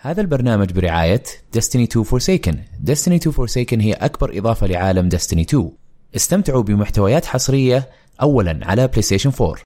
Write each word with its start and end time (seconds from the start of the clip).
هذا 0.00 0.20
البرنامج 0.20 0.72
برعاية 0.72 1.22
Destiny 1.56 1.88
2 1.96 2.04
Forsaken 2.04 2.56
Destiny 2.90 3.18
2 3.28 3.32
Forsaken 3.32 3.80
هي 3.82 3.92
أكبر 3.92 4.38
إضافة 4.38 4.66
لعالم 4.66 5.10
Destiny 5.10 5.40
2 5.40 5.70
استمتعوا 6.16 6.62
بمحتويات 6.62 7.26
حصرية 7.26 7.88
أولا 8.22 8.60
على 8.62 8.90
ستيشن 8.98 9.32
4 9.40 9.56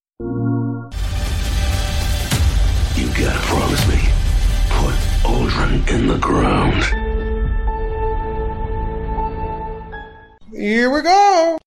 You 2.96 3.08
gotta 3.22 3.42
promise 3.52 3.84
me. 3.92 4.00
Put 4.78 4.96
Aldrin 5.32 5.74
in 5.94 6.02
the 6.12 6.20
ground. 6.28 6.82
Here 10.52 10.88
we 10.94 11.00
go. 11.02 11.58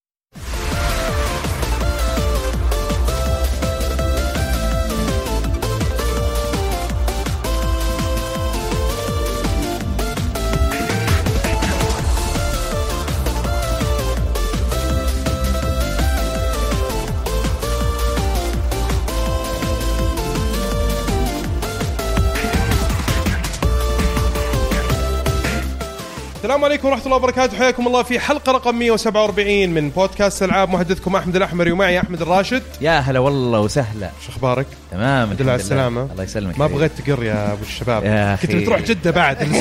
السلام 26.45 26.65
عليكم 26.65 26.87
ورحمة 26.87 27.05
الله 27.05 27.15
وبركاته. 27.15 27.57
حياكم 27.57 27.87
الله 27.87 28.03
في 28.03 28.19
حلقة 28.19 28.51
رقم 28.51 28.75
147 28.75 29.69
من 29.69 29.89
بودكاست 29.89 30.43
ألعاب 30.43 30.69
محدثكم 30.69 31.15
أحمد 31.15 31.35
الأحمري 31.35 31.71
ومعي 31.71 31.99
أحمد 31.99 32.21
الراشد. 32.21 32.63
يا 32.81 32.99
هلا 32.99 33.19
والله 33.19 33.59
وسهلا. 33.59 34.09
شو 34.25 34.31
أخبارك؟ 34.31 34.65
تمام 34.91 35.23
الحمد 35.23 35.41
لله 35.41 35.51
على 35.51 35.61
السلامة. 35.61 36.07
الله 36.11 36.23
يسلمك. 36.23 36.59
ما. 36.59 36.67
بغيت 36.67 36.91
تقر 36.91 37.23
يا 37.23 37.53
أبو 37.53 37.63
الشباب. 37.63 38.03
يا. 38.03 38.35
كنت 38.41 38.55
بتروح 38.55 38.81
جدة 38.81 39.11
بعد. 39.11 39.37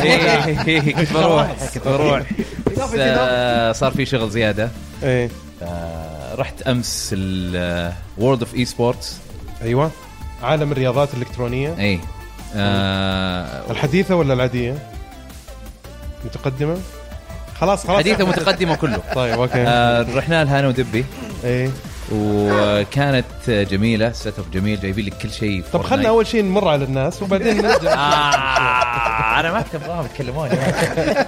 إيه، 0.69 0.81
كنت 0.95 1.13
بروح 1.13 1.53
كنت 1.75 1.89
بروح. 1.89 2.23
آه، 2.99 3.73
صار 3.73 3.93
في 3.93 4.07
شغل 4.07 4.31
زيادة. 4.31 4.71
إيه. 5.03 5.31
آه، 5.63 6.35
رحت 6.35 6.63
أمس 6.63 7.11
ال 7.13 8.41
World 8.41 8.55
of 8.55 8.65
Esports 8.65 9.17
أيوة. 9.63 9.91
عالم 10.43 10.73
الرياضات 10.73 11.15
الإلكترونية. 11.15 11.75
اي 11.79 12.01
آه، 12.57 13.71
الحديثة 13.71 14.17
ولا 14.17 14.35
العادية؟ 14.35 14.94
متقدمة؟ 16.25 16.77
خلاص 17.61 17.87
خلاص. 17.87 17.99
حديثة 17.99 18.25
متقدمة 18.27 18.75
كله. 18.75 19.01
طيب 19.15 19.33
okay. 19.41 19.53
آه، 19.67 20.07
رحنا 20.17 20.45
لها 20.45 20.59
أنا 20.61 20.69
ودبي. 20.69 21.05
إيه. 21.45 21.71
وكانت 22.13 23.25
جميلة 23.51 24.13
setup 24.13 24.45
جميل 24.53 24.81
جايبين 24.81 25.07
لك 25.07 25.15
كل 25.23 25.31
شيء 25.31 25.65
طب 25.73 25.83
خلنا 25.83 26.09
أول 26.09 26.27
شيء 26.27 26.43
نمر 26.45 26.69
على 26.69 26.85
الناس 26.85 27.23
وبعدين 27.23 27.57
نرجع. 27.63 27.93
آه 27.95 29.41
أنا 29.41 29.53
ما 29.53 29.61
كنت 29.63 29.75
ابغاهم 29.75 30.05
يتكلمون. 30.05 30.49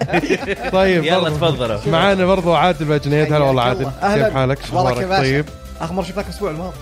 طيب 0.73 1.05
يلا. 1.05 1.31
تفضلوا. 1.31 1.79
معانا 1.87 2.27
برضو 2.27 2.55
عادل 2.55 2.85
باجنيد 2.85 3.33
هلا 3.33 3.45
والله 3.45 3.63
عادل. 3.63 3.85
كيف 3.85 4.35
حالك؟ 4.35 4.59
شو 4.67 4.79
أخبارك؟ 4.79 5.09
طيب. 5.09 5.45
آخر 5.81 5.93
مرة 5.95 6.05
شفناك 6.05 6.25
الأسبوع 6.27 6.51
الماضي. 6.51 6.77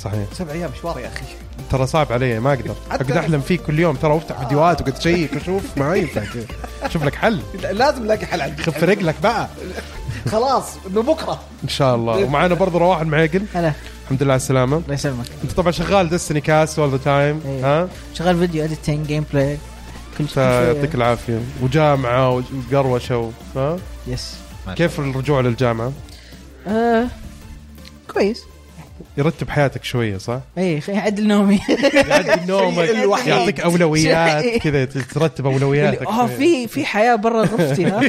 صحيح. 0.00 0.24
سبع 0.32 0.52
أيام 0.52 0.70
مشوار 0.78 0.98
يا 0.98 1.08
أخي؟ 1.08 1.24
ترى 1.70 1.86
صعب 1.86 2.12
علي 2.12 2.40
ما 2.40 2.52
أقدر. 2.52 2.74
اقعد 2.90 3.12
أحلم 3.12 3.40
فيك 3.40 3.62
كل 3.62 3.78
يوم. 3.78 3.96
ترى 3.96 4.16
أفتح 4.16 4.38
فيديوهات 4.38 4.80
وأقعد 4.80 5.00
أشيك 5.00 5.30
وأشوف 5.36 5.62
ما 5.76 5.94
ينفع. 5.94 6.24
كذا 6.24 6.88
شوف 6.88 7.04
لك 7.04 7.14
حل. 7.14 7.40
لازم 7.70 8.04
نلاقي 8.04 8.26
حل 8.26 8.40
عندي. 8.40 8.62
خف 8.62 8.84
رجلك 8.84 9.14
بقى. 9.22 9.48
خلاص 10.28 10.64
إنه 10.86 11.02
بكرة. 11.02 11.40
إن 11.64 11.68
شاء 11.68 11.94
الله. 11.96 12.24
ومعنا 12.24 12.54
برضو 12.54 12.78
رواح 12.78 13.00
المعيقل. 13.00 13.42
هلا. 13.54 13.72
الحمد 14.04 14.22
لله 14.22 14.32
على 14.32 14.40
السلامة. 14.40 14.76
الله 14.76 14.94
يسلمك. 14.94 15.26
أنت 15.44 15.52
طبعا 15.52 15.70
شغال 15.70 16.08
Destiny 16.08 16.40
cast 16.40 16.78
all 16.78 16.90
the 16.90 16.96
time. 16.96 17.40
ها؟ 17.62 17.88
شغال 18.14 18.38
video 18.38 18.64
editing 18.64 19.06
gameplay 19.06 19.58
كل 20.18 20.24
فيعطيك 20.28 20.80
شوية. 20.80 20.94
العافية. 20.94 21.40
وجامعة 21.62 22.42
وقروشة 22.72 23.18
و- 23.18 23.30
ها؟ 23.56 23.78
yes 24.06 24.34
كيف 24.76 25.00
الرجوع 25.00 25.40
للجامعة؟ 25.40 25.92
آه 26.66 27.06
كويس. 28.14 28.42
يرتب 29.16 29.50
حياتك 29.50 29.84
شوية 29.84 30.16
صح؟ 30.18 30.40
اي 30.58 30.80
خي- 30.80 30.96
عدل 30.96 31.26
نومي 31.26 31.60
يعدل 32.08 32.46
نومك. 32.52 32.88
يعطيك 33.26 33.60
أولويات 33.60 34.44
كذا 34.64 34.84
ترتب 34.84 35.46
أولوياتك 35.46 36.06
آه. 36.06 36.26
في 36.26 36.68
في 36.68 36.84
حياة 36.84 37.14
برا 37.16 37.42
غرفتي 37.44 37.84
ها 37.84 38.00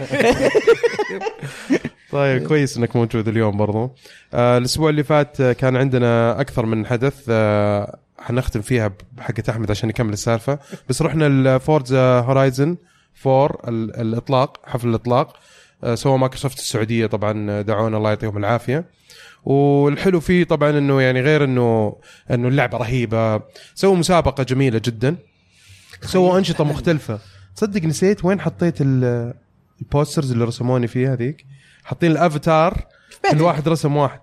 طيب 2.12 2.48
كويس 2.48 2.78
إنك 2.78 2.96
موجود 2.96 3.28
اليوم 3.28 3.58
برضو 3.58 3.96
آه 4.34 4.58
الأسبوع 4.58 4.90
اللي 4.90 5.04
فات 5.04 5.42
آه، 5.42 5.54
كان 5.54 5.76
عندنا 5.78 6.42
أكثر 6.42 6.66
من 6.66 6.86
حدث 6.86 7.14
آه 7.30 7.98
حنختم 8.20 8.62
فيها 8.62 8.92
بحقة 9.12 9.44
أحمد 9.50 9.72
عشان 9.72 9.90
نكمل 9.90 10.14
السالفة 10.14 10.60
بس 10.90 11.02
رحنا 11.02 11.28
ال 11.28 11.43
Forza 11.43 12.20
Horizon 12.20 12.78
4 13.28 13.58
ال- 13.68 13.96
الإطلاق 14.02 14.58
حفل 14.66 14.90
الإطلاق 14.90 15.38
آه 15.84 15.96
سوى 15.96 16.18
مايكروسوفت 16.18 16.60
السعودية 16.60 17.06
طبعا 17.06 17.62
دعونا 17.62 17.98
الله 17.98 18.10
يعطيهم 18.10 18.38
العافية 18.38 18.86
والحلو 19.46 20.20
فيه 20.20 20.44
طبعا 20.44 20.70
إنه 20.70 21.02
يعني 21.02 21.22
غير 21.22 21.44
إنه 21.44 21.96
إنه 22.32 22.48
اللعبة 22.48 22.78
رهيبة. 22.78 23.42
سووا 23.76 23.96
مسابقة 23.96 24.44
جميلة 24.44 24.82
جدا. 24.86 25.16
سووا 26.02 26.38
أنشطة 26.38 26.64
مختلفة. 26.64 27.20
تصدق 27.56 27.84
نسيت 27.84 28.26
وين 28.26 28.42
حطيت 28.42 28.82
ال- 28.82 29.34
ال 29.82 29.88
posters 29.88 30.32
اللي 30.32 30.46
رسموني 30.46 30.88
فيها 30.88 31.14
هذيك؟ 31.14 31.46
حاطين 31.84 32.12
الأفاتار. 32.12 32.86
كل 33.32 33.42
واحد 33.42 33.68
رسم 33.70 33.96
واحد. 33.96 34.20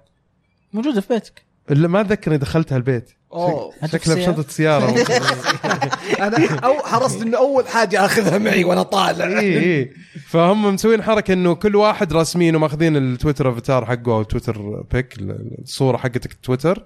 موجودة 0.72 1.00
في 1.00 1.14
بيتك. 1.14 1.42
اللي 1.70 1.88
ما 1.88 2.00
أتذكر 2.00 2.30
إني 2.30 2.38
دخلتها 2.38 2.76
البيت 2.76 3.10
أوه. 3.32 3.72
شكلها 3.86 4.16
بشنطة 4.16 4.44
سيارة. 4.48 4.90
أنا 6.26 6.58
أو 6.58 6.78
حرصت 6.78 7.22
إنه 7.22 7.38
أول 7.38 7.68
حاجة 7.68 8.04
أخذها 8.04 8.38
معي 8.38 8.64
وأنا 8.64 8.82
طالع. 8.82 9.40
إي 9.40 9.78
إي. 9.78 9.92
فهم 10.28 10.74
مسوين 10.74 11.02
حركة 11.02 11.32
إنه 11.32 11.54
كل 11.54 11.76
واحد 11.76 12.12
راسمين 12.12 12.56
وماخذين 12.56 12.96
ال 12.96 13.03
Twitter 13.03 13.50
avatar 13.50 13.86
حقه 13.86 14.12
أو 14.12 14.22
Twitter 14.22 14.84
pic 14.92 15.14
الصورة 15.62 15.96
حقتك 15.96 16.32
تويتر. 16.42 16.84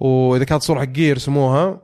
وإذا 0.00 0.44
كانت 0.44 0.62
صورة 0.62 0.80
حقي 0.80 1.02
يرسموها. 1.02 1.80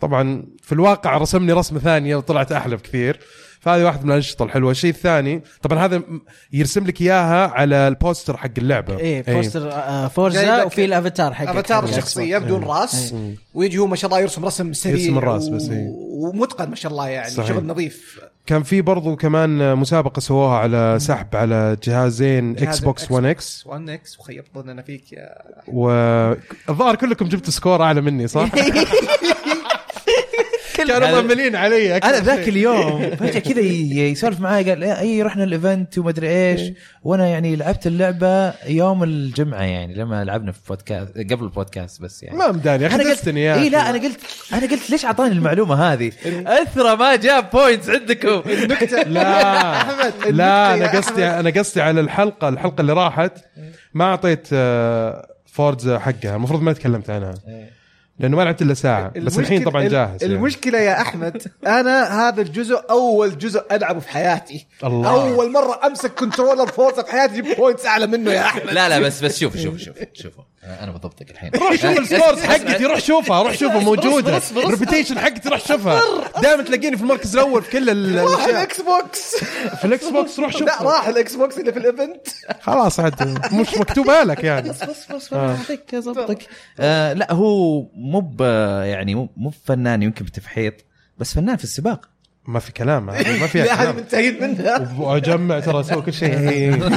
طبعا 0.00 0.46
في 0.62 0.72
الواقع 0.72 1.16
رسمني 1.16 1.52
رسمة 1.52 1.78
ثانية 1.78 2.16
وطلعت 2.16 2.52
أحلى 2.52 2.76
بكثير. 2.76 3.20
فهذه 3.60 3.84
واحدة 3.84 4.02
من 4.02 4.10
الأنشطة 4.10 4.42
الحلوة 4.42 4.70
الشيء 4.70 4.90
الثاني 4.90 5.42
طبعا 5.62 5.84
هذا 5.84 6.02
يرسم 6.52 6.86
لك 6.86 7.00
إياها 7.00 7.48
على 7.48 7.88
ال 7.88 7.95
poster 7.95 8.36
حق 8.36 8.50
اللعبة 8.58 8.98
إيه 8.98 9.24
إيه. 9.28 9.34
poster 9.34 9.72
آه، 9.72 10.00
جايب 10.00 10.10
Forza 10.10 10.64
وفي 10.64 10.84
الأفاتار 10.84 11.34
حقك 11.34 11.48
أفاتار 11.48 11.82
حق 11.82 11.88
الشخصيه 11.88 12.38
بدون 12.38 12.64
راس 12.64 13.12
إيه. 13.12 13.34
ويجي 13.54 13.78
هو 13.78 13.86
ما 13.86 13.96
شاء 13.96 14.08
الله 14.10 14.20
يرسم 14.20 14.44
رسم 14.44 14.72
سريع 14.72 14.96
يرسم 14.96 15.18
الراس 15.18 15.48
بس، 15.48 15.68
إيه. 15.68 15.86
ومتقن 15.94 16.68
ما 16.70 16.76
شاء 16.76 16.92
الله 16.92 17.08
يعني 17.08 17.30
صحيح. 17.30 17.48
شغل 17.48 17.66
نظيف 17.66 18.20
كان 18.46 18.62
في 18.62 18.82
برضو 18.82 19.16
كمان 19.16 19.76
مسابقة 19.76 20.20
سووها 20.20 20.58
على 20.58 20.98
سحب 21.00 21.36
على 21.36 21.76
جهازين 21.82 22.54
جهاز 22.54 22.68
Xbox 22.68 23.10
1 23.10 23.24
X 23.24 23.66
1 23.66 23.88
X 23.88 24.20
وخيب 24.20 24.44
ظننا 24.54 24.82
فيك 24.82 25.12
يا 25.12 25.28
والظاهر 25.68 26.94
كلكم 26.94 27.28
جبتوا 27.28 27.52
score 27.52 27.82
أعلى 27.82 28.00
مني 28.00 28.26
صح؟ 28.28 28.48
كانوا 30.88 31.20
مأملين 31.22 31.56
علي 31.56 31.96
أنا 31.96 32.20
ذاك. 32.20 32.48
اليوم. 32.48 33.10
فجأة 33.16 33.38
كذا 33.38 33.60
يسولف 33.60 34.40
معي 34.40 34.70
قال 34.70 34.80
"لا، 34.80 35.00
أي 35.00 35.22
رحنا 35.22 35.44
ال 35.44 35.53
event 35.53 35.98
ومدري 35.98 36.28
إيش. 36.50 36.60
وأنا 37.02 37.26
يعني 37.26 37.56
لعبت 37.56 37.86
اللعبة 37.86 38.52
يوم 38.66 39.02
الجمعة 39.04 39.62
يعني 39.62 39.94
لما 39.94 40.24
لعبنا 40.24 40.52
في 40.52 40.58
بودكاست 40.68 41.18
قبل 41.18 41.44
البودكاست 41.44 42.02
بس 42.02 42.22
يعني. 42.22 42.38
ما 42.38 42.52
مداني 42.52 42.86
أنا 42.86 43.10
قلت 43.10 43.28
اي. 43.28 43.68
لا 43.68 43.90
أنا 43.90 43.98
قلت 43.98 44.20
أنا 44.52 44.60
قلت 44.60 44.90
ليش 44.90 45.04
أعطاني 45.04 45.32
المعلومة 45.32 45.92
هذه؟ 45.92 46.12
أثرى 46.46 46.96
ما 46.96 47.16
جاب 47.16 47.50
points 47.50 47.90
عندكم. 47.90 48.42
لا. 49.06 49.76
أحمد، 49.76 50.12
لا 50.28 50.74
أنا 50.74 50.86
قصدي 50.98 51.26
أنا 51.26 51.50
قصدي 51.50 51.80
على 51.82 52.00
الحلقة 52.00 52.48
الحلقة 52.48 52.80
اللي 52.80 52.92
راحت 52.92 53.32
ما 53.94 54.04
أعطيت 54.04 54.48
آه، 54.52 55.26
Forza 55.46 55.98
حقها 55.98 56.36
المفروض 56.36 56.62
ما 56.62 56.72
تكلمت 56.72 57.10
عنها. 57.10 57.34
لأنه 58.18 58.36
ما 58.36 58.42
لعبت 58.42 58.62
إلا 58.62 58.74
ساعة 58.74 59.12
بس 59.20 59.38
الحين 59.38 59.64
طبعا 59.64 59.82
جاهز 59.82 60.22
يعني. 60.22 60.34
المشكلة 60.34 60.78
يا 60.78 61.00
أحمد 61.00 61.42
أنا 61.66 62.28
هذا 62.28 62.42
الجزء 62.42 62.80
أول 62.90 63.38
جزء 63.38 63.62
ألعبه 63.72 64.00
في 64.00 64.08
حياتي 64.08 64.66
الله. 64.84 65.10
أول 65.10 65.52
مرة 65.52 65.86
أمسك 65.86 66.14
كنترولر 66.14 66.66
فورza 66.66 67.04
في 67.04 67.12
حياتي 67.12 67.40
جبت 67.40 67.56
points 67.56 67.86
أعلى 67.86 68.06
منه 68.06 68.32
يا 68.32 68.40
أحمد 68.40 68.72
لا 68.72 68.88
لا 68.88 68.98
بس 68.98 69.24
بس 69.24 69.38
شوف 69.38 69.56
شوف 69.56 69.78
شوف 69.78 69.96
شوفوا 70.12 70.44
أنا 70.64 70.92
بضبطك 70.92 71.30
الحين. 71.30 71.50
روح 71.54 71.74
شوف 71.74 71.98
ال 71.98 72.04
scores 72.04 72.40
حقتي 72.42 72.84
روح 72.84 72.98
شوفها 73.00 73.42
روح 73.42 73.52
شوفها 73.60 73.78
موجودة. 73.80 74.40
ال 74.56 74.62
reputation 74.62 75.18
حقتي 75.18 75.48
روح 75.48 75.66
شوفها. 75.68 76.00
دائما 76.42 76.62
تلاقيني 76.62 76.96
في 76.96 77.02
المركز 77.02 77.36
الأول 77.36 77.62
في 77.62 77.70
كل 77.70 77.90
ال- 77.90 78.14
راح 78.24 78.24
الأشياء. 78.32 78.50
ال 78.50 78.80
Xbox 78.80 79.36
في 79.78 79.84
ال 79.84 80.08
Xbox 80.08 80.38
روح 80.38 80.52
لا 80.52 80.58
شوفها. 80.58 80.82
راح 80.82 81.08
ال 81.08 81.34
Xbox 81.34 81.58
اللي 81.58 81.72
في 81.72 81.78
ال 81.78 81.86
event 81.86 82.26
خلاص 82.60 83.00
عاد 83.00 83.38
مش 83.54 83.74
مكتوبة 83.78 84.22
لك 84.22 84.44
يعني. 84.44 84.68
بس 84.70 84.84
بس 84.84 85.12
بس 85.12 85.32
أنا 85.32 85.56
أعطيك 85.56 85.94
اضبطك 85.94 86.38
آه 86.80 87.12
لا 87.12 87.32
هو 87.32 87.82
مو 87.94 88.36
يعني 88.84 89.14
مو 89.14 89.28
مو 89.36 89.52
فنان 89.66 90.02
يمكن 90.02 90.24
بتفحيط 90.24 90.74
بس 91.18 91.34
فنان 91.34 91.56
في 91.56 91.64
السباق. 91.64 92.08
ما 92.46 92.58
في 92.60 92.72
كلام 92.72 93.06
ما 93.06 93.12
لا 93.20 93.20
هذه 93.20 93.76
كلام 93.82 93.96
منتهين 93.96 94.42
منها. 94.42 94.94
وأجمع 94.98 95.60
ترى 95.60 95.80
أسوي 95.80 96.02
كل 96.02 96.12
شيء. 96.12 96.90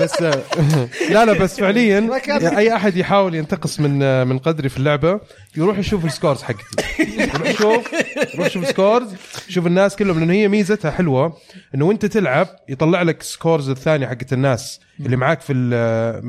بس 0.00 0.22
لا 1.12 1.24
لا 1.24 1.32
بس 1.32 1.60
فعليا 1.60 2.18
كان- 2.18 2.56
أي 2.56 2.76
أحد 2.76 2.96
يحاول 2.96 3.34
ينتقص 3.34 3.80
من 3.80 4.26
من 4.26 4.38
قدري 4.38 4.68
في 4.68 4.78
اللعبة 4.78 5.20
يروح 5.56 5.78
يشوف 5.78 6.04
ال 6.04 6.09
scores 6.09 6.42
حقتي. 6.42 6.62
يروح 6.98 7.46
يشوف 7.48 7.92
يروح 8.34 8.46
يشوف 8.46 8.62
ال 8.62 8.69
scores 8.69 9.14
يشوف 9.48 9.66
الناس 9.66 9.96
كلهم 9.96 10.18
لأنه 10.20 10.32
هي 10.32 10.48
ميزتها 10.48 10.90
حلوة 10.90 11.36
إنه 11.74 11.84
وأنت 11.84 12.06
تلعب 12.06 12.48
يطلع 12.68 13.02
لك 13.02 13.22
scores 13.22 13.70
الثانية 13.70 14.06
حقت 14.06 14.32
الناس 14.32 14.80
اللي 15.00 15.16
معاك 15.16 15.40
في 15.40 15.52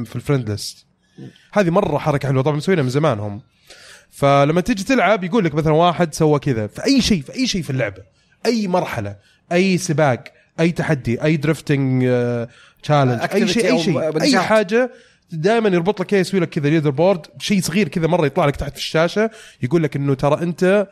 في 0.06 0.16
ال 0.16 0.21
friend 0.21 0.50
list 0.50 0.86
هذه 1.54 1.70
مرة 1.70 1.98
حركة 1.98 2.28
حلوة 2.28 2.44
طبعا 2.44 2.56
مسوينها 2.58 2.84
من 2.84 2.90
زمان 2.90 3.20
هم 3.20 3.42
فلما 4.12 4.62
تيجي 4.62 4.84
تلعب 4.84 5.24
يقول 5.24 5.46
لك 5.46 5.56
مثلا 5.56 5.74
واحد 5.74 6.14
سوى 6.14 6.40
كذا 6.40 6.68
في 6.68 6.86
أي 6.86 7.02
شيء 7.02 7.22
في 7.22 7.34
أي 7.36 7.48
شيء 7.48 7.62
في 7.62 7.70
اللعبة 7.70 8.02
أي 8.46 8.68
مرحلة 8.68 9.16
أي 9.52 9.78
سباق 9.78 10.24
أي 10.60 10.72
تحدي 10.72 11.24
أي 11.24 11.38
drifting 11.38 12.04
challenge 12.84 13.20
أي 13.34 13.48
شيء 13.48 13.74
أي 13.74 13.80
شيء. 13.80 14.22
أي. 14.22 14.40
حاجة 14.40 14.92
دائما 15.32 15.70
يربط 15.70 16.02
لك 16.02 16.14
يسوي 16.14 16.40
لك 16.40 16.50
كذا 16.50 16.70
leaderboard 16.70 17.26
شيء 17.40 17.62
صغير 17.62 17.88
كذا 17.88 18.08
مرة 18.08 18.26
يطلع 18.26 18.46
لك 18.46 18.56
تحت 18.56 18.72
في 18.72 18.78
الشاشة 18.78 19.32
يقول 19.62 19.84
لك 19.84 19.96
إنه 19.96 20.14
ترى 20.14 20.42
أنت 20.42 20.88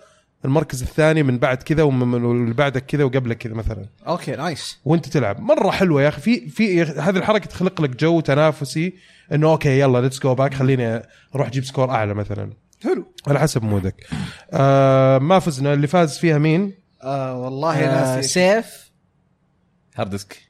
المركز 0.46 0.82
الثاني 0.82 1.24
من 1.24 1.38
بعد 1.38 1.58
كذا 1.64 1.84
ومن 1.84 2.24
واللي 2.24 2.54
بعدك 2.54 2.86
كذا 2.86 3.04
وقبلك 3.04 3.38
كذا 3.38 3.54
مثلا. 3.54 3.86
okay 4.08 4.32
nice 4.32 4.80
وأنت 4.86 5.08
تلعب. 5.08 5.40
مرة 5.40 5.72
حلوة 5.72 6.02
يا 6.02 6.08
أخي. 6.08 6.22
في 6.22 6.50
في 6.50 6.82
هذه 6.82 7.18
الحركة 7.18 7.46
تخلق 7.46 7.82
لك 7.82 7.90
جو 7.90 8.20
تنافسي 8.20 8.94
إنه 9.34 9.52
okay 9.52 9.80
يلا 9.80 10.02
let's 10.02 10.20
go 10.20 10.36
back 10.36 10.54
خليني 10.54 11.02
أروح 11.36 11.48
أجيب 11.48 11.64
score 11.64 11.90
أعلى 11.90 12.14
مثلا. 12.14 12.50
حلو. 12.84 13.06
على 13.28 13.40
حسب 13.40 13.64
مودك. 13.64 14.08
آه 14.54 15.18
ما 15.18 15.40
فزنا. 15.40 15.74
اللي 15.74 15.88
فاز 15.88 16.18
فيها 16.18 16.38
مين؟ 16.38 16.74
آه 17.04 17.38
والله 17.38 17.86
آه 17.86 18.22
سيف. 18.22 18.92
hard 19.96 20.10
disk 20.10 20.49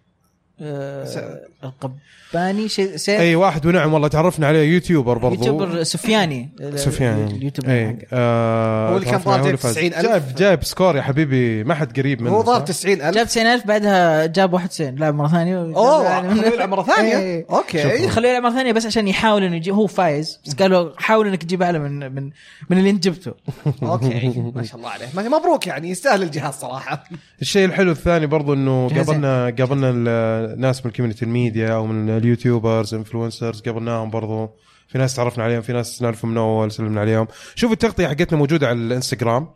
آه 0.61 1.48
القباني 1.63 2.69
شيء 2.69 2.95
سيف 2.95 3.19
أي 3.19 3.35
واحد 3.35 3.65
ونعم 3.65 3.93
والله 3.93 4.07
تعرفنا 4.07 4.47
عليه 4.47 4.73
YouTuber 4.73 5.17
برضو. 5.17 5.35
YouTuber 5.35 5.83
سفياني. 5.83 6.49
سفيان 6.75 7.27
ال 7.27 7.32
YouTuber 7.32 7.71
أي 7.71 7.87
حقه. 7.87 7.97
آه 8.13 8.89
هو 8.89 8.97
اللي 8.97 9.05
كان 9.05 9.19
فاز. 9.19 9.75
90,000. 9.75 10.05
جايب 10.05 10.23
جايب 10.37 10.63
score 10.63 10.97
يا 10.97 11.01
حبيبي 11.01 11.63
ما 11.63 11.73
حد 11.75 11.99
قريب 11.99 12.21
منه 12.21 12.31
هو 12.31 12.41
ضارب 12.41 12.65
صح؟ 12.65 12.65
90000 12.65 13.13
جاب 13.15 13.27
90000 13.27 13.67
بعدها 13.67 14.25
جاب 14.25 14.53
91 14.53 14.95
لعب 14.95 15.15
مرة 15.15 15.27
ثانية. 15.27 15.57
أوه 15.57 16.33
خلوه 16.33 16.53
يلعب 16.53 16.69
مرة 16.69 16.83
ثانية. 16.95 17.17
إيه. 17.17 17.45
okay. 17.49 18.07
خلوه 18.09 18.29
يلعب 18.31 18.43
مرة 18.43 18.51
ثانية 18.51 18.71
بس 18.71 18.85
عشان 18.85 19.07
يحاول 19.07 19.43
إنه 19.43 19.55
يجيب 19.55 19.73
هو 19.73 19.87
فايز. 19.87 20.39
بس 20.45 20.53
قالوا 20.55 20.91
حاول 20.97 21.27
إنك 21.27 21.43
تجيب 21.43 21.61
أعلى 21.61 21.79
من 21.79 21.99
من 22.15 22.29
من 22.69 22.77
اللي 22.77 22.89
أنت 22.89 23.03
جبته. 23.03 23.31
okay. 23.83 24.51
ما 24.55 24.63
شاء 24.63 24.77
الله 24.77 24.89
عليه. 24.89 25.29
مبروك 25.29 25.67
يعني 25.67 25.89
يستاهل 25.89 26.23
الجهاز 26.23 26.53
صراحة. 26.53 27.03
الشيء 27.41 27.65
الحلو 27.65 27.91
الثاني 27.91 28.25
برضو 28.25 28.53
إنه. 28.53 28.87
قابلنا 28.89 29.45
قابلنا 29.59 29.89
الناس 29.89 30.85
من 30.85 30.91
ال 30.91 30.95
community 30.95 31.25
ال 31.49 31.53
media 31.53 31.73
أو 31.73 31.85
من 31.85 32.09
ال 32.09 32.18
YouTubers 32.18 32.93
influencers 32.93 33.61
قابلناهم 33.61 34.09
برضو. 34.09 34.49
في 34.87 34.97
ناس 34.97 35.15
تعرفنا 35.15 35.43
عليهم 35.43 35.61
في 35.61 35.73
ناس 35.73 36.01
نعرفهم 36.01 36.31
من 36.31 36.37
أول 36.37 36.71
سلمنا 36.71 37.01
عليهم. 37.01 37.27
شوفوا 37.55 37.73
التغطية 37.73 38.07
حقتنا 38.07 38.37
موجودة 38.37 38.67
على 38.67 38.77
الإنستغرام. 38.77 39.47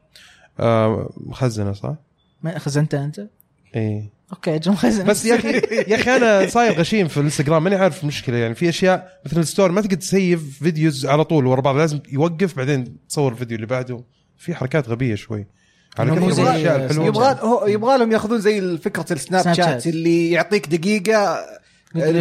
آه 0.59 1.09
مخزنه 1.17 1.73
صح؟ 1.73 1.95
ما 2.41 2.59
خزنت 2.59 2.93
أنت؟ 2.93 3.27
اي 3.75 4.09
okay 4.33 4.55
أجل 4.55 4.71
مخزن 4.71 5.05
بس 5.05 5.25
يا 5.25 5.35
أخي 5.35 5.51
يا 5.87 5.95
أخي 5.95 6.15
أنا 6.15 6.47
صاير 6.47 6.79
غشيم 6.79 7.07
في 7.07 7.17
الإنستغرام 7.17 7.63
ماني 7.63 7.75
عارف 7.75 8.03
المشكلة. 8.03 8.37
يعني 8.37 8.55
في 8.55 8.69
أشياء 8.69 9.21
مثل 9.25 9.39
ال 9.39 9.45
story 9.45 9.73
ما 9.73 9.81
تقدر 9.81 9.95
تسيف 9.95 10.59
videos 10.63 11.05
على 11.05 11.23
طول 11.23 11.47
ورا 11.47 11.61
بعض 11.61 11.75
لازم 11.75 11.99
يوقف 12.11 12.57
بعدين 12.57 12.97
تصور 13.09 13.31
الفيديو 13.31 13.55
اللي 13.55 13.67
بعده. 13.67 14.03
في 14.37 14.55
حركات 14.55 14.89
غبية 14.89 15.15
شوي. 15.15 15.47
على 15.97 16.15
كثر 16.15 17.05
يبغى 17.05 17.37
يبغى 17.71 17.97
لهم 17.97 18.11
ياخذون 18.11 18.39
زي 18.39 18.77
فكرة 18.77 19.13
السناب 19.13 19.41
سناب 19.43 19.55
شات. 19.55 19.87
اللي 19.87 20.31
يعطيك 20.31 20.67
دقيقة. 20.67 21.37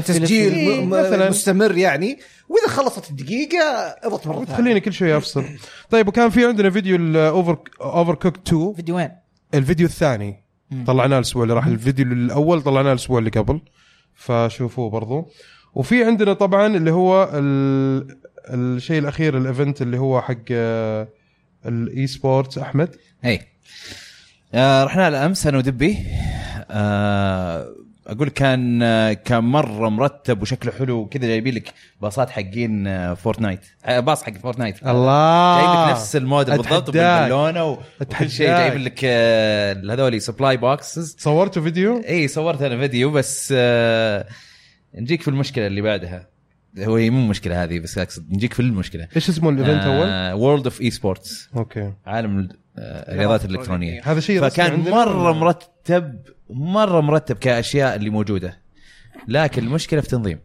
تسجيل 0.01 0.53
إيه، 0.53 0.81
م- 0.81 0.85
م- 0.85 0.91
مثلاً. 0.91 1.31
مستمر 1.31 1.77
يعني. 1.79 2.19
وإذا 2.49 2.69
خلصت 2.69 3.11
الدقيقة 3.11 3.65
اضغط 4.03 4.27
مرة 4.27 4.35
ثانية. 4.35 4.47
تخليني 4.57 4.81
كل 4.81 4.93
شوي 4.93 5.17
أفصل. 5.17 5.45
طيب 5.91 6.09
وكان 6.09 6.31
في 6.31 6.47
عندنا 6.47 6.71
فيديو 6.71 6.97
ال 6.97 7.59
Over 7.81 8.15
Overcooked 8.15 8.37
2 8.49 8.75
فيديو 8.75 8.97
وين؟ 8.97 9.11
الفيديو 9.55 9.87
الثاني. 9.87 10.43
طلعناه 10.87 11.17
الأسبوع 11.19 11.43
اللي 11.43 11.55
راح. 11.55 11.67
الفيديو 11.67 12.07
الأول 12.07 12.63
طلعناه 12.63 12.91
الأسبوع 12.93 13.19
اللي 13.19 13.31
قبل. 13.31 13.61
فشوفوه 14.15 14.91
برضو. 14.91 15.29
وفي 15.75 16.05
عندنا 16.05 16.33
طبعا 16.33 16.67
اللي 16.67 16.91
هو 16.91 17.31
ال... 17.35 18.17
الشيء 18.49 18.99
الأخير 18.99 19.37
ال 19.39 19.46
event 19.46 19.83
اللي 19.83 19.99
هو 19.99 20.21
حق 20.23 20.37
آه، 20.51 21.09
ال 21.67 22.07
esports 22.07 22.59
أحمد؟ 22.59 22.97
اي 23.25 23.41
آه 24.55 24.85
رحنا 24.85 25.11
له 25.11 25.27
أمس 25.27 25.47
أنا 25.47 25.59
ودبي. 25.59 25.99
آه 26.71 27.75
أقول 28.07 28.29
كان 28.29 28.83
آه 28.83 29.13
كان 29.13 29.45
مرة 29.45 29.89
مرتب 29.89 30.43
وشكله 30.43 30.73
حلو 30.73 30.97
وكذا 30.99 31.27
جايبين 31.27 31.55
لك 31.55 31.73
باصات 32.03 32.31
حقين 32.31 32.87
آه 32.87 33.15
Fortnite 33.15 33.61
آه 33.85 34.01
باص 34.01 34.23
حق 34.23 34.33
Fortnite 34.33 34.87
الله! 34.87 35.61
جايب 35.61 35.85
لك 35.87 35.91
نفس 35.91 36.17
الموديل 36.17 36.57
بالضبط. 36.57 36.91
بالبالونه 36.91 37.65
وكل 37.65 38.31
شيء. 38.31 38.47
جايب 38.47 38.75
لك 38.81 39.01
آه 39.05 39.73
هذول 39.91 40.21
supply 40.21 40.57
boxes 40.57 41.17
صورتوا 41.19 41.63
فيديو؟ 41.63 42.03
إي 42.09 42.29
صورت 42.29 42.63
أنا 42.63 42.77
فيديو 42.79 43.11
بس 43.11 43.55
آه 43.57 44.27
نجيك 44.95 45.23
في 45.23 45.29
المشكلة 45.29 45.67
اللي 45.67 45.81
بعدها. 45.83 46.29
هو 46.79 46.97
هي 46.97 47.11
مو 47.11 47.27
مشكلة 47.27 47.65
هذه 47.65 47.79
بس 47.81 47.99
أقصد 47.99 48.33
نجيك 48.33 48.53
في 48.55 48.61
المشكلة. 48.61 49.09
إيش 49.17 49.29
اسمه 49.29 49.51
ال 49.51 49.56
event 49.56 49.83
أول؟ 49.85 50.41
World 50.41 50.65
of 50.65 50.81
Esports 50.81 51.49
okay. 51.57 51.93
عالم 52.07 52.39
ال- 52.39 52.57
آه، 52.79 53.13
الرياضات 53.13 53.45
الالكترونيه 53.45 54.01
هذا 54.05 54.21
شيء 54.21 54.41
فكان 54.41 54.81
مرة؟ 54.81 55.33
مرتب 55.33 56.19
مرة 56.53 57.01
مرتب 57.01 57.37
كأشياء 57.37 57.97
اللي 57.97 58.11
موجودة. 58.11 58.59
لكن 59.29 59.63
المشكلة 59.63 60.01
في 60.01 60.09
تنظيم. 60.09 60.39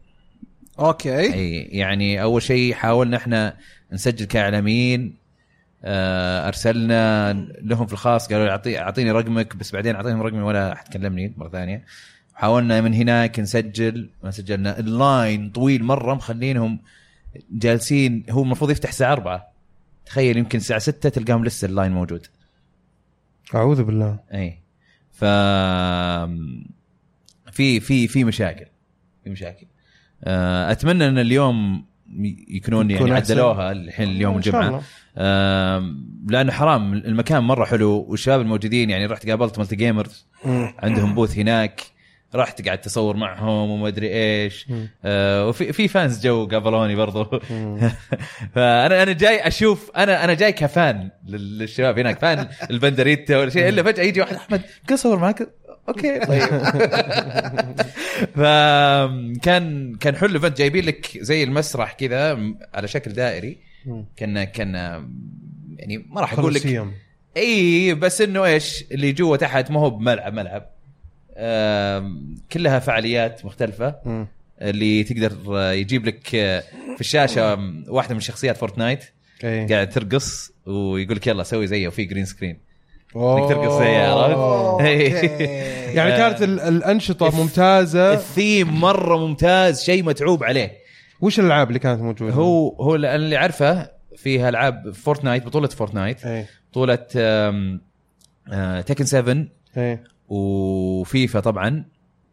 okay. 0.78 1.20
أي 1.34 1.56
يعني 1.62 2.22
أول 2.22 2.42
شيء 2.42 2.74
حاولنا 2.74 3.16
إحنا 3.16 3.56
نسجل 3.92 4.24
كإعلاميين 4.24 5.14
آه، 5.84 6.48
أرسلنا 6.48 7.32
لهم 7.62 7.86
في 7.86 7.92
الخاص 7.92 8.28
قالوا 8.28 8.44
لي 8.44 8.50
اعطي 8.50 8.78
أعطيني 8.78 9.10
رقمك 9.10 9.56
بس 9.56 9.72
بعدين 9.72 9.94
أعطيهم 9.94 10.22
رقمي 10.22 10.42
ولا 10.42 10.72
أحد 10.72 10.88
كلمني 10.92 11.34
مرة 11.36 11.48
ثانية. 11.48 11.84
حاولنا 12.34 12.80
من 12.80 12.94
هناك 12.94 13.40
نسجل 13.40 14.10
ما 14.24 14.30
سجلنا. 14.30 14.78
ال 14.78 14.92
line 14.92 15.50
طويل 15.50 15.84
مرة 15.84 16.14
مخلينهم 16.14 16.78
جالسين 17.50 18.24
هو 18.30 18.42
المفروض 18.42 18.70
يفتح 18.70 18.88
الساعة 18.88 19.12
4 19.12 19.52
تخيل 20.06 20.36
يمكن 20.36 20.58
الساعة 20.58 20.78
6 20.78 21.08
تلقاهم 21.08 21.44
لسه 21.44 21.66
ال 21.66 21.71
line 21.71 21.92
موجود. 21.92 22.26
أعوذ 23.54 23.82
بالله. 23.82 24.18
أي. 24.34 24.58
ف 25.18 25.24
في 27.52 27.80
في 27.80 28.08
في 28.08 28.24
مشاكل 28.24 28.66
في 29.24 29.30
مشاكل. 29.30 29.66
آه، 30.24 30.72
أتمنى 30.72 31.08
أن 31.08 31.18
اليوم 31.18 31.84
يكونون 32.48 32.90
يكون 32.90 33.08
يعني. 33.08 33.20
عدلوها 33.20 33.72
الحين 33.72 34.08
اليوم 34.08 34.36
الجمعة. 34.36 34.82
لأنه 36.26 36.52
حرام 36.52 36.92
المكان 36.92 37.42
مرة 37.42 37.64
حلو 37.64 38.06
والشباب 38.08 38.40
الموجودين 38.40 38.90
يعني 38.90 39.06
رحت 39.06 39.28
قابلت 39.28 39.58
Multi 39.58 39.76
Gamers 39.76 40.26
عندهم 40.78 41.14
booth 41.14 41.38
هناك. 41.38 41.97
رحت 42.34 42.64
قاعد 42.66 42.80
تصور 42.80 43.16
معهم 43.16 43.70
وما 43.70 43.88
أدري 43.88 44.08
إيش. 44.14 44.66
آه 45.04 45.48
وفي 45.48 45.72
في 45.72 45.88
fans 45.88 46.26
جو 46.26 46.46
قابلوني 46.46 46.94
برضو. 46.94 47.24
فأنا 48.54 49.02
أنا 49.02 49.12
جاي 49.12 49.46
أشوف 49.46 49.90
أنا 49.96 50.24
أنا 50.24 50.34
جاي 50.34 50.52
ك 50.52 50.66
fan 50.66 51.10
لل- 51.26 51.58
للشباب 51.58 51.98
هناك 51.98 52.18
fan 52.18 52.48
البندريتا 52.70 53.38
ولا 53.38 53.50
شيء 53.50 53.68
إلا 53.68 53.82
فجأة 53.82 54.02
يجي 54.04 54.20
واحد 54.20 54.34
أحمد 54.34 54.60
كيف 54.60 54.92
اصور 54.92 55.18
معك. 55.18 55.48
okay 55.88 56.18
طيب. 56.18 56.42
فكان 58.36 59.94
كان 60.00 60.16
حلو. 60.16 60.28
ال 60.28 60.33
event 60.33 60.58
جايبين 60.58 60.84
لك 60.84 61.18
زي 61.20 61.42
المسرح 61.42 61.92
كذا 61.92 62.38
على 62.74 62.88
شكل 62.88 63.12
دائري. 63.12 63.58
كان 64.16 64.44
كان 64.44 64.74
يعني 65.76 66.06
ما 66.10 66.20
راح 66.20 66.32
أقول 66.32 66.54
لك. 66.54 66.86
اي 67.36 67.94
بس 67.94 68.20
إنه 68.20 68.44
إيش 68.44 68.84
اللي 68.92 69.12
جوا 69.12 69.36
تحت 69.36 69.70
ما 69.70 69.80
هو 69.80 69.90
بملعب 69.90 70.34
ملعب. 70.34 70.70
كلها 72.52 72.78
فعاليات 72.78 73.44
مختلفة. 73.44 73.94
اللي 74.62 75.04
تقدر 75.04 75.32
آه، 75.48 75.72
يجيب 75.72 76.06
لك 76.06 76.34
آه، 76.34 76.60
في 76.94 77.00
الشاشة 77.00 77.58
واحدة 77.88 78.14
من 78.14 78.20
شخصيات 78.20 78.56
Fortnite. 78.56 79.04
قاعد 79.42 79.88
ترقص 79.90 80.52
ويقول 80.66 81.16
لك 81.16 81.26
يلا 81.26 81.42
سوي 81.42 81.66
زيه 81.66 81.88
وفي 81.88 82.04
green 82.04 82.24
screen. 82.24 82.58
إنك 83.16 83.48
ترقص 83.48 83.78
زيها 83.78 84.14
عرفت؟ 84.14 84.80
يعني 85.96 86.10
كانت 86.16 86.42
ال- 86.42 86.60
الأنشطة 86.60 87.40
ممتازة 87.42 88.12
الثيم 88.12 88.80
مرة 88.80 89.26
ممتاز 89.26 89.82
شيء 89.84 90.02
متعوب 90.02 90.44
عليه 90.44 90.72
وش 91.20 91.40
الألعاب 91.40 91.68
اللي 91.68 91.78
كانت 91.78 92.00
موجودة؟ 92.02 92.32
هو 92.34 92.68
هو 92.82 92.94
اللي 92.94 93.36
عارفه 93.36 93.90
فيها 94.16 94.48
ألعاب 94.48 94.90
Fortnite 94.94 95.46
بطولة 95.46 95.68
Fortnite 95.68 96.18
بطولة 96.72 97.06
آه، 97.16 98.80
Tekken 98.86 99.04
7 99.04 99.44
إيه 99.76 100.04
وفيفا 100.28 101.40
طبعا 101.40 101.84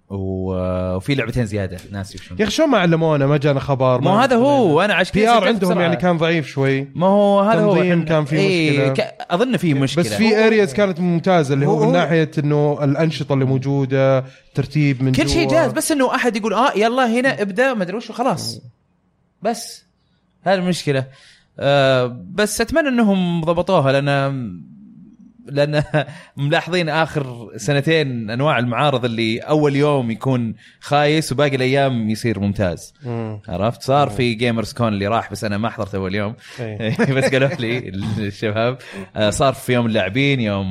وفي 0.10 1.16
لعبتين 1.16 1.46
زيادة 1.46 1.78
ناسي. 1.92 2.20
يا 2.40 2.44
أخي 2.44 2.52
شلون 2.52 2.70
ما 2.70 2.78
علمونا 2.78 3.28
ما 3.28 3.38
جانا 3.38 3.60
خبر 3.60 4.02
ما 4.02 4.12
هو 4.12 4.16
هذا 4.16 4.36
هو 4.36 4.82
أنا 4.82 4.94
عشان 4.94 5.14
كذا 5.22 5.38
PR 5.38 5.48
عندهم. 5.48 5.80
يعني 5.80 5.96
كان 5.96 6.18
ضعيف 6.18 6.48
شوي 6.48 6.88
ما 6.96 7.08
هو 7.08 7.40
هذا 7.42 7.62
هو 7.62 7.76
تنظيم 7.76 8.06
إحنا- 8.06 8.08
كان 8.08 8.26
في 8.26 8.36
إيه، 8.36 8.80
مشكلة. 8.92 8.94
ك- 8.94 9.16
أظن 9.30 9.58
في 9.58 9.74
مشكلة 9.74 10.04
بس 10.04 10.14
في 10.14 10.48
areas 10.48 10.74
كانت 10.74 11.00
ممتازة 11.00 11.54
اللي 11.54 11.66
هو 11.68 11.78
هو- 11.78 11.86
من 11.86 11.92
ناحية 11.94 12.32
إنه 12.38 12.78
الأنشطة 12.84 13.34
اللي 13.34 13.46
موجودة 13.46 14.26
ترتيب 14.56 15.04
من 15.04 15.12
كل 15.12 15.30
شيء. 15.30 15.50
جاهز 15.50 15.72
بس 15.72 15.92
إنه 15.92 16.16
أحد 16.16 16.36
يقول 16.36 16.54
آه 16.54 16.72
يلا 16.76 17.20
هنا 17.20 17.42
ابدأ 17.42 17.74
ما 17.74 17.84
أدري 17.84 17.98
وش 17.98 18.12
خلاص 18.12 18.62
بس 19.42 19.86
هذه 20.44 20.56
المشكلة 20.60 21.06
آه 21.60 22.18
بس 22.34 22.62
أتمنى 22.62 22.88
إنهم 22.88 23.42
ضبطوها 23.44 23.92
لأن 23.92 24.62
لأن 25.46 25.84
ملاحظين 26.38 26.90
آخر 26.90 27.52
سنتين 27.58 28.30
أنواع 28.30 28.60
المعارض 28.60 29.06
اللي 29.06 29.40
أول 29.40 29.76
يوم 29.76 30.12
يكون 30.12 30.56
خايس 30.80 31.32
وباقي 31.32 31.56
الأيام 31.56 32.10
يصير 32.10 32.40
ممتاز. 32.40 32.94
مم. 33.06 33.40
عرفت؟ 33.48 33.82
صار 33.82 34.10
في 34.10 34.34
Gamers 34.34 34.74
Con 34.74 34.88
اللي 34.88 35.08
راح 35.08 35.32
بس 35.32 35.44
أنا 35.44 35.58
ما 35.58 35.70
حضرت 35.70 35.96
أول 35.96 36.16
يوم. 36.16 36.36
إيه. 36.60 37.14
بس 37.14 37.24
قالوا 37.32 37.48
لي 37.50 37.90
الشباب 38.18 38.78
آه، 39.16 39.30
صار 39.30 39.54
في 39.54 39.74
يوم 39.74 39.86
اللاعبين 39.86 40.40
يوم 40.40 40.68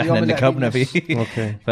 إحنا 0.00 0.20
نكبنا 0.20 0.48
اللاعبين. 0.50 0.84
فيه. 0.84 1.18
okay. 1.20 1.54
ف 1.66 1.70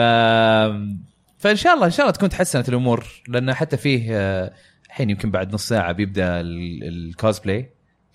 فإن 1.39 1.57
شاء 1.57 1.75
الله 1.75 1.87
إن 1.87 1.91
شاء 1.91 2.01
الله 2.07 2.13
تكون 2.13 2.29
تحسنت 2.29 2.69
الأمور 2.69 3.05
لأن 3.29 3.55
حتى 3.55 3.77
فيه 3.77 4.07
آه، 4.11 4.53
الحين 4.87 5.11
يمكن 5.11 5.31
بعد 5.31 5.55
نص 5.55 5.69
ساعة 5.69 5.93
بيبدأ 5.93 6.41
ال- 6.41 6.85
الكوسبلاي 6.89 7.71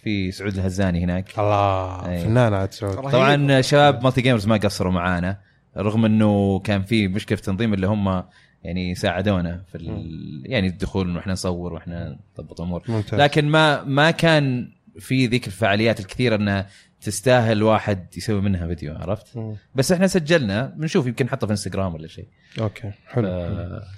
في 0.08 0.32
سعود 0.32 0.54
الهزاني 0.54 1.04
هناك 1.04 1.40
الله 1.40 2.10
إيه. 2.10 2.24
فنان 2.24 2.54
عاد 2.54 2.74
سعود. 2.74 3.12
طبعا 3.12 3.62
شباب 3.62 4.04
Multi 4.04 4.22
Gamers 4.22 4.48
ما 4.48 4.58
قصروا 4.58 4.92
معانا 4.92 5.38
رغم 5.78 6.06
إنه 6.06 6.60
كان 6.60 6.84
في 6.84 7.08
مشكلة 7.08 7.36
في 7.36 7.42
التنظيم 7.42 7.74
اللي 7.74 7.88
هم 7.88 8.24
يعني 8.64 8.96
ساعدونا 8.96 9.64
في 9.72 9.76
ال... 9.76 10.44
يعني 10.46 10.68
الدخول 10.68 11.16
وإحنا 11.16 11.34
نصور 11.34 11.74
وإحنا 11.74 12.18
نضبط 12.40 12.62
امور 12.62 12.84
ممتاز. 12.88 13.20
لكن 13.20 13.46
ما 13.50 13.84
ما 13.84 14.12
كان 14.12 14.72
في 15.00 15.28
ذيك 15.28 15.48
الفعاليات 15.48 16.00
الكثيرة 16.00 16.36
انها 16.36 16.68
تستاهل 17.02 17.64
واحد 17.64 18.08
يسوي 18.18 18.42
منها 18.42 18.68
فيديو 18.68 18.96
عرفت؟ 18.96 19.38
مم. 19.38 19.56
بس 19.76 19.92
إحنا 19.92 20.08
سجلنا 20.08 20.74
بنشوف 20.78 21.08
يمكن 21.08 21.26
نحطه 21.26 21.48
في 21.48 21.52
إنستغرام 21.54 21.94
ولا 21.94 22.08
شيء 22.08 22.28
okay 22.62 22.92
حلو 23.08 23.28
ف- 23.28 23.98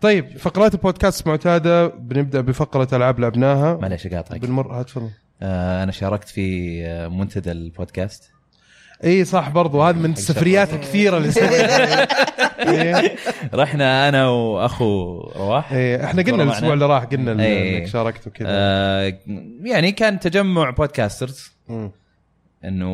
طيب 0.00 0.38
فقرات 0.38 0.74
البودكاست 0.74 1.26
معتادة 1.26 1.86
بنبدأ 1.86 2.40
بفقرة 2.40 2.88
ألعاب 2.96 3.20
لعبناها 3.20 3.76
معليش 3.76 4.06
أقاطعك 4.06 4.40
بالمر 4.40 4.72
هات 4.72 4.86
تفضل 4.86 5.10
أنا 5.42 5.92
شاركت 5.92 6.28
في 6.28 6.80
آه، 6.86 7.08
منتدى 7.08 7.52
البودكاست 7.52 8.30
إي 9.04 9.24
صح 9.24 9.48
برضو 9.48 9.82
هذا 9.82 9.98
من 9.98 10.12
السفريات 10.12 10.72
الكثيره 10.74 11.16
اللي 11.16 11.30
سويناها 11.30 12.08
إيه. 12.70 13.16
رحنا 13.54 14.08
أنا 14.08 14.28
وأخو 14.28 15.18
رواح 15.36 15.72
إيه. 15.72 16.04
إحنا 16.04 16.22
قلنا. 16.22 16.42
الأسبوع 16.42 16.72
اللي 16.72 16.86
راح 16.86 17.04
قلنا 17.04 17.36
إن- 17.36 17.40
إيه. 17.40 17.78
إنك 17.78 17.86
شاركت 17.86 18.26
وكذا 18.26 18.48
آه 18.50 19.18
يعني 19.62 19.92
كان 19.92 20.20
تجمع 20.20 20.70
podcasters. 20.70 21.52
إنه 22.64 22.90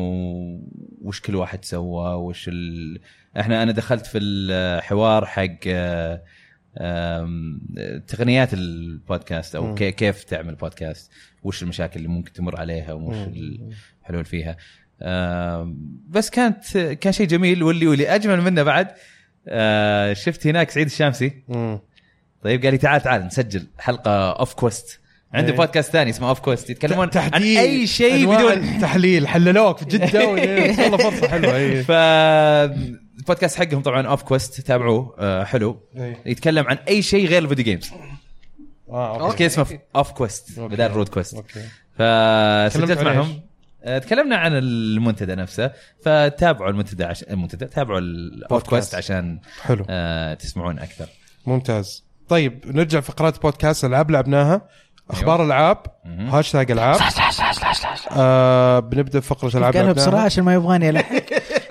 وش 1.01 1.21
كل 1.21 1.35
واحد 1.35 1.65
سوى 1.65 2.13
وش 2.13 2.47
ال... 2.47 2.99
إحنا 3.39 3.63
أنا 3.63 3.71
دخلت 3.71 4.05
في 4.05 4.17
الحوار 4.17 5.25
حق 5.25 5.47
آه، 5.67 6.21
تقنيات 8.07 8.53
البودكاست 8.53 9.55
أو 9.55 9.65
مم. 9.67 9.75
كي- 9.75 9.91
كيف 9.91 10.23
تعمل 10.23 10.55
بودكاست 10.55 11.11
وش 11.43 11.63
المشاكل 11.63 11.97
اللي 11.97 12.07
ممكن 12.07 12.33
تمر 12.33 12.59
عليها 12.59 12.93
وش. 12.93 13.15
الحلول 14.01 14.25
فيها 14.25 14.57
بس 16.09 16.29
كانت 16.29 16.77
كان 16.77 17.13
شيء 17.13 17.27
جميل 17.27 17.63
واللي 17.63 17.87
واللي 17.87 18.07
أجمل 18.15 18.41
منه 18.41 18.63
بعد 18.63 18.87
شفت 20.15 20.47
هناك 20.47 20.69
سعيد 20.69 20.85
الشامسي 20.87 21.43
مم. 21.47 21.79
طيب 22.43 22.63
قال 22.63 22.71
لي 22.71 22.77
تعال 22.77 23.01
تعال 23.01 23.25
نسجل 23.27 23.67
حلقة 23.79 24.31
Off 24.31 24.53
Quest 24.53 24.99
عنده 25.33 25.51
إيه. 25.51 25.57
بودكاست 25.57 25.91
ثاني 25.91 26.09
اسمه 26.09 26.29
Off 26.29 26.39
Quest 26.39 26.69
يتكلمون 26.69 27.09
عن 27.15 27.43
أي 27.43 27.87
شيء 27.87 28.35
بدون 28.35 28.79
تحليل 28.81 29.27
حللوك 29.27 29.77
في 29.77 29.85
جدة 29.85 30.27
والله 30.27 30.97
فرصة 30.97 31.27
حلوة 31.27 31.55
إيه. 31.55 31.81
ف 31.87 31.91
البودكاست 33.29 33.57
حقهم 33.57 33.81
طبعا 33.81 34.07
Off 34.07 34.23
Quest 34.23 34.61
تابعوه 34.61 35.15
آه 35.19 35.43
حلو. 35.43 35.79
إيه. 35.97 36.17
يتكلم 36.25 36.67
عن 36.67 36.77
أي 36.87 37.01
شيء 37.01 37.27
غير 37.27 37.43
ال 37.43 37.47
video 37.47 37.65
games 37.65 37.91
آه 38.89 39.21
okay. 39.21 39.45
اسمه 39.45 39.79
Off 39.95 40.11
Quest. 40.11 40.59
بدل 40.59 40.91
Road 40.91 41.09
Quest 41.09 41.33
okay. 41.33 41.59
فسجلت 41.93 42.99
معهم؟ 43.01 43.41
آه، 43.83 43.97
تكلمنا 43.97 44.35
عن 44.37 44.51
المنتدى 44.53 45.35
نفسه. 45.35 45.71
فتابعوا 46.05 46.71
المنتدى 46.71 47.03
عش... 47.03 47.23
المنتدى 47.23 47.65
تابعوا 47.65 47.99
ال 47.99 48.12
Off. 48.12 48.63
Quest 48.63 48.95
عشان 48.95 49.39
حلو. 49.61 49.85
آه 49.89 50.33
تسمعون 50.33 50.79
أكثر. 50.79 51.07
ممتاز. 51.45 52.05
طيب 52.29 52.61
نرجع 52.65 52.99
فقرات 52.99 53.41
بودكاست 53.41 53.85
العاب 53.85 54.11
لعبناها. 54.11 54.61
أخبار 55.09 55.43
العاب. 55.43 55.77
هاشتاج 56.05 56.71
ألعاب. 56.71 56.99
آه 58.11 58.79
بنبدأ 58.79 59.19
بفقرة 59.19 59.57
ألعاب 59.57 59.73
قالها 59.77 59.91
بسرعة 59.91 60.21
عشان 60.21 60.43
ما 60.43 60.53
يبغاني 60.53 60.89
الحق 60.89 61.23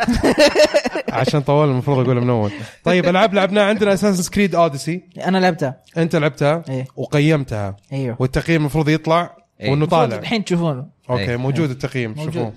عشان 1.17 1.41
طول 1.41 1.69
المفروض 1.69 1.99
اقولها 1.99 2.23
من 2.23 2.31
أول. 2.31 2.51
طيب 2.85 3.07
ألعاب 3.09 3.35
لعبناها 3.35 3.65
عندنا 3.65 3.93
Assassin's 3.93 4.31
Creed 4.31 4.55
Odyssey 4.55 5.03
أنا 5.25 5.39
لعبتها. 5.39 5.81
أنت 5.97 6.17
لعبتها؟ 6.17 6.63
إيه. 6.69 6.87
وقيمتها. 6.97 7.77
أيوه. 7.93 8.17
والتقييم 8.21 8.61
المفروض 8.61 8.89
يطلع 8.89 9.37
إيه. 9.61 9.71
وإنه 9.71 9.87
طالع. 9.87 10.17
الحين 10.17 10.45
تشوفونه. 10.45 10.87
okay 11.11 11.31
إيه. 11.31 11.37
موجود 11.37 11.71
التقييم 11.71 12.11
موجود. 12.11 12.33
شوفوه. 12.35 12.53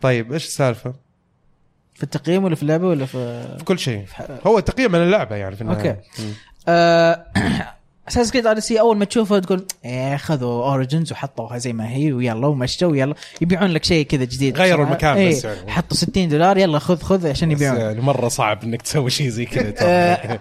طيب 0.00 0.32
إيش 0.32 0.44
السالفة؟ 0.44 0.94
في 1.94 2.02
التقييم 2.02 2.44
ولا 2.44 2.54
في 2.54 2.62
اللعبة 2.62 2.86
ولا 2.86 3.06
في 3.06 3.42
في 3.58 3.64
كل 3.64 3.78
شيء. 3.78 4.04
هو 4.46 4.58
التقييم 4.58 4.92
من 4.92 4.98
اللعبة 4.98 5.36
يعني 5.36 5.56
في 5.56 5.62
النهاية. 5.62 6.02
okay. 6.18 6.32
Assassin's 8.08 8.32
Creed 8.32 8.46
Odyssey 8.46 8.80
أول 8.80 8.96
ما 8.96 9.04
تشوفه 9.04 9.38
تقول 9.38 9.66
إيه 9.84 10.16
خذوا 10.16 10.64
Origins 10.64 11.12
وحطوها 11.12 11.58
زي 11.58 11.72
ما 11.72 11.88
هي 11.90 12.12
ويلا 12.12 12.46
ومشوا 12.46 12.88
ويلا 12.90 13.14
يبيعون 13.40 13.70
لك 13.70 13.84
شيء 13.84 14.06
كذا 14.06 14.24
جديد 14.24 14.56
غيروا. 14.58 14.84
المكان 14.86 15.16
إيه، 15.16 15.30
بس 15.30 15.44
يعني. 15.44 15.70
حطوا 15.70 15.96
60 15.96 16.28
دولار 16.28 16.58
يلا 16.58 16.78
خذ 16.78 17.00
خذ 17.02 17.26
عشان 17.28 17.48
بس 17.48 17.54
يبيعون 17.54 17.80
يعني 17.80 18.00
مرة 18.00 18.28
صعب 18.28 18.64
إنك 18.64 18.82
تسوي 18.82 19.10
شيء 19.10 19.28
زي 19.28 19.44
كذا 19.46 19.74
آه، 19.88 20.40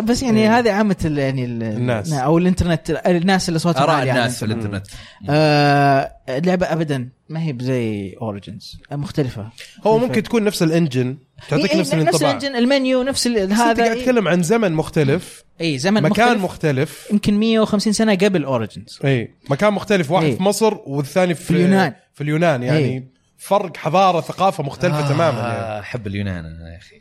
بس 0.00 0.22
يعني 0.22 0.48
هذه 0.48 0.72
عامة 0.72 0.96
ال- 1.04 1.18
يعني 1.18 1.44
ال- 1.44 1.62
الناس. 1.62 2.12
أو 2.12 2.38
الإنترنت 2.38 2.90
الناس 3.06 3.48
اللي 3.48 3.58
صوتهم 3.58 3.82
أراء 3.82 3.96
عالي 3.96 4.10
الناس 4.10 4.38
في 4.38 4.44
الإنترنت 4.44 4.86
آه، 5.30 6.12
اللعبة 6.28 6.66
ابدا 6.66 7.08
ما 7.28 7.42
هي 7.42 7.52
بزي 7.52 8.14
Origins 8.22 8.80
مختلفة 8.92 9.50
هو 9.86 9.98
ممكن 9.98 10.22
تكون 10.22 10.44
نفس 10.44 10.62
ال 10.62 10.70
engine 10.70 11.16
تعطيك 11.48 11.70
إيه، 11.70 11.80
نفس 11.80 11.94
إيه، 11.94 12.02
الانطباع 12.02 12.30
ال 12.30 12.34
engine 12.34 12.56
ال 12.56 12.65
menu 12.65 13.02
نفس 13.02 13.28
بس 13.28 13.36
أنت 13.36 13.52
هذا 13.52 13.84
قاعد 13.84 13.96
إيه. 13.96 14.00
تتكلم 14.00 14.28
عن 14.28 14.42
زمن 14.42 14.72
مختلف 14.72 15.44
إي 15.60 15.78
زمن 15.78 16.02
مكان 16.02 16.38
مختلف 16.38 16.44
مختلف 16.44 17.08
يمكن 17.12 17.40
150 17.40 17.92
سنة 17.92 18.14
قبل 18.14 18.44
Origins 18.44 18.98
إي 19.04 19.34
مكان 19.50 19.72
مختلف 19.72 20.10
واحد 20.10 20.24
إيه. 20.24 20.36
في 20.36 20.42
مصر 20.42 20.74
والثاني 20.86 21.34
في, 21.34 21.44
في 21.44 21.50
اليونان. 21.50 21.94
في 22.14 22.20
اليونان 22.20 22.62
يعني 22.62 22.78
إيه. 22.78 23.04
فرق 23.38 23.76
حضارة 23.76 24.20
ثقافة 24.20 24.64
مختلفة 24.64 25.08
تماما 25.08 25.38
يعني. 25.38 25.52
آه، 25.52 25.80
أحب 25.80 26.06
اليونان 26.06 26.44
أنا 26.44 26.72
يا 26.72 26.78
أخي 26.78 26.96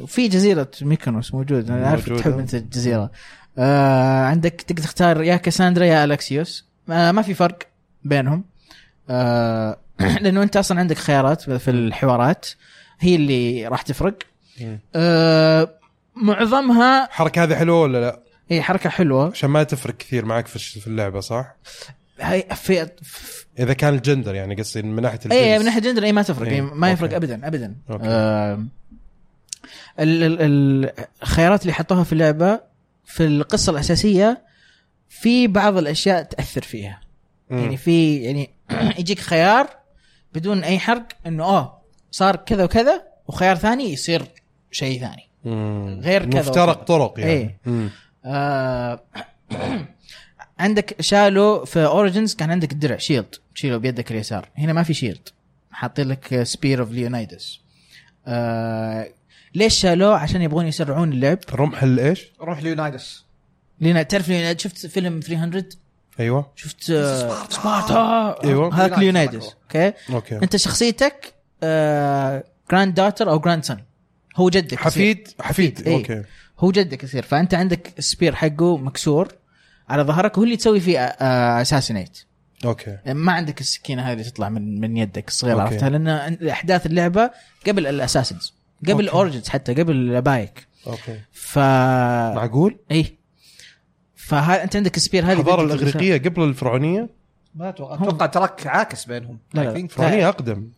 وفي 0.00 0.28
جزيرة 0.28 0.70
ميكونوس 0.82 1.34
موجود 1.34 1.70
أنا 1.70 1.86
عارف. 1.86 2.12
تحب 2.12 2.38
أنت 2.38 2.54
الجزيرة 2.54 3.10
آه 3.58 4.24
عندك 4.24 4.52
تقدر 4.52 4.82
تختار 4.82 5.22
يا 5.22 5.36
كاساندرا 5.36 5.84
يا 5.84 6.04
ألكسيوس 6.04 6.68
آه 6.90 7.12
ما 7.12 7.22
في 7.22 7.34
فرق 7.34 7.58
بينهم 8.04 8.44
آه 9.10 9.78
لأنه 10.20 10.42
أنت 10.42 10.56
أصلا 10.56 10.80
عندك 10.80 10.98
خيارات 10.98 11.50
في 11.50 11.70
الحوارات 11.70 12.48
هي 13.00 13.16
اللي 13.16 13.68
راح 13.68 13.82
تفرق. 13.82 14.18
آه 14.94 15.74
معظمها 16.16 17.04
الحركه 17.06 17.42
هذه 17.42 17.54
حلوة 17.54 17.82
ولا 17.82 18.00
لا؟ 18.00 18.20
هي 18.50 18.62
حركة 18.62 18.90
حلوة 18.90 19.30
عشان 19.30 19.50
ما 19.50 19.62
تفرق 19.62 19.96
كثير 19.96 20.24
معك 20.24 20.46
في 20.46 20.86
اللعبة 20.86 21.20
صح؟ 21.20 21.56
هي 22.20 22.44
في 22.54 22.88
إذا 23.58 23.72
كان 23.72 23.94
الجندر 23.94 24.34
يعني 24.34 24.54
قصدي 24.54 24.82
من 24.82 25.02
ناحية 25.02 25.18
الجنس 25.24 25.32
إي 25.32 25.58
من 25.58 25.64
ناحية 25.64 25.80
جندر 25.80 26.02
إي 26.02 26.12
ما 26.12 26.22
تفرق 26.22 26.48
إيه 26.48 26.60
ما 26.60 26.90
يفرق 26.90 27.04
okay. 27.04 27.16
ابدا 27.16 27.46
ابدا 27.46 27.74
okay. 27.90 28.04
آه 28.06 28.64
ال- 30.00 30.22
ال- 30.22 30.40
ال- 30.40 30.92
الخيارات 31.22 31.62
اللي 31.62 31.72
حطوها 31.72 32.04
في 32.04 32.12
اللعبة 32.12 32.60
في 33.04 33.26
القصة 33.26 33.72
الأساسية 33.72 34.42
في 35.08 35.46
بعض 35.46 35.76
الأشياء 35.76 36.22
تأثر 36.22 36.62
فيها 36.62 37.00
مم. 37.50 37.58
يعني 37.58 37.76
في 37.76 38.16
يعني 38.16 38.50
يجيك 39.00 39.18
خيار 39.20 39.68
بدون 40.34 40.64
أي 40.64 40.78
حرق 40.78 41.06
إنه 41.26 41.44
آه 41.44 41.82
صار 42.10 42.36
كذا 42.36 42.64
وكذا 42.64 43.02
وخيار 43.26 43.56
ثاني 43.56 43.92
يصير 43.92 44.22
شيء 44.70 45.00
ثاني 45.00 45.28
مم. 45.44 46.00
غير 46.02 46.30
كذا 46.30 46.40
مفترق 46.40 46.70
وكذا. 46.82 46.84
طرق 46.84 47.20
يعني. 47.20 47.56
مم. 47.66 47.90
آه 48.24 49.00
عندك 50.58 51.00
شالوا 51.00 51.64
في 51.64 51.84
Origins 51.84 52.34
كان 52.34 52.50
عندك 52.50 52.72
الدرع 52.72 52.96
shield 52.96 53.34
تشيله 53.54 53.76
بيدك 53.76 54.10
اليسار 54.12 54.48
هنا 54.58 54.72
ما 54.72 54.82
في 54.82 54.94
shield 54.94 55.28
حاطين 55.72 56.08
لك 56.08 56.42
Spear 56.42 56.80
of 56.80 56.90
Leonidas 56.90 57.60
آه 58.26 59.08
ليش 59.54 59.74
شالوه 59.74 60.14
عشان 60.16 60.42
يبغون 60.42 60.66
يسرعون 60.66 61.12
اللعب 61.12 61.38
رمح 61.52 61.82
الايش؟ 61.82 62.26
رمح 62.40 62.62
ليونايدس 62.62 63.24
لينا 63.80 64.02
تعرف 64.02 64.28
ليونايدس 64.28 64.62
شفت 64.62 64.86
فيلم 64.86 65.20
300 65.20 65.64
أيوه. 66.20 66.52
شفت 66.56 66.90
آه 66.90 67.46
سبارتا 67.48 68.44
أيوة. 68.44 68.74
هذاك 68.74 68.98
ليونايدس 68.98 69.54
okay 69.62 69.92
okay 70.10 70.36
أنت 70.36 70.56
شخصيتك 70.56 71.34
آه 71.62 72.44
granddaughter 72.70 73.30
أو 73.30 73.38
grandson 73.38 73.84
هو 74.36 74.50
جدك 74.50 74.78
حفيد 74.78 75.28
حفيد. 75.40 75.88
okay 75.88 76.22
هو 76.58 76.70
جدك 76.70 77.04
يصير. 77.04 77.22
فأنت 77.22 77.54
عندك 77.54 77.92
ال 77.98 78.04
spear 78.04 78.34
حقه 78.34 78.76
مكسور 78.76 79.28
على 79.88 80.02
ظهرك 80.02 80.36
وهو 80.36 80.44
اللي 80.44 80.56
تسوي 80.56 80.80
فيه 80.80 80.98
assassinate 81.00 82.18
okay 82.64 82.98
ما 83.06 83.32
عندك 83.32 83.60
السكينة 83.60 84.02
هذه 84.02 84.22
تطلع 84.22 84.48
من 84.48 84.80
من 84.80 84.96
يدك 84.96 85.28
الصغيرة. 85.28 85.62
عرفتها؟ 85.62 85.88
لأن 85.88 86.08
أحداث 86.48 86.86
اللعبة 86.86 87.30
قبل 87.66 87.86
ال 87.86 87.93
Assassins 87.93 88.54
قبل 88.82 88.92
okay. 88.92 89.02
ال 89.02 89.08
Origins 89.08 89.48
حتى 89.48 89.74
قبل 89.74 89.96
الابايك 89.96 90.66
okay 90.86 91.20
ف 91.32 91.58
معقول؟ 91.58 92.78
إي 92.90 93.17
فها 94.28 94.64
أنت 94.64 94.76
عندك 94.76 94.96
ال 94.96 95.01
spear 95.01 95.24
هذه 95.24 95.32
الحضارة. 95.32 95.62
الإغريقية 95.64 96.18
قبل 96.18 96.42
الفرعونية؟ 96.42 97.08
ما 97.54 97.68
أتوقع 97.68 97.94
أتوقع 97.94 98.26
تراك 98.26 98.66
عاكس 98.66 99.04
بينهم 99.04 99.38
لا، 99.54 99.60
لا. 99.60 99.76
الفرعونيه 99.76 100.28
أقدم 100.28 100.68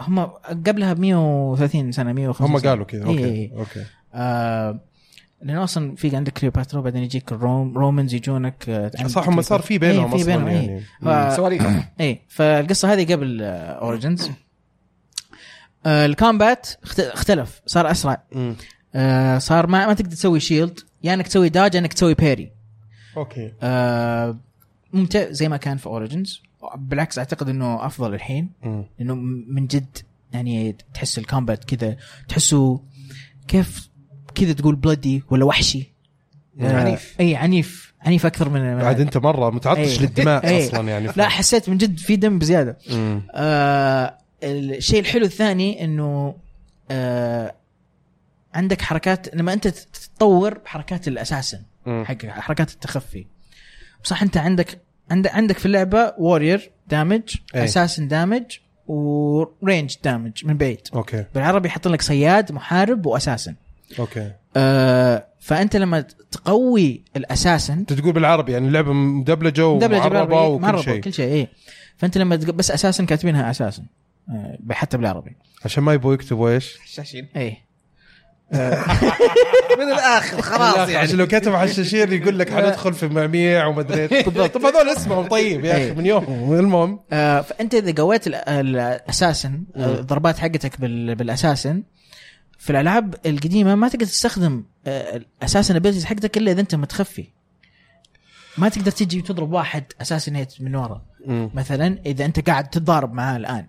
هم 0.00 0.18
قبلها 0.66 0.92
ب 0.92 0.98
130 1.00 1.92
سنة 1.92 2.12
150 2.12 2.46
هم. 2.50 2.58
قالوا 2.58 2.84
كذا 2.84 3.04
okay 3.06 3.24
إي. 3.24 3.52
okay 3.56 3.84
آه 4.14 4.80
لأنه 5.42 5.64
أصلا 5.64 5.96
في 5.96 6.16
عندك 6.16 6.32
كليوباترا 6.32 6.80
وبعدين 6.80 7.02
يجيك 7.02 7.32
الروم 7.32 7.78
Romans 7.78 8.14
يجونك 8.14 8.64
آه، 8.68 9.06
صح 9.06 9.28
هم 9.28 9.42
صار 9.42 9.60
في 9.62 9.78
بينهم 9.78 10.04
إيه، 10.04 10.10
في 10.10 10.16
أصلا 10.22 10.36
بينهم، 10.36 10.48
إيه. 10.48 10.80
يعني 11.02 11.36
سواليف 11.36 11.62
إي 12.00 12.20
فالقصة 12.28 12.92
هذه 12.92 13.12
قبل 13.12 13.42
Origins 13.42 14.30
آه 15.86 16.06
ال 16.06 16.15
combat 16.15 16.68
اخت- 16.84 17.00
اختلف 17.00 17.60
صار 17.66 17.90
أسرع. 17.90 18.22
آه 18.94 19.38
صار 19.38 19.66
ما 19.66 19.86
ما 19.86 19.94
تقدر 19.94 20.10
تسوي 20.10 20.40
shield 20.40 20.80
يا 21.02 21.14
إنك 21.14 21.26
تسوي 21.28 21.48
dodge 21.48 21.74
يا 21.74 21.80
إنك 21.80 21.92
تسوي 21.92 22.14
parry 22.14 22.50
okay 23.16 23.52
آه 23.62 24.38
ممتع 24.92 25.30
زي 25.30 25.48
ما 25.48 25.56
كان 25.56 25.76
في 25.76 25.86
Origins 25.86 26.42
بالعكس 26.76 27.18
أعتقد 27.18 27.48
إنه 27.48 27.86
أفضل 27.86 28.14
الحين 28.14 28.50
م- 28.62 29.44
من 29.48 29.66
جد 29.66 29.98
يعني 30.32 30.76
تحس 30.94 31.18
ال 31.18 31.25
combat 31.25 31.64
كذا 31.64 31.96
تحسه 32.28 32.80
كيف 33.48 33.88
كذا 34.34 34.52
تقول 34.52 34.76
bloody 34.76 35.22
ولا 35.30 35.44
وحشي 35.44 35.92
آه، 36.60 36.80
عنيف. 36.80 37.16
إي 37.20 37.36
عنيف 37.36 37.94
عنيف 38.00 38.26
أكثر 38.26 38.48
من 38.48 38.60
عاد 38.60 39.00
أنت 39.00 39.16
مرة 39.16 39.50
متعطش 39.50 39.78
إيه. 39.78 39.98
للدماء 40.00 40.46
إيه. 40.46 40.66
أصلا 40.68 40.88
يعني 40.88 41.08
لا 41.16 41.28
حسيت 41.28 41.68
من 41.68 41.78
جد 41.78 41.98
في 41.98 42.16
دم 42.16 42.38
بزيادة 42.38 42.78
مم. 42.90 43.22
آه 43.32 44.18
الشيء 44.42 45.00
الحلو 45.00 45.24
الثاني 45.24 45.84
إنه 45.84 46.34
آه 46.90 47.54
عندك 48.54 48.82
حركات 48.82 49.34
لما 49.34 49.52
أنت 49.52 49.68
تتطور 49.68 50.58
بحركات 50.58 51.08
ال 51.08 51.13
assassin. 51.13 51.62
حق 52.04 52.26
حركات 52.26 52.72
التخفي. 52.72 53.26
صح 54.02 54.22
انت 54.22 54.36
عندك 54.36 54.80
عندك 55.10 55.34
عندك 55.34 55.58
في 55.58 55.66
اللعبة 55.66 56.14
warrior 56.18 56.70
damage 56.88 57.22
أي. 57.54 57.64
assassin 57.64 58.08
damage 58.08 58.42
و 58.86 59.04
range 59.04 59.96
damage 60.04 60.46
من 60.46 60.56
بعيد. 60.56 60.88
okay. 60.94 61.24
بالعربي 61.34 61.68
يحط 61.68 61.88
لك 61.88 62.02
صياد 62.02 62.52
محارب 62.52 63.06
و 63.06 63.11
assassin 63.11 63.54
okay. 63.98 64.32
آه 64.56 65.26
فأنت 65.40 65.76
لما 65.76 66.00
تقوي 66.30 67.02
ال 67.16 67.22
assassin 67.22 67.72
أنت 67.78 67.92
تقول 67.92 68.12
بالعربي 68.12 68.52
يعني 68.52 68.68
اللعبة 68.68 68.92
مدبلجة 68.92 69.66
ومعربة 69.66 70.24
بالعربي، 70.24 70.34
وكل 70.34 70.84
شيء. 70.84 71.00
كل 71.00 71.12
شيء 71.12 71.32
إيه. 71.32 71.48
فأنت 71.96 72.18
لما 72.18 72.36
بس 72.36 72.70
أساسا 72.70 73.04
كاتبينها 73.04 73.50
أساسا 73.50 73.82
آه، 74.30 74.58
حتى 74.70 74.96
بالعربي. 74.96 75.36
عشان 75.64 75.82
ما 75.84 75.92
يبغوا 75.92 76.14
يكتبوا 76.14 76.50
إيش؟ 76.50 76.78
حشاشين 76.84 77.28
إيه. 77.36 77.69
من 79.78 79.88
الآخر 79.92 80.42
خلاص 80.42 80.76
عشان 80.78 80.94
يعني. 80.94 81.12
لو 81.12 81.26
كتب 81.26 81.54
حشاشين 81.54 82.12
يقول 82.12 82.38
لك 82.38 82.50
حندخل 82.52 82.94
في 82.94 83.08
معميع 83.08 83.66
ومدري. 83.66 84.06
بالضبط. 84.06 84.54
طب 84.54 84.64
هذول 84.64 84.88
اسمهم 84.88 85.28
طيب 85.28 85.64
يا 85.64 85.72
أخي 85.72 85.82
إيه. 85.84 85.92
من 85.92 86.06
يوم. 86.06 86.54
المهم. 86.58 87.00
آه 87.12 87.40
فأنت 87.40 87.74
إذا 87.74 88.02
قويت 88.02 88.26
ال- 88.26 88.34
الأساسن 88.34 89.62
آه، 89.76 89.98
الضربات 90.00 90.38
حقتك 90.38 90.80
بال- 90.80 91.14
بالأساسن 91.14 91.82
في 92.58 92.70
الألعاب 92.70 93.14
القديمة 93.26 93.74
ما 93.74 93.88
تقدر 93.88 94.06
تستخدم 94.06 94.64
آه، 94.86 95.20
أساسا 95.42 95.72
الابيلتيز 95.72 96.04
حقتك 96.04 96.36
إلا 96.36 96.52
إذا 96.52 96.60
أنت 96.60 96.74
متخفي. 96.74 97.26
ما 98.58 98.68
تقدر 98.68 98.90
تجي 98.90 99.18
وتضرب 99.18 99.52
واحد 99.52 99.84
assassinate 100.02 100.52
من 100.60 100.74
ورا. 100.76 101.02
مثلا 101.54 101.98
إذا 102.06 102.24
أنت 102.24 102.48
قاعد 102.50 102.70
تتضارب 102.70 103.12
معاه 103.12 103.36
الآن. 103.36 103.66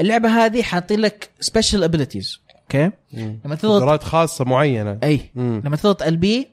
اللعبة 0.00 0.28
هذه 0.28 0.62
حاطين 0.62 1.00
لك 1.00 1.30
special 1.40 1.84
abilities 1.84 2.40
okay 2.66 2.90
مم. 3.12 3.40
لما 3.44 3.54
تضغط 3.54 3.82
قدرات 3.82 4.02
خاصة 4.02 4.44
معينة 4.44 4.98
أي 5.02 5.30
مم. 5.34 5.62
لما 5.64 5.76
تضغط 5.76 6.02
LB 6.02 6.48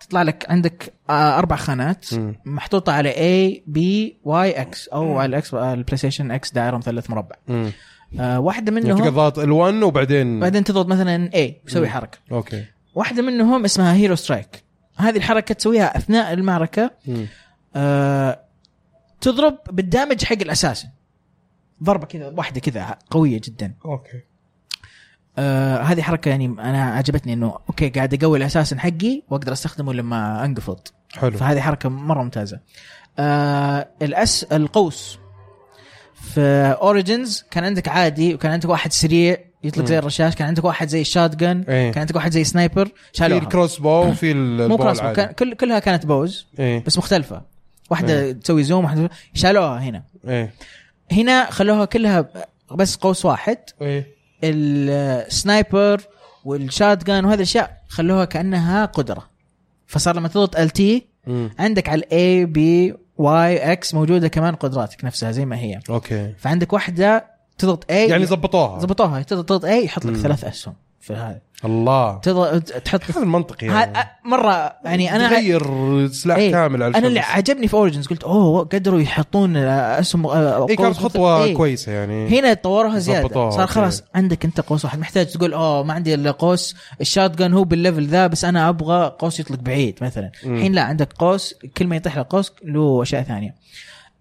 تطلع 0.00 0.22
لك 0.22 0.46
عندك 0.50 0.92
آه، 1.10 1.38
أربع 1.38 1.56
خانات 1.56 2.14
مم. 2.14 2.34
محطوطة 2.44 2.92
على 2.92 3.08
A 3.08 3.62
B 3.66 4.16
Y 4.24 4.60
X 4.60 4.88
أو 4.88 5.18
على 5.18 5.30
ال 5.30 5.38
X 5.38 5.46
ال 5.46 5.54
PlayStation 5.54 6.30
X 6.30 6.52
دائرة 6.52 6.76
مثلث 6.76 7.10
مربع 7.10 7.36
مم. 7.48 7.72
آه 8.20 8.40
واحدة 8.40 8.72
يعني 8.72 8.86
تقدر 8.86 9.00
منهم 9.00 9.14
ضغط 9.14 9.40
L1 9.40 9.82
وبعدين 9.84 10.40
بعدين 10.40 10.64
تضغط 10.64 10.86
مثلا 10.86 11.34
A 11.34 11.60
يسوي 11.66 11.86
مم. 11.86 11.92
حركة 11.92 12.18
okay 12.32 12.64
واحدة 12.94 13.22
منهم 13.22 13.64
اسمها 13.64 13.94
hero 13.94 14.14
strike 14.14 14.64
هذه 14.96 15.16
الحركة 15.16 15.54
تسويها 15.54 15.96
أثناء 15.96 16.32
المعركة 16.32 16.90
مم. 17.06 17.26
آه 17.76 18.40
تضرب 19.20 19.58
بال 19.70 19.84
damage 19.84 20.24
حق 20.24 20.36
ال 20.42 20.47
assassin 20.47 20.88
ضربة 21.82 22.06
كذا 22.06 22.28
واحدة 22.36 22.60
كذا 22.60 22.98
قوية 23.10 23.40
جدا 23.44 23.74
okay 23.84 24.22
آه 25.38 25.82
هذه 25.82 26.02
حركة 26.02 26.28
يعني 26.28 26.46
أنا 26.46 26.84
عجبتني 26.84 27.32
إنه 27.32 27.58
okay 27.68 27.88
قاعد 27.88 28.24
أقوي 28.24 28.38
ال 28.38 28.43
assassin 28.43 28.80
حقي 28.80 29.22
وأقدر 29.28 29.52
أستخدمه 29.52 29.92
لما 29.92 30.44
أنقفض. 30.44 30.78
حلو. 31.14 31.30
فهذه 31.30 31.60
حركة 31.60 31.88
مرة 31.88 32.22
ممتازة. 32.22 32.60
آه 33.18 33.88
الاس 34.02 34.44
القوس 34.44 35.18
في 36.34 36.40
Origins 36.80 37.44
كان 37.50 37.64
عندك 37.64 37.88
عادي 37.88 38.34
وكان 38.34 38.52
عندك 38.52 38.68
واحد 38.68 38.92
سريع 38.92 39.36
يطلق 39.64 39.84
زي 39.84 39.98
الرشاش 39.98 40.34
كان 40.34 40.48
عندك 40.48 40.64
واحد 40.64 40.88
زي 40.88 41.00
ال 41.00 41.36
shotgun 41.36 41.64
إيه. 41.68 41.92
كان 41.92 42.00
عندك 42.00 42.16
واحد 42.16 42.30
زي 42.32 42.44
sniper 42.44 42.86
في 42.86 42.92
شالوها 43.12 43.42
ال 43.42 43.78
crossbow 43.78 44.08
وفي 44.08 44.34
مو 44.34 44.76
cross 44.76 45.00
العادي. 45.00 45.16
كان 45.16 45.32
كل 45.32 45.54
كلها 45.54 45.78
كانت 45.78 46.06
bows 46.06 46.46
إيه. 46.58 46.84
بس 46.86 46.98
مختلفة. 46.98 47.42
واحدة 47.90 48.20
إيه. 48.20 48.32
تسوي 48.32 48.62
zoom 48.62 48.84
واحدة 48.84 49.10
شالوها 49.34 49.78
هنا. 49.78 50.02
إيه. 50.28 50.54
هنا 51.12 51.50
خلوها 51.50 51.84
كلها 51.84 52.28
بس 52.70 52.96
قوس 52.96 53.24
واحد. 53.24 53.58
إيه. 53.82 54.15
ال 54.44 54.62
sniper 54.62 55.67
وال 55.67 56.02
shotgun 56.44 57.24
وهذه 57.24 57.36
الأشياء 57.36 57.82
خلوها 57.88 58.24
كأنها 58.24 58.84
قدرة. 58.84 59.28
فصار 59.86 60.16
لما 60.16 60.28
تضغط 60.28 60.56
LT. 60.56 61.06
عندك 61.58 61.88
على 61.88 61.98
ال 61.98 62.44
A 62.44 62.69
B 62.69 62.94
Y 63.16 63.72
X 63.72 63.94
موجودة 63.94 64.28
كمان 64.28 64.54
قدراتك 64.54 65.04
نفسها 65.04 65.32
زي 65.32 65.44
ما 65.44 65.58
هي. 65.58 65.80
okay. 65.90 66.34
فعندك 66.38 66.72
واحدة 66.72 67.26
تضغط 67.58 67.90
اي 67.90 68.08
يعني 68.08 68.26
زبطوها. 68.26 68.78
ضبطوها 68.78 69.22
تضغط 69.22 69.64
اي 69.64 69.84
يحط 69.84 70.06
لك. 70.06 70.16
ثلاث 70.16 70.44
أسهم. 70.44 70.74
في 71.06 71.12
هذا 71.14 71.40
الله 71.64 72.18
تضغط 72.18 72.62
تحط 72.62 73.00
هذا 73.10 73.22
المنطقي 73.22 73.66
يعني 73.66 73.78
هذا 73.78 74.06
مرة 74.24 74.72
يعني 74.84 75.16
أنا 75.16 75.28
تغير 75.28 75.62
سلاح 76.08 76.36
إيه. 76.36 76.50
كامل 76.52 76.82
على 76.82 76.98
أنا 76.98 77.06
اللي. 77.06 77.20
عجبني 77.20 77.68
في 77.68 77.74
اوريجنز 77.74 78.06
قلت 78.06 78.24
أوه 78.24 78.64
قدروا 78.64 79.00
يحطون 79.00 79.56
اسهم 79.56 80.26
آه، 80.26 80.68
اي 80.70 80.76
كانت 80.76 80.96
خطوة 80.96 81.44
إيه. 81.44 81.54
كويسة 81.54 81.92
يعني 81.92 82.38
هنا 82.38 82.54
طوروها 82.54 82.98
زيادة 82.98 83.50
صار. 83.50 83.66
خلاص 83.66 84.02
عندك 84.14 84.44
أنت 84.44 84.60
قوس 84.60 84.84
واحد 84.84 84.98
محتاج 84.98 85.26
تقول 85.26 85.52
أوه 85.52 85.82
ما 85.82 85.94
عندي 85.94 86.14
إلا 86.14 86.30
قوس 86.30 86.76
الشات 87.00 87.42
هو 87.42 87.64
بالليفل 87.64 88.06
ذا 88.06 88.26
بس 88.26 88.44
أنا 88.44 88.68
أبغى 88.68 89.16
قوس 89.18 89.40
يطلق 89.40 89.58
بعيد 89.58 89.98
مثلا. 90.02 90.30
الحين 90.44 90.72
لا 90.72 90.82
عندك 90.82 91.12
قوس 91.12 91.54
كل 91.76 91.86
ما 91.86 91.96
يطيح 91.96 92.18
لك 92.18 92.26
قوس 92.26 92.52
له 92.64 93.02
أشياء 93.02 93.22
ثانية 93.22 93.54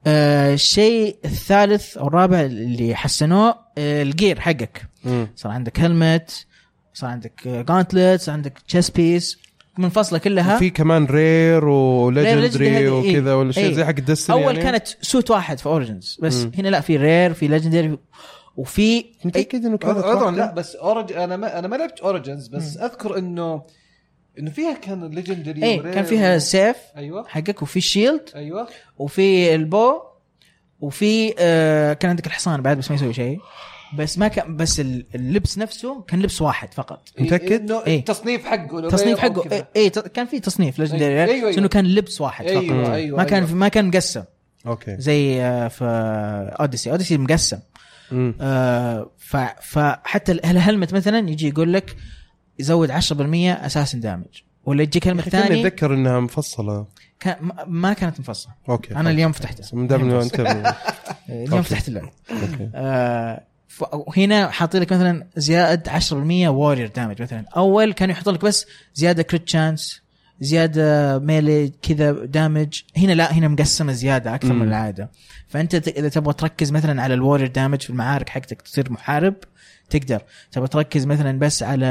آه 0.07 0.53
الشيء 0.53 1.15
الثالث 1.25 1.97
أو 1.97 2.07
الرابع 2.07 2.41
اللي 2.41 2.95
حسنوه 2.95 3.55
آه 3.77 4.01
ال 4.03 4.10
gear 4.10 4.39
حقك. 4.39 4.81
صار 5.35 5.51
عندك 5.51 5.79
helmet 5.79 6.45
صار 6.95 7.09
عندك 7.09 7.47
gauntlet 7.47 8.21
صار 8.21 8.33
عندك 8.33 8.59
chest 8.67 8.89
piece 8.89 9.39
منفصله 9.77 10.19
كلها 10.19 10.55
وفي 10.55 10.69
كمان 10.69 11.05
rare 11.05 11.65
و 11.65 11.76
legendary 11.76 12.77
إيه. 12.77 12.89
وكذا 12.89 13.33
ولا 13.33 13.51
شيء 13.51 13.63
إيه. 13.63 13.73
زي 13.73 13.85
حق 13.85 13.95
ال 13.97 14.02
Destiny 14.02 14.35
أول 14.35 14.57
يعني. 14.57 14.71
كانت 14.71 14.87
suit 15.01 15.31
واحد 15.31 15.59
في 15.59 15.65
Origins 15.65 16.19
بس 16.21 16.43
مم. 16.43 16.51
هنا 16.57 16.67
لا 16.67 16.81
في 16.81 16.97
rare 16.97 17.33
في 17.33 17.47
legendary 17.47 17.97
وفي 18.57 19.05
متأكد 19.25 19.65
إنه 19.65 19.77
كانت 19.77 19.97
عذرا 19.97 20.23
واحدة؟ 20.23 20.37
لا 20.37 20.53
بس 20.53 20.75
Orig- 20.75 21.13
أنا 21.13 21.37
ما 21.37 21.59
أنا 21.59 21.67
ما 21.67 21.75
لعبت 21.75 21.99
Origins 21.99 22.47
بس 22.47 22.77
أذكر 22.77 23.17
إنه 23.17 23.61
إنه 24.39 24.51
فيها 24.51 24.73
كان 24.73 25.07
legendary 25.07 25.63
إيه 25.63 25.81
كان 25.81 26.03
فيها 26.03 26.35
السيف 26.35 26.77
أيوه 26.97 27.27
حقك 27.27 27.61
وفي 27.61 27.77
ال 27.77 27.85
shield 27.85 28.29
أيوه 28.35 28.67
وفي 28.97 29.55
ال 29.55 29.67
bow 29.67 30.01
وفي 30.81 31.35
آه 31.39 31.93
كان 31.93 32.09
عندك 32.09 32.27
الحصان 32.27 32.61
بعد 32.61 32.77
بس 32.77 32.89
ما 32.89 32.95
يسوي 32.95 33.13
شيء 33.13 33.39
بس 33.95 34.17
ما 34.17 34.27
كان 34.27 34.57
بس 34.57 34.79
ال- 34.79 35.05
اللبس 35.15 35.57
نفسه 35.57 36.01
كان 36.01 36.21
لبس 36.21 36.41
واحد 36.41 36.73
فقط. 36.73 37.09
متأكد؟ 37.19 37.71
إنه 37.71 37.83
إيه. 37.87 37.99
التصنيف 37.99 38.45
حقه 38.45 38.81
لو 38.81 38.89
تصنيف 38.89 39.19
حقه. 39.19 39.51
اي 39.51 39.65
إيه 39.75 39.89
ت- 39.89 40.07
كان 40.07 40.25
في 40.25 40.39
تصنيف 40.39 40.79
legendary 40.79 41.07
أيوة، 41.23 41.33
أيوة. 41.33 41.49
بس 41.51 41.57
إنه 41.57 41.67
كان 41.67 41.85
لبس 41.85 42.21
واحد 42.21 42.45
فقط. 42.45 42.55
أيوه 42.57 42.95
أيوه 42.95 43.17
ما 43.17 43.23
كان 43.23 43.43
أيوة. 43.43 43.55
ما 43.55 43.67
كان 43.67 43.87
مقسم 43.87 44.23
أوكي. 44.67 44.95
زي 44.99 45.35
في 45.69 45.85
Odyssey 46.59 46.91
Odyssey 46.91 47.17
مقسم. 47.17 47.59
آه 48.41 49.11
فحتى 49.61 50.31
ال- 50.31 50.45
ال 50.45 50.52
helmet 50.52 50.93
مثلا 50.93 51.29
يجي 51.29 51.47
يقول 51.47 51.73
لك 51.73 51.95
يزود 52.59 52.91
10% 52.91 52.93
assassin 53.65 53.97
damage 53.97 54.25
ولا 54.65 54.83
يجيك 54.83 55.07
helmet 55.07 55.29
كاني 55.29 55.43
ثاني؟ 55.47 55.61
أتذكر 55.61 55.93
إنها 55.93 56.19
مفصلة. 56.19 56.85
كان 57.19 57.35
ما- 57.67 57.93
كانت 57.93 58.19
مفصلة. 58.19 58.53
أوكي 58.69 58.95
أنا 58.95 59.09
اليوم 59.09 59.31
فتحتها. 59.31 59.77
من 59.77 59.87
دام 59.87 60.01
إنه 60.01 60.21
أنت 60.21 60.39
اليوم. 61.29 61.61
فتحت 61.61 61.87
اللعبة. 61.87 62.09
أوكي. 62.31 62.69
آه 62.75 63.43
وهنا 63.81 64.49
حاطين 64.49 64.81
لك 64.81 64.93
مثلا 64.93 65.27
زيادة 65.35 65.91
10% 65.91 66.13
warrior 66.47 66.87
damage 66.87 67.21
مثلا. 67.21 67.45
أول 67.57 67.93
كانوا 67.93 68.15
يحطون 68.15 68.33
لك 68.33 68.45
بس 68.45 68.65
زيادة 68.93 69.23
crit 69.23 69.49
chance 69.49 70.01
زيادة 70.41 71.19
melee 71.19 71.71
كذا 71.81 72.11
damage 72.11 72.81
هنا 72.97 73.11
لا 73.11 73.33
هنا 73.33 73.47
مقسمة 73.47 73.93
زيادة 73.93 74.35
أكثر 74.35 74.53
مم. 74.53 74.59
من 74.59 74.67
العادة. 74.67 75.11
فأنت 75.47 75.75
إذا 75.75 76.09
تبغى 76.09 76.33
تركز 76.33 76.71
مثلا 76.71 77.01
على 77.01 77.13
ال 77.13 77.17
warrior 77.18 77.47
damage 77.47 77.81
في 77.81 77.89
المعارك 77.89 78.29
حقتك 78.29 78.61
تصير 78.61 78.91
محارب 78.91 79.35
تقدر. 79.89 80.21
تبغى 80.51 80.67
تركز 80.67 81.05
مثلا 81.05 81.39
بس 81.39 81.63
على 81.63 81.85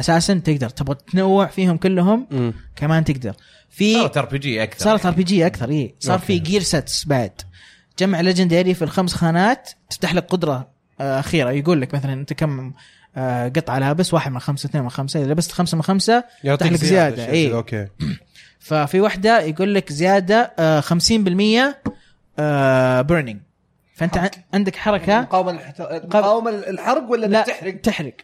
assassin 0.00 0.34
تقدر. 0.34 0.68
تبغى 0.68 0.96
تنوع 1.12 1.46
فيهم 1.46 1.76
كلهم 1.76 2.26
مم. 2.30 2.54
كمان 2.76 3.04
تقدر. 3.04 3.34
في 3.70 3.94
صارت 3.94 4.16
RPG 4.16 4.62
أكثر 4.62 4.84
صارت 4.84 5.06
R 5.06 5.12
PG 5.12 5.46
أكثر 5.46 5.70
اي 5.70 5.94
صار 6.00 6.18
في. 6.18 6.38
gear 6.38 6.62
sets 6.62 7.04
بعد. 7.04 7.32
جمع 7.98 8.20
legendary 8.20 8.74
في 8.74 8.82
الخمس 8.82 9.14
خانات 9.14 9.70
تفتح 9.90 10.14
لك 10.14 10.26
قدرة 10.26 10.73
أخيرة 11.00 11.50
يقول 11.50 11.80
لك 11.80 11.94
مثلا 11.94 12.12
أنت 12.12 12.32
كم 12.32 12.72
آه، 13.16 13.48
قطعة 13.48 13.78
لابس 13.78 14.14
واحد 14.14 14.32
من 14.32 14.38
خمسة 14.40 14.66
اثنين 14.68 14.84
من 14.84 14.90
خمسة 14.90 15.22
إذا 15.22 15.32
لبست 15.32 15.52
خمسة 15.52 15.76
من 15.76 15.82
خمسة 15.82 16.24
يعطيك 16.44 16.72
لك 16.72 16.84
زيادة، 16.84 17.16
شيء 17.24 17.30
إيه. 17.34 17.48
كذا، 17.48 17.56
أوكي. 17.56 17.86
ففي 18.60 19.00
واحدة 19.00 19.40
يقول 19.40 19.74
لك 19.74 19.92
زيادة 19.92 20.52
آه، 20.58 20.80
50% 20.80 20.90
burning 23.02 23.40
فأنت 23.94 24.18
عن- 24.18 24.30
عندك 24.54 24.76
حركة. 24.76 25.20
مقاومة 25.20 25.50
الحت- 25.50 25.80
مقاومة 25.80 26.50
الحرق 26.50 27.10
ولا 27.10 27.26
لا 27.26 27.42
تحرق؟ 27.42 27.80
تحرق. 27.80 28.14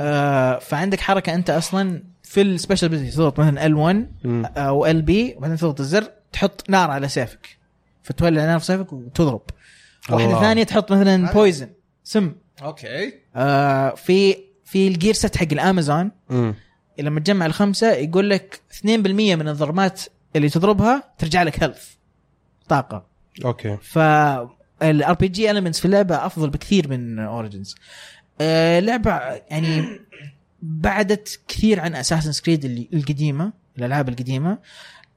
آه 0.00 0.58
فعندك 0.58 1.00
حركة 1.00 1.34
أنت 1.34 1.50
أصلا 1.50 2.02
في 2.22 2.42
ال 2.42 2.48
special 2.48 2.88
ability 2.94 3.10
تضغط 3.16 3.40
مثلا 3.40 3.66
L1 3.68 4.26
مم. 4.26 4.44
أو 4.46 4.86
LB 4.86 5.34
وبعدين 5.36 5.56
تضغط 5.56 5.80
الزر 5.80 6.04
تحط 6.32 6.64
نار 6.70 6.90
على 6.90 7.08
سيفك. 7.08 7.58
فتولع 8.02 8.44
نار 8.46 8.58
في 8.58 8.64
سيفك 8.64 8.92
وتضرب. 8.92 9.42
واحدة 10.10 10.30
الله. 10.30 10.40
ثانية 10.40 10.64
تحط 10.64 10.92
مثلا 10.92 11.32
poison 11.32 11.70
سم. 12.04 12.32
أوكي. 12.62 13.12
آه 13.36 13.90
في 13.94 14.36
في 14.64 14.88
ال 14.88 14.93
gear 14.93 15.14
set 15.14 15.36
حق 15.36 15.46
الأمازون. 15.52 16.10
مم. 16.30 16.54
لما 16.98 17.20
تجمع 17.20 17.46
الخمسة 17.46 17.92
يقول 17.92 18.30
لك 18.30 18.60
2% 18.70 18.86
من 19.36 19.48
الضربات 19.48 20.02
اللي 20.36 20.48
تضربها 20.48 21.14
ترجع 21.18 21.42
لك 21.42 21.62
health 21.62 21.88
طاقة. 22.68 23.06
أوكي. 23.44 23.76
فال 23.82 25.14
RPG 25.20 25.50
elements 25.50 25.80
في 25.80 25.84
اللعبة 25.84 26.26
أفضل 26.26 26.50
بكثير 26.50 26.88
من 26.88 27.18
Origins 27.18 27.74
لعبة 28.80 29.10
يعني 29.50 29.84
بعدت 30.62 31.40
كثير 31.48 31.80
عن 31.80 31.94
Assassin's 31.94 32.32
Creed 32.32 32.88
القديمة 32.94 33.52
الألعاب 33.78 34.08
القديمة. 34.08 34.58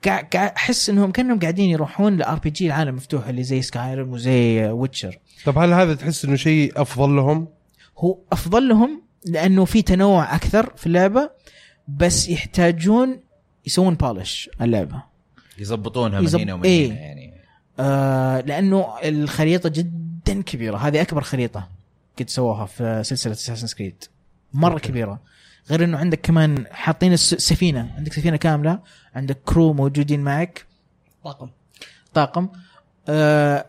أحس 0.07 0.89
إنهم 0.89 1.11
كأنهم 1.11 1.39
قاعدين 1.39 1.69
يروحون 1.69 2.17
ل 2.17 2.39
RPG 2.39 2.67
العالم 2.67 2.95
مفتوح 2.95 3.27
اللي 3.27 3.43
زي 3.43 3.61
Skyrim 3.61 4.11
وزي 4.13 4.63
Witcher 4.69 5.19
طب 5.45 5.57
هل 5.57 5.73
هذا 5.73 5.93
تحس 5.95 6.25
إنه 6.25 6.35
شيء 6.35 6.81
أفضل 6.81 7.15
لهم؟ 7.15 7.47
هو 7.97 8.17
أفضل 8.31 8.67
لهم 8.67 9.01
لأنه 9.25 9.65
في 9.65 9.81
تنوع 9.81 10.35
أكثر 10.35 10.73
في 10.75 10.87
اللعبة 10.87 11.29
بس 11.87 12.29
يحتاجون 12.29 13.19
يسوون 13.65 13.93
polish 13.95 14.49
اللعبة 14.61 15.03
يزبطونها 15.59 16.19
من 16.19 16.25
يزب- 16.25 16.39
هنا 16.39 16.53
ومن 16.53 16.63
إيه. 16.63 16.87
هنا 16.91 16.99
يعني 16.99 17.33
آه 17.79 18.41
لأنه 18.41 18.85
الخريطة 19.03 19.69
جدا 19.69 20.41
كبيرة 20.41 20.77
هذه 20.77 21.01
أكبر 21.01 21.21
خريطة 21.21 21.69
قد 22.19 22.29
سووها 22.29 22.65
في 22.65 23.01
سلسلة 23.03 23.33
Assassin's 23.33 23.67
Creed 23.67 24.03
مرة 24.53 24.73
أوكي. 24.73 24.87
كبيرة 24.87 25.19
غير 25.71 25.83
إنه 25.83 25.97
عندك 25.97 26.21
كمان 26.21 26.65
حاطين 26.71 27.13
الس- 27.13 27.35
سفينة. 27.35 27.93
عندك 27.97 28.13
سفينة 28.13 28.37
كاملة. 28.37 28.79
عندك 29.15 29.37
crew 29.45 29.73
موجودين 29.73 30.21
معك. 30.23 30.65
طاقم. 31.23 31.49
طاقم. 32.13 32.49
آه 33.09 33.65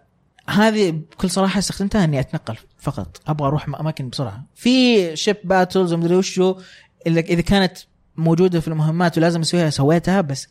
هذه 0.48 0.90
بكل 0.90 1.30
صراحة 1.30 1.58
استخدمتها 1.58 2.04
إني 2.04 2.20
أتنقل 2.20 2.56
فقط. 2.78 3.20
أبغى 3.26 3.48
أروح 3.48 3.68
أماكن 3.80 4.08
بسرعة. 4.08 4.44
في 4.54 5.16
ship 5.16 5.36
battles 5.44 5.92
ومدري 5.92 6.16
وشو 6.16 6.60
إذا 7.06 7.40
كانت 7.40 7.78
موجودة 8.16 8.60
في 8.60 8.68
المهمات 8.68 9.18
ولازم 9.18 9.40
أسويها 9.40 9.70
سويتها 9.70 10.20
بس 10.20 10.48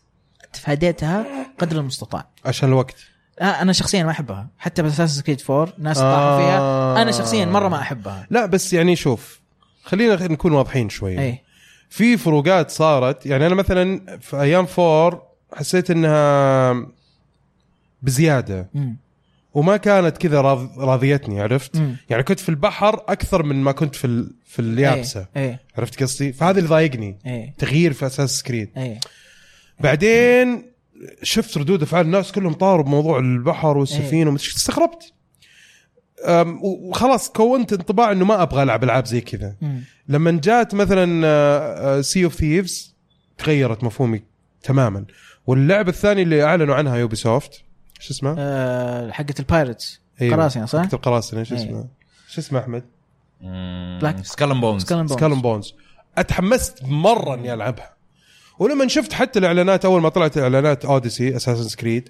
تفاديتها 0.54 1.26
قدر 1.60 1.78
المستطاع. 1.80 2.28
عشان 2.46 2.70
الوقت. 2.70 2.96
آه 3.40 3.44
أنا 3.46 3.74
شخصيا 3.74 4.04
ما 4.04 4.12
أحبها. 4.12 4.50
حتى 4.58 4.82
ب 4.84 5.18
Assassin's 5.18 5.34
Creed 5.34 5.42
4 5.50 5.74
ناس 5.78 5.98
طاحوا 5.98 6.38
فيها. 6.38 6.60
آه. 6.60 7.02
أنا 7.02 7.12
شخصيا 7.12 7.46
مرة 7.46 7.68
ما 7.68 7.80
أحبها. 7.80 8.28
لا 8.30 8.46
بس 8.46 8.74
يعني 8.74 8.96
شوف 8.96 9.41
خلينا 9.84 10.28
نكون 10.28 10.52
واضحين 10.52 10.90
شوي. 10.90 11.20
اي 11.20 11.42
في 11.90 12.18
فروقات 12.18 12.72
صارت 12.72 13.26
يعني 13.26 13.48
أنا 13.48 13.56
مثلا 13.56 14.18
في 14.18 14.42
أيام 14.42 14.66
four 14.66 15.22
حسيت 15.54 15.92
إنها 15.92 16.76
بزيادة. 18.02 18.70
مم. 18.74 18.98
وما 19.54 19.78
كانت 19.78 20.18
كذا 20.18 20.42
راض... 20.42 20.80
راضيتني 20.80 21.42
عرفت؟ 21.42 21.78
مم. 21.78 21.98
يعني 22.10 22.24
كنت 22.24 22.40
في 22.40 22.50
البحر 22.50 22.96
أكثر 23.08 23.44
من 23.44 23.56
ما 23.56 23.72
كنت 23.72 23.96
في 23.96 24.06
ال... 24.06 24.34
في 24.46 24.62
اليابسة. 24.62 25.28
اي 25.38 25.60
عرفت 25.78 26.04
قصدي؟ 26.04 26.34
فهذا 26.34 26.58
اللي 26.58 26.70
ضايقني. 26.70 27.18
اي 27.26 27.54
تغيير 27.58 27.94
في 27.94 28.06
Assassin's 28.06 28.40
Creed 28.40 28.70
اي 28.78 29.00
بعدين 29.80 30.72
شفت 31.24 31.58
ردود 31.58 31.82
أفعال 31.82 32.06
الناس 32.06 32.32
كلهم 32.32 32.54
طاروا 32.54 32.86
بموضوع 32.86 33.20
البحر 33.20 33.78
والسفينة 33.78 34.34
إيش. 34.34 34.56
استغربت. 34.56 35.14
وخلاص 36.64 37.30
كونت 37.30 37.74
انطباع 37.74 38.12
إنه 38.12 38.26
ما 38.26 38.42
أبغى 38.42 38.64
ألعب 38.64 38.84
ألعاب 38.84 39.06
زي 39.06 39.22
كذا. 39.22 39.56
لما 40.08 40.40
جات 40.44 40.76
مثلا 40.76 42.02
Sea 42.02 42.24
of 42.26 42.36
Thieves 42.36 42.96
تغيرت 43.38 43.84
مفهومي 43.84 44.24
تماما 44.64 45.06
واللعبة 45.48 45.90
الثانية 45.90 46.24
اللي 46.24 46.44
أعلنوا 46.44 46.76
عنها 46.76 46.98
Ubisoft 46.98 47.64
شو 48.00 48.14
اسمها؟ 48.14 48.36
آه 48.38 49.12
حقت 49.12 49.40
ال 49.40 49.47
pirates 49.47 50.02
أيوة. 50.22 50.36
قراصنة 50.36 50.66
صح؟ 50.66 50.82
حقت 50.82 50.94
القراصنة 50.94 51.44
شو 51.44 51.56
أيوة. 51.56 51.66
اسمها؟ 51.66 51.88
شو 52.30 52.42
اسمه 52.42 52.60
أحمد؟ 52.60 52.84
Bones 54.02 54.26
Skull 54.26 54.48
and 54.48 54.62
Bones. 54.62 54.86
Skull 54.86 55.21
and 55.21 55.42
Bones 55.42 55.74
أتحمست 56.18 56.84
مرة 56.84 57.34
إني 57.34 57.54
ألعبها 57.54 57.94
ولما 58.60 58.88
شفت 58.88 59.14
حتى 59.14 59.40
الإعلانات 59.40 59.86
أول 59.86 60.02
ما 60.02 60.10
طلعت 60.10 60.38
إعلانات 60.38 60.86
Odyssey 60.86 61.36
Assassin's 61.36 61.64
Creed 61.64 62.10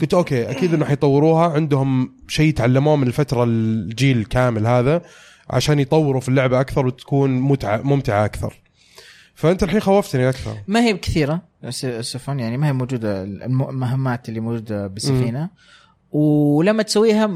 قلت 0.00 0.14
أوكي 0.14 0.50
أكيد 0.50 0.74
إنه 0.74 0.84
حيطوروها. 0.84 1.48
عندهم 1.52 2.14
شيء 2.28 2.52
تعلموه 2.54 2.96
من 2.96 3.06
الفترة 3.06 3.44
الجيل 3.44 4.18
الكامل 4.18 4.66
هذا 4.66 5.02
عشان 5.50 5.78
يطوروا 5.78 6.20
في 6.20 6.28
اللعبة 6.28 6.60
أكثر 6.60 6.86
وتكون 6.86 7.30
متعة 7.40 7.76
ممتعة 7.82 8.24
أكثر. 8.24 8.54
فأنت 9.34 9.62
الحين 9.62 9.80
خوفتني 9.80 10.28
أكثر. 10.28 10.56
ما 10.68 10.80
هي 10.84 10.92
بكثيرة 10.92 11.42
السفن 11.84 12.40
يعني 12.40 12.56
ما 12.56 12.68
هي 12.68 12.72
موجودة 12.72 13.22
الم- 13.22 13.68
المهمات 13.68 14.28
اللي 14.28 14.40
موجودة 14.40 14.86
بالسفينه 14.86 15.50
ولما 16.12 16.82
تسويها 16.82 17.26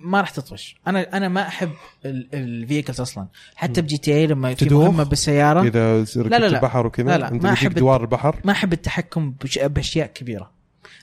ما 0.00 0.20
راح 0.20 0.30
تطفش. 0.30 0.76
أنا 0.86 1.16
أنا 1.16 1.28
ما 1.28 1.48
أحب 1.48 1.70
ال 2.04 2.15
vehicles 2.15 3.00
أصلا. 3.00 3.26
حتى 3.54 3.82
ب 3.82 3.98
GTA 3.98 4.26
لما 4.26 4.54
في؟ 4.54 4.74
مهمة 4.74 5.02
بالسيارة. 5.02 5.62
إذا 5.62 6.00
ركبت 6.00 6.16
لا، 6.16 6.38
لا. 6.38 6.46
البحر 6.46 6.86
وكذا 6.86 7.06
لا، 7.06 7.18
لا، 7.18 7.30
ما 7.30 7.52
أحب 7.52 7.74
دوار 7.74 8.00
البحر؟ 8.00 8.40
ما 8.44 8.52
أحب 8.52 8.72
التحكم 8.72 9.34
بأشياء 9.62 10.06
كبيرة. 10.06 10.52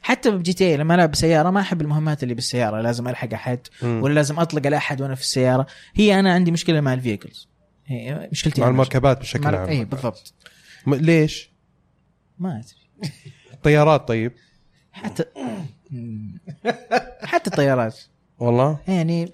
حتى 0.01 0.32
ب 0.32 0.54
GTA 0.54 0.78
لما 0.77 0.95
ألعب 0.95 1.12
بسياره 1.12 1.49
ما 1.49 1.60
أحب 1.60 1.82
المهمات 1.82 2.23
اللي 2.23 2.34
بالسيارة. 2.34 2.82
لازم 2.82 3.08
ألحق 3.08 3.34
أحد. 3.34 3.60
ولا 3.84 4.13
لازم 4.13 4.39
أطلق 4.39 4.65
على 4.65 4.77
أحد 4.77 5.01
وأنا 5.01 5.15
في 5.15 5.21
السيارة. 5.21 5.67
هي 5.95 6.19
أنا 6.19 6.34
عندي 6.34 6.51
مشكلة 6.51 6.82
مع 6.82 6.93
ال 6.93 6.99
vehicles. 6.99 7.50
مشكلتي 8.32 8.62
مع. 8.62 8.67
المركبات 8.67 9.19
بشكل 9.19 9.56
عام. 9.56 9.69
اي 9.69 9.86
بالضبط. 9.86 10.34
ليش؟ 10.88 11.51
ما 12.39 12.60
أدري. 12.60 13.12
طيارات 13.63 14.08
طيب. 14.08 14.32
حتى 14.91 15.23
حتى 17.23 17.50
الطيارات. 17.50 18.00
والله؟ 18.39 18.78
يعني 18.88 19.32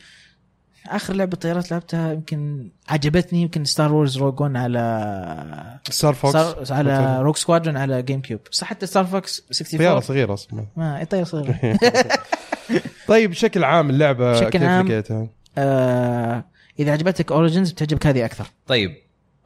آخر 0.87 1.13
لعبة 1.13 1.37
طيارات 1.37 1.71
لعبتها 1.71 2.13
يمكن 2.13 2.69
عجبتني 2.89 3.41
يمكن 3.41 3.65
Star 3.65 3.93
Wars 3.93 4.17
Rogue 4.17 4.35
على 4.57 5.79
Star 5.89 6.13
Fox 6.13 6.35
Star 6.65 6.77
على 6.77 7.21
Rogue 7.21 7.37
Squadron 7.37 7.77
على 7.77 8.01
GameCube 8.01 8.39
بس 8.51 8.63
حتى 8.63 8.85
Star 8.85 9.05
Fox 9.05 9.39
طيارة 9.41 9.83
64 9.97 10.01
صغيرة 10.01 10.33
أصلا. 10.33 10.65
ما 10.75 10.99
اي 10.99 11.05
طيارة 11.05 11.23
صغيرة. 11.23 11.59
طيب 13.07 13.29
بشكل 13.29 13.63
عام 13.63 13.89
اللعبة 13.89 14.31
بشكل 14.31 14.49
كيف 14.49 14.63
عام- 14.63 14.87
لقيتها؟ 14.87 15.27
آه 15.57 16.43
إذا 16.79 16.91
عجبتك 16.91 17.31
Origins 17.31 17.71
بتعجبك 17.71 18.07
هذه 18.07 18.25
أكثر. 18.25 18.45
طيب. 18.67 18.95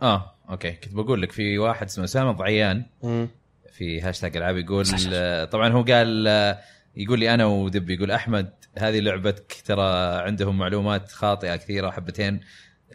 آه 0.02 0.32
أوكي. 0.50 0.72
كنت 0.72 0.94
بقول 0.94 1.22
لك 1.22 1.32
في 1.32 1.58
واحد 1.58 1.86
اسمه 1.88 2.04
اسامه 2.04 2.32
ضعيان. 2.32 2.86
في 3.74 4.02
هاشتاج 4.02 4.38
ألعاب 4.38 4.58
يقول 4.58 4.86
آه، 5.14 5.46
طبعا 5.46 5.70
هو 5.70 5.82
قال 5.84 6.28
آه، 6.28 6.58
يقول 6.98 7.20
لي 7.20 7.34
أنا 7.34 7.46
ودبي 7.46 7.94
يقول 7.94 8.12
أحمد 8.12 8.50
هذه 8.78 9.00
لعبتك 9.00 9.62
ترى 9.66 9.84
عندهم 10.22 10.58
معلومات 10.58 11.12
خاطئة 11.12 11.56
كثيرة 11.56 11.92
حبتين. 11.92 12.40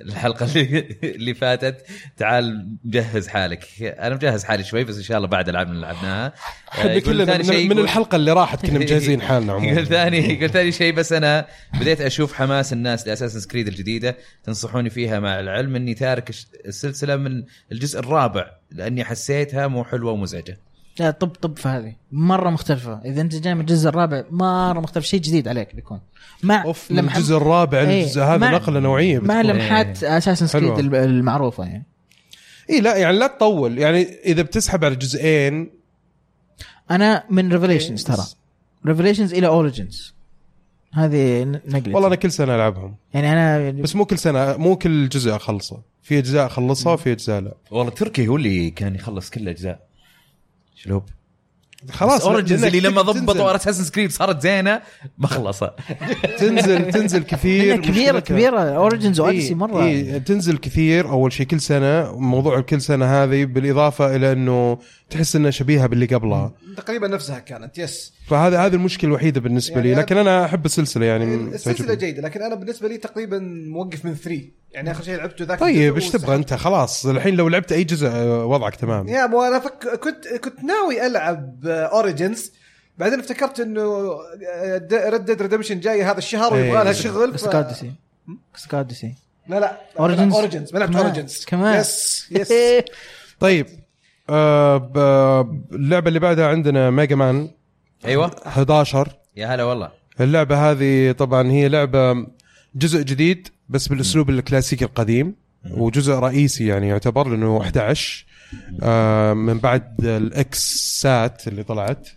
الحلقة 0.00 0.46
اللي 0.46 0.78
اللي 1.16 1.34
فاتت 1.34 1.86
تعال 2.16 2.68
مجهز 2.84 3.28
حالك. 3.28 3.64
أنا 3.82 4.14
مجهز 4.14 4.44
حالي 4.44 4.64
شوي 4.64 4.84
بس 4.84 4.96
إن 4.96 5.02
شاء 5.02 5.16
الله 5.16 5.28
بعد 5.28 5.48
العاب 5.48 5.68
آه، 5.84 6.32
إحنا 6.72 6.92
يقول 6.92 7.00
كلنا 7.12 7.38
من, 7.38 7.46
من 7.46 7.52
يقول- 7.66 7.80
الحلقة 7.80 8.16
اللي 8.16 8.32
راحت 8.32 8.66
كنا 8.66 8.78
مجهزين 8.84 9.22
حالنا 9.22 9.52
يقول 9.52 9.64
عموما 9.66 9.84
ثاني 9.84 10.18
يقول 10.34 10.50
ثاني 10.50 10.72
شيء 10.72 10.94
بس 10.94 11.12
أنا 11.12 11.46
بديت 11.80 12.00
أشوف 12.00 12.32
حماس 12.32 12.72
الناس 12.72 13.06
لأساسن 13.08 13.48
كريد 13.50 13.68
الجديدة 13.68 14.16
تنصحوني 14.44 14.90
فيها 14.90 15.20
مع 15.20 15.40
العلم 15.40 15.76
إني 15.76 15.94
تارك 15.94 16.30
السلسلة 16.66 17.16
من 17.16 17.42
الجزء 17.72 17.98
الرابع 18.00 18.50
لأني 18.70 19.04
حسيتها 19.04 19.66
مو 19.66 19.84
حلوة 19.84 20.12
ومزعجة. 20.12 20.58
لا 20.98 21.10
طب 21.10 21.28
طب 21.28 21.58
في 21.58 21.68
هذه. 21.68 21.94
مرة 22.12 22.50
مختلفة. 22.50 23.00
إذا 23.04 23.20
أنت 23.20 23.34
جاي 23.34 23.54
من 23.54 23.60
الجزء 23.60 23.88
الرابع 23.88 24.24
مرة 24.30 24.80
مختلف. 24.80 25.04
شيء 25.04 25.20
جديد 25.20 25.48
عليك 25.48 25.74
بيكون. 25.74 26.00
مع 26.42 26.64
أوف 26.64 26.90
من 26.92 26.98
الجزء 26.98 27.36
الرابع 27.36 27.78
إيه، 27.78 28.02
الجزء 28.02 28.22
هذا 28.22 28.36
مع- 28.36 28.50
نقلة 28.50 28.80
نوعية 28.80 29.18
مع 29.18 29.40
بتكون. 29.40 29.56
لمحات 29.56 30.04
اساسن 30.04 30.58
حلوة. 30.58 30.76
سكريد 30.76 30.94
المعروفة 30.94 31.64
يعني. 31.64 31.84
اي 32.70 32.80
لا 32.80 32.96
يعني 32.96 33.18
لا 33.18 33.26
تطول. 33.26 33.78
يعني 33.78 34.02
إذا 34.02 34.42
بتسحب 34.42 34.84
على 34.84 34.96
جزئين 34.96 35.70
أنا 36.90 37.24
من 37.30 37.52
ريفليشنز 37.52 38.06
إيه، 38.10 38.16
ترى 38.16 38.26
ريفليشنز 38.86 39.34
إلى 39.34 39.46
اوريجنز 39.46 40.14
هذه 40.92 41.42
ن- 41.44 41.60
نقلتي. 41.66 41.90
والله 41.92 42.08
أنا 42.08 42.16
كل 42.16 42.32
سنة 42.32 42.54
ألعبهم. 42.54 42.94
يعني 43.14 43.32
أنا 43.32 43.70
بس 43.70 43.96
مو 43.96 44.04
كل 44.04 44.18
سنة 44.18 44.56
مو 44.56 44.76
كل 44.76 45.08
جزء 45.08 45.36
أخلصه. 45.36 45.80
في 46.02 46.18
أجزاء 46.18 46.46
أخلصها 46.46 46.92
وفي 46.92 47.12
أجزاء 47.12 47.40
لا. 47.40 47.54
والله 47.70 47.90
تركي 47.92 48.28
هو 48.28 48.36
اللي 48.36 48.70
كان 48.70 48.94
يخلص 48.94 49.30
كل 49.30 49.40
الأجزاء. 49.40 49.80
شلوب. 50.84 51.02
خلاص 51.90 52.24
Origins 52.24 52.64
اللي 52.64 52.80
لما 52.80 53.02
ضبطوا 53.02 53.56
Assassin's 53.56 53.84
Creed 53.84 54.10
صارت 54.10 54.42
زينة 54.42 54.82
ما 55.18 55.26
خلصها. 55.26 55.76
تنزل 56.38 56.90
تنزل 56.90 57.22
كثير 57.22 57.76
كبيرة 57.76 58.20
كبيرة. 58.20 58.60
Origins 58.60 59.20
و 59.20 59.24
Odyssey 59.24 59.48
إيه 59.48 59.54
مرة 59.54 59.84
إيه 59.84 60.18
تنزل 60.18 60.58
كثير 60.58 61.08
أول 61.08 61.32
شيء 61.32 61.46
كل 61.46 61.60
سنة 61.60 62.18
موضوع 62.18 62.58
الكل 62.58 62.80
سنة 62.80 63.04
هذه 63.04 63.44
بالإضافة 63.44 64.16
إلى 64.16 64.32
إنه 64.32 64.78
تحس 65.12 65.36
إنها 65.36 65.50
شبيهة 65.50 65.86
باللي 65.86 66.06
قبلها. 66.06 66.52
تقريبا 66.76 67.08
نفسها 67.08 67.38
كانت 67.38 67.78
yes 67.78 68.12
فهذا 68.28 68.66
هذه 68.66 68.74
المشكلة 68.74 69.08
الوحيدة 69.10 69.40
بالنسبة 69.40 69.80
لي 69.80 69.88
يعني 69.88 70.00
لكن 70.00 70.16
أنا 70.18 70.44
أحب 70.44 70.64
السلسلة 70.66 71.06
يعني 71.06 71.34
السلسلة 71.34 71.72
تعجبني. 71.74 71.96
جيدة 71.96 72.22
لكن 72.22 72.42
أنا 72.42 72.54
بالنسبة 72.54 72.88
لي 72.88 72.96
تقريبا 72.98 73.38
موقف 73.68 74.04
من 74.04 74.14
3 74.14 74.42
يعني 74.72 74.90
آخر 74.90 75.02
شيء 75.04 75.16
لعبته 75.16 75.44
ذاك 75.44 75.60
طيب 75.60 75.94
إيش 75.94 76.10
تبغى 76.10 76.34
أنت؟ 76.34 76.54
خلاص 76.54 77.06
الحين 77.06 77.34
لو 77.34 77.48
لعبت 77.48 77.72
أي 77.72 77.84
جزء 77.84 78.08
آه، 78.08 78.44
وضعك 78.46 78.76
تمام. 78.76 79.08
يا 79.08 79.26
مو 79.26 79.42
أنا 79.42 79.58
فك... 79.58 80.00
كنت 80.00 80.28
كنت 80.28 80.64
ناوي 80.64 81.06
ألعب 81.06 81.66
Origins 81.66 82.52
بعدين 82.98 83.18
افتكرت 83.18 83.60
إنه 83.60 84.16
Red 84.92 85.24
Dead 85.24 85.42
Redemption 85.42 85.80
جاي 85.80 86.02
هذا 86.02 86.18
الشهر 86.18 86.54
إيه. 86.54 86.62
ويبغى 86.62 86.84
لها 86.84 86.92
شغل 86.92 87.30
بس 87.30 87.48
كاردسي 87.48 87.92
بس 88.54 88.66
كاردسي 88.66 89.14
لا 89.48 89.60
لا 89.60 89.80
Origins؟ 89.96 90.34
Origins 90.34 90.74
ما 90.74 90.78
لعبت 90.78 90.92
كمان. 90.92 91.06
اوريجنز 91.06 91.44
كمان. 91.44 91.80
yes 91.80 92.26
yes 92.30 92.52
طيب. 93.40 93.66
آه 94.32 94.76
ب- 94.76 95.74
اللعبة 95.74 96.08
اللي 96.08 96.18
بعدها 96.18 96.46
عندنا 96.46 96.90
Mega 96.90 97.16
Man 97.16 97.50
أيوه. 98.04 98.30
11 98.46 99.08
يا 99.36 99.46
هلا 99.54 99.64
والله. 99.64 99.90
اللعبة 100.20 100.70
هذه 100.70 101.12
طبعا 101.12 101.50
هي 101.50 101.68
لعبة 101.68 102.26
جزء 102.74 103.02
جديد 103.02 103.48
بس 103.68 103.88
بالأسلوب 103.88 104.30
الكلاسيكي 104.30 104.84
القديم 104.84 105.34
وجزء 105.70 106.12
رئيسي 106.12 106.66
يعني 106.66 106.88
يعتبر 106.88 107.28
لأنه 107.28 107.60
11 107.60 108.24
آه 108.82 109.32
من 109.34 109.58
بعد 109.58 110.04
ال 110.04 110.39
X 110.39 110.74
سات 111.00 111.48
اللي 111.48 111.62
طلعت. 111.62 112.08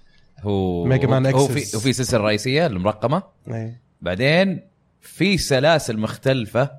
هو 0.42 0.86
Mega 0.86 1.08
Man 1.08 1.26
هو 1.26 1.46
X. 1.46 1.72
في 1.72 1.78
وفي 1.78 1.94
سلسلة 1.94 2.20
رئيسية 2.22 2.66
المرقمة. 2.66 3.24
إي. 3.52 3.76
بعدين 4.02 4.62
في 5.02 5.38
سلاسل 5.38 5.98
مختلفة 6.00 6.70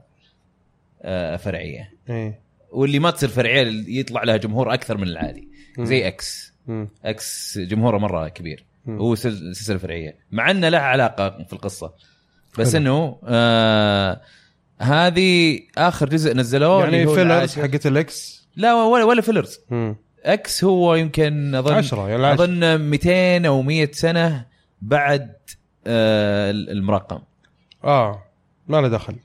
آه، 1.02 1.36
فرعية. 1.36 1.90
إي. 2.10 2.34
واللي 2.72 2.98
ما 2.98 3.10
تصير 3.10 3.28
فرعيه 3.28 3.84
يطلع 4.00 4.22
لها 4.24 4.36
جمهور 4.36 4.74
أكثر 4.74 4.96
من 4.96 5.02
العادي 5.08 5.48
زي 5.80 6.08
X. 6.08 6.52
X 7.04 7.58
جمهوره 7.58 7.98
مرة 7.98 8.28
كبير. 8.28 8.64
هو 8.88 9.14
سل- 9.14 9.56
سلسلة 9.56 9.78
فرعية 9.78 10.16
مع 10.32 10.50
إنه 10.50 10.68
لها 10.68 10.80
علاقة 10.80 11.44
في 11.44 11.52
القصة 11.52 11.92
بس. 12.58 12.74
إنه 12.74 13.18
آه 13.24 14.20
هذه 14.78 15.60
آخر 15.78 16.08
جزء 16.08 16.34
نزلوه 16.34 16.84
يعني 16.84 17.06
fillers. 17.14 17.58
حقت 17.58 17.86
ال 17.86 18.16
X 18.16 18.46
لا 18.56 18.74
ولا 18.74 19.04
ولا 19.04 19.20
fillers. 19.22 19.60
X 20.24 20.64
هو 20.64 20.94
يمكن 20.94 21.54
أظن 21.54 21.74
10 21.74 22.08
يعني. 22.08 22.32
أظن 22.32 22.80
200 22.80 23.46
أو 23.46 23.62
100 23.62 23.90
سنة 23.92 24.44
بعد 24.82 25.32
آه 25.86 26.50
المرقم 26.50 27.18
آه 27.84 28.22
ما 28.68 28.80
له 28.80 28.88
دخل 28.88 29.16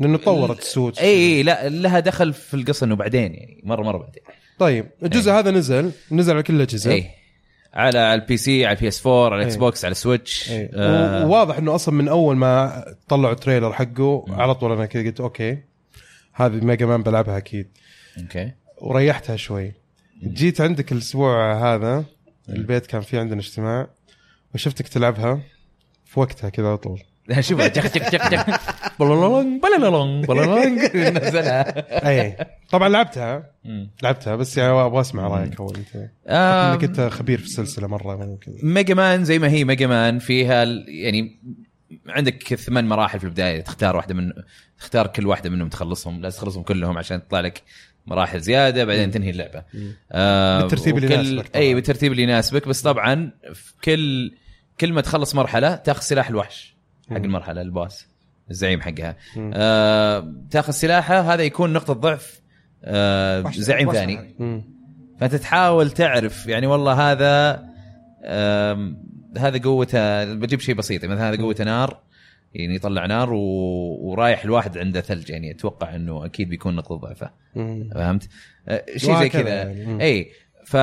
لأنه 0.00 0.18
تطورت 0.18 0.58
ال 0.58 0.66
suit 0.66 0.98
اي 0.98 1.06
اي 1.06 1.42
لا 1.42 1.68
لها 1.68 2.00
دخل 2.00 2.32
في 2.32 2.54
القصة 2.54 2.84
إنه 2.84 2.96
بعدين 2.96 3.34
يعني 3.34 3.60
مرة 3.64 3.82
مرة 3.82 3.98
بعدين. 3.98 4.22
طيب 4.58 4.86
الجزء 5.02 5.32
هذا 5.32 5.50
نزل 5.50 5.90
نزل 6.10 6.32
على 6.32 6.42
كل 6.42 6.54
الأجهزة. 6.54 6.92
اي 6.92 7.10
على 7.74 8.14
ال 8.14 8.36
PC 8.36 8.66
على 8.66 8.76
ال 8.76 8.88
PS 8.88 9.06
4 9.06 9.24
على 9.24 9.36
ال 9.36 9.44
X 9.44 9.52
إيه. 9.52 9.60
box 9.60 9.84
على 9.84 9.92
ال 9.92 9.99
Switch. 9.99 10.50
آه. 10.50 11.26
وواضح 11.26 11.56
إنه 11.56 11.74
أصلا 11.74 11.94
من 11.94 12.08
أول 12.08 12.36
ما 12.36 12.84
طلعوا 13.08 13.32
ال 13.32 13.37
trailer 13.37 13.72
حقه 13.72 14.24
على 14.28 14.54
طول 14.54 14.72
أنا 14.72 14.86
كذا 14.86 15.02
قلت 15.02 15.20
okay 15.20 15.58
هذه 16.32 16.52
Mega 16.52 16.86
Man 16.86 17.02
بلعبها 17.02 17.38
أكيد. 17.38 17.68
okay. 18.18 18.52
وريحتها 18.78 19.36
شوي. 19.36 19.72
جيت 20.22 20.60
عندك 20.60 20.92
الأسبوع 20.92 21.54
هذا 21.74 22.04
البيت 22.48 22.86
كان 22.86 23.00
في 23.00 23.18
عندنا 23.18 23.40
اجتماع 23.40 23.88
وشفتك 24.54 24.88
تلعبها 24.88 25.40
في 26.04 26.20
وقتها 26.20 26.50
كذا 26.50 26.66
على 26.66 26.78
طول. 26.78 27.02
شوف 27.40 27.60
جخ 27.60 27.96
جخ 27.96 28.10
جخ 28.10 28.30
جخ 28.30 28.44
بلالونج 29.00 29.62
بلالونج 29.62 30.26
بلالونج 30.26 30.78
نزلها. 31.18 32.08
اي 32.08 32.36
طبعا 32.70 32.88
لعبتها. 32.88 33.50
لعبتها 34.02 34.36
بس 34.36 34.56
يعني 34.58 34.72
أبغى 34.72 35.00
أسمع 35.00 35.28
رأيك 35.28 35.60
أول. 35.60 35.76
أنت 35.76 36.08
أنك 36.28 36.84
أنت 36.84 37.00
خبير 37.00 37.38
في 37.38 37.44
السلسلة 37.44 37.86
مرة 37.86 38.16
ممكن 38.16 38.52
Mega 38.62 38.94
Man 38.94 39.24
زي 39.24 39.38
ما 39.38 39.48
هي 39.48 39.64
Mega 39.64 39.86
Man 39.86 40.18
فيها 40.18 40.64
يعني 40.88 41.40
عندك 42.08 42.54
ثمان 42.54 42.88
مراحل 42.88 43.18
في 43.18 43.24
البداية. 43.24 43.60
تختار 43.60 43.96
واحدة 43.96 44.14
من 44.14 44.32
تختار 44.78 45.06
كل 45.06 45.26
واحدة 45.26 45.50
منهم 45.50 45.68
تخلصهم. 45.68 46.20
لازم 46.22 46.38
تخلصهم 46.38 46.62
كلهم 46.62 46.98
عشان 46.98 47.28
تطلع 47.28 47.40
لك 47.40 47.62
مراحل 48.06 48.40
زيادة 48.40 48.84
بعدين 48.84 49.10
تنهي 49.10 49.30
اللعبة. 49.30 49.62
آه 50.12 50.60
بالترتيب 50.60 50.96
اللي 50.96 51.14
يناسبك. 51.14 51.56
اي 51.56 51.74
بالترتيب 51.74 52.12
اللي 52.12 52.22
يناسبك. 52.22 52.68
بس 52.68 52.82
طبعا 52.82 53.30
في 53.54 53.72
كل 53.84 54.34
كل 54.80 54.92
ما 54.92 55.00
تخلص 55.00 55.34
مرحلة 55.34 55.74
تاخذ 55.74 56.00
سلاح 56.02 56.28
الوحش. 56.28 56.73
حق 57.10 57.16
المرحلة 57.16 57.60
ال 57.60 57.69
boss 57.69 58.06
الزعيم 58.50 58.80
حقها. 58.80 59.16
آه 59.38 60.34
تاخذ 60.50 60.72
سلاحه 60.72 61.20
هذا 61.20 61.42
يكون 61.42 61.72
نقطة 61.72 61.92
ضعف 61.92 62.40
آه 62.84 63.50
زعيم 63.50 63.92
ثاني. 63.92 64.34
فأنت 65.20 65.34
تحاول 65.34 65.90
تعرف 65.90 66.46
يعني 66.46 66.66
والله 66.66 67.12
هذا 67.12 67.64
آم، 68.24 68.96
هذا 69.38 69.58
قوته 69.62 70.34
بجيب 70.34 70.60
شيء 70.60 70.74
بسيط 70.74 71.04
مثلا 71.04 71.28
هذا 71.28 71.42
قوته 71.42 71.64
نار 71.64 72.00
يعني 72.54 72.74
يطلع 72.74 73.06
نار 73.06 73.32
و... 73.32 73.38
ورايح 74.00 74.44
الواحد 74.44 74.78
عنده 74.78 75.00
ثلج 75.00 75.30
يعني 75.30 75.50
أتوقع 75.50 75.94
إنه 75.94 76.24
أكيد 76.24 76.48
بيكون 76.48 76.76
نقطة 76.76 76.96
ضعفه. 76.96 77.30
فهمت؟ 77.94 78.28
آه، 78.68 78.84
شيء 78.96 79.18
زي 79.18 79.28
كذا. 79.28 79.48
يعني. 79.48 80.04
اي 80.04 80.30
ف 80.64 80.76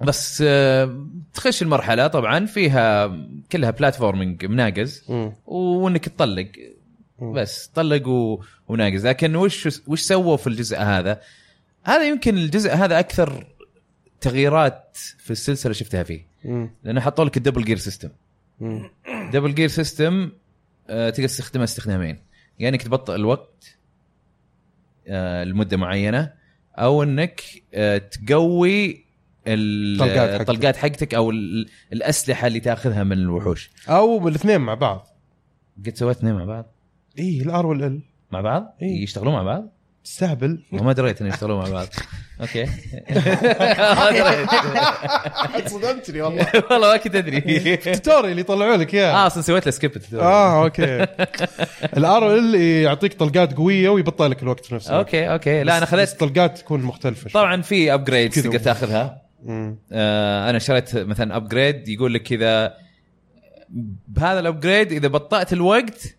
بس 0.00 0.44
آه، 0.46 1.06
تخش 1.34 1.62
المرحلة 1.62 2.06
طبعا 2.06 2.46
فيها 2.46 3.16
كلها 3.52 3.70
platforming 3.70 4.44
مناقز. 4.46 5.04
وإنك 5.46 6.08
تطلق. 6.08 6.48
بس 7.22 7.66
طلق 7.66 8.08
و... 8.08 8.42
وناقز 8.68 9.06
لكن 9.06 9.36
وش 9.36 9.80
وش 9.86 10.00
سووا 10.00 10.36
في 10.36 10.46
الجزء 10.46 10.78
هذا؟ 10.78 11.20
هذا 11.84 12.08
يمكن 12.08 12.38
الجزء 12.38 12.74
هذا 12.74 12.98
أكثر 12.98 13.46
تغييرات 14.20 14.96
في 15.18 15.30
السلسلة 15.30 15.72
شفتها 15.72 16.02
فيه. 16.02 16.26
لأنه 16.84 17.00
حطوا 17.00 17.24
لك 17.24 17.36
ال 17.36 17.40
double 17.40 17.64
gear 17.64 17.76
system. 17.76 18.08
double 19.32 19.54
gear 19.54 19.68
system 19.68 20.30
تقدر 20.88 21.10
تستخدمها 21.10 21.64
استخدامين 21.64 22.18
يا 22.58 22.68
إنك 22.68 22.82
تبطئ 22.82 23.14
الوقت 23.14 23.76
آه 25.08 25.44
لمدة 25.44 25.76
معينة 25.76 26.32
أو 26.76 27.02
إنك 27.02 27.40
آه 27.74 27.98
تقوي 27.98 29.04
الطلقات 29.54 30.30
حقتك. 30.30 30.40
الطلقات 30.40 30.76
حقتك 30.76 31.14
أو 31.14 31.30
ال- 31.30 31.68
الأسلحة 31.92 32.46
اللي 32.46 32.60
تأخذها 32.60 33.04
من 33.04 33.12
الوحوش. 33.12 33.70
أو 33.88 34.28
الاثنين 34.28 34.60
مع 34.60 34.74
بعض. 34.74 35.06
قد 35.86 35.96
سويت 35.96 36.16
اثنين 36.16 36.34
مع 36.34 36.44
بعض. 36.44 36.66
اي 37.18 37.42
ال 37.42 37.66
R 37.66 37.74
وال 37.74 37.91
L 37.91 38.00
مع 38.32 38.40
بعض؟ 38.40 38.76
إيه. 38.82 39.02
يشتغلون 39.02 39.32
مع 39.34 39.42
بعض؟ 39.42 39.72
تستهبل 40.04 40.62
وما 40.72 40.92
دريت 40.92 41.20
انهم 41.20 41.32
يشتغلون 41.34 41.58
مع 41.58 41.68
بعض. 41.70 41.86
okay. 42.40 42.64
ما 42.64 44.10
دريت 45.54 45.68
صدمتني 45.68 46.22
والله. 46.22 46.46
والله 46.70 46.88
ما 46.92 46.96
كنت 46.96 47.14
أدري. 47.14 47.38
ال 47.74 47.80
tutorial 47.80 48.30
اللي 48.30 48.40
يطلعوا 48.40 48.76
لك 48.76 48.94
آه 48.94 48.98
اياه 48.98 49.26
أصلا 49.26 49.42
سويت 49.42 49.66
له 49.66 49.72
skip 49.72 49.92
آه 50.14 50.64
okay. 50.64 51.06
ال 51.96 52.34
R 52.38 52.46
L 52.46 52.54
يعطيك 52.54 53.14
طلقات 53.14 53.52
قوية 53.54 53.88
ويبطئ 53.88 54.26
لك 54.28 54.42
الوقت 54.42 54.66
في 54.66 54.74
نفس 54.74 54.88
الوقت. 54.90 55.04
okay 55.06 55.32
okay. 55.32 55.62
لا 55.62 55.78
أنا 55.78 55.86
خذيت 55.86 56.10
طلقات 56.10 56.58
تكون 56.58 56.82
مختلفة 56.82 57.20
شوي. 57.28 57.32
طبعا 57.42 57.62
في 57.62 57.94
upgrade 57.94 58.32
كذا. 58.32 58.42
تقدر 58.44 58.58
تأخذها. 58.58 59.22
آه 59.92 60.50
أنا 60.50 60.58
شريت 60.58 60.96
مثلا 60.96 61.36
upgrade 61.36 61.88
يقول 61.88 62.14
لك 62.14 62.22
كذا 62.22 62.74
بهذا 64.08 64.40
ال 64.40 64.46
upgrade 64.46 64.92
إذا 64.92 65.08
بطأت 65.08 65.52
الوقت 65.52 66.16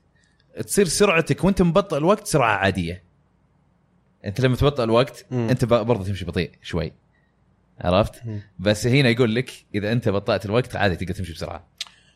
تصير 0.66 0.86
سرعتك 0.86 1.44
وأنت 1.44 1.62
مبطئ 1.62 1.98
الوقت 1.98 2.28
سرعة 2.28 2.56
عادية 2.56 3.04
أنت 4.26 4.42
لما 4.42 4.56
تبطئ 4.56 4.84
الوقت 4.84 5.26
مم. 5.32 5.50
أنت 5.50 5.66
برضه 5.66 6.04
تمشي 6.04 6.26
بطيء 6.26 6.52
شوي 6.62 6.92
عرفت 7.82 8.26
مم. 8.26 8.42
بس 8.60 8.88
هنا 8.88 9.10
يقول 9.10 9.36
لك 9.36 9.52
إذا 9.76 9.92
أنت 9.92 10.10
بطأت 10.10 10.46
الوقت 10.46 10.76
عادي 10.76 10.96
تقدر 10.96 11.14
تمشي 11.14 11.34
بسرعة 11.34 11.68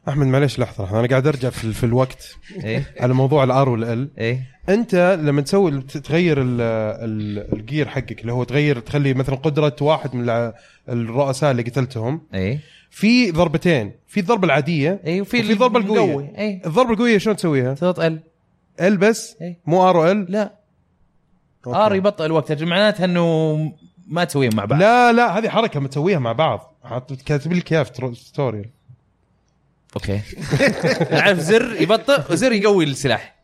أحمد 0.10 0.28
معليش 0.28 0.60
لحظة 0.60 0.84
لحظة. 0.84 1.00
أنا 1.00 1.08
قاعد 1.08 1.28
أرجع 1.28 1.50
في, 1.50 1.74
في 1.74 1.84
الوقت. 1.84 2.36
إيه؟ 2.64 2.94
على 3.00 3.14
موضوع 3.14 3.44
ال 3.44 3.70
R 3.70 3.80
وال 3.80 4.00
L 4.00 4.10
إيه؟ 4.18 4.42
أنت 4.70 5.20
لما 5.22 5.42
تسوي 5.42 5.82
تغير 5.82 6.42
ال- 6.42 6.62
ال- 6.62 7.54
ال 7.54 7.61
gear 7.61 7.88
حقك 7.88 8.22
اللي 8.22 8.34
هو 8.34 8.44
تغير 8.44 8.80
تخلي 8.80 9.14
مثلا 9.14 9.36
قدرة 9.36 9.76
واحد 9.82 10.16
من 10.16 10.52
الرؤساء 10.90 11.52
اللي 11.52 11.62
قتلتهم. 11.64 12.22
إيه؟ 12.34 12.60
في 12.90 13.32
ضربتين 13.32 13.92
في 14.08 14.20
الضربة 14.20 14.46
العادية 14.46 15.00
إيه 15.06 15.22
وفي 15.22 15.52
الضربة 15.52 15.80
القوية. 15.80 16.34
إيه؟ 16.38 16.66
الضربة 16.66 16.92
القوية 16.94 17.18
شلون 17.18 17.36
تسويها؟ 17.36 17.74
تضغط 17.74 18.00
ال 18.00 18.20
L 18.82 18.98
بس 18.98 19.36
إيه. 19.42 19.58
مو 19.66 19.90
R 19.90 20.12
L 20.12 20.26
لا. 20.30 20.54
R 21.68 21.96
يبطئ 21.96 22.26
الوقت 22.26 22.64
معناته 22.64 23.06
إنه 23.06 23.56
ما 24.08 24.24
تسويهم 24.24 24.56
مع 24.56 24.66
بعض. 24.66 24.80
لا 24.80 25.14
لا 25.14 25.38
هذه 25.38 25.50
حركة 25.50 25.80
متسويها 25.80 26.20
مع 26.20 26.32
بعض. 26.32 26.76
كاتب 27.26 27.54
لك 27.54 27.74
إياها 27.74 27.84
في 27.84 27.92
tutorial 27.92 28.66
okay. 29.96 30.20
عارف 31.22 31.40
زر 31.40 31.76
يبطئ 31.82 32.22
وزر 32.34 32.52
يقوي 32.52 32.84
السلاح. 32.86 33.36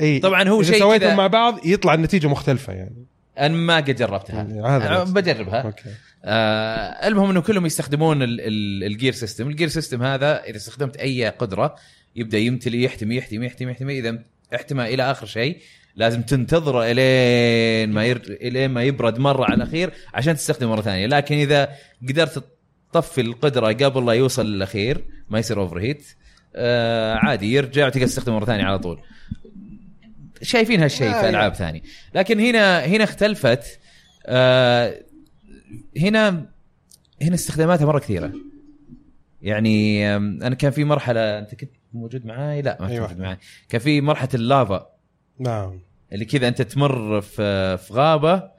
إي. 0.00 0.18
طبعاً 0.18 0.48
هو 0.48 0.62
شيء 0.62 0.78
سويتهم 0.78 1.16
مع 1.16 1.26
بعض 1.26 1.66
يطلع 1.66 1.94
النتيجة 1.94 2.26
مختلفة 2.26 2.72
يعني. 2.72 3.06
أنا 3.38 3.54
ما 3.54 3.76
قد 3.76 3.94
جربتها. 3.96 4.40
أنا. 4.42 5.04
بجربها. 5.04 5.60
okay. 5.60 5.90
آه 6.24 7.08
المهم 7.08 7.30
إنه 7.30 7.40
كلهم 7.40 7.66
يستخدمون 7.66 8.22
ال- 8.22 8.40
ال- 8.40 8.84
ال 8.84 8.90
gear 8.90 9.12
system 9.12 9.48
ال 9.48 9.52
gear 9.52 9.68
system 9.68 10.02
هذا 10.02 10.44
إذا 10.44 10.56
استخدمت 10.56 10.96
أي 10.96 11.28
قدرة 11.28 11.76
يبدأ 12.16 12.38
يمتلي 12.38 12.82
يحتمي 12.82 13.16
يحتمي 13.16 13.46
يحتمي 13.46 13.70
يحتمي. 13.70 13.98
إذا 13.98 14.18
احتمى 14.54 14.94
إلى 14.94 15.10
آخر 15.10 15.26
شيء 15.26 15.58
لازم 15.96 16.22
تنتظره 16.22 16.84
إلين 16.90 17.90
ما 17.94 18.04
ير... 18.04 18.22
إلين 18.42 18.70
ما 18.70 18.82
يبرد 18.82 19.18
مرة 19.18 19.44
على 19.44 19.54
الأخير 19.54 19.90
عشان 20.14 20.36
تستخدمه 20.36 20.70
مرة 20.70 20.80
ثانية. 20.80 21.06
لكن 21.06 21.34
إذا 21.34 21.68
قدرت 22.08 22.44
تطفي 22.94 23.20
القدرة 23.20 23.72
قبل 23.72 24.06
لا 24.06 24.12
يوصل 24.12 24.46
للأخير 24.46 25.04
ما 25.30 25.38
يصير 25.38 25.60
overheat 25.60 26.06
آه 26.56 27.14
عادي 27.14 27.52
يرجع 27.52 27.86
وتقدر 27.86 28.06
تستخدمه 28.06 28.36
مرة 28.36 28.44
ثانية 28.44 28.64
على 28.64 28.78
طول. 28.78 29.00
شايفين 30.42 30.82
هالشيء 30.82 31.08
آه، 31.08 31.20
في 31.20 31.28
ألعاب 31.28 31.54
ثانية. 31.54 31.80
لكن 32.14 32.40
هنا 32.40 32.84
هنا 32.84 33.04
اختلفت 33.04 33.80
آه 34.26 35.02
هنا 35.98 36.28
هنا 37.22 37.34
استخداماتها 37.34 37.86
مرة 37.86 37.98
كثيرة. 37.98 38.32
يعني 39.42 40.08
أنا 40.16 40.54
كان 40.54 40.70
في 40.70 40.84
مرحلة 40.84 41.38
أنت 41.38 41.54
كنت 41.54 41.70
موجود 41.92 42.26
معاي؟ 42.26 42.62
لا 42.62 42.76
ما 42.80 42.86
كنت 42.86 42.90
أيوة. 42.90 43.06
موجود 43.06 43.20
معاي. 43.20 43.38
كان 43.68 43.80
في 43.80 44.00
مرحلة 44.00 44.28
اللافا. 44.34 44.86
نعم. 45.38 45.80
اللي 46.12 46.24
كذا 46.24 46.48
أنت 46.48 46.62
تمر 46.62 47.20
في 47.20 47.76
في 47.78 47.92
غابة 47.92 48.50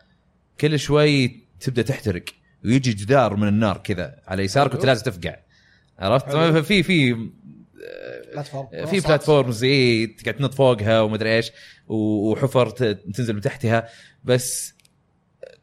كل 0.60 0.80
شوي 0.80 1.28
تبدأ 1.60 1.82
تحترق. 1.82 2.26
ويجي 2.66 2.94
جدار 2.94 3.36
من 3.36 3.48
النار 3.48 3.78
كذا 3.78 4.20
على 4.28 4.44
يسارك 4.44 4.74
وانت 4.74 4.86
لازم 4.86 5.04
تفقع. 5.04 5.36
عرفت؟ 6.00 6.26
حلو. 6.26 6.64
في 6.64 6.84
في 6.84 7.14
بلاتفورم 8.34 8.86
في 8.86 9.00
بلاتفورمز 9.00 9.64
اي 9.64 10.08
تقعد 10.08 10.36
تنط 10.36 10.54
فوقها 10.54 11.02
ومدري 11.02 11.36
إيش 11.36 11.52
وحفر 11.88 12.70
تنزل 12.70 13.34
من 13.34 13.42
تحتها. 13.42 13.88
بس 14.24 14.74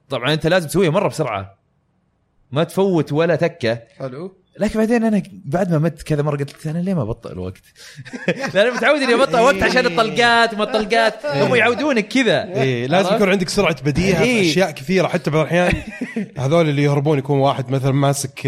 طبعا 0.09 0.33
أنت 0.33 0.47
لازم 0.47 0.69
تسويها 0.69 0.91
مرة 0.91 1.09
بسرعة. 1.09 1.59
ما 2.53 2.65
تفوت 2.65 3.13
ولا 3.13 3.37
تكة. 3.37 3.75
حلو. 3.75 4.42
لكن 4.59 4.79
بعدين 4.79 5.05
أنا 5.05 5.23
بعد 5.45 5.71
ما 5.73 5.79
مت 5.79 6.03
كذا 6.03 6.23
مرة 6.23 6.37
قلت 6.37 6.67
أنا 6.67 6.79
ليه 6.79 6.95
ما 6.95 7.03
ابطئ 7.03 7.33
الوقت؟ 7.33 7.63
لأن 8.55 8.75
متعود 8.75 9.03
إني 9.03 9.15
ابطئ 9.15 9.39
وقت 9.39 9.63
عشان 9.63 9.87
الطلقات 9.87 10.55
وما 10.55 10.63
الطلقات. 10.65 11.27
هم 11.27 11.55
يعودونك 11.55 12.09
كذا. 12.09 12.61
اي 12.63 12.87
لازم؟ 12.87 13.15
يكون 13.15 13.29
عندك 13.31 13.49
سرعة 13.49 13.83
بديهة 13.83 14.17
في 14.19 14.23
إيه. 14.25 14.51
أشياء 14.51 14.71
كثيرة. 14.71 15.09
حتى 15.09 15.31
بعض 15.31 15.41
الأحيان 15.47 15.83
هذول 16.39 16.69
اللي 16.69 16.83
يهربون 16.83 17.19
يكون 17.19 17.39
واحد 17.39 17.71
مثلا 17.71 17.93
ماسك 17.93 18.41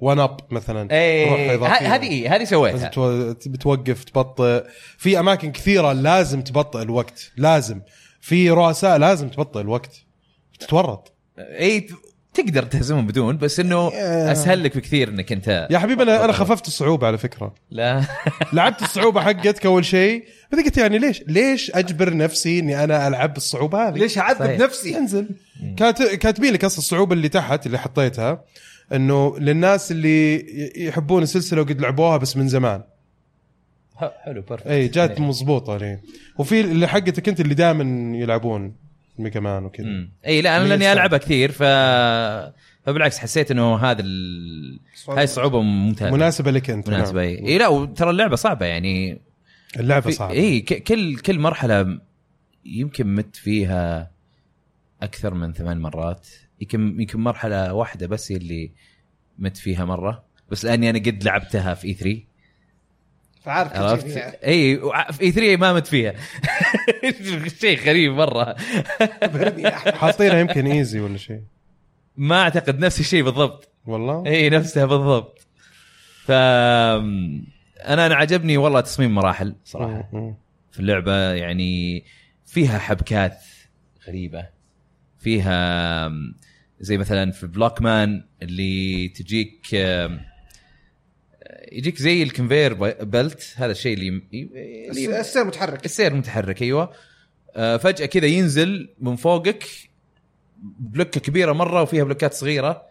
one 0.00 0.18
up 0.20 0.36
مثلا 0.50 0.82
روح 0.82 0.92
إيه 0.92 1.54
إضافية. 1.54 1.74
ه- 1.86 1.94
هذه 1.94 2.26
هذه 2.34 2.38
لازم 2.38 2.44
سويتها 2.50 2.88
تو- 2.88 3.34
بتوقف 3.46 4.04
تبطئ. 4.04 4.64
في 4.98 5.18
أماكن 5.20 5.52
كثيرة 5.52 5.92
لازم 5.92 6.42
تبطئ 6.42 6.82
الوقت 6.82 7.30
لازم. 7.36 7.80
في 8.20 8.50
رؤساء 8.50 8.98
لازم 8.98 9.28
تبطئ 9.28 9.60
الوقت. 9.60 9.96
تتورط. 10.60 11.12
اي 11.38 11.86
تقدر 12.34 12.62
تهزمهم 12.62 13.06
بدون 13.06 13.36
بس 13.38 13.60
إنه 13.60 13.88
أسهل 14.32 14.64
لك 14.64 14.76
بكثير 14.76 15.08
إنك 15.08 15.32
أنت 15.32 15.68
يا 15.70 15.78
حبيبي 15.78 16.02
أنا 16.02 16.24
أنا 16.24 16.32
خففت 16.32 16.66
الصعوبة 16.66 17.06
على 17.06 17.18
فكرة. 17.18 17.54
لا. 17.70 18.04
لعبت 18.52 18.82
الصعوبة 18.82 19.20
حقتك 19.20 19.66
أول 19.66 19.84
شيء 19.84 20.24
بعدين 20.52 20.64
قلت 20.66 20.78
يعني 20.78 20.98
ليش 20.98 21.22
ليش 21.26 21.70
أجبر 21.70 22.16
نفسي 22.16 22.58
إني 22.58 22.84
أنا 22.84 23.08
ألعب 23.08 23.34
بالصعوبة 23.34 23.88
هذه؟ 23.88 23.94
ليش 23.98 24.18
أعذب 24.18 24.38
صحيح. 24.38 24.60
نفسي؟ 24.60 24.98
انزل. 24.98 25.28
كات- 25.76 26.02
كاتبين 26.02 26.52
لك 26.52 26.64
أصلا 26.64 26.78
الصعوبة 26.78 27.12
اللي 27.14 27.28
تحت 27.28 27.66
اللي 27.66 27.78
حطيتها 27.78 28.44
إنه 28.92 29.38
للناس 29.38 29.90
اللي 29.92 30.44
يحبون 30.86 31.22
السلسلة 31.22 31.60
وقد 31.60 31.80
لعبوها 31.80 32.16
بس 32.16 32.36
من 32.36 32.48
زمان. 32.48 32.82
حلو 34.24 34.42
perfect 34.42 34.66
اي 34.66 34.88
جات 34.88 35.20
مضبوطة 35.20 35.76
لي 35.76 35.98
وفي 36.38 36.60
اللي 36.60 36.86
حقتك 36.88 37.28
أنت 37.28 37.40
اللي 37.40 37.54
دائما 37.54 38.16
يلعبون. 38.16 38.74
Mega 39.20 39.40
Man 39.40 39.64
وكذا. 39.64 40.08
إي 40.26 40.42
لا 40.42 40.56
أنا 40.56 40.68
لأني. 40.68 40.92
ألعبها 40.92 41.18
كثير 41.18 41.52
ف 41.52 41.62
فبالعكس 42.86 43.18
حسيت 43.18 43.50
إنه 43.50 43.76
هذا 43.76 44.02
ال... 44.02 44.80
هاي 45.08 45.24
الصعوبة 45.24 45.60
ممتازه 45.62 46.14
مناسبة 46.16 46.50
لك 46.50 46.70
أنت 46.70 46.88
مناسبة 46.90 47.20
نعم. 47.22 47.28
إي 47.28 47.46
إيه 47.48 47.58
لا 47.58 47.68
وترى 47.68 48.10
اللعبة 48.10 48.36
صعبة 48.36 48.66
يعني 48.66 49.20
اللعبة 49.76 50.10
في- 50.10 50.12
صعبة. 50.16 50.32
إي 50.34 50.60
ك- 50.60 50.82
كل 50.82 51.16
كل 51.16 51.38
مرحلة 51.38 52.00
يمكن 52.64 53.14
مت 53.14 53.36
فيها 53.36 54.10
أكثر 55.02 55.34
من 55.34 55.52
ثمان 55.52 55.80
مرات. 55.80 56.28
يمكن 56.60 57.00
يمكن 57.00 57.20
مرحلة 57.20 57.72
واحدة 57.74 58.06
بس 58.06 58.32
هي 58.32 58.36
اللي 58.36 58.72
مت 59.38 59.56
فيها 59.56 59.84
مرة. 59.84 60.24
بس 60.50 60.64
لأني 60.64 60.90
أنا 60.90 60.98
قد 60.98 61.24
لعبتها 61.24 61.74
في 61.74 61.88
إي 61.88 61.94
3 61.94 62.20
فعارف 63.40 63.72
عرفت؟ 63.76 64.06
فيها. 64.06 64.44
إي 64.46 64.76
وع- 64.76 65.10
في 65.10 65.22
إي 65.22 65.30
3 65.32 65.56
ما 65.56 65.72
مت 65.72 65.86
فيها. 65.86 66.14
شيء 67.60 67.78
غريب 67.80 68.12
مرة. 68.12 68.56
حاطينها 70.00 70.38
يمكن 70.40 70.66
easy 70.66 71.00
ولا 71.00 71.16
شيء. 71.18 71.40
ما 72.16 72.42
أعتقد 72.42 72.78
نفس 72.78 73.00
الشيء 73.00 73.22
بالضبط. 73.24 73.68
والله؟ 73.86 74.26
إي 74.26 74.50
نفسها 74.50 74.84
بالضبط. 74.84 75.46
ف 76.24 76.30
أنا 76.30 78.06
أنا 78.06 78.14
عجبني 78.14 78.56
والله 78.56 78.80
تصميم 78.80 79.14
مراحل 79.14 79.54
صراحة. 79.64 80.08
في 80.72 80.80
اللعبة 80.80 81.32
يعني 81.32 82.04
فيها 82.46 82.78
حبكات 82.78 83.38
غريبة. 84.08 84.46
فيها 85.18 86.10
زي 86.80 86.98
مثلا 86.98 87.30
في 87.32 87.46
Block 87.46 87.82
Man 87.82 88.24
اللي 88.42 89.08
تجيك 89.08 89.60
يجيك 91.72 91.96
زي 91.98 92.22
ال 92.22 92.28
conveyor 92.28 92.74
belt 93.04 93.54
هذا 93.56 93.72
الشيء 93.72 93.94
اللي 93.94 94.08
اللي 94.32 95.20
السير 95.20 95.44
متحرك. 95.44 95.84
السير 95.84 96.14
متحرك 96.14 96.62
أيوه. 96.62 96.92
آه، 97.56 97.76
فجأة 97.76 98.06
كذا 98.06 98.26
ينزل 98.26 98.88
من 99.00 99.16
فوقك 99.16 99.64
بلوكة 100.78 101.20
كبيرة 101.20 101.52
مرة 101.52 101.82
وفيها 101.82 102.04
بلوكات 102.04 102.34
صغيرة 102.34 102.82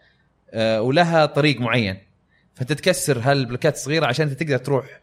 آه، 0.50 0.82
ولها 0.82 1.26
طريق 1.26 1.60
معين. 1.60 1.98
فانت 2.54 2.72
تكسر 2.72 3.18
هالبلوكات 3.18 3.74
الصغيرة 3.74 4.06
عشان 4.06 4.28
أنت 4.28 4.42
تقدر 4.42 4.56
تروح 4.58 5.00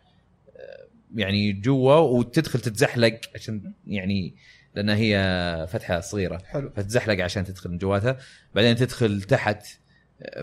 آه، 0.57 0.87
يعني 1.15 1.51
جوا 1.51 1.95
وتدخل 1.95 2.59
تتزحلق 2.59 3.19
عشان 3.35 3.71
يعني 3.87 4.33
لانها 4.75 4.95
هي 4.95 5.67
فتحة 5.71 5.99
صغيرة. 5.99 6.37
حلو. 6.45 6.69
فتزحلق 6.75 7.23
عشان 7.23 7.43
تدخل 7.45 7.69
من 7.69 7.77
جواتها. 7.77 8.17
بعدين 8.55 8.75
تدخل 8.75 9.21
تحت 9.21 9.67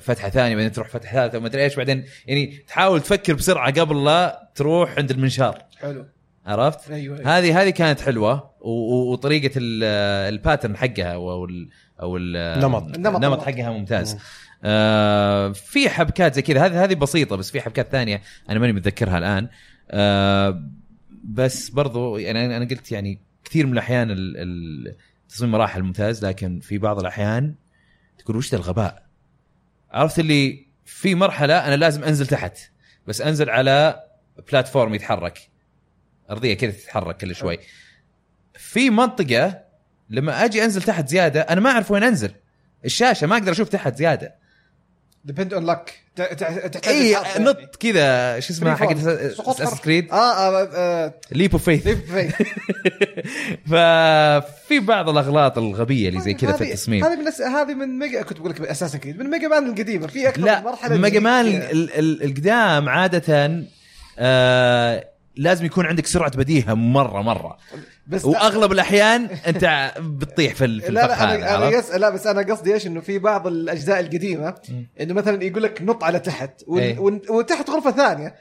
فتحة 0.01 0.29
ثانية 0.29 0.55
بعدين 0.57 0.73
تروح 0.73 0.89
فتحة 0.89 1.13
ثالثة 1.15 1.39
وما 1.39 1.47
أدري 1.47 1.65
إيش 1.65 1.77
بعدين 1.77 2.05
يعني 2.27 2.47
تحاول 2.69 3.01
تفكر 3.01 3.35
بسرعة 3.35 3.81
قبل 3.81 4.05
لا 4.05 4.51
تروح 4.55 4.99
عند 4.99 5.11
المنشار 5.11 5.63
حلو 5.81 6.07
عرفت؟ 6.47 6.91
أيوه 6.91 7.19
أيوة. 7.19 7.39
هذه 7.39 7.63
هذه 7.63 7.71
كانت 7.71 8.01
حلوة 8.01 8.51
وطريقة 8.61 9.51
ال- 9.57 9.85
ال 10.35 10.40
pattern 10.40 10.77
حقها 10.77 11.15
أو 11.15 11.45
ال 11.45 11.69
أو 12.03 12.17
ال- 12.17 12.37
النمط. 12.37 12.83
النمط. 12.97 13.17
النمط 13.17 13.43
حقها 13.43 13.71
ممتاز 13.71 14.19
آه 14.65 15.53
في 15.53 15.89
حبكات 15.89 16.35
زي 16.35 16.43
كذا 16.43 16.67
هذه 16.67 16.85
هذه 16.85 16.95
بسيطة 16.95 17.37
بس 17.37 17.51
في 17.51 17.61
حبكات 17.61 17.89
ثانية 17.93 18.23
أنا 18.51 18.59
ماني 18.59 18.73
متذكرها 18.73 19.19
الآن 19.19 19.49
آه 19.91 20.63
بس 21.25 21.71
برضو 21.71 22.17
يعني 22.17 22.45
أنا 22.45 22.57
أنا 22.57 22.65
قلت 22.65 22.93
يعني 22.93 23.19
كثير 23.45 23.67
من 23.67 23.73
الأحيان 23.73 24.11
ال- 24.11 24.37
ال- 24.37 24.97
تصميم 25.29 25.51
مراحل 25.53 25.83
ممتاز 25.83 26.25
لكن 26.25 26.61
في 26.61 26.79
بعض 26.79 26.99
الأحيان 27.01 27.55
تقول 28.19 28.37
وش 28.37 28.51
ذا 28.53 28.57
الغباء 28.59 29.05
عرفت 29.95 30.19
اللي 30.19 30.67
في 30.85 31.15
مرحلة 31.15 31.67
أنا 31.67 31.77
لازم 31.77 32.05
أنزل 32.05 32.27
تحت 32.27 32.59
بس 33.07 33.21
أنزل 33.21 33.51
على 33.51 34.05
بلاتفورم 34.51 34.95
يتحرك. 34.95 35.39
أرضية 36.31 36.55
كذا 36.55 36.71
تتحرك 36.71 37.17
كل 37.17 37.35
شوي. 37.35 37.59
في 38.55 38.91
منطقة 38.91 39.65
لما 40.11 40.45
أجي 40.45 40.65
أنزل 40.65 40.83
تحت 40.83 41.09
زيادة 41.09 41.41
أنا 41.41 41.61
ما 41.61 41.71
أعرف 41.71 41.91
وين 41.91 42.03
أنزل. 42.03 42.35
الشاشة 42.85 43.27
ما 43.27 43.37
أقدر 43.37 43.53
أشوف 43.53 43.69
تحت 43.69 43.97
زيادة. 43.97 44.35
ديبند 45.25 45.55
اون 45.55 45.67
لك 45.67 46.04
تحتاج 46.17 46.95
اي. 46.95 47.17
نط 47.39 47.77
كذا 47.81 48.41
شو 48.41 48.53
اسمها 48.53 48.75
Free 48.77 48.79
حق 48.79 48.91
أساس. 49.49 49.81
كريد 49.81 50.11
آه 50.13 50.15
آه 50.15 50.69
آه، 50.75 51.15
ليب 51.33 51.53
اوف 51.53 51.65
فيث. 51.65 51.89
ففي 53.67 54.81
بعض 54.81 55.09
الأغلاط 55.09 55.59
الغبية 55.59 56.09
اللي 56.09 56.21
زي 56.21 56.35
كذا 56.35 56.53
في 56.53 56.65
التصميم 56.65 57.05
هذه 57.05 57.17
من. 57.17 57.29
هذه 57.55 57.75
من 57.75 57.99
ميجا 57.99 58.23
كنت 58.23 58.39
بقول 58.39 58.51
لك 58.51 58.61
أساسا 58.61 58.99
كريد 58.99 59.19
من 59.19 59.31
ميجا 59.31 59.49
مان 59.49 59.67
القديمة 59.71 60.07
في 60.07 60.29
أكثر 60.29 60.41
من 60.41 60.47
لا 60.47 60.61
مرحله 60.63 60.97
ميجا 60.97 61.21
مان 61.21 61.63
القدام 61.99 62.89
عادة 62.89 63.63
آه 64.19 65.14
لازم 65.37 65.65
يكون 65.65 65.87
عندك 65.87 66.07
سرعة 66.07 66.37
بديهة 66.37 66.75
مرة 66.75 67.23
مرة. 67.23 67.57
بس 68.07 68.25
وأغلب 68.25 68.73
الأحيان 68.73 69.25
أنت 69.47 69.93
بتطيح 69.99 70.55
في 70.55 70.67
لا 70.67 70.91
لا 70.91 71.25
أنا 71.25 71.57
أنا؟ 71.57 71.77
قص... 71.77 71.91
لا 71.91 72.11
بس 72.11 72.27
أنا 72.27 72.43
قصدي 72.43 72.75
إيش؟ 72.75 72.87
إنه 72.87 73.01
في 73.01 73.19
بعض 73.19 73.47
الأجزاء 73.47 74.01
القديمة 74.01 74.55
إنه 75.01 75.15
مثلا 75.15 75.45
يقول 75.45 75.63
لك 75.63 75.83
نط 75.83 76.05
على 76.05 76.19
تحت. 76.19 76.63
وال... 76.67 77.23
وتحت 77.31 77.71
غرفة 77.71 77.91
ثانية 77.91 78.35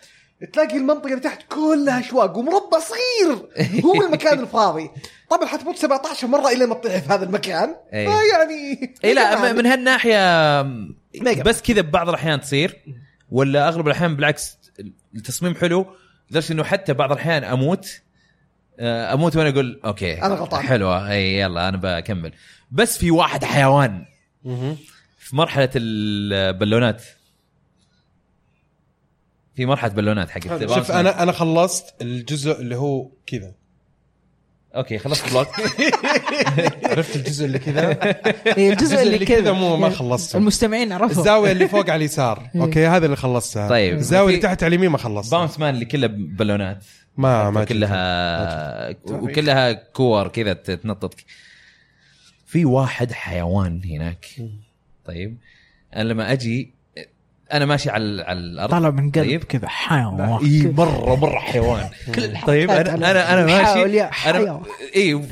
تلاقي 0.54 0.78
المنطقة 0.78 1.10
اللي 1.10 1.20
تحت 1.20 1.42
كلها 1.50 2.00
أشواق 2.00 2.38
ومربع 2.38 2.80
صغير. 2.80 3.50
هو 3.86 4.02
المكان 4.02 4.40
الفاضي. 4.40 4.90
طبعا 5.30 5.46
حتموت 5.46 5.78
17 5.78 6.28
مرة 6.28 6.48
إلى 6.48 6.66
ما 6.66 6.76
تطيح 6.76 6.98
في 6.98 7.14
هذا 7.14 7.26
المكان. 7.26 7.76
إيه. 7.94 8.08
فيعني 8.08 8.96
اي 9.04 9.14
لا 9.14 9.54
من 9.54 9.66
هالناحية 9.66 10.62
Mega 11.22 11.44
بس 11.44 11.62
كذا 11.62 11.82
ببعض 11.82 12.10
الأحيان 12.10 12.42
تصير 12.42 12.84
ولا 13.32 13.68
أغلب 13.68 13.88
الأحيان 13.88 14.16
بالعكس 14.16 14.58
التصميم 15.16 15.56
حلو 15.56 15.86
لدرجة 16.34 16.54
إنه 16.54 16.64
حتى 16.64 16.94
بعض 16.94 17.12
الأحيان 17.12 17.44
أموت 17.44 18.02
آه، 18.80 19.14
أموت 19.14 19.36
وأنا 19.36 19.50
أقول 19.50 19.82
okay 19.86 20.22
أنا 20.22 20.36
غلطان. 20.36 20.62
حلوة. 20.62 21.12
إي 21.12 21.40
يلا 21.40 21.70
أنا 21.70 21.78
بكمل. 21.78 22.34
بس 22.72 22.98
في 22.98 23.12
واحد 23.12 23.44
حيوان. 23.46 24.06
في 25.18 25.36
مرحلة 25.36 25.70
البالونات. 25.76 27.04
في 29.56 29.66
مرحلة 29.66 29.94
بالونات 29.94 30.30
حقت 30.30 30.70
شوف 30.76 30.92
أنا 30.92 31.24
أنا 31.24 31.32
خلصت 31.32 32.02
الجزء 32.02 32.62
اللي 32.62 32.76
هو 32.76 33.12
كذا. 33.26 33.54
okay 34.76 34.98
خلصت 34.98 35.34
Block 35.34 35.48
عرفت 36.92 37.16
الجزء 37.16 37.46
اللي 37.46 37.60
كذا؟ 37.60 38.00
إيه، 38.58 38.72
الجزء 38.74 39.02
اللي 39.02 39.26
كذا 39.26 39.52
مو 39.52 39.78
ما 39.78 39.90
خلصته. 39.90 40.38
المستمعين 40.38 40.92
عرفوا. 40.92 41.22
الزاوية 41.22 41.52
اللي 41.52 41.68
فوق 41.68 41.90
على 41.90 41.96
اليسار. 41.96 42.50
okay 42.56 42.88
هذا 42.88 43.06
اللي 43.06 43.16
خلصتها 43.16 43.70
طيب. 43.70 43.94
الزاوية 43.94 44.30
اللي 44.30 44.42
تحت 44.42 44.64
على 44.64 44.76
اليمين 44.76 44.90
ما 44.90 44.98
خلصتها 44.98 45.38
Bounce 45.38 45.60
Man 45.60 45.74
اللي 45.74 45.86
كلها 45.86 46.10
بالونات. 46.12 46.84
ما 47.18 47.50
ما 47.50 47.64
كلها 47.64 48.96
وكلها 49.10 49.74
كور 49.74 50.28
كذا 50.28 50.54
تنططك 50.54 51.26
في 52.46 52.66
واحد 52.66 53.12
حيوان 53.12 53.82
هناك. 53.86 54.26
طيب. 55.06 55.38
أنا 55.96 56.04
لما 56.04 56.32
أجي 56.32 56.74
أنا 57.54 57.66
ماشي 57.66 57.90
على 57.90 58.24
على 58.24 58.40
الأرض. 58.40 58.72
طلع 58.72 58.90
من 58.90 59.12
قلب 59.12 59.26
طيب. 59.26 59.44
كذا 59.44 59.68
حيوان. 59.68 60.40
اي 60.44 60.68
مره 60.78 61.16
مرة 61.16 61.40
حيوان. 61.40 61.90
طيب 62.48 62.72
أنا 62.72 63.12
أنا 63.12 63.34
أنا 63.34 63.46
ماشي. 63.46 64.04
أنا. 64.30 64.62
اي 64.96 65.28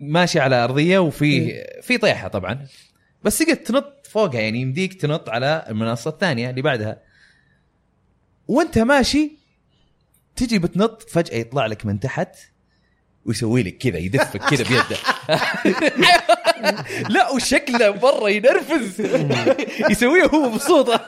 ماشي 0.00 0.40
على 0.40 0.64
أرضية 0.64 0.98
وفي 0.98 1.52
في 1.82 1.98
طيحة 1.98 2.28
طبعا. 2.28 2.66
بس 3.24 3.38
تقدر 3.38 3.54
تنط 3.54 4.06
فوقها 4.10 4.40
يعني 4.40 4.60
يمديك 4.60 4.94
تنط 4.94 5.28
على 5.28 5.64
المنصة 5.68 6.10
الثانية 6.10 6.50
اللي 6.50 6.62
بعدها. 6.62 7.02
وأنت 8.48 8.78
ماشي 8.78 9.38
تجي 10.36 10.58
بتنط 10.58 11.02
فجأة 11.02 11.36
يطلع 11.36 11.66
لك 11.66 11.86
من 11.86 12.00
تحت. 12.00 12.36
ويسوي 13.24 13.62
لك 13.62 13.78
كذا 13.78 13.98
يدفك 13.98 14.40
كذا 14.40 14.64
بيده 14.64 14.96
لا 17.14 17.30
وشكله 17.30 17.94
مره 18.02 18.30
ينرفز 18.30 19.00
يسويه 19.90 20.24
وهو 20.24 20.48
مبسوط. 20.50 20.88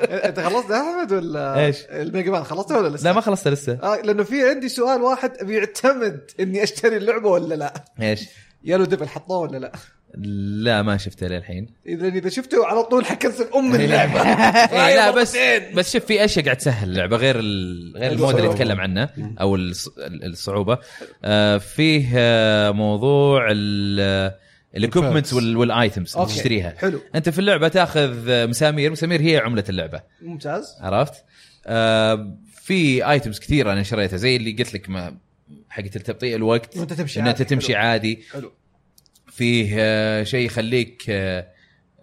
أنت 0.00 0.40
خلصت 0.40 0.70
يا 0.70 0.80
أحمد 0.80 1.12
ولا 1.12 1.66
إيش؟ 1.66 1.76
ال 1.90 1.98
Mega 1.98 2.30
Man 2.30 2.44
خلصته 2.44 2.76
ولا 2.78 2.88
لسه؟ 2.96 3.04
لا 3.04 3.12
ما 3.12 3.20
خلصت 3.20 3.48
لسه 3.48 3.78
آه 3.82 3.96
لأنه 3.96 4.22
في 4.22 4.48
عندي 4.48 4.68
سؤال 4.68 5.02
واحد 5.02 5.32
بيعتمد 5.42 6.30
إني 6.40 6.62
أشتري 6.62 6.96
اللعبة 6.96 7.28
ولا 7.28 7.54
لا 7.54 7.84
إيش؟ 8.02 8.20
Yellow 8.64 8.84
Devil 8.84 9.08
حطوه 9.08 9.38
ولا 9.38 9.58
لا 9.58 9.72
لا 10.14 10.82
ما 10.82 10.96
شفته 10.96 11.26
للحين. 11.26 11.66
إذا 11.86 12.08
إذا 12.08 12.28
شفته 12.28 12.66
على 12.66 12.82
طول 12.82 13.04
حكنسل 13.04 13.48
أم 13.54 13.74
اللعبة. 13.80 14.20
إيه 14.22 14.94
لا 14.96 15.10
بس 15.20 15.36
بس 15.74 15.92
شوف 15.92 16.04
في 16.04 16.24
أشياء 16.24 16.44
قاعد 16.44 16.56
تسهل 16.56 16.88
اللعبة 16.90 17.16
غير. 17.16 17.36
غير 17.96 18.12
ال 18.12 18.16
mode 18.16 18.34
اللي 18.36 18.48
نتكلم 18.48 18.80
عنه 18.80 19.08
أو 19.40 19.56
الص- 19.56 19.90
الصعوبة. 19.98 20.78
آه 21.24 21.58
فيه 21.58 22.08
آه 22.16 22.70
موضوع 22.70 23.48
ال 24.76 24.81
equipments 24.81 25.32
وال 25.32 25.56
items 25.56 26.16
اللي. 26.16 26.26
تشتريها. 26.26 26.74
حلو. 26.78 27.00
أنت 27.14 27.28
في 27.28 27.38
اللعبة 27.38 27.68
تاخذ 27.68 28.28
آه، 28.28 28.46
مسامير 28.46 28.90
مسامير 28.90 29.20
هي 29.20 29.36
عملة 29.38 29.64
اللعبة. 29.68 30.00
ممتاز. 30.22 30.76
عرفت؟ 30.80 31.24
آه 31.66 32.36
في 32.62 33.10
items 33.10 33.38
كثيره 33.38 33.72
أنا 33.72 33.82
شريتها 33.82 34.16
زي 34.16 34.36
اللي 34.36 34.52
قلت 34.52 34.74
لك 34.74 34.90
ما 34.90 35.16
حقت 35.70 35.98
تبطيء 35.98 36.36
الوقت 36.36 36.76
وأنت 36.76 36.92
تمشي 36.92 37.20
ان 37.20 37.26
انت 37.26 37.36
عادي. 37.40 37.54
تمشي 37.54 37.76
حلو. 37.76 37.82
عادي. 37.88 38.22
حلو. 38.32 38.52
فيه 39.34 39.74
آه، 39.78 40.22
شيء 40.22 40.46
يخليك 40.46 41.04
آه، 41.08 41.46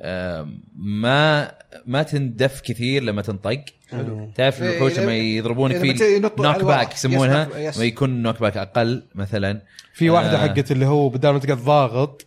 آه، 0.02 0.50
ما 0.76 1.52
ما 1.86 2.04
تندف 2.04 2.62
كثير 2.62 3.04
لما 3.04 3.22
تنطق 3.22 3.64
حلو. 3.92 4.32
تعرف 4.36 4.62
إيه، 4.62 4.70
الوحوش 4.70 5.00
لما 5.00 5.12
إيه، 5.12 5.38
يضربونك 5.38 5.76
لما 5.76 5.94
في 5.94 6.20
knock. 6.20 6.64
back 6.64 6.94
يسمونها 6.94 7.50
yes، 7.56 7.76
yes. 7.76 7.78
ما 7.78 7.86
يكون 7.86 8.22
knock 8.22 8.40
back 8.40 8.58
أقل 8.58 9.04
مثلا 9.16 9.62
في 9.94 10.10
واحدة 10.10 10.44
آه. 10.44 10.48
حقت 10.48 10.72
اللي 10.72 10.86
هو 10.86 11.10
بدال 11.10 11.34
ما 11.34 11.40
تقعد 11.40 11.58
ضاغط 11.58 12.26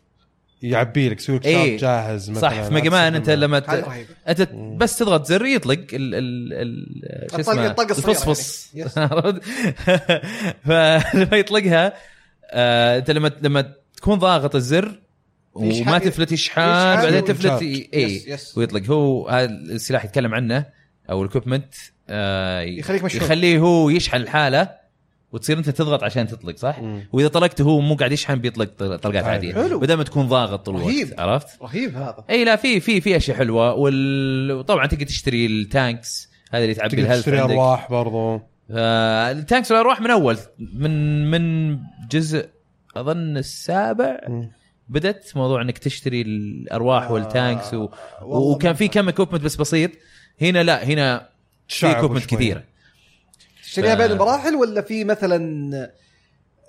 يعبي 0.62 1.08
لك 1.08 1.18
يسوي 1.18 1.36
لك 1.36 1.46
إيه. 1.46 1.70
shot 1.72 1.80
جاهز 1.80 2.30
مثلا 2.30 2.42
صح 2.42 2.62
في 2.62 2.74
Mega 2.74 2.90
Man 2.90 3.14
انت 3.14 3.30
لما 3.30 3.58
ت... 3.58 3.84
أنت 4.28 4.48
بس 4.52 4.98
تضغط 4.98 5.26
زر 5.26 5.46
يطلق 5.46 5.78
ال 5.92 6.14
ال 6.14 6.52
ال 6.52 7.30
شو 7.30 7.40
اسمه 7.40 7.70
الفصفص 7.80 8.70
يعني. 8.74 8.90
عرفت؟ 9.12 9.42
فلما 10.66 11.36
يطلقها 11.36 11.92
آه، 12.50 12.98
أنت 12.98 13.10
لما 13.10 13.32
لما 13.42 13.72
تكون 14.02 14.18
ضاغط 14.18 14.54
الزر 14.56 15.00
وما 15.54 15.98
تفلت 15.98 16.32
يشحن 16.32 16.60
بعدين. 16.60 17.24
تفلت 17.24 17.62
إي. 17.62 18.36
ويطلق 18.56 18.82
هو 18.90 19.28
هذا 19.28 19.44
السلاح 19.50 20.04
يتكلم 20.04 20.34
عنه 20.34 20.66
أو 21.10 21.22
الكوبمنت 21.22 21.74
يخليك 22.78 23.04
مشحون. 23.04 23.22
يخليه 23.22 23.58
هو 23.58 23.90
يشحن 23.90 24.16
الحالة 24.16 24.70
وتصير 25.32 25.58
أنت 25.58 25.70
تضغط 25.70 26.04
عشان 26.04 26.26
تطلق 26.26 26.56
صح؟ 26.56 26.78
وإذا 27.12 27.28
طلقته 27.28 27.62
هو 27.64 27.80
مو 27.80 27.94
قاعد 27.94 28.12
يشحن 28.12 28.34
بيطلق 28.34 28.70
طل- 28.78 28.98
طلقات 28.98 29.24
عادية 29.24 29.54
حلو. 29.54 29.78
بدل 29.78 29.94
ما 29.94 30.04
تكون 30.04 30.28
ضاغط 30.28 30.66
طول 30.66 30.74
الوقت 30.76 30.88
رهيب. 30.90 31.14
عرفت؟ 31.18 31.62
رهيب 31.62 31.96
هذا 31.96 32.24
إي 32.30 32.44
لا 32.44 32.56
في 32.56 32.80
في 32.80 33.00
في 33.00 33.16
أشياء 33.16 33.36
حلوة 33.36 33.74
وال... 33.74 34.52
وطبعا 34.52 34.86
تقدر 34.86 35.06
تشتري 35.06 35.46
ال 35.46 35.60
tanks 35.60 36.28
هذا 36.52 36.64
اللي 36.64 36.74
تعبي 36.74 37.00
ال 37.00 37.03
health 37.03 37.18
تشتري 37.18 37.40
أرواح 37.40 37.90
برضو 37.90 38.40
آه 38.70 39.32
ال 39.32 39.39
tanks 39.39 39.70
والأرواح 39.70 40.00
من 40.00 40.10
أول 40.10 40.36
من 40.58 41.30
من 41.30 41.78
جزء 42.10 42.48
أظن 42.96 43.36
السابع 43.36 44.18
بدت 44.88 45.36
موضوع 45.36 45.62
إنك 45.62 45.78
تشتري 45.78 46.22
الأرواح 46.22 47.02
آه، 47.04 47.12
وال 47.12 47.30
tanks 47.30 47.74
و... 47.74 47.88
وكان 48.22 48.74
في 48.74 48.88
كم 48.88 49.08
equipment 49.08 49.42
بس 49.44 49.56
بسيط. 49.56 49.90
هنا 50.40 50.62
لا 50.62 50.84
هنا 50.84 51.28
في 51.68 51.86
equipment. 51.90 52.26
كثيرة. 52.26 52.62
تشتريها 53.64 53.94
ف- 53.94 53.98
بين 53.98 54.10
المراحل 54.10 54.54
ولا 54.54 54.80
في 54.82 55.04
مثلا 55.04 55.38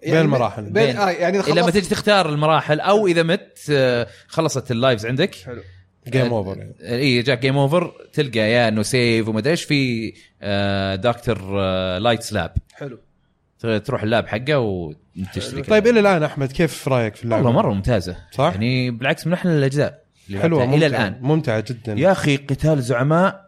بين 0.03 0.17
المراحل. 0.17 0.61
بين, 0.63 0.71
بين- 0.73 0.97
آه 0.97 1.09
يعني 1.09 1.39
إذا 1.39 1.51
لما 1.53 1.71
تجي 1.71 1.89
تختار 1.89 2.29
المراحل 2.29 2.79
أو 2.79 3.07
إذا 3.07 3.23
مت 3.23 3.57
آه، 3.71 4.07
خلصت 4.27 4.71
ال 4.71 4.77
lives 4.77 5.05
عندك. 5.05 5.35
حلو. 5.35 5.61
game 6.07 6.33
over 6.33 6.57
يعني. 6.57 6.75
إي 6.81 7.21
جاك 7.21 7.39
game 7.39 7.57
over 7.57 7.93
تلقى 8.13 8.39
يا 8.39 8.67
إنه 8.67 8.81
save 8.81 9.27
وما 9.27 9.39
أدري 9.39 9.51
إيش 9.51 9.63
في 9.63 10.13
آه، 10.41 10.95
دكتور 10.95 11.37
آه، 11.61 11.97
Light's 11.99 12.23
lab 12.23 12.53
حلو. 12.73 12.99
تروح 13.85 14.03
ال 14.03 14.09
lab 14.09 14.27
حقه 14.27 14.59
وتشتري. 14.59 15.61
طيب 15.61 15.87
إلى 15.87 15.99
الآن 15.99 16.23
أحمد 16.23 16.51
كيف 16.51 16.87
رأيك 16.87 17.15
في 17.15 17.23
اللعبة؟ 17.23 17.45
والله 17.45 17.61
مرة 17.61 17.73
ممتازة 17.73 18.17
صح؟ 18.31 18.51
يعني 18.53 18.91
بالعكس 18.91 19.27
من 19.27 19.33
أحلى 19.33 19.57
الأجزاء 19.57 20.03
حلوة 20.41 20.59
ممتعة. 20.65 20.77
إلى 20.77 20.85
الآن 20.85 21.17
ممتعة 21.21 21.63
جدا 21.67 21.93
يا 21.93 22.11
أخي 22.11 22.37
قتال 22.37 22.81
زعماء 22.81 23.43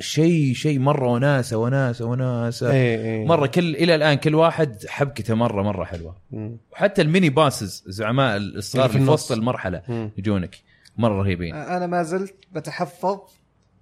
شيء 0.00 0.54
شيء 0.54 0.78
مرة 0.78 1.08
وناسة 1.08 1.56
وناسة 1.56 2.04
وناسة 2.04 2.70
إيه 2.70 2.98
إيه 2.98 3.26
مرة 3.26 3.46
كل 3.46 3.74
إلى 3.76 3.94
الآن 3.94 4.14
كل 4.14 4.34
واحد 4.34 4.76
حبكته 4.88 5.34
مرة 5.34 5.62
مرة 5.62 5.84
حلوة 5.84 6.16
مم. 6.30 6.56
وحتى 6.72 7.02
ال 7.02 7.08
mini 7.08 7.30
bosses 7.30 7.84
الزعماء 7.86 8.36
الصغار 8.36 8.88
في 8.88 8.98
في. 8.98 9.10
وسط 9.10 9.32
المرحلة 9.32 9.82
مم. 9.88 10.10
يجونك 10.18 10.56
مرة 10.98 11.22
رهيبين 11.22 11.54
أنا 11.54 11.86
ما 11.86 12.02
زلت 12.02 12.34
بتحفظ 12.52 13.18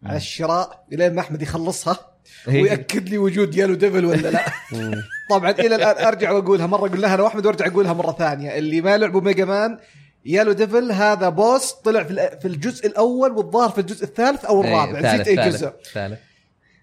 على 0.05 0.17
الشراء 0.17 0.85
إلين 0.93 1.15
ما 1.15 1.21
أحمد 1.21 1.43
يخلصها 1.43 1.99
ويأكد 2.49 3.09
لي 3.09 3.19
وجود 3.19 3.55
Yellow 3.55 3.75
Devil 3.75 4.05
ولا 4.05 4.29
لا. 4.29 4.45
طبعا 5.31 5.51
إلى 5.51 5.75
الآن 5.75 6.05
أرجع 6.07 6.31
وأقولها 6.31 6.67
مرة 6.67 6.97
لها 6.97 7.15
أنا 7.15 7.23
وأحمد 7.23 7.47
وأرجع 7.47 7.67
أقولها 7.67 7.93
مرة 7.93 8.13
ثانية. 8.13 8.59
اللي 8.59 8.81
ما 8.81 8.97
لعبوا 8.97 9.21
Mega 9.21 9.45
Man 9.45 9.79
Yellow 10.25 10.53
Devil 10.53 10.93
هذا 10.93 11.29
boss 11.29 11.73
طلع 11.73 12.03
في 12.03 12.39
في 12.43 12.49
الجزء 12.49 12.87
الأول 12.87 13.33
والظاهر 13.33 13.71
في 13.71 13.81
الجزء 13.81 14.05
الثالث 14.05 14.45
أو 14.45 14.61
الرابع. 14.61 14.99
إيه، 14.99 15.15
نسيت 15.15 15.29
أي 15.29 15.49
جزء. 15.49 15.67
الثالث 15.67 16.19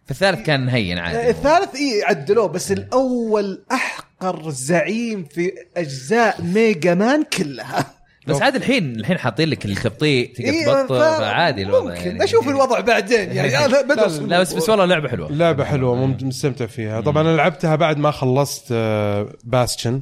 في 0.06 0.12
الثالث 0.12 0.46
كان 0.46 0.70
هين 0.70 0.98
عادي. 0.98 1.30
الثالث 1.30 1.76
اي 1.76 2.04
عدلوه 2.04 2.48
بس 2.48 2.72
الأول 2.72 3.64
أحقر 3.72 4.50
زعيم 4.50 5.24
في 5.24 5.52
أجزاء 5.78 6.42
Mega 6.42 6.94
Man 6.94 7.24
كلها. 7.24 8.01
بس 8.28 8.42
عاد 8.42 8.56
الحين 8.56 8.96
الحين 9.00 9.18
حاطين 9.18 9.50
لك 9.50 9.66
التبطيء 9.66 10.34
تقدر 10.34 10.50
إيه، 10.50 10.66
تبطل 10.66 11.00
فعادي 11.00 11.62
الوضع 11.62 11.90
ممكن. 11.94 12.08
يعني. 12.08 12.24
أشوف 12.24 12.48
الوضع 12.48 12.80
بعدين 12.80 13.32
يعني 13.32 13.58
أنا 13.66 13.82
بدرس 13.82 14.20
لا 14.20 14.40
بس 14.40 14.54
بس 14.54 14.70
والله 14.70 14.86
لعبة 14.86 15.10
حلوة. 15.10 15.32
لعبة 15.32 15.64
حلوة 15.64 15.96
مم- 15.96 16.18
مستمتع 16.22 16.66
فيها. 16.66 17.02
طبعا 17.02 17.24
أنا 17.24 17.36
لعبتها 17.36 17.76
بعد 17.76 17.98
ما 17.98 18.12
خلصت 18.12 18.66
آه، 18.72 19.34
Bastion. 19.44 20.02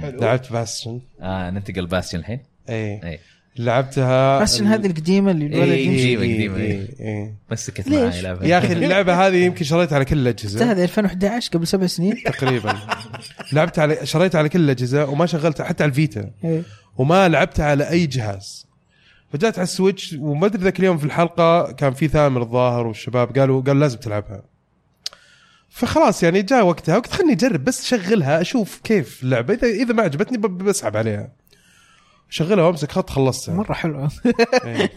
حلو. 0.00 0.20
لعبت 0.20 0.52
Bastion 0.52 1.00
آه 1.20 1.50
ننتقل 1.50 1.86
Bastion 1.86 2.20
الحين؟ 2.20 2.40
اي 2.68 3.00
اي 3.04 3.18
لعبتها 3.58 4.40
بس 4.42 4.60
إن 4.60 4.66
هذه 4.66 4.86
القديمة 4.86 5.30
اللي 5.30 5.46
الولد 5.46 5.68
إيه. 5.68 5.88
يمشي 5.88 6.16
قديمة، 6.16 6.34
قديمة. 6.34 6.56
إيه، 6.56 6.88
إيه. 7.00 7.34
مسكت 7.50 7.88
ليش؟ 7.88 8.14
معي 8.14 8.22
لعبة 8.22 8.46
يا 8.46 8.58
أخي 8.58 8.72
اللعبة 8.72 9.26
هذه 9.26 9.36
يمكن 9.36 9.64
شريتها 9.64 9.96
على 9.96 10.04
كل 10.04 10.18
الأجهزة 10.18 10.70
هذا 10.70 10.84
2011 10.84 11.50
قبل 11.52 11.66
سبع 11.66 11.86
سنين 11.86 12.22
تقريبا 12.38 12.74
لعبت 13.52 13.78
على 13.78 14.06
شريتها 14.06 14.38
على 14.38 14.48
كل 14.48 14.60
الأجهزة 14.60 15.04
وما 15.04 15.26
شغلتها 15.26 15.64
حتى 15.64 15.82
على 15.82 15.90
الفيتا 15.90 16.30
إيه. 16.44 16.62
وما 16.96 17.28
لعبتها 17.28 17.66
على 17.66 17.90
أي 17.90 18.06
جهاز 18.06 18.66
فجات 19.32 19.58
على 19.58 19.64
السويتش 19.64 20.16
وما 20.18 20.46
أدري 20.46 20.62
ذاك 20.62 20.78
اليوم 20.80 20.98
في 20.98 21.04
الحلقة 21.04 21.72
كان 21.72 21.92
في 21.92 22.08
ثامر 22.08 22.42
الظاهر 22.42 22.86
والشباب 22.86 23.38
قالوا 23.38 23.62
قالوا 23.62 23.80
لازم 23.80 23.98
تلعبها 23.98 24.42
فخلاص 25.68 26.22
يعني 26.22 26.42
جاء 26.42 26.66
وقتها 26.66 26.94
قلت 26.98 27.12
خلني 27.12 27.32
أجرب 27.32 27.64
بس 27.64 27.86
شغلها 27.86 28.40
أشوف 28.40 28.80
كيف 28.84 29.22
اللعبة 29.22 29.54
اذا 29.54 29.66
إذا 29.68 29.92
ما 29.94 30.02
عجبتني 30.02 30.38
ب- 30.38 30.58
بسحب 30.58 30.96
عليها 30.96 31.32
شغلها 32.34 32.64
وامسك 32.64 32.92
خط 32.92 33.10
خلصتها 33.10 33.54
مرة 33.54 33.72
حلوة. 33.72 34.10
إيه. 34.64 34.90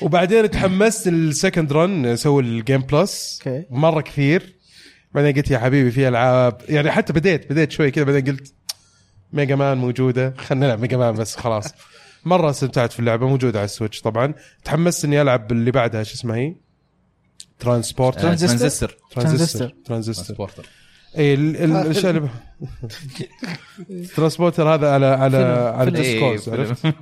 وبعدين 0.00 0.50
تحمست 0.50 1.08
ال 1.08 1.17
second 1.17 1.72
run 1.72 2.06
أسوي 2.06 2.42
ال 2.42 2.50
game 2.50 2.80
plus. 2.80 3.40
أوكي. 3.46 3.66
مرة 3.70 4.00
كثير. 4.00 4.56
بعدين 5.14 5.34
قلت 5.34 5.50
يا 5.50 5.58
حبيبي 5.58 5.90
في 5.90 6.08
ألعاب. 6.08 6.60
يعني 6.68 6.90
حتى 6.90 7.12
بديت 7.12 7.52
بديت 7.52 7.72
شوي 7.72 7.90
كذا 7.90 8.04
بعدين 8.04 8.24
قلت 8.24 8.54
Mega 9.32 9.56
Man 9.56 9.78
موجودة. 9.78 10.34
خلينا 10.38 10.66
نلعب 10.66 10.80
Mega 10.80 10.96
Man 10.96 11.14
بس 11.14 11.36
خلاص. 11.36 11.74
مرة 12.24 12.50
استمتعت 12.50 12.92
في 12.92 13.00
اللعبة 13.00 13.28
موجودة 13.28 13.58
على 13.58 13.64
ال 13.64 13.69
Switch 13.69 14.00
طبعا. 14.00 14.34
تحمست 14.64 15.04
إني 15.04 15.22
ألعب 15.22 15.52
اللي 15.52 15.70
بعدها 15.70 16.02
شو 16.02 16.14
اسمها 16.14 16.36
هي؟ 16.36 16.54
Transporter. 17.58 18.20
Transistor. 18.20 18.48
Transistor 18.48 18.88
Transistor 19.10 19.68
Transistor 19.84 20.24
Transporter. 20.24 20.66
اي 21.18 21.34
اللي 21.34 22.28
Transporter 24.16 24.74
هذا 24.74 24.90
على 24.90 25.06
على 25.06 25.36
على 25.76 25.98
إيه، 25.98 26.34
Discord 26.34 26.60
عرفت؟ 26.60 26.86
فيلم. 26.86 26.94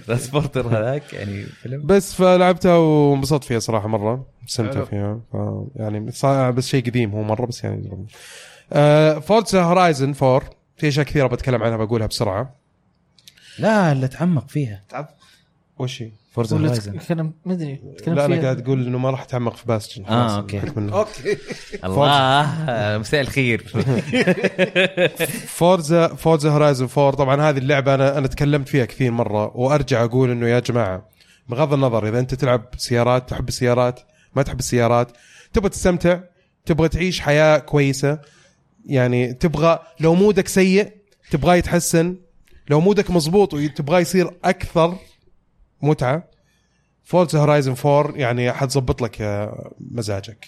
Transporter 0.06 0.66
هذاك 0.66 1.12
يعني 1.12 1.42
فيلم. 1.42 1.86
بس 1.86 2.14
فلعبتها 2.14 2.76
وانبسطت 2.76 3.44
فيها 3.44 3.58
صراحة 3.58 3.88
مرة 3.88 4.26
مستمتع 4.42 4.74
حلو. 4.74 4.84
فيها. 4.84 5.20
ف 5.32 5.36
يعني 5.76 6.00
بس 6.50 6.68
شيء 6.68 6.84
قديم 6.86 7.10
هو 7.10 7.22
مرة 7.22 7.46
بس 7.46 7.64
يعني 7.64 8.06
آه 8.72 9.18
Forza 9.18 9.62
Horizon 9.62 10.14
4 10.22 10.50
في 10.76 10.88
أشياء 10.88 11.06
كثيرة 11.06 11.26
بتكلم 11.26 11.62
عنها 11.62 11.76
بقولها 11.76 12.06
بسرعة. 12.06 12.54
لا 13.58 13.94
لا 13.94 14.06
تعمق 14.06 14.48
فيها. 14.48 14.84
وش 15.78 16.02
هي؟ 16.02 16.10
Forza 16.30 16.56
Horizon. 16.56 16.98
تتكلم 16.98 17.32
ما 17.44 17.52
أدري 17.52 17.76
تتكلم 17.76 18.14
لا 18.14 18.24
أنا. 18.24 18.40
قاعد 18.42 18.60
أقول 18.60 18.86
إنه 18.86 18.98
ما 18.98 19.10
راح 19.10 19.22
أتعمق 19.22 19.56
في 19.56 19.66
Bastion 19.66 20.04
آه، 20.04 20.36
أوكي. 20.36 20.60
أوكي. 20.76 21.36
الله 21.84 22.98
مساء 22.98 23.20
الخير. 23.20 23.64
Forza 25.58 26.08
Forza 26.08 26.50
Horizon 26.50 26.88
4 26.98 27.10
طبعا 27.10 27.50
هذه 27.50 27.58
اللعبة 27.58 27.94
أنا 27.94 28.18
أنا 28.18 28.26
تكلمت 28.26 28.68
فيها 28.68 28.84
كثير 28.84 29.10
مرة 29.10 29.56
وأرجع 29.56 30.04
أقول 30.04 30.30
إنه 30.30 30.48
يا 30.48 30.60
جماعة 30.60 31.08
بغض 31.48 31.72
النظر 31.72 32.08
إذا 32.08 32.18
أنت 32.18 32.34
تلعب 32.34 32.64
سيارات 32.76 33.30
تحب 33.30 33.48
السيارات 33.48 34.00
ما 34.36 34.42
تحب 34.42 34.58
السيارات 34.58 35.12
تبغى 35.52 35.68
تستمتع 35.68 36.20
تبغى 36.66 36.88
تعيش 36.88 37.20
حياة 37.20 37.58
كويسة 37.58 38.18
يعني 38.86 39.32
تبغى 39.32 39.78
لو 40.00 40.14
mood 40.14 40.41
ك 40.41 40.48
سيء 40.48 40.92
تبغاه 41.30 41.54
يتحسن 41.54 42.16
لو 42.70 42.80
mood 42.80 43.04
ك 43.04 43.10
مزبوط 43.10 43.54
وتبغاه 43.54 44.00
يصير 44.00 44.30
أكثر 44.44 44.96
متعة. 45.82 46.24
Forza 47.04 47.38
Horizon 47.38 47.74
4 47.84 48.16
يعني 48.16 48.52
حتظبط 48.52 49.02
لك 49.02 49.22
آه، 49.22 49.72
مزاجك. 49.90 50.46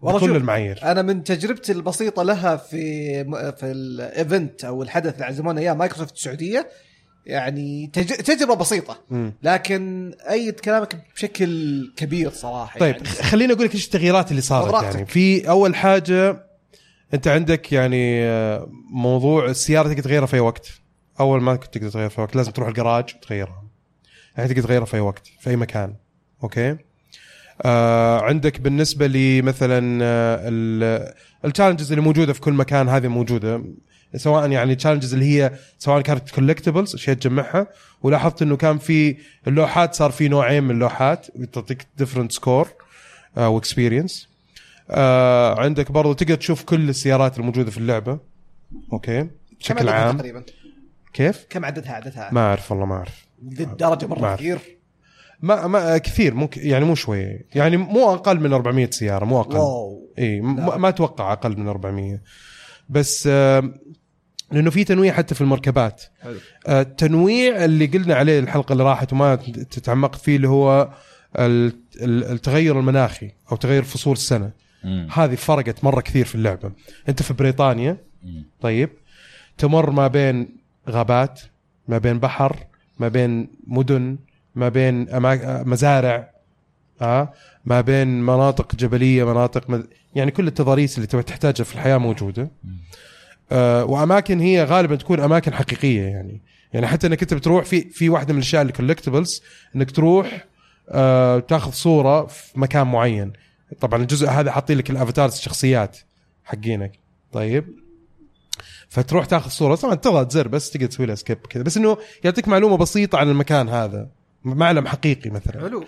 والله 0.00 0.20
بكل 0.20 0.36
المعايير. 0.36 0.80
أنا 0.82 1.02
من 1.02 1.24
تجربتي 1.24 1.72
البسيطة 1.72 2.22
لها 2.22 2.56
في 2.56 3.24
في 3.52 3.66
ال 3.66 3.82
event 3.82 4.64
أو 4.64 4.82
الحدث 4.82 5.14
اللي 5.14 5.24
عزمونا 5.24 5.60
إياه 5.60 5.72
مايكروسوفت 5.72 6.14
السعودية. 6.14 6.68
يعني 7.26 7.90
تج... 7.92 8.06
تجربة 8.06 8.54
بسيطة. 8.54 9.00
لكن 9.42 10.12
أيد 10.30 10.60
كلامك 10.60 10.96
بشكل 11.14 11.92
كبير 11.96 12.30
صراحة 12.30 12.80
طيب 12.80 12.94
يعني. 12.94 13.08
خليني 13.08 13.52
أقول 13.52 13.64
لك 13.64 13.74
إيش 13.74 13.86
التغييرات 13.86 14.30
اللي 14.30 14.42
صارت 14.42 14.68
براحتك. 14.68 14.94
يعني. 14.94 15.06
في 15.06 15.48
أول 15.48 15.74
حاجة 15.74 16.46
أنت 17.14 17.28
عندك 17.28 17.72
يعني 17.72 18.24
آه، 18.24 18.68
موضوع 18.90 19.46
السيارة 19.46 19.88
تقدر 19.88 20.02
تغيرها 20.02 20.26
في 20.26 20.36
أي 20.36 20.40
وقت. 20.40 20.68
أول 21.20 21.42
ما 21.42 21.56
كنت 21.56 21.74
تقدر 21.74 21.90
تغيرها 21.90 22.08
في 22.08 22.20
وقت 22.20 22.36
لازم 22.36 22.50
تروح 22.50 22.68
الجراج 22.68 23.14
وتغيرها. 23.16 23.63
يعني 24.36 24.48
تقدر 24.48 24.62
تغيرها 24.62 24.84
في 24.84 24.96
أي 24.96 25.00
وقت 25.00 25.26
في 25.40 25.50
أي 25.50 25.56
مكان. 25.56 25.94
أوكي؟ 26.42 26.76
آه 27.62 28.20
عندك 28.20 28.60
بالنسبة 28.60 29.06
لي 29.06 29.42
مثلا 29.42 29.98
آه 30.02 31.14
ال 31.44 31.48
challenges 31.48 31.92
اللي 31.92 32.04
موجودة 32.04 32.32
في 32.32 32.40
كل 32.40 32.52
مكان 32.52 32.88
هذه 32.88 33.08
موجودة. 33.08 33.64
سواء 34.16 34.50
يعني 34.50 34.74
challenges 34.74 35.14
اللي 35.14 35.24
هي 35.24 35.52
سواء 35.78 36.00
كانت 36.00 36.30
collectibles 36.30 36.94
اشياء 36.94 37.16
تجمعها 37.16 37.66
ولاحظت 38.02 38.42
إنه 38.42 38.56
كان 38.56 38.78
في 38.78 39.16
اللوحات 39.46 39.94
صار 39.94 40.10
في 40.10 40.28
نوعين 40.28 40.64
من 40.64 40.70
اللوحات 40.70 41.26
تعطيك 41.52 41.86
different 41.96 42.32
score 42.32 42.68
و 43.36 43.44
experience 43.44 44.28
عندك 45.58 45.92
برضو 45.92 46.12
تقدر 46.12 46.34
تشوف 46.34 46.64
كل 46.64 46.88
السيارات 46.88 47.38
الموجودة 47.38 47.70
في 47.70 47.78
اللعبة. 47.78 48.18
أوكي؟ 48.92 49.22
كم 49.22 49.30
بشكل 49.60 49.88
عددها 49.88 49.94
عام. 49.94 50.16
تقريبا؟ 50.16 50.44
كيف؟ 51.12 51.46
كم 51.50 51.64
عددها 51.64 51.92
عددها؟ 51.92 52.30
ما 52.32 52.40
أعرف 52.40 52.70
والله 52.70 52.86
ما 52.86 52.94
أعرف. 52.94 53.26
للدرجة 53.58 54.06
ما 54.06 54.14
مره. 54.18 54.36
كثير 54.36 54.58
ما 55.40 55.66
ما 55.66 55.98
كثير 55.98 56.34
ممكن 56.34 56.60
يعني 56.66 56.84
مو 56.84 56.94
شوية 56.94 57.46
يعني 57.54 57.76
مو 57.76 58.14
أقل 58.14 58.40
من 58.40 58.52
400 58.52 58.90
سيارة 58.90 59.24
مو 59.24 59.40
أقل 59.40 59.56
واو 59.58 60.12
إي 60.18 60.40
م- 60.40 60.56
لا. 60.56 60.76
ما 60.76 60.88
أتوقع 60.88 61.32
أقل 61.32 61.56
من 61.60 61.68
400 61.68 62.20
بس 62.88 63.28
آه 63.32 63.74
لأنه 64.52 64.70
في 64.70 64.84
تنويع 64.84 65.12
حتى 65.12 65.34
في 65.34 65.40
المركبات 65.40 66.02
حلو. 66.22 66.36
آه، 66.66 66.80
التنويع 66.80 67.64
اللي 67.64 67.86
قلنا 67.86 68.14
عليه 68.14 68.38
الحلقة 68.38 68.72
اللي 68.72 68.84
راحت 68.84 69.12
وما 69.12 69.34
ت- 69.34 69.78
تعمقت 69.78 70.20
فيه 70.20 70.36
اللي 70.36 70.48
هو 70.48 70.90
ال- 71.38 71.72
ال- 72.00 72.24
التغير 72.24 72.78
المناخي 72.80 73.30
أو 73.52 73.56
تغير 73.56 73.82
فصول 73.82 74.12
السنة 74.12 74.50
مم. 74.84 75.08
هذه 75.12 75.34
فرقت 75.34 75.84
مرة 75.84 76.00
كثير 76.00 76.24
في 76.24 76.34
اللعبة 76.34 76.72
أنت 77.08 77.22
في 77.22 77.34
بريطانيا 77.34 77.96
مم. 78.22 78.44
طيب 78.60 78.90
تمر 79.58 79.90
ما 79.90 80.06
بين 80.08 80.56
غابات 80.90 81.40
ما 81.88 81.98
بين 81.98 82.18
بحر 82.18 82.56
ما 82.98 83.08
بين 83.08 83.48
مدن 83.66 84.16
ما 84.54 84.68
بين 84.68 85.06
مزارع 85.68 86.30
آه 87.02 87.32
ما 87.64 87.80
بين 87.80 88.22
مناطق 88.22 88.76
جبلية 88.76 89.24
مناطق 89.24 89.70
مد... 89.70 89.86
يعني 90.14 90.30
كل 90.30 90.46
التضاريس 90.46 90.96
اللي 90.98 91.06
تحتاجها 91.06 91.64
في 91.64 91.74
الحياة 91.74 91.98
موجودة. 91.98 92.50
آه 93.52 93.84
وأماكن 93.84 94.40
هي 94.40 94.64
غالبا 94.64 94.96
تكون 94.96 95.20
أماكن 95.20 95.54
حقيقية 95.54 96.02
يعني. 96.02 96.42
يعني 96.72 96.86
حتى 96.86 97.06
إنك 97.06 97.22
أنت 97.22 97.34
بتروح 97.34 97.64
في 97.64 97.80
في 97.80 98.08
واحدة 98.08 98.32
من 98.32 98.38
الأشياء 98.38 98.62
ال 98.62 98.68
collectibles 98.68 99.42
إنك 99.76 99.90
تروح 99.90 100.44
آه 100.88 101.38
تاخذ 101.38 101.70
صورة 101.72 102.26
في 102.26 102.60
مكان 102.60 102.86
معين. 102.86 103.32
طبعا 103.80 104.02
الجزء 104.02 104.28
هذا 104.28 104.50
حاطين 104.50 104.78
لك 104.78 104.90
ال 104.90 104.95
avatars 104.95 105.32
الشخصيات 105.32 105.98
حقينك. 106.44 106.98
طيب؟ 107.32 107.83
فتروح 108.94 109.26
تاخذ 109.26 109.50
صورة. 109.50 109.74
طبعا 109.74 109.94
تضغط 109.94 110.32
زر 110.32 110.48
بس 110.48 110.70
تقدر 110.70 110.86
تسوي 110.86 111.06
لها 111.06 111.14
skip 111.14 111.38
كذا. 111.50 111.62
بس 111.62 111.76
إنه 111.76 111.96
يعطيك 112.24 112.48
معلومة 112.48 112.76
بسيطة 112.76 113.18
عن 113.18 113.28
المكان 113.28 113.68
هذا. 113.68 114.08
معلم 114.44 114.86
حقيقي 114.86 115.30
مثلا. 115.30 115.60
حلو. 115.60 115.84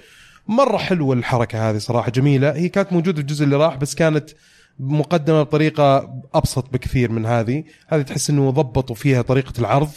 مرة 0.48 0.76
حلوة 0.76 1.14
الحركة 1.14 1.70
هذه 1.70 1.78
صراحة 1.78 2.10
جميلة. 2.10 2.50
هي 2.56 2.68
كانت 2.68 2.92
موجودة 2.92 3.16
في 3.16 3.20
الجزء 3.20 3.44
اللي 3.44 3.56
راح 3.56 3.76
بس 3.76 3.94
كانت 3.94 4.30
مقدمة 4.78 5.42
بطريقة 5.42 6.14
أبسط 6.34 6.72
بكثير 6.72 7.10
من 7.10 7.26
هذه. 7.26 7.64
هذه 7.88 8.02
تحس 8.02 8.30
إنه 8.30 8.50
ضبطوا 8.50 8.96
فيها 8.96 9.22
طريقة 9.22 9.52
العرض. 9.58 9.90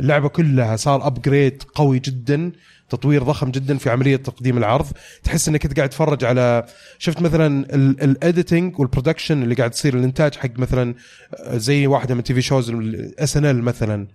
اللعبة 0.00 0.28
كلها 0.28 0.76
صار 0.76 1.06
upgrade 1.06 1.62
قوي 1.74 1.98
جدا. 1.98 2.52
تطوير 2.92 3.22
ضخم 3.22 3.50
جدا 3.50 3.78
في 3.78 3.90
عملية 3.90 4.16
تقديم 4.16 4.58
العرض. 4.58 4.86
تحس 5.22 5.48
إنك 5.48 5.64
أنت 5.64 5.76
قاعد 5.76 5.88
تتفرج 5.88 6.24
على 6.24 6.66
شفت 6.98 7.22
مثلا 7.22 7.74
ال 8.04 8.13
editing 8.13 8.78
وال 8.78 8.89
production 8.89 9.42
اللي 9.42 9.54
قاعد 9.54 9.70
تصير 9.70 9.94
الإنتاج 9.94 10.34
حق 10.34 10.58
مثلا 10.58 10.94
آه، 11.34 11.56
زي 11.56 11.86
واحدة 11.86 12.14
من 12.14 12.22
TV 12.22 12.42
shows 12.42 12.70
SNL 13.18 13.62
مثلا 13.62 14.08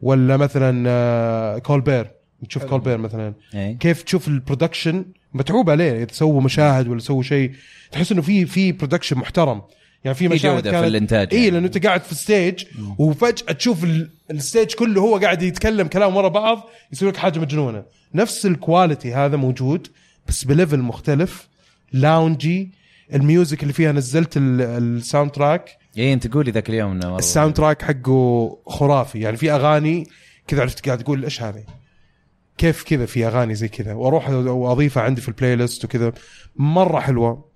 ولا 0.00 0.36
مثلا 0.36 0.84
آه، 0.88 1.58
Colbert 1.58 2.10
تشوف 2.48 2.64
Colbert 2.64 2.98
مثلا. 2.98 3.34
إيه. 3.54 3.78
كيف 3.78 4.02
تشوف 4.02 4.28
ال 4.28 4.35
production 4.35 5.04
متعوب 5.34 5.70
عليه. 5.70 6.02
اذا 6.02 6.12
سووا 6.12 6.40
مشاهد 6.40 6.88
ولا 6.88 7.00
سووا 7.00 7.22
شيء. 7.22 7.52
تحس 7.92 8.12
إنه 8.12 8.22
في 8.22 8.46
في 8.46 8.72
production 8.72 9.18
محترم. 9.18 9.62
يعني 10.04 10.14
في 10.14 10.28
في 10.28 10.34
مشاهد 10.34 10.54
جودة 10.54 10.70
في 10.70 10.76
كانت- 10.76 10.86
الإنتاج 10.88 11.28
اي 11.32 11.38
يعني. 11.38 11.50
لأنه 11.50 11.66
أنت 11.66 11.86
قاعد 11.86 12.02
في 12.02 12.14
stage 12.14 12.64
وفجأة 12.98 13.52
تشوف 13.52 13.84
ال- 13.84 14.10
ال 14.30 14.37
stage 14.37 14.74
كله 14.74 15.00
هو 15.00 15.16
قاعد 15.18 15.42
يتكلم 15.42 15.86
كلام 15.88 16.16
ورا 16.16 16.28
بعض 16.28 16.68
يسوي 16.92 17.08
لك 17.08 17.16
حاجة 17.16 17.38
مجنونة. 17.38 17.82
نفس 18.14 18.46
ال 18.46 18.55
quality 18.55 19.14
هذا 19.14 19.36
موجود 19.36 19.86
بس 20.28 20.44
ب 20.44 20.50
level 20.50 20.78
مختلف. 20.78 21.48
لا 21.92 22.08
ونجي 22.08 22.70
ال 23.14 23.22
music 23.22 23.62
اللي 23.62 23.72
فيها 23.72 23.92
نزلت 23.92 24.36
ال- 24.36 24.60
ال 24.60 25.30
soundtrack 25.30 25.76
إيه 25.98 26.12
أنت 26.14 26.26
قولي 26.34 26.50
ذاك 26.50 26.68
اليوم 26.70 26.90
إنه 26.92 27.18
ال 27.18 27.54
soundtrack 27.54 27.82
حقه 27.82 28.58
خرافي. 28.66 29.20
يعني 29.20 29.36
في 29.36 29.52
أغاني 29.52 30.06
كذا 30.46 30.60
عرفت 30.62 30.86
قاعد 30.86 30.98
تقول 30.98 31.24
إيش 31.24 31.42
هذه؟ 31.42 31.64
كيف 32.58 32.82
كذا 32.82 33.06
في 33.06 33.26
أغاني 33.26 33.54
زي 33.54 33.68
كذا؟ 33.68 33.92
وأروح 33.92 34.30
واضيفها 34.30 35.02
عندي 35.02 35.20
في 35.20 35.28
ال 35.28 35.56
playlist 35.56 35.84
وكذا. 35.84 36.12
مرة 36.56 37.00
حلوة. 37.00 37.51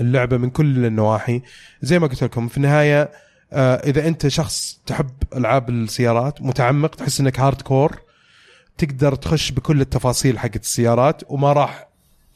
اللعبة 0.00 0.36
من 0.36 0.50
كل 0.50 0.86
النواحي. 0.86 1.42
زي 1.82 1.98
ما 1.98 2.06
قلت 2.06 2.24
لكم 2.24 2.48
في 2.48 2.56
النهاية 2.56 3.10
آه 3.52 3.74
إذا 3.76 4.08
أنت 4.08 4.28
شخص 4.28 4.80
تحب 4.86 5.10
ألعاب 5.36 5.70
السيارات 5.70 6.42
متعمق 6.42 6.94
تحس 6.94 7.20
إنك 7.20 7.40
hardcore 7.40 8.00
تقدر 8.78 9.14
تخش 9.14 9.50
بكل 9.52 9.80
التفاصيل 9.80 10.38
حقت 10.38 10.62
السيارات 10.62 11.22
وما 11.28 11.52
راح 11.52 11.88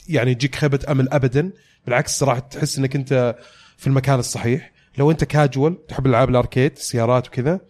يعني 0.08 0.30
يجيك 0.30 0.54
خيبة 0.54 0.80
أمل 0.88 1.08
ابدا. 1.08 1.50
بالعكس 1.86 2.22
راح 2.22 2.38
تحس 2.38 2.78
إنك 2.78 2.96
أنت 2.96 3.36
في 3.76 3.86
المكان 3.86 4.18
الصحيح. 4.18 4.72
لو 4.98 5.10
أنت 5.10 5.24
كاجوال 5.24 5.86
تحب 5.86 6.06
ألعاب 6.06 6.30
ال 6.30 6.36
arcade 6.36 6.72
السيارات 6.72 7.28
وكذا 7.28 7.60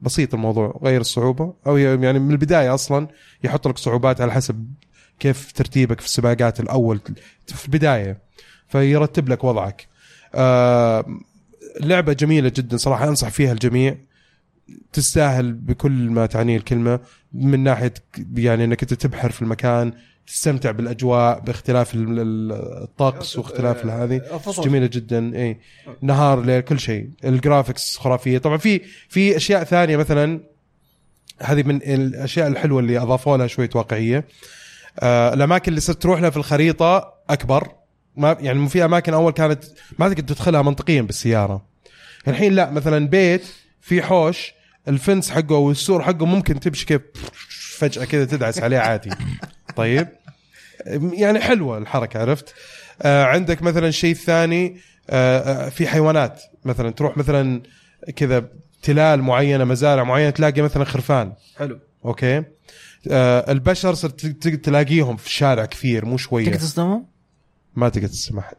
بسيط 0.00 0.34
الموضوع 0.34 0.80
غير 0.82 1.00
الصعوبة. 1.00 1.54
أو 1.66 1.76
يعني 1.76 2.18
من 2.18 2.30
البداية 2.30 2.74
أصلا 2.74 3.08
يحط 3.44 3.68
لك 3.68 3.78
صعوبات 3.78 4.20
على 4.20 4.32
حسب 4.32 4.72
كيف 5.18 5.52
ترتيبك 5.52 6.00
في 6.00 6.06
السباقات 6.06 6.60
الأول. 6.60 7.00
في 7.46 7.64
البداية 7.64 8.27
فيرتب 8.68 9.28
لك 9.28 9.44
وضعك. 9.44 9.86
آه 10.34 11.06
لعبة 11.80 12.12
جميلة 12.12 12.52
جدا 12.56 12.76
صراحة 12.76 13.08
أنصح 13.08 13.28
فيها 13.28 13.52
الجميع. 13.52 13.96
تستاهل 14.92 15.52
بكل 15.52 15.90
ما 15.92 16.26
تعنيه 16.26 16.56
الكلمة 16.56 17.00
من 17.32 17.60
ناحية 17.64 17.94
يعني 18.36 18.64
إنك 18.64 18.82
أنت 18.82 18.94
تبحر 18.94 19.30
في 19.30 19.42
المكان 19.42 19.92
تستمتع 20.26 20.70
بالأجواء 20.70 21.40
باختلاف 21.40 21.94
ال- 21.94 22.20
ال- 22.20 22.52
الطقس 22.82 23.38
واختلاف 23.38 23.86
هذه. 23.86 24.22
جميلة 24.64 24.86
جدا 24.86 25.36
إي. 25.36 25.58
نهار 26.00 26.40
ليل 26.44 26.60
كل 26.60 26.80
شيء. 26.80 27.10
الجرافيكس 27.24 27.96
خرافية. 27.96 28.38
طبعا 28.38 28.56
في 28.56 28.80
في 29.08 29.36
أشياء 29.36 29.64
ثانية 29.64 29.96
مثلا 29.96 30.40
هذه 31.38 31.62
من 31.62 31.76
الأشياء 31.76 32.48
الحلوة 32.48 32.80
اللي 32.80 32.98
أضافوا 32.98 33.36
لها 33.36 33.46
شوية 33.46 33.70
واقعية. 33.74 34.24
آه 35.00 35.34
الأماكن 35.34 35.68
اللي 35.68 35.80
صرت 35.80 36.02
تروح 36.02 36.20
لها 36.20 36.30
في 36.30 36.36
الخريطة 36.36 37.14
أكبر. 37.30 37.68
ما 38.18 38.36
يعني 38.40 38.68
في 38.68 38.84
أماكن 38.84 39.14
أول 39.14 39.32
كانت 39.32 39.64
ما 39.98 40.08
تقدر 40.08 40.34
تدخلها 40.34 40.62
منطقيا 40.62 41.02
بالسيارة. 41.02 41.64
الحين 42.28 42.52
لا 42.52 42.70
مثلا 42.70 43.08
بيت 43.08 43.42
في 43.80 44.02
حوش 44.02 44.52
الفنس 44.88 45.30
حقه 45.30 45.54
والسور 45.54 46.02
حقه 46.02 46.26
ممكن 46.26 46.60
تمشي 46.60 46.86
كيف 46.86 47.00
فجأة 47.78 48.04
كذا 48.04 48.24
تدعس 48.24 48.58
عليه 48.62 48.78
عادي. 48.78 49.10
طيب؟ 49.76 50.08
يعني 51.12 51.40
حلوة 51.40 51.78
الحركة 51.78 52.20
عرفت؟ 52.20 52.54
آه 53.02 53.24
عندك 53.24 53.62
مثلا 53.62 53.90
شيء 53.90 54.14
ثاني 54.14 54.76
آه 55.10 55.66
آه، 55.66 55.68
في 55.68 55.86
حيوانات. 55.88 56.42
مثلا 56.64 56.90
تروح 56.90 57.16
مثلا 57.16 57.62
كذا 58.16 58.48
تلال 58.82 59.22
معينة 59.22 59.64
مزارع 59.64 60.04
معينة 60.04 60.30
تلاقي 60.30 60.62
مثلا 60.62 60.84
خرفان. 60.84 61.32
حلو. 61.58 61.78
أوكي؟ 62.04 62.42
آه 63.10 63.52
البشر 63.52 63.94
صرت 63.94 64.26
ت- 64.26 64.48
تلاقيهم 64.48 65.16
في 65.16 65.26
الشارع 65.26 65.64
كثير 65.64 66.04
مو 66.04 66.16
شوية. 66.16 66.44
تقدر 66.44 66.58
تصدمه؟ 66.58 67.04
ما 67.78 67.88
تقدر 67.88 68.06
تسمع 68.08 68.42
أحد. 68.42 68.56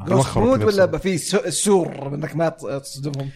just 0.00 0.10
يوخروا 0.10 0.46
mode 0.46 0.58
بنفسهم. 0.60 0.88
ولا 0.88 0.98
في 0.98 1.18
سور 1.50 2.14
إنك 2.14 2.36
ما 2.36 2.48
تصدمهم؟ 2.48 3.30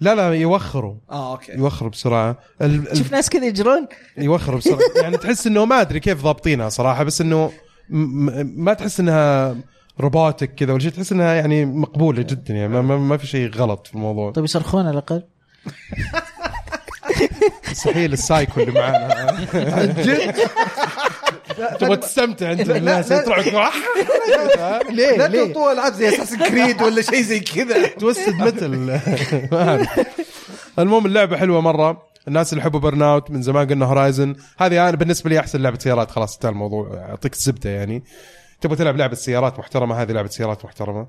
لا 0.00 0.14
لا 0.14 0.34
يوخروا. 0.34 0.94
آه 1.10 1.32
okay. 1.32 1.52
يوخروا 1.52 1.90
بسرعة. 1.90 2.38
ال- 2.62 2.88
ال- 2.90 2.96
شوف 2.98 3.12
ناس 3.12 3.30
كذا 3.30 3.46
يجرون. 3.46 3.86
يوخروا 4.18 4.58
بسرعة. 4.58 4.78
يعني 5.02 5.16
تحس 5.16 5.46
إنه 5.46 5.64
ما 5.64 5.80
أدري 5.80 6.00
كيف 6.00 6.22
ضابطينها 6.24 6.68
صراحة 6.68 7.04
بس 7.04 7.20
إنه 7.20 7.52
م- 7.90 7.98
م- 7.98 8.54
ما 8.64 8.74
تحس 8.74 9.00
إنها 9.00 9.56
robotic 10.00 10.54
كذا 10.54 10.72
ولا 10.72 10.80
شيء 10.82 10.90
تحس 10.90 11.12
إنها 11.12 11.34
يعني 11.34 11.64
مقبولة 11.64 12.22
جدا 12.22 12.54
يعني 12.54 12.68
ما, 12.68 12.82
ما, 12.82 12.96
ما 12.96 13.16
في 13.16 13.26
شيء 13.26 13.50
غلط 13.54 13.86
في 13.86 13.94
الموضوع. 13.94 14.30
طيب 14.32 14.44
يصرخون 14.44 14.80
على 14.80 14.90
الأقل. 14.90 15.22
مستحيل 17.70 18.12
السايكو 18.12 18.60
اللي 18.60 18.72
معانا. 18.72 19.46
تبغى 21.80 21.96
تستمتع 21.96 22.52
أنت 22.52 22.60
لا، 22.60 22.74
بالناس 22.74 23.12
لا. 23.12 23.22
تروح 23.24 23.74
ليه 24.90 25.16
لا 25.16 25.46
تحطوا 25.46 25.72
العاب 25.72 25.92
زي 25.92 26.08
Assassin's 26.08 26.34
Creed 26.34 26.82
ولا 26.82 27.02
شيء 27.02 27.22
زي 27.22 27.40
كذا. 27.40 27.86
Twisted 27.86 28.34
ما 28.34 29.00
أعرف. 29.52 30.06
المهم 30.78 31.06
اللعبة 31.06 31.36
حلوة 31.36 31.60
مرة. 31.60 32.10
الناس 32.28 32.52
اللي 32.52 32.62
يحبوا 32.62 32.80
Burnout 32.80 33.30
من 33.30 33.42
زمان 33.42 33.68
قلنا 33.68 33.86
Horizon 33.86 34.36
هذه 34.58 34.88
أنا 34.88 34.96
بالنسبة 34.96 35.30
لي 35.30 35.40
أحسن 35.40 35.62
لعبة 35.62 35.78
سيارات. 35.78 36.10
خلاص 36.10 36.34
انتهى 36.34 36.50
الموضوع. 36.50 37.06
أعطيك 37.10 37.32
الزبدة 37.32 37.70
يعني. 37.70 38.04
تبغى 38.60 38.76
تلعب 38.76 38.96
لعبة 38.96 39.14
سيارات 39.14 39.58
محترمة؟ 39.58 40.02
هذه 40.02 40.12
لعبة 40.12 40.28
سيارات 40.28 40.64
محترمة. 40.64 41.06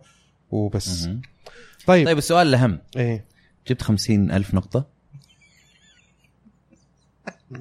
وبس. 0.49 1.09
طيب, 1.88 2.05
طيب 2.05 2.18
السؤال 2.18 2.47
الأهم. 2.47 2.80
إيه. 2.97 3.26
جبت 3.68 3.82
خمسين 3.82 4.32
ألف 4.32 4.53
نقطة. 4.53 4.86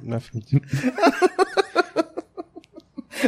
ما 0.03 0.19
فهمت. 0.19 0.49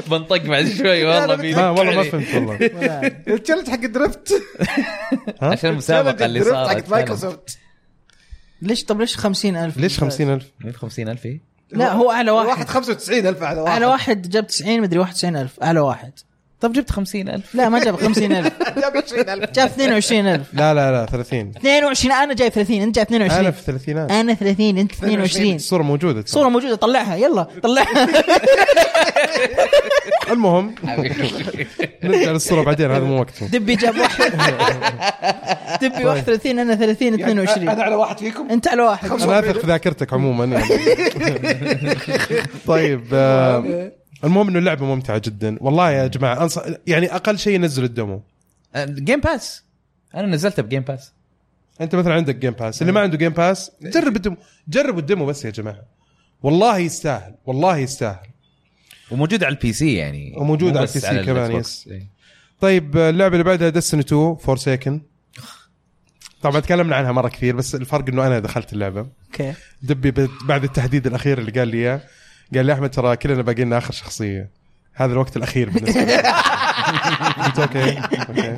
بنطق 0.09 0.37
بعد 0.45 0.67
شوي 0.67 1.05
والله 1.05 1.35
ما 1.35 1.69
والله 1.69 1.95
ما 1.95 2.03
فهمت 2.03 2.33
والله. 2.35 2.55
ال 3.35 3.39
challenge 3.39 3.69
حق 3.69 3.83
ال 3.83 3.91
drift 3.91 4.33
عشان 5.41 5.69
المسابقة 5.69 6.25
اللي 6.25 6.43
صارت 6.43 6.69
حق 6.69 6.89
مايكروسوفت. 6.89 7.57
ليش؟ 8.61 8.83
طب 8.83 8.99
ليش 8.99 9.17
50000 9.17 9.77
ليش 9.77 9.99
50000 9.99 10.43
150 10.59 10.79
خمسين 10.81 11.09
ألف؟ 11.09 11.25
إيه؟ 11.25 11.41
لا 11.71 11.93
هو 11.93 12.11
أعلى 12.11 12.31
واحد. 12.31 12.47
واحد 12.47 12.67
95000 12.67 13.43
على 13.43 13.61
واحد. 13.61 13.71
أعلى 13.71 13.85
واحد 13.85 14.29
جاب 14.29 14.47
90 14.47 14.81
مدري 14.81 14.99
91000 14.99 15.63
أعلى 15.63 15.79
واحد. 15.79 16.13
طب 16.63 16.73
جبت 16.73 16.91
خمسين 16.91 17.29
ألف. 17.29 17.55
لا 17.55 17.69
ما 17.69 17.79
جاب 17.79 17.95
50000 17.95 18.51
جاب 18.81 18.97
20000 18.97 19.51
جاب 19.51 19.69
22000 19.79 20.41
لا 20.53 20.73
لا 20.73 20.91
لا 20.91 21.05
30 21.05 21.51
22 21.57 22.11
أنا 22.15 22.33
جايب 22.33 22.51
30 22.51 22.81
أنت 22.81 22.95
جايب 22.95 23.07
أنا 23.13 23.25
22 23.25 23.51
في 23.51 23.59
الثلاثينات 23.59 24.11
أنا 24.11 24.33
30 24.33 24.77
أنت 24.77 24.91
22 24.91 25.55
الصورة 25.55 25.83
موجودة 25.83 26.21
ترى. 26.21 26.31
صورة 26.31 26.49
موجودة 26.49 26.75
طلعها 26.75 27.15
يلا 27.15 27.47
طلعها. 27.63 28.07
المهم 30.31 30.75
نرجع 32.03 32.31
للصورة 32.31 32.63
بعدين 32.63 32.91
هذا 32.91 33.03
مو 33.03 33.19
وقته 33.19 33.47
دبي 33.47 33.75
جاب 33.75 33.97
واحد. 33.97 34.31
دبي 35.81 36.05
31 36.05 36.59
أنا 36.59 36.75
30 36.75 37.13
22 37.13 37.69
أنا 37.69 37.83
على 37.83 37.95
واحد 37.95 38.17
فيكم؟ 38.19 38.47
أنت 38.51 38.67
على 38.67 38.81
واحد. 38.81 39.11
أنا 39.11 39.39
اثق 39.39 39.59
في 39.59 39.67
ذاكرتك 39.67 40.13
عموما 40.13 40.45
يعني. 40.45 40.65
طيب 42.67 43.03
آه، 43.13 43.91
المهم 44.23 44.47
إنه 44.47 44.59
اللعبة 44.59 44.85
ممتعة 44.85 45.21
جدا. 45.25 45.57
والله 45.61 45.91
يا 45.91 46.07
جماعة 46.07 46.43
انصح 46.43 46.63
يعني 46.87 47.15
أقل 47.15 47.39
شيء 47.39 47.59
نزل 47.59 47.83
الدمو. 47.83 48.23
Game 48.77 49.19
Pass 49.19 49.63
أنا 50.15 50.27
نزلته 50.27 50.63
ب 50.63 50.67
Game 50.67 50.81
Pass 50.81 51.13
أنت 51.81 51.95
مثلا 51.95 52.13
عندك 52.13 52.35
Game 52.35 52.53
Pass 52.53 52.81
اللي 52.81 52.93
ما 52.93 52.99
عنده 52.99 53.17
Game 53.17 53.31
Pass 53.31 53.71
جرب 53.81 54.15
ال 54.15 54.20
demo 54.20 54.37
جربوا 54.67 54.99
ال 54.99 55.04
demo 55.04 55.25
بس 55.25 55.45
يا 55.45 55.49
جماعة. 55.49 55.83
والله 56.43 56.77
يستاهل 56.77 57.35
والله 57.45 57.77
يستاهل. 57.77 58.27
وموجود 59.11 59.43
على 59.43 59.55
ال 59.55 59.73
PC 59.73 59.93
يعني. 59.93 60.33
وموجود 60.37 60.71
مو 60.71 60.77
على 60.77 60.87
ال 60.87 60.99
PC 60.99 61.23
كمان، 61.23 61.51
ال 61.51 61.81
XS. 61.81 61.87
إيه. 61.87 62.07
طيب 62.61 62.97
اللعبة 62.97 63.33
اللي 63.33 63.43
بعدها 63.43 63.69
Destiny 63.69 64.01
2 64.01 64.35
Forsaken 64.35 65.01
طبعا 66.41 66.59
تكلمنا 66.59 66.95
عنها 66.95 67.11
مرة 67.11 67.29
كثير 67.29 67.55
بس 67.55 67.75
الفرق 67.75 68.09
إنه 68.09 68.27
أنا 68.27 68.39
دخلت 68.39 68.73
اللعبة. 68.73 69.07
okay. 69.25 69.53
دبي 69.81 70.29
بعد 70.45 70.63
التهديد 70.63 71.07
الأخير 71.07 71.37
اللي 71.37 71.51
قال 71.51 71.67
لي 71.67 71.77
إياه. 71.77 72.01
قال 72.55 72.65
لي 72.65 72.73
أحمد 72.73 72.89
ترى 72.89 73.15
كلنا 73.15 73.41
باقي 73.41 73.63
لنا 73.63 73.77
آخر 73.77 73.93
شخصية. 73.93 74.49
هذا 74.93 75.13
الوقت 75.13 75.37
الأخير 75.37 75.69
بالنسبة 75.69 76.03
لي. 76.03 76.15
قلت 77.45 77.59
okay 77.59 77.97
okay. 78.29 78.57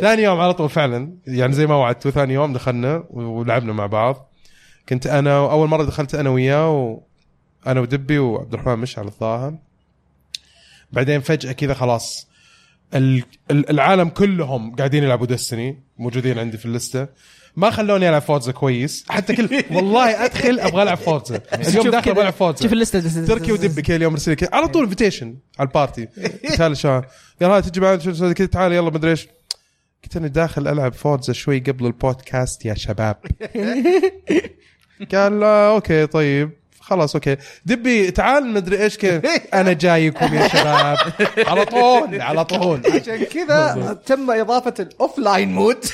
ثاني 0.00 0.22
يوم 0.22 0.40
على 0.40 0.54
طول 0.54 0.68
فعلا 0.70 1.12
يعني 1.26 1.52
زي 1.52 1.66
ما 1.66 1.74
وعدت 1.74 2.08
ثاني 2.08 2.34
يوم 2.34 2.52
دخلنا 2.52 3.04
ولعبنا 3.10 3.72
مع 3.72 3.86
بعض. 3.86 4.30
كنت 4.88 5.06
أنا 5.06 5.36
أول 5.36 5.68
مرة 5.68 5.84
دخلت 5.84 6.14
أنا 6.14 6.30
وياه 6.30 6.70
و... 6.70 7.00
أنا 7.66 7.80
ودبي 7.80 8.18
وعبد 8.18 8.54
الرحمن 8.54 8.78
مشعل 8.78 9.04
الظاهر. 9.06 9.54
بعدين 10.92 11.20
فجأة 11.20 11.52
كذا 11.52 11.74
خلاص 11.74 12.28
ال- 12.94 13.24
ال- 13.50 13.70
العالم 13.70 14.08
كلهم 14.08 14.76
قاعدين 14.76 15.04
يلعبوا 15.04 15.26
Destiny 15.26 15.82
موجودين 15.98 16.38
عندي 16.38 16.58
في 16.58 16.66
اللستة. 16.66 17.08
ما 17.56 17.70
خلوني 17.70 18.08
ألعب 18.08 18.22
Forza 18.22 18.52
كويس. 18.52 19.04
حتى 19.08 19.36
كل 19.36 19.64
والله 19.76 20.24
أدخل 20.24 20.60
أبغى 20.60 20.82
ألعب 20.82 20.96
Forza. 20.96 21.40
اليوم 21.54 21.90
داخل 21.90 22.04
كذا، 22.04 22.12
أبغى 22.12 22.22
ألعب 22.22 22.32
Forza. 22.32 22.62
شوف 22.62 22.72
اللسته 22.72 23.26
تركي 23.26 23.52
ودبي 23.52 23.82
كل 23.82 24.02
يوم 24.02 24.14
رسل 24.14 24.30
لي 24.30 24.36
كذا 24.36 24.50
على 24.52 24.68
طول 24.68 24.82
invitation 24.82 25.36
على 25.58 25.66
ال 25.66 25.72
party. 25.72 26.08
شو 26.74 27.00
قال 27.40 27.50
ها 27.50 27.60
تجي 27.60 27.80
معنا 27.80 27.98
show 27.98 28.32
كذا 28.32 28.46
تعال 28.46 28.72
يلا 28.72 28.90
مدري 28.90 29.10
إيش. 29.10 29.28
قلت 30.04 30.16
أنا 30.16 30.28
داخل 30.28 30.68
ألعب 30.68 30.92
Forza 30.94 31.32
شوي 31.32 31.58
قبل 31.58 31.86
البودكاست 31.86 32.64
يا 32.64 32.74
شباب. 32.74 33.16
قال 35.12 35.42
okay 35.42 36.06
طيب. 36.06 36.50
خلاص 36.86 37.14
okay. 37.14 37.36
دبي 37.66 38.10
تعال 38.10 38.46
مدري 38.46 38.82
إيش 38.82 38.96
كذا 38.98 39.22
أنا 39.60 39.72
جايكم 39.72 40.34
يا 40.34 40.48
شباب. 40.48 40.96
على 41.48 41.64
طول 41.64 42.20
على 42.20 42.44
طول. 42.44 42.80
عشان 42.86 43.24
كذا 43.24 43.98
تم 44.06 44.30
إضافة 44.30 44.74
ال 44.80 45.18
offline 45.18 45.52
mode 45.52 45.84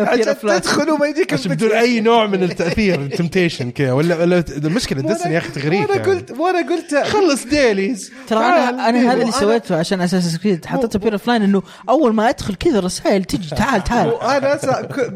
عشان. 0.00 0.36
تدخل 0.38 0.90
وما 0.90 1.06
يجيك 1.06 1.32
عشان 1.32 1.52
بدون 1.54 1.72
أي 1.72 2.00
نوع 2.00 2.26
من 2.26 2.42
التأثير 2.42 3.00
ال 3.02 3.08
temptation 3.08 3.70
كذا. 3.70 3.92
ولا 3.92 4.20
ولا 4.20 4.44
المشكلة 4.56 5.02
Destiny 5.02 5.34
يا 5.34 5.38
أخي 5.38 5.48
تغريك 5.48 5.80
وأنا 5.90 6.00
يعني. 6.00 6.12
قلت 6.12 6.30
وأنا 6.30 6.68
قلت 6.68 6.94
خلص 6.94 7.44
ديليز 7.44 8.12
ترى. 8.28 8.38
أنا 8.38 8.88
أنا 8.88 9.12
هذا 9.12 9.20
اللي 9.20 9.32
سويته 9.32 9.76
عشان 9.78 10.00
أساس 10.00 10.38
كريد 10.38 10.66
حطيته 10.66 10.98
بير 10.98 11.12
اوف 11.12 11.26
لاين 11.28 11.42
إنه 11.42 11.62
أول 11.88 12.14
ما 12.14 12.28
أدخل 12.28 12.54
كذا 12.54 12.78
الرسائل 12.78 13.24
تجي. 13.24 13.56
تعال 13.56 13.84
تعال. 13.84 14.08
وأنا 14.08 14.52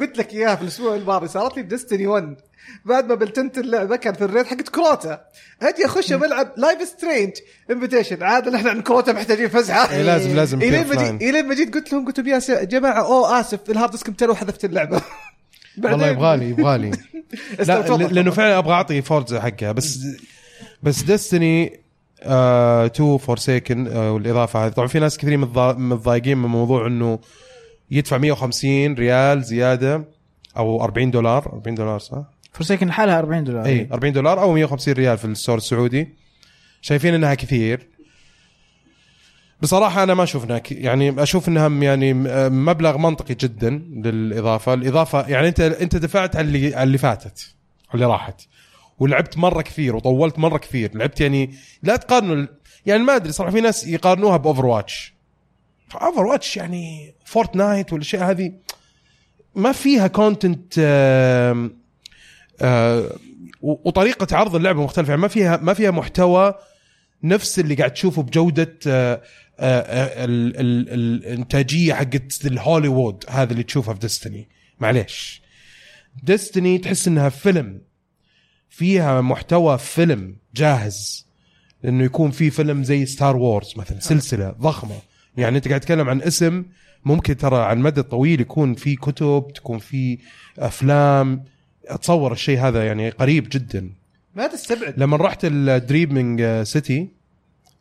قلت 0.00 0.18
لك 0.18 0.32
إياها 0.34 0.54
في 0.56 0.62
الأسبوع 0.62 0.94
الماضي 0.94 1.28
صارت 1.28 1.56
لي 1.56 1.62
بدستني 1.62 2.06
1 2.06 2.34
بعد 2.84 3.06
ما 3.08 3.14
بلتنت 3.14 3.58
اللعبة 3.58 3.96
كان 3.96 4.14
في 4.14 4.24
الريت 4.24 4.46
حقت 4.46 4.68
كروتا. 4.68 5.20
أجي 5.62 5.86
اخش 5.86 6.12
بلعب 6.12 6.52
لايف 6.56 6.82
سترينج 6.88 7.32
انفيتيشن 7.70 8.22
عاد 8.22 8.48
نحن 8.48 8.68
عند 8.68 8.82
كروتا 8.82 9.12
محتاجين 9.12 9.48
فزعة. 9.48 9.90
إيه، 9.92 10.02
لازم- 10.02 10.36
لازم 10.36 10.62
إلين 10.62 10.86
ما. 10.88 10.94
جيت 10.94 11.22
إلين 11.22 11.48
ما 11.48 11.54
جيت 11.54 11.74
قلت 11.74 11.92
لهم 11.92 12.06
قلت 12.06 12.20
لهم 12.20 12.28
يا 12.28 12.64
جماعة 12.64 13.00
أوه 13.06 13.40
آسف 13.40 13.70
الهارد 13.70 13.90
ديسك 13.90 14.08
متر 14.08 14.30
وحذفت 14.30 14.64
اللعبة. 14.64 15.02
والله 15.84 16.06
يبغالي 16.06 16.48
يبغالي. 16.50 16.90
لا 17.68 17.96
لأنه 17.96 18.30
فعلا 18.30 18.58
أبغى 18.58 18.72
أعطي 18.72 19.02
Forza 19.02 19.40
حقها 19.40 19.72
بس 19.72 19.98
بس 20.82 21.02
Destiny 21.02 21.80
آه 22.22 22.86
2 22.86 23.18
Forsaken 23.18 23.86
آه 23.88 24.12
والإضافة 24.12 24.66
هذه. 24.66 24.72
طبعا 24.72 24.86
في 24.88 24.98
ناس 24.98 25.18
كثيرين 25.18 25.40
متضا- 25.40 25.76
متضايقين 25.78 26.38
من 26.38 26.48
موضوع 26.48 26.86
إنه 26.86 27.18
يدفع 27.90 28.18
150 28.18 28.94
ريال 28.94 29.42
زيادة 29.42 30.04
أو 30.56 30.84
40 30.84 31.10
دولار. 31.10 31.46
40 31.52 31.74
دولار 31.74 31.98
صح؟ 31.98 32.22
Forsaken 32.52 32.86
لحالها 32.88 33.18
40 33.18 33.44
دولار. 33.44 33.66
اي 33.66 33.88
40 33.92 34.12
دولار 34.12 34.40
أو 34.42 34.52
150 34.52 34.94
ريال 34.94 35.18
في 35.18 35.24
ال 35.24 35.30
store 35.30 35.56
السعودي. 35.56 36.08
شايفين 36.82 37.14
إنها 37.14 37.34
كثير. 37.34 37.86
بصراحة 39.62 40.02
أنا 40.02 40.14
ما 40.14 40.22
أشوف 40.22 40.44
إنها 40.44 40.58
ك- 40.58 40.72
يعني 40.72 41.22
أشوف 41.22 41.48
إنها 41.48 41.68
م- 41.68 41.82
يعني 41.82 42.14
مبلغ 42.50 42.98
منطقي 42.98 43.34
جدا 43.34 43.70
للإضافة، 43.92 44.74
الإضافة 44.74 45.28
يعني 45.28 45.48
أنت 45.48 45.60
أنت 45.60 45.96
دفعت 45.96 46.36
على 46.36 46.46
اللي 46.46 46.74
على 46.74 46.82
اللي 46.82 46.98
فاتت 46.98 47.54
اللي 47.94 48.06
راحت 48.06 48.40
ولعبت 48.98 49.38
مرة 49.38 49.62
كثير 49.62 49.96
وطولت 49.96 50.38
مرة 50.38 50.58
كثير، 50.58 50.90
لعبت 50.94 51.20
يعني 51.20 51.54
لا 51.82 51.96
تقارنوا 51.96 52.46
يعني 52.86 53.02
ما 53.02 53.16
أدري 53.16 53.32
صراحة 53.32 53.52
في 53.52 53.60
ناس 53.60 53.86
يقارنوها 53.86 54.36
ب 54.36 54.66
Overwatch. 54.66 55.14
Overwatch 56.02 56.56
يعني 56.56 57.14
Fortnite 57.24 57.92
والأشياء 57.92 58.30
هذه 58.30 58.52
ما 59.54 59.72
فيها 59.72 60.06
content 60.06 60.78
وطريقة 63.62 64.36
عرض 64.36 64.56
اللعبة 64.56 64.82
مختلفة. 64.84 65.08
يعني 65.10 65.22
ما 65.22 65.28
فيها 65.28 65.56
ما 65.56 65.74
فيها 65.74 65.90
محتوى 65.90 66.54
نفس 67.24 67.58
اللي 67.58 67.74
قاعد 67.74 67.92
تشوفه 67.92 68.22
بجودة 68.22 68.78
آه، 68.86 69.22
آه، 69.60 69.80
آه، 69.80 70.24
ال- 70.24 70.56
ال- 70.60 70.88
ال- 70.88 71.26
الإنتاجية 71.26 71.94
حقت 71.94 72.46
الهوليوود 72.46 73.24
هذا 73.28 73.52
اللي 73.52 73.62
تشوفها 73.62 73.94
في 73.94 74.00
Destiny 74.00 74.48
معليش. 74.80 75.42
Destiny 76.22 76.78
تحس 76.78 77.08
إنها 77.08 77.28
فيلم. 77.28 77.80
فيها 78.70 79.20
محتوى 79.20 79.78
فيلم 79.78 80.36
جاهز. 80.54 81.26
إنه 81.84 82.04
يكون 82.04 82.30
في 82.30 82.50
فيلم 82.50 82.84
زي 82.84 83.06
Star 83.06 83.36
Wars 83.36 83.72
مثلا 83.76 84.00
سلسلة 84.00 84.50
ضخمة. 84.50 84.96
يعني 85.36 85.56
أنت 85.56 85.68
قاعد 85.68 85.80
تتكلم 85.80 86.08
عن 86.08 86.22
اسم 86.22 86.64
ممكن 87.04 87.36
ترى 87.36 87.56
على 87.56 87.72
المدى 87.76 88.00
الطويل 88.00 88.40
يكون 88.40 88.74
في 88.74 88.96
كتب 88.96 89.46
تكون 89.54 89.78
في 89.78 90.18
أفلام. 90.58 91.44
اتصور 91.86 92.32
الشيء 92.32 92.58
هذا 92.60 92.86
يعني 92.86 93.10
قريب 93.10 93.48
جدا. 93.52 93.90
ما 94.34 94.46
تستبعد. 94.46 94.94
لما 94.96 95.16
رحت 95.16 95.38
ال 95.44 95.57
Dreaming 95.57 96.62
City 96.62 97.08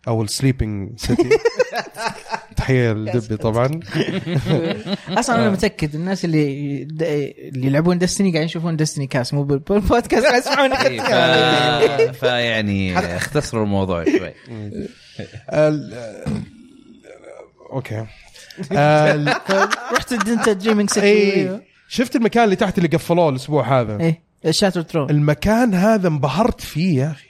أو 0.08 0.24
ال 0.24 0.32
Sleeping 0.32 1.00
City 1.00 1.30
تحية 2.58 2.92
لدبي 2.94 3.38
طبعا. 3.38 3.68
أصلا 5.20 5.36
أنا 5.36 5.50
متأكد 5.50 5.96
الناس 5.96 6.26
اللي 6.26 6.84
د- 6.84 7.04
اللي 7.38 7.68
يلعبون 7.68 7.98
Destiny 7.98 8.30
قاعدين 8.32 8.46
يشوفون 8.46 8.76
Destiny 8.76 9.08
cast 9.08 9.34
مو 9.34 9.44
بالبودكاست 9.44 10.26
قاعد 10.26 10.42
يسمعون 10.42 10.74
إيه،. 10.74 12.12
فيعني 12.12 12.98
اختصروا 13.18 13.64
الموضوع 13.64 14.04
شوي. 14.06 14.34
okay. 17.72 18.06
ال- 18.72 19.36
رحت 19.94 20.12
انت 20.28 20.50
Dreaming 20.50 20.90
City 20.90 21.08
اي 21.52 21.62
شفت 21.94 22.16
المكان 22.16 22.44
اللي 22.44 22.56
تحت 22.56 22.78
اللي 22.78 22.90
قفلوه 22.90 23.30
الأسبوع 23.30 23.82
هذا 23.82 24.00
إيه 24.00 24.52
Shattered 24.52 24.82
Throne 24.82 25.10
المكان 25.10 25.74
هذا 25.74 26.08
انبهرت 26.08 26.62
فيه 26.62 27.00
يا 27.04 27.12
أخي 27.12 27.30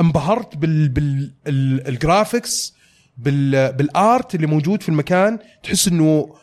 انبهرت 0.00 0.56
بال 0.56 0.88
بال 0.88 1.32
ال- 1.46 1.88
ال 1.88 1.98
graphics 1.98 2.74
بال 3.18 3.72
بال 3.72 3.97
art 3.97 4.34
اللي 4.34 4.46
موجود 4.46 4.82
في 4.82 4.88
المكان 4.88 5.38
تحس 5.62 5.88
إنه 5.88 6.34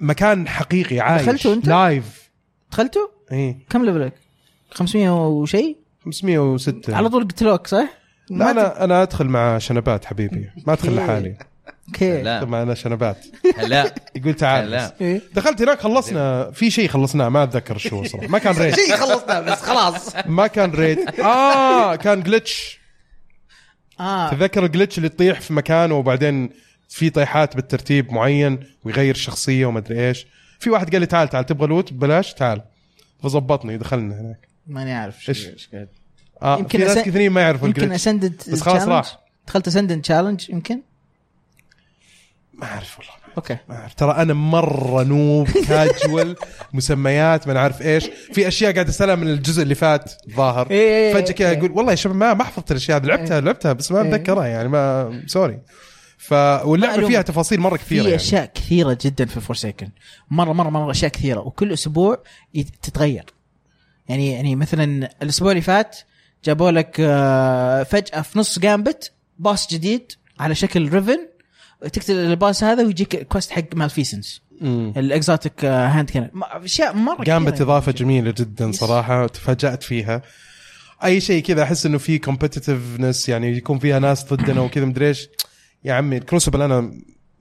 مكان 0.00 0.48
حقيقي 0.48 1.00
عايش 1.00 1.22
دخلته 1.22 1.52
أنت؟ 1.52 1.68
live 1.68 2.30
دخلتوا؟ 2.72 3.06
اي 3.32 3.56
كم 3.70 3.84
level 3.84 4.04
ك؟ 4.04 4.12
500 4.70 5.26
وشيء؟ 5.28 5.76
506 6.04 6.94
على 6.96 7.08
طول 7.08 7.28
قتلوك 7.28 7.66
صح؟ 7.66 7.88
لا 8.30 8.50
أنا 8.50 8.84
أنا 8.84 9.02
أدخل 9.02 9.24
مع 9.26 9.58
شنبات 9.58 10.04
حبيبي 10.04 10.50
ما 10.66 10.72
أدخل. 10.72 10.96
لحالي 10.96 11.36
okay. 11.88 12.22
لا 12.22 12.36
ادخل 12.38 12.50
معنا 12.50 12.74
شنبات 12.74 13.26
لا 13.68 13.94
يقول 14.16 14.34
تعال. 14.34 14.70
لا. 14.70 14.94
إيه. 15.00 15.20
دخلت 15.34 15.62
هناك 15.62 15.80
خلصنا. 15.80 16.50
في 16.50 16.70
شيء 16.70 16.88
خلصناه 16.88 17.28
ما 17.28 17.42
أتذكر 17.42 17.78
شو 17.78 18.04
صراحة. 18.04 18.26
ما 18.26 18.38
كان 18.38 18.54
raid 18.62 18.74
شيء 18.74 18.96
خلصنا 18.96 19.40
بس 19.40 19.60
خلاص. 19.62 20.16
ما 20.26 20.46
كان 20.46 20.70
raid 20.70 20.98
آه 21.20 21.96
كان 21.96 22.22
glitch 22.22 22.80
آه. 24.00 24.30
تذكر 24.30 24.64
ال 24.64 24.69
glitch 24.69 24.98
اللي 24.98 25.08
تطيح 25.08 25.40
في 25.40 25.52
مكان 25.52 25.92
وبعدين 25.92 26.50
في 26.88 27.10
طيحات 27.10 27.56
بالترتيب 27.56 28.12
معين 28.12 28.60
ويغير 28.84 29.14
الشخصيه 29.14 29.66
وما 29.66 29.78
أدري 29.78 30.08
إيش. 30.08 30.26
في 30.60 30.70
واحد 30.70 30.90
قال 30.92 31.00
لي 31.00 31.06
تعال 31.06 31.28
تعال 31.28 31.46
تبغى 31.46 31.66
loot 31.66 31.92
ببلاش 31.92 32.34
تعال. 32.34 32.62
فظبطني 33.22 33.76
دخلنا 33.78 34.20
هناك. 34.20 34.48
ماني 34.66 34.92
عارف؟ 34.92 35.28
إيش؟ 35.28 35.68
قاعد. 35.72 35.88
آه 36.42 36.58
يمكن 36.58 36.78
في 36.78 36.84
ناس 36.84 36.98
كثيرين 36.98 37.32
ما 37.32 37.40
يعرفوا 37.40 37.68
يمكن 37.68 37.92
Ascendant 37.92 38.42
بس 38.52 38.60
خلاص؟ 38.60 38.82
راح. 38.88 39.18
دخلت 39.46 39.68
Ascendant 39.68 40.00
challenge 40.00 40.50
يمكن؟ 40.50 40.80
ما 42.58 42.66
أعرف 42.66 42.98
والله. 42.98 43.12
okay. 43.36 43.56
ما 43.68 43.74
أعرف. 43.74 43.94
ترى 43.94 44.12
أنا 44.12 44.34
مرة 44.34 45.02
noob 45.02 45.48
casual 45.68 46.36
مسميات 46.72 47.48
ما 47.48 47.54
نعرف 47.54 47.82
إيش. 47.82 48.04
في 48.32 48.48
أشياء 48.48 48.72
قاعد 48.72 48.88
اسالها 48.88 49.14
من 49.14 49.28
الجزء 49.28 49.62
اللي 49.62 49.74
فات 49.74 50.12
ظاهر. 50.36 50.70
إيه 50.70 50.78
إيه 50.78 51.14
فجأة 51.14 51.32
كذا 51.32 51.50
إيه. 51.50 51.58
أقول 51.58 51.70
والله 51.70 51.90
يا 51.90 51.96
شباب 51.96 52.16
ما 52.16 52.34
ما 52.34 52.44
حفظت 52.44 52.70
الأشياء 52.70 52.98
هذه 52.98 53.06
لعبتها 53.06 53.40
لعبتها 53.40 53.72
بس 53.72 53.92
ما 53.92 54.02
إيه. 54.02 54.08
أتذكرها 54.08 54.46
يعني 54.46 54.68
ما 54.68 55.22
sorry. 55.26 55.60
ف 56.18 56.32
واللعبة. 56.64 57.06
فيها 57.06 57.22
تفاصيل 57.22 57.60
مرة 57.60 57.76
كثيرة 57.76 58.02
في 58.02 58.08
يعني. 58.08 58.14
أشياء 58.22 58.50
كثيرة 58.54 58.98
جدا 59.00 59.24
في 59.24 59.40
Forsaken 59.40 59.88
مرة 60.30 60.52
مرة 60.52 60.70
مرة 60.70 60.90
أشياء 60.90 61.10
كثيرة. 61.10 61.40
وكل 61.40 61.72
أسبوع 61.72 62.22
تتغير. 62.82 63.24
يعني 64.08 64.32
يعني 64.32 64.56
مثلا 64.56 65.10
الأسبوع 65.22 65.50
اللي 65.50 65.62
فات 65.62 65.98
جابوا 66.44 66.70
لك 66.70 66.96
آه، 67.00 67.82
فجأة 67.82 68.20
في 68.20 68.38
نص 68.38 68.58
Gambit 68.58 69.12
boss 69.38 69.72
جديد 69.74 70.12
على 70.40 70.54
شكل 70.54 70.88
Riven 70.88 71.28
تقتل 71.92 72.14
ال 72.14 72.24
boss 72.24 72.64
هذا 72.64 72.82
ويجيك 72.84 73.28
quest 73.28 73.50
حق 73.50 73.74
Malfeasance. 73.74 74.42
ال 74.96 75.06
exotic 75.06 75.64
hand 75.64 76.10
cannon 76.10 76.30
أشياء 76.42 76.96
مرة 76.96 77.24
Gambit 77.24 77.52
كثيرة. 77.52 77.64
إضافة 77.64 77.92
جميلة 77.92 78.34
جدا. 78.38 78.72
صراحة 78.72 79.26
تفاجأت 79.26 79.82
فيها. 79.82 80.22
أي 81.04 81.20
شيء 81.20 81.42
كذا 81.42 81.62
أحس 81.62 81.86
إنه 81.86 81.98
في 81.98 82.18
competitiveness 82.18 83.28
يعني 83.28 83.56
يكون 83.56 83.78
فيها 83.78 83.98
ناس 83.98 84.24
ضدنا 84.24 84.60
وكذا 84.60 84.84
مدري 84.84 85.08
إيش. 85.08 85.28
يا 85.84 85.94
عمي 85.94 86.20
Crucible 86.20 86.62
أنا 86.62 86.80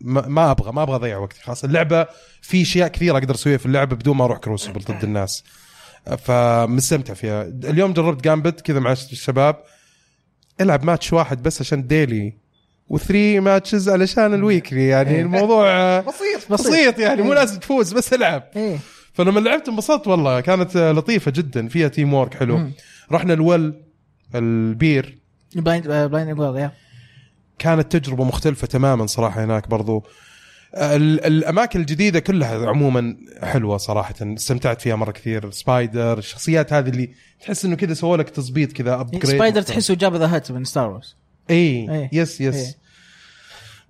ما, 0.01 0.27
ما 0.27 0.51
أبغى 0.51 0.71
ما 0.71 0.83
أبغى 0.83 0.95
أضيع 0.95 1.17
وقتي 1.17 1.41
خلاص. 1.41 1.63
اللعبة 1.63 2.07
في 2.41 2.61
أشياء 2.61 2.87
كثيرة 2.87 3.17
أقدر 3.17 3.35
أسويها 3.35 3.57
في 3.57 3.65
اللعبة 3.65 3.95
بدون 3.95 4.17
ما 4.17 4.25
أروح 4.25 4.37
Crucible 4.37 4.81
ضد 4.81 5.03
الناس. 5.03 5.43
فمستمتع 6.17 7.13
فيها. 7.13 7.41
اليوم 7.43 7.93
جربت 7.93 8.23
Gambit 8.23 8.61
كذا 8.61 8.79
مع 8.79 8.91
الشباب. 8.91 9.63
العب 10.61 10.83
ماتش 10.83 11.13
واحد 11.13 11.43
بس 11.43 11.61
عشان 11.61 11.87
daily 11.87 12.42
و 12.89 12.98
three 12.98 13.39
matches 13.39 13.89
علشان 13.89 14.33
ال 14.33 14.41
weekly 14.41 14.87
يعني 14.87 15.21
الموضوع 15.21 15.67
آه، 15.71 15.99
بسيط 15.99 16.51
بسيط. 16.51 16.99
يعني 16.99 17.21
مو 17.21 17.33
لازم 17.33 17.59
تفوز 17.59 17.93
بس 17.93 18.13
العب. 18.13 18.43
إيه. 18.55 18.77
فلما 19.13 19.39
لعبت 19.39 19.69
انبسطت 19.69 20.07
والله. 20.07 20.39
كانت 20.39 20.75
آه، 20.75 20.91
لطيفة 20.91 21.31
جدا. 21.31 21.67
فيها 21.67 21.87
team 21.87 22.13
work 22.13 22.33
حلو. 22.33 22.57
مم. 22.57 22.71
رحنا 23.11 23.33
ال 23.33 23.43
well 23.43 23.81
البير. 24.35 25.17
Blind 25.55 25.87
Blind 25.87 26.35
Well 26.37 26.57
يا. 26.57 26.71
كانت 27.59 27.95
تجربة 27.97 28.23
مختلفة 28.23 28.67
تماما 28.67 29.05
صراحة 29.07 29.43
هناك 29.43 29.69
برضو. 29.69 30.03
آه، 30.75 30.95
ال- 30.95 31.25
الأماكن 31.25 31.79
الجديدة 31.79 32.19
كلها 32.19 32.67
عموما 32.69 33.17
حلوة 33.43 33.77
صراحة. 33.77 34.13
استمتعت 34.21 34.81
فيها 34.81 34.95
مرة 34.95 35.11
كثير. 35.11 35.51
Spider 35.51 36.17
الشخصيات 36.17 36.73
هذه 36.73 36.89
اللي 36.89 37.09
تحس 37.39 37.65
إنه 37.65 37.75
كذا 37.75 37.93
سووا 37.93 38.17
لك 38.17 38.29
تظبيط 38.29 38.71
كذا 38.71 38.93
upgrade 39.01 39.25
Spider 39.25 39.61
تحسه 39.61 39.93
Jabba 39.95 40.15
the 40.15 40.35
Hutt 40.35 40.51
من 40.51 40.63
Star 40.63 40.89
Wars 40.89 41.15
إي 41.49 41.55
إيه. 41.55 42.09
yes 42.13 42.41
yes. 42.41 42.55
إيه. 42.55 42.75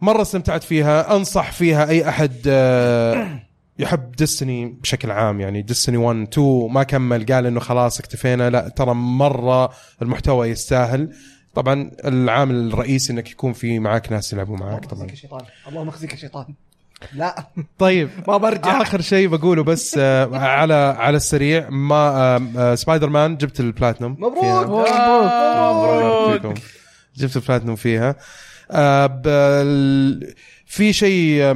مرة 0.01 0.21
استمتعت 0.21 0.63
فيها 0.63 1.15
أنصح 1.15 1.51
فيها 1.51 1.89
أي 1.89 2.09
أحد 2.09 2.35
آه، 2.47 3.39
يحب 3.79 4.11
Destiny 4.11 4.65
بشكل 4.65 5.11
عام. 5.11 5.41
يعني 5.41 5.61
Destiny 5.61 5.97
1 5.97 6.27
2 6.33 6.67
ما 6.71 6.83
كمل 6.83 7.25
قال 7.25 7.45
إنه 7.45 7.59
خلاص 7.59 7.99
اكتفينا. 7.99 8.49
لا 8.49 8.67
ترى 8.69 8.93
مرة 8.93 9.69
المحتوى 10.01 10.47
يستاهل. 10.47 11.13
طبعا 11.55 11.91
العامل 12.05 12.55
الرئيسي 12.73 13.13
إنك 13.13 13.31
يكون 13.31 13.53
في 13.53 13.79
معاك 13.79 14.11
ناس 14.11 14.33
يلعبوا 14.33 14.57
معاك 14.57 14.85
طبعا. 14.85 15.09
يا 15.09 15.15
شيطان. 15.15 15.41
اللهم 15.67 15.87
يخزيك 15.87 16.11
يا 16.11 16.17
شيطان. 16.17 16.45
لا. 17.13 17.47
طيب 17.79 18.09
ما 18.27 18.37
برجع. 18.37 18.81
آخر 18.81 19.01
شيء 19.01 19.27
بقوله 19.27 19.63
بس 19.63 19.95
آه، 19.97 20.37
على 20.37 20.73
على 20.73 21.17
السريع. 21.17 21.69
ما 21.69 21.95
آه، 21.95 22.41
آه، 22.57 22.75
سبايدر 22.75 23.09
مان 23.09 23.37
جبت 23.37 23.59
البلاتنوم 23.59 24.11
مبروك. 24.11 24.39
فيها. 24.41 24.63
مبروك. 25.73 26.31
فيكم. 26.41 26.53
جبت 27.15 27.35
البلاتنوم 27.35 27.75
فيها 27.75 28.15
آه 28.71 29.05
بال... 29.05 30.33
في 30.65 30.93
شيء 30.93 31.55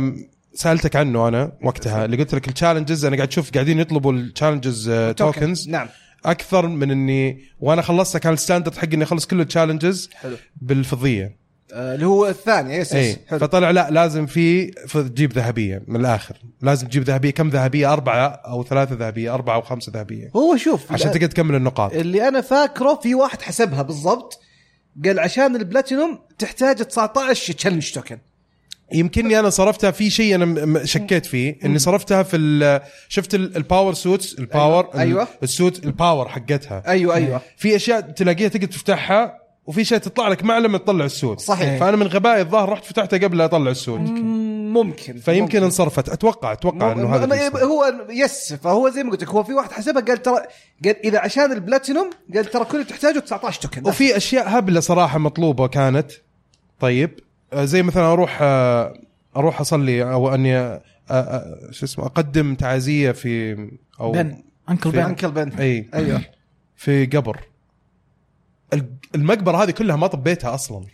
سألتك 0.54 0.96
عنه 0.96 1.28
أنا 1.28 1.52
وقتها 1.64 2.06
اللي 2.06 2.18
قلت 2.18 2.36
لك 2.36 2.48
ال 2.48 2.53
challenges 2.53 3.06
أنا 3.06 3.16
قاعد 3.16 3.28
أشوف 3.28 3.52
قاعدين 3.52 3.80
يطلبوا 3.80 4.14
ال 4.14 4.21
challenges 4.21 4.92
tokens 5.18 5.70
نعم. 5.70 5.88
أكثر 6.26 6.68
من 6.68 6.92
إني 6.92 7.44
وأنا 7.60 7.82
خلصتها 7.82 8.20
كان 8.20 8.34
ال 8.34 8.38
standard 8.38 8.76
حقي 8.76 8.94
إني 8.94 9.04
أخلص 9.04 9.26
كل 9.26 9.42
ال 9.42 9.48
challenges 9.48 10.10
بالفضية. 10.62 11.48
آه، 11.74 11.96
اللي 11.96 12.06
هو 12.06 12.28
الثاني. 12.28 12.76
yes 12.76 12.94
إي 12.94 13.10
yes 13.10 13.18
حلو. 13.28 13.40
فطلع 13.40 13.72
لا 13.72 13.90
لازم 13.90 14.26
في 14.26 14.66
تجيب 14.94 15.34
ذهبية 15.34 15.84
من 15.88 16.00
الآخر. 16.00 16.36
لازم 16.62 16.88
تجيب 16.88 17.04
ذهبية 17.04 17.30
كم 17.30 17.50
ذهبية؟ 17.50 17.94
أربعة 17.94 18.28
أو 18.28 18.64
ثلاثة 18.64 18.96
ذهبية 18.96 19.34
أربعة 19.34 19.56
أو 19.56 19.62
خمسة 19.62 19.92
ذهبية. 19.96 20.32
هو 20.36 20.58
شوف 20.58 20.92
عشان 20.92 21.12
تقدر 21.12 21.28
تكمل 21.28 21.56
النقاط. 21.56 21.94
اللي 21.94 22.28
أنا 22.28 22.42
فاكره 22.42 23.00
في 23.04 23.16
واحد 23.16 23.42
حسبها 23.42 23.82
بالضبط. 23.82 24.40
قال 25.06 25.20
عشان 25.20 25.56
البلاتينوم 25.56 26.20
تحتاج 26.40 26.76
19 26.76 27.54
challenge 27.54 27.92
token 27.92 28.18
يمكنني 28.94 29.40
أنا 29.40 29.50
صرفتها 29.50 29.92
في 29.92 30.10
شيء 30.10 30.36
أنا 30.36 30.86
شكيت 30.86 31.26
فيه 31.26 31.56
إني 31.66 31.80
صرفتها 31.80 32.24
في 32.24 32.38
ال- 32.38 32.82
شفت 33.10 33.36
ال- 33.36 33.58
ال 33.58 33.64
power 33.64 33.94
suits 33.94 34.40
ال 34.40 34.47
power 34.47 34.84
أيوة. 34.86 35.02
أيوة. 35.02 35.24
ال- 35.24 35.28
ال 35.44 35.52
suit 35.52 35.86
ال 35.86 35.93
power 35.93 36.30
حقتها 36.30 36.84
أيوه 36.88 37.16
أيوه 37.16 37.42
في 37.58 37.76
أشياء 37.76 38.02
تلاقيها 38.02 38.48
تقدر 38.48 38.68
تفتحها 38.68 39.40
وفي 39.68 39.82
اشياء 39.82 40.00
تطلع 40.00 40.28
لك 40.28 40.44
مع 40.44 40.58
لما 40.58 40.78
تطلع 40.78 41.06
ال 41.06 41.13
suit 41.13 41.40
صحيح. 41.40 41.80
فأنا 41.80 41.98
من 41.98 42.08
غبائي 42.08 42.42
الظاهر 42.42 42.70
رحت 42.70 42.86
فتحتها 42.86 43.18
قبل 43.20 43.38
لا 43.38 43.46
أطلع 43.46 43.72
ال 43.72 43.77
suit 43.77 44.00
ممكن. 44.00 45.14
فيمكن 45.18 45.42
ممكن. 45.42 45.64
انصرفت. 45.64 46.10
أتوقع 46.10 46.52
أتوقع 46.54 46.92
إنه 46.92 47.16
هذا 47.16 47.26
م- 47.26 47.34
اللي 47.34 47.46
يصير. 47.46 47.66
هو 47.66 47.94
yes 48.10 48.54
فهو 48.54 48.90
زي 48.90 49.04
ما 49.04 49.12
قلت 49.12 49.24
لك 49.24 49.30
هو 49.30 49.44
في 49.44 49.54
واحد 49.54 49.72
حسبها 49.72 50.02
قال 50.02 50.22
ترى 50.22 50.36
قال 50.86 51.06
إذا 51.06 51.20
عشان 51.20 51.52
البلاتينوم 51.52 52.10
قال 52.36 52.46
ترى 52.46 52.66
كل 52.66 52.78
اللي 52.78 52.90
تحتاجه 52.90 53.20
19 53.20 53.62
token. 53.62 53.88
وفي 53.88 54.18
أشياء 54.18 54.58
هبلة 54.60 54.80
صراحة 54.80 55.20
مطلوبة 55.20 55.68
كانت. 55.68 56.12
طيب. 56.80 57.20
آه، 57.54 57.66
زي 57.66 57.84
مثلا 57.84 58.12
أروح 58.14 58.40
آه، 58.42 58.94
أروح 59.38 59.62
أصلي 59.62 60.04
أو 60.04 60.34
أني 60.36 60.58
آه، 60.58 60.82
شو 61.72 61.86
اسمه 61.86 62.06
أقدم 62.06 62.56
تعازيه 62.56 63.12
في 63.12 63.56
أو 64.00 64.12
Ben. 64.12 64.44
Uncle 64.70 64.92
Ben 64.92 65.00
Uncle 65.00 65.32
Ben 65.32 65.52
إي. 65.52 65.90
أيوه. 65.94 66.22
في 66.76 67.06
قبر. 67.06 67.40
المقبرة 69.16 69.64
هذه 69.64 69.72
كلها 69.72 69.96
ما 69.96 70.08
طبيتها 70.08 70.54
أصلا. 70.54 70.86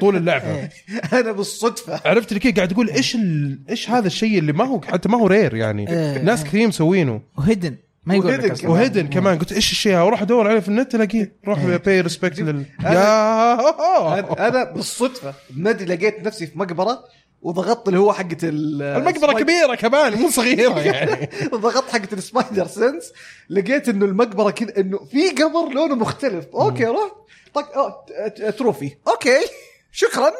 طول 0.00 0.16
اللعبة. 0.16 0.68
أنا 1.20 1.32
بالصدفة. 1.32 2.00
عرفت 2.04 2.32
اللي 2.32 2.50
قاعد 2.50 2.68
تقول 2.68 2.90
إيش 2.90 3.14
ال... 3.14 3.58
إيش 3.70 3.90
هذا 3.90 4.06
الشيء 4.06 4.38
اللي 4.38 4.52
ما 4.52 4.64
هو 4.64 4.80
حتى 4.80 5.08
ما 5.08 5.18
هو 5.18 5.26
rare 5.26 5.54
يعني. 5.54 5.88
إيه. 5.88 6.22
ناس 6.22 6.44
كثير 6.44 6.68
مسوينه. 6.68 7.20
و 7.38 7.43
hidden. 7.43 7.76
ما 8.06 8.14
يقول 8.14 8.26
و 8.26 8.29
hidden. 8.29 8.48
كمان. 8.48 8.72
و 8.72 8.77
hidden 8.77 9.06
كمان. 9.06 9.38
قلت 9.38 9.52
إيش 9.52 9.72
الشيء 9.72 9.92
هذا؟ 9.92 10.02
وأروح 10.02 10.22
أدور 10.22 10.48
عليه 10.48 10.60
في 10.60 10.68
النت 10.68 10.94
الاقيه 10.94 11.32
روح 11.46 11.58
pay 11.64 12.00
respect 12.00 12.40
لل 12.40 12.64
يا 12.82 14.48
أنا 14.48 14.72
بالصدفة 14.72 15.34
بنادي 15.50 15.84
لقيت 15.84 16.26
نفسي 16.26 16.46
في 16.46 16.58
مقبرة. 16.58 17.04
وضغطت 17.44 17.88
اللي 17.88 17.98
هو 17.98 18.12
حقة 18.12 18.36
ال- 18.42 18.82
المقبرة 18.82 19.10
السبايد- 19.30 19.38
كبيرة 19.44 19.74
كمان 19.74 20.14
مو 20.18 20.30
صغيرة 20.30 20.78
يعني. 20.94 21.28
ضغطت 21.54 21.90
حقة 21.92 22.08
ال 22.12 22.20
Spider 22.20 22.66
sense 22.66 23.12
لقيت 23.50 23.88
إنه 23.88 24.04
المقبرة 24.04 24.50
كذا 24.50 24.80
إنه 24.80 24.98
في 24.98 25.28
قبر 25.30 25.72
لونه 25.74 25.94
مختلف. 25.94 26.46
okay 26.54 26.84
رحت. 26.84 27.12
طق 27.54 28.50
trophy. 28.50 28.92
Okay. 29.08 29.38
شكرا. 29.92 30.30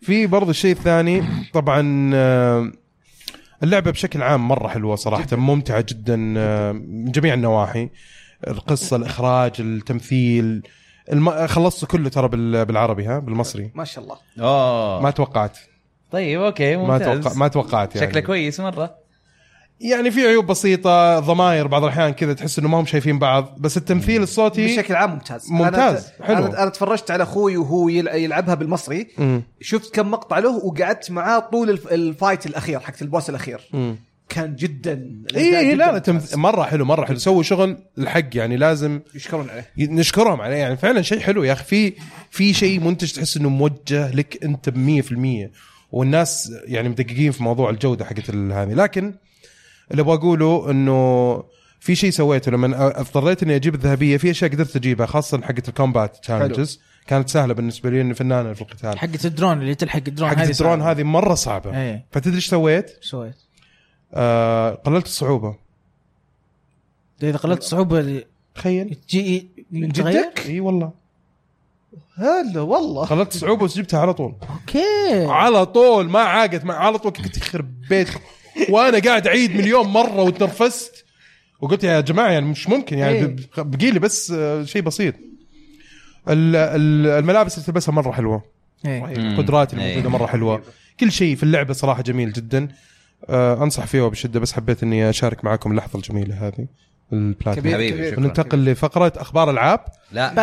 في 0.00 0.26
برضو 0.26 0.50
الشيء 0.50 0.72
الثاني 0.72 1.24
طبعا 1.52 2.10
آه، 2.14 2.72
اللعبة 3.62 3.90
بشكل 3.90 4.22
عام 4.22 4.48
مرة 4.48 4.68
حلوة 4.68 4.96
صراحة 4.96 5.26
ممتعة 5.36 5.84
جدا 5.88 6.34
آه، 6.36 6.72
من 6.72 7.10
جميع 7.10 7.34
النواحي. 7.34 7.88
القصة 8.48 8.96
الإخراج 8.96 9.52
التمثيل 9.60 10.62
الم... 11.12 11.46
خلصته 11.46 11.86
كله 11.86 12.08
ترى 12.08 12.28
بال- 12.28 12.64
بالعربي 12.64 13.04
ها 13.04 13.18
بالمصري. 13.18 13.70
ما 13.74 13.84
شاء 13.84 14.04
الله. 14.04 14.16
اوه 14.40 15.02
ما 15.02 15.10
توقعت. 15.10 15.58
طيب 16.10 16.40
okay 16.40 16.76
ما 16.76 16.82
ممتاز. 16.98 17.20
توقع 17.24 17.36
ما 17.36 17.48
توقعت 17.48 17.96
يعني. 17.96 18.08
شكله 18.08 18.20
كويس 18.20 18.60
مرة. 18.60 19.00
يعني 19.80 20.10
في 20.10 20.26
عيوب 20.26 20.46
بسيطة 20.46 21.18
ضماير 21.18 21.66
بعض 21.66 21.82
الأحيان 21.84 22.12
كذا 22.12 22.32
تحس 22.32 22.58
إنه 22.58 22.68
ما 22.68 22.80
هم 22.80 22.86
شايفين 22.86 23.18
بعض 23.18 23.54
بس 23.58 23.76
التمثيل 23.76 24.22
الصوتي 24.22 24.66
بشكل 24.66 24.94
عام 24.94 25.10
ممتاز. 25.10 25.50
ممتاز، 25.50 26.06
أنا 26.20 26.26
حلو. 26.26 26.46
أنا, 26.46 26.62
أنا 26.62 26.70
تفرجت 26.70 27.10
على 27.10 27.22
أخوي 27.22 27.56
وهو 27.56 27.88
يلع- 27.88 28.14
يلعبها 28.14 28.54
بالمصري. 28.54 29.06
مم. 29.18 29.42
شفت 29.60 29.94
كم 29.94 30.10
مقطع 30.10 30.38
له 30.38 30.50
وقعدت 30.50 31.10
معاه 31.10 31.38
طول 31.38 31.70
الف- 31.70 31.92
ال 31.92 32.01
fight 32.01 32.46
الأخير 32.46 32.80
حق 32.80 32.94
ال 33.02 33.08
boss 33.08 33.30
الأخير. 33.30 33.60
مم. 33.72 33.96
كان 34.28 34.56
جدا 34.56 35.22
اي 35.36 35.58
اي 35.58 35.66
جداً 35.74 35.76
لا 35.86 35.92
لا. 35.92 35.98
تمث... 35.98 36.34
مرة 36.34 36.62
حلو 36.62 36.84
مرة 36.84 37.04
حلو. 37.06 37.18
سووا 37.18 37.42
شغل 37.42 37.76
الحق 37.98 38.36
يعني 38.36 38.56
لازم 38.56 39.00
يشكرون 39.14 39.50
عليه. 39.50 39.66
نشكرهم 39.78 40.40
عليه. 40.40 40.56
يعني 40.56 40.76
فعلا 40.76 41.02
شيء 41.02 41.20
حلو 41.20 41.44
يا 41.44 41.52
أخي. 41.52 41.64
في 41.64 41.92
في 42.30 42.52
شيء 42.54 42.80
منتج 42.80 43.12
تحس 43.12 43.36
إنه 43.36 43.48
موجه 43.48 44.10
لك 44.14 44.44
أنت 44.44 44.68
ب 44.68 44.76
100% 44.76 45.50
والناس 45.92 46.52
يعني 46.64 46.88
مدققين 46.88 47.32
في 47.32 47.42
موضوع 47.42 47.70
الجودة 47.70 48.04
حقت 48.04 48.28
ال- 48.30 48.52
هذه 48.52 48.72
لكن 48.74 49.14
اللي 49.90 50.02
أبغى 50.02 50.14
أقوله 50.14 50.70
إنه 50.70 51.42
في 51.80 51.94
شيء 51.94 52.10
سويته 52.10 52.50
لما 52.50 53.00
اضطريت 53.00 53.42
إني 53.42 53.56
أجيب 53.56 53.74
الذهبية 53.74 54.16
في 54.16 54.30
أشياء 54.30 54.50
قدرت 54.50 54.76
أجيبها 54.76 55.06
خاصة 55.06 55.42
حقت 55.42 55.68
ال 55.68 55.75
combat 55.75 56.16
challenges 56.16 56.80
كانت 57.06 57.28
سهلة 57.28 57.54
بالنسبة 57.54 57.90
لي 57.90 58.00
إني 58.00 58.14
فنانة 58.14 58.52
في 58.52 58.62
القتال 58.62 58.98
حقة 58.98 59.18
الدرون 59.24 59.60
اللي 59.60 59.74
تلحق 59.74 60.00
الدرون 60.08 60.30
حقت 60.30 60.50
الدرون. 60.50 60.82
هذه 60.82 61.02
مرة 61.02 61.34
صعبة 61.34 61.80
إيه 61.82 62.06
فتدري 62.12 62.36
إيش 62.36 62.48
سويت؟ 62.48 62.90
إيش 62.90 63.10
سويت؟ 63.10 63.34
آه 64.14 64.70
قللت 64.74 65.06
الصعوبة 65.06 65.56
إذا 67.22 67.36
قللت 67.36 67.58
الصعوبة 67.60 68.24
تخيل 68.54 68.94
تجي 68.94 69.50
من؟ 69.70 69.88
جدك؟ 69.88 70.42
إي 70.46 70.60
والله 70.60 70.92
هلا 72.16 72.60
والله. 72.60 73.04
قللت 73.06 73.34
الصعوبه 73.34 73.64
وجبتها 73.64 74.00
على 74.00 74.14
طول. 74.14 74.34
okay. 74.50 75.26
على 75.26 75.66
طول 75.66 76.08
ما 76.10 76.20
عاقت 76.20 76.64
ما 76.64 76.74
على 76.74 76.98
طول 76.98 77.12
كنت 77.12 77.36
يخرب 77.36 77.80
بيتك 77.88 78.20
وأنا 78.70 78.98
قاعد 78.98 79.26
أعيد 79.26 79.56
مليون 79.56 79.86
مرة 79.86 80.22
وتنرفزت. 80.22 81.04
وقلت 81.60 81.84
يا 81.84 82.00
جماعة 82.00 82.28
يعني 82.30 82.46
مش 82.46 82.68
ممكن 82.68 82.98
يعني 82.98 83.12
إيه. 83.18 83.24
ب- 83.26 83.70
بقي 83.70 83.90
لي 83.90 83.98
بس 83.98 84.30
آه، 84.36 84.64
شيء 84.64 84.82
بسيط. 84.82 85.14
ال- 86.28 86.56
ال- 86.56 87.06
الملابس 87.18 87.54
اللي 87.54 87.66
تلبسها 87.66 87.92
مرة 87.92 88.12
حلوة. 88.12 88.42
إيه. 88.86 89.04
القدرات 89.04 89.74
إيه. 89.74 89.80
الموجوده 89.92 90.10
مرة 90.18 90.26
حلوة. 90.26 90.62
كل 91.00 91.12
شيء 91.12 91.36
في 91.36 91.42
اللعبة 91.42 91.72
صراحة 91.74 92.02
جميل 92.02 92.32
جدا. 92.32 92.68
آه 93.28 93.62
أنصح 93.64 93.86
فيه 93.86 94.02
بشدة 94.02 94.40
بس 94.40 94.52
حبيت 94.52 94.82
إني 94.82 95.10
أشارك 95.10 95.44
معكم 95.44 95.70
اللحظة 95.70 95.96
الجميلة 95.98 96.46
هذه. 96.48 96.66
شكرا 98.10 98.18
وننتقل 98.18 98.64
لفقرة 98.64 99.12
أخبار 99.16 99.50
ألعاب. 99.50 99.80
لا. 100.12 100.34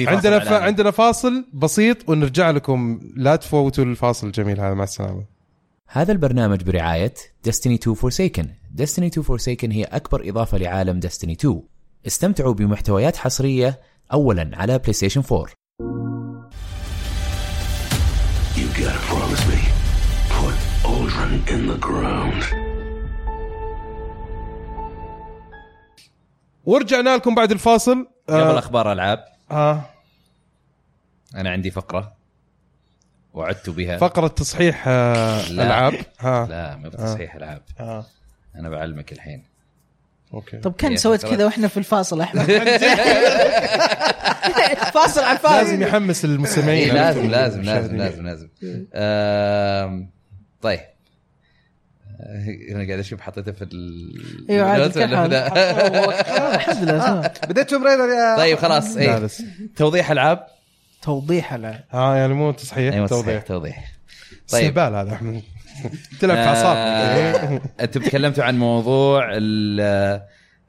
عندنا 0.00 0.38
ف... 0.38 0.52
عندنا 0.52 0.90
فاصل 0.90 1.44
بسيط 1.52 2.08
ونرجع 2.08 2.50
لكم. 2.50 3.00
لا 3.16 3.36
تفوتوا 3.36 3.84
الفاصل 3.84 4.26
الجميل 4.26 4.60
هذا. 4.60 4.74
مع 4.74 4.84
السلامة. 4.84 5.24
هذا 5.86 6.12
البرنامج 6.12 6.62
برعاية 6.62 7.14
Destiny 7.48 7.78
2 7.88 7.96
Forsaken. 7.96 8.46
Destiny 8.80 9.18
2 9.18 9.22
Forsaken 9.24 9.72
هي 9.72 9.84
أكبر 9.84 10.28
إضافة 10.28 10.58
لعالم 10.58 11.00
Destiny 11.00 11.30
2 11.30 11.62
استمتعوا 12.06 12.54
بمحتويات 12.54 13.16
حصرية 13.16 13.80
أولا 14.12 14.50
على 14.54 14.80
ستيشن 14.90 15.22
4 15.32 15.46
You 18.56 18.66
gotta 18.80 19.02
promise 19.10 19.44
me. 19.52 19.60
Put 20.36 20.56
Aldrin 20.90 21.34
in 21.54 21.60
the 21.72 21.78
ground. 21.86 22.44
ورجعنا 26.64 27.16
لكم 27.16 27.34
بعد 27.34 27.52
الفاصل. 27.52 28.06
قبل 28.28 28.40
آه. 28.40 28.58
أخبار 28.58 28.92
ألعاب. 28.92 29.24
آه. 29.50 29.82
أنا 31.36 31.50
عندي 31.50 31.70
فقرة 31.70 32.12
وعدت 33.34 33.70
بها. 33.70 33.98
فقرة 33.98 34.28
تصحيح 34.28 34.84
آه 34.88 35.48
لا. 35.48 35.66
ألعاب. 35.66 35.94
ها. 36.20 36.46
لا 36.46 36.76
ما 36.76 36.88
بتصحيح 36.88 37.34
ألعاب. 37.34 37.62
آه. 37.80 38.06
أنا 38.56 38.68
بعلمك 38.68 39.12
الحين. 39.12 39.44
okay. 40.34 40.56
طب 40.58 40.72
كان 40.72 40.96
سويت. 40.96 41.26
كذا 41.26 41.44
وإحنا 41.44 41.68
في 41.68 41.76
الفاصل 41.76 42.20
احمد 42.20 42.42
فاصل 44.94 45.20
على 45.20 45.38
لازم 45.44 45.48
الفاصل 45.48 45.82
يحمس 45.82 46.24
المستمعين. 46.24 46.88
إيه 46.88 46.92
لازم 46.92 47.30
لازم. 47.30 47.62
لازم 47.62 47.96
لازم 47.96 48.26
لازم. 48.26 48.48
طيب. 48.62 48.86
آه، 48.94 50.06
أنا 52.70 52.86
قاعد 52.86 52.98
أشوف 52.98 53.20
حطيته 53.20 53.52
في 53.52 53.62
ال 53.62 54.12
أيوه 54.50 54.68
عادي 54.68 54.88
تمام. 54.88 55.30
بديت 57.48 57.70
توم 57.70 57.84
ريدر 57.86 58.08
يا 58.08 58.36
طيب 58.36 58.58
خلاص 58.58 58.96
لا 58.96 59.24
اي 59.24 59.28
توضيح 59.76 60.10
ألعاب؟ 60.10 60.46
توضيح 61.02 61.52
على 61.52 61.84
آه 61.94 62.16
يعني 62.16 62.34
مو 62.34 62.52
تصحيح 62.52 62.94
أيوه 62.94 63.06
توضيح. 63.06 63.42
توضيح. 63.42 63.92
طيب. 64.48 64.60
استهبال 64.62 64.94
هذا. 64.94 65.12
احمد 65.14 65.42
تلعب 66.20 66.36
في 66.36 66.42
اعصابك 66.42 66.76
آه، 66.78 67.60
أنتم 67.80 68.02
تكلمتوا 68.02 68.44
عن 68.44 68.58
موضوع 68.58 69.28
ال- 69.32 70.22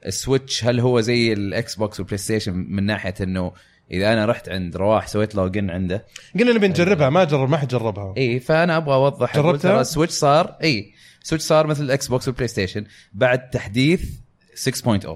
السويتش 0.06 0.64
هل 0.64 0.80
هو 0.80 1.00
زي 1.00 1.32
الاكس 1.32 1.74
بوكس 1.74 2.00
والبلاي 2.00 2.18
ستيشن 2.18 2.52
من 2.54 2.86
ناحية 2.86 3.14
إنه 3.20 3.52
إذا 3.90 4.12
أنا 4.12 4.26
رحت 4.26 4.48
عند 4.48 4.76
رواح 4.76 5.06
سويت 5.08 5.34
login 5.34 5.70
عنده؟ 5.70 6.04
قلنا 6.38 6.52
نبي 6.52 6.68
نجربها 6.68 7.10
ما 7.10 7.24
جرب 7.24 7.50
ما 7.50 7.56
حد 7.56 7.68
جربها. 7.68 8.14
اي 8.16 8.40
فأنا 8.40 8.76
أبغى 8.76 8.94
أوضح 8.94 9.36
جربتها؟ 9.36 9.70
ترى 9.72 9.80
السويتش 9.80 10.12
صار 10.12 10.56
اي 10.62 10.92
سويتش 11.22 11.44
صار 11.44 11.66
مثل 11.66 11.84
الاكس 11.84 12.08
بوكس 12.08 12.28
والبلاي 12.28 12.48
ستيشن 12.48 12.84
بعد 13.12 13.50
تحديث 13.50 14.04
6.0 14.54 15.08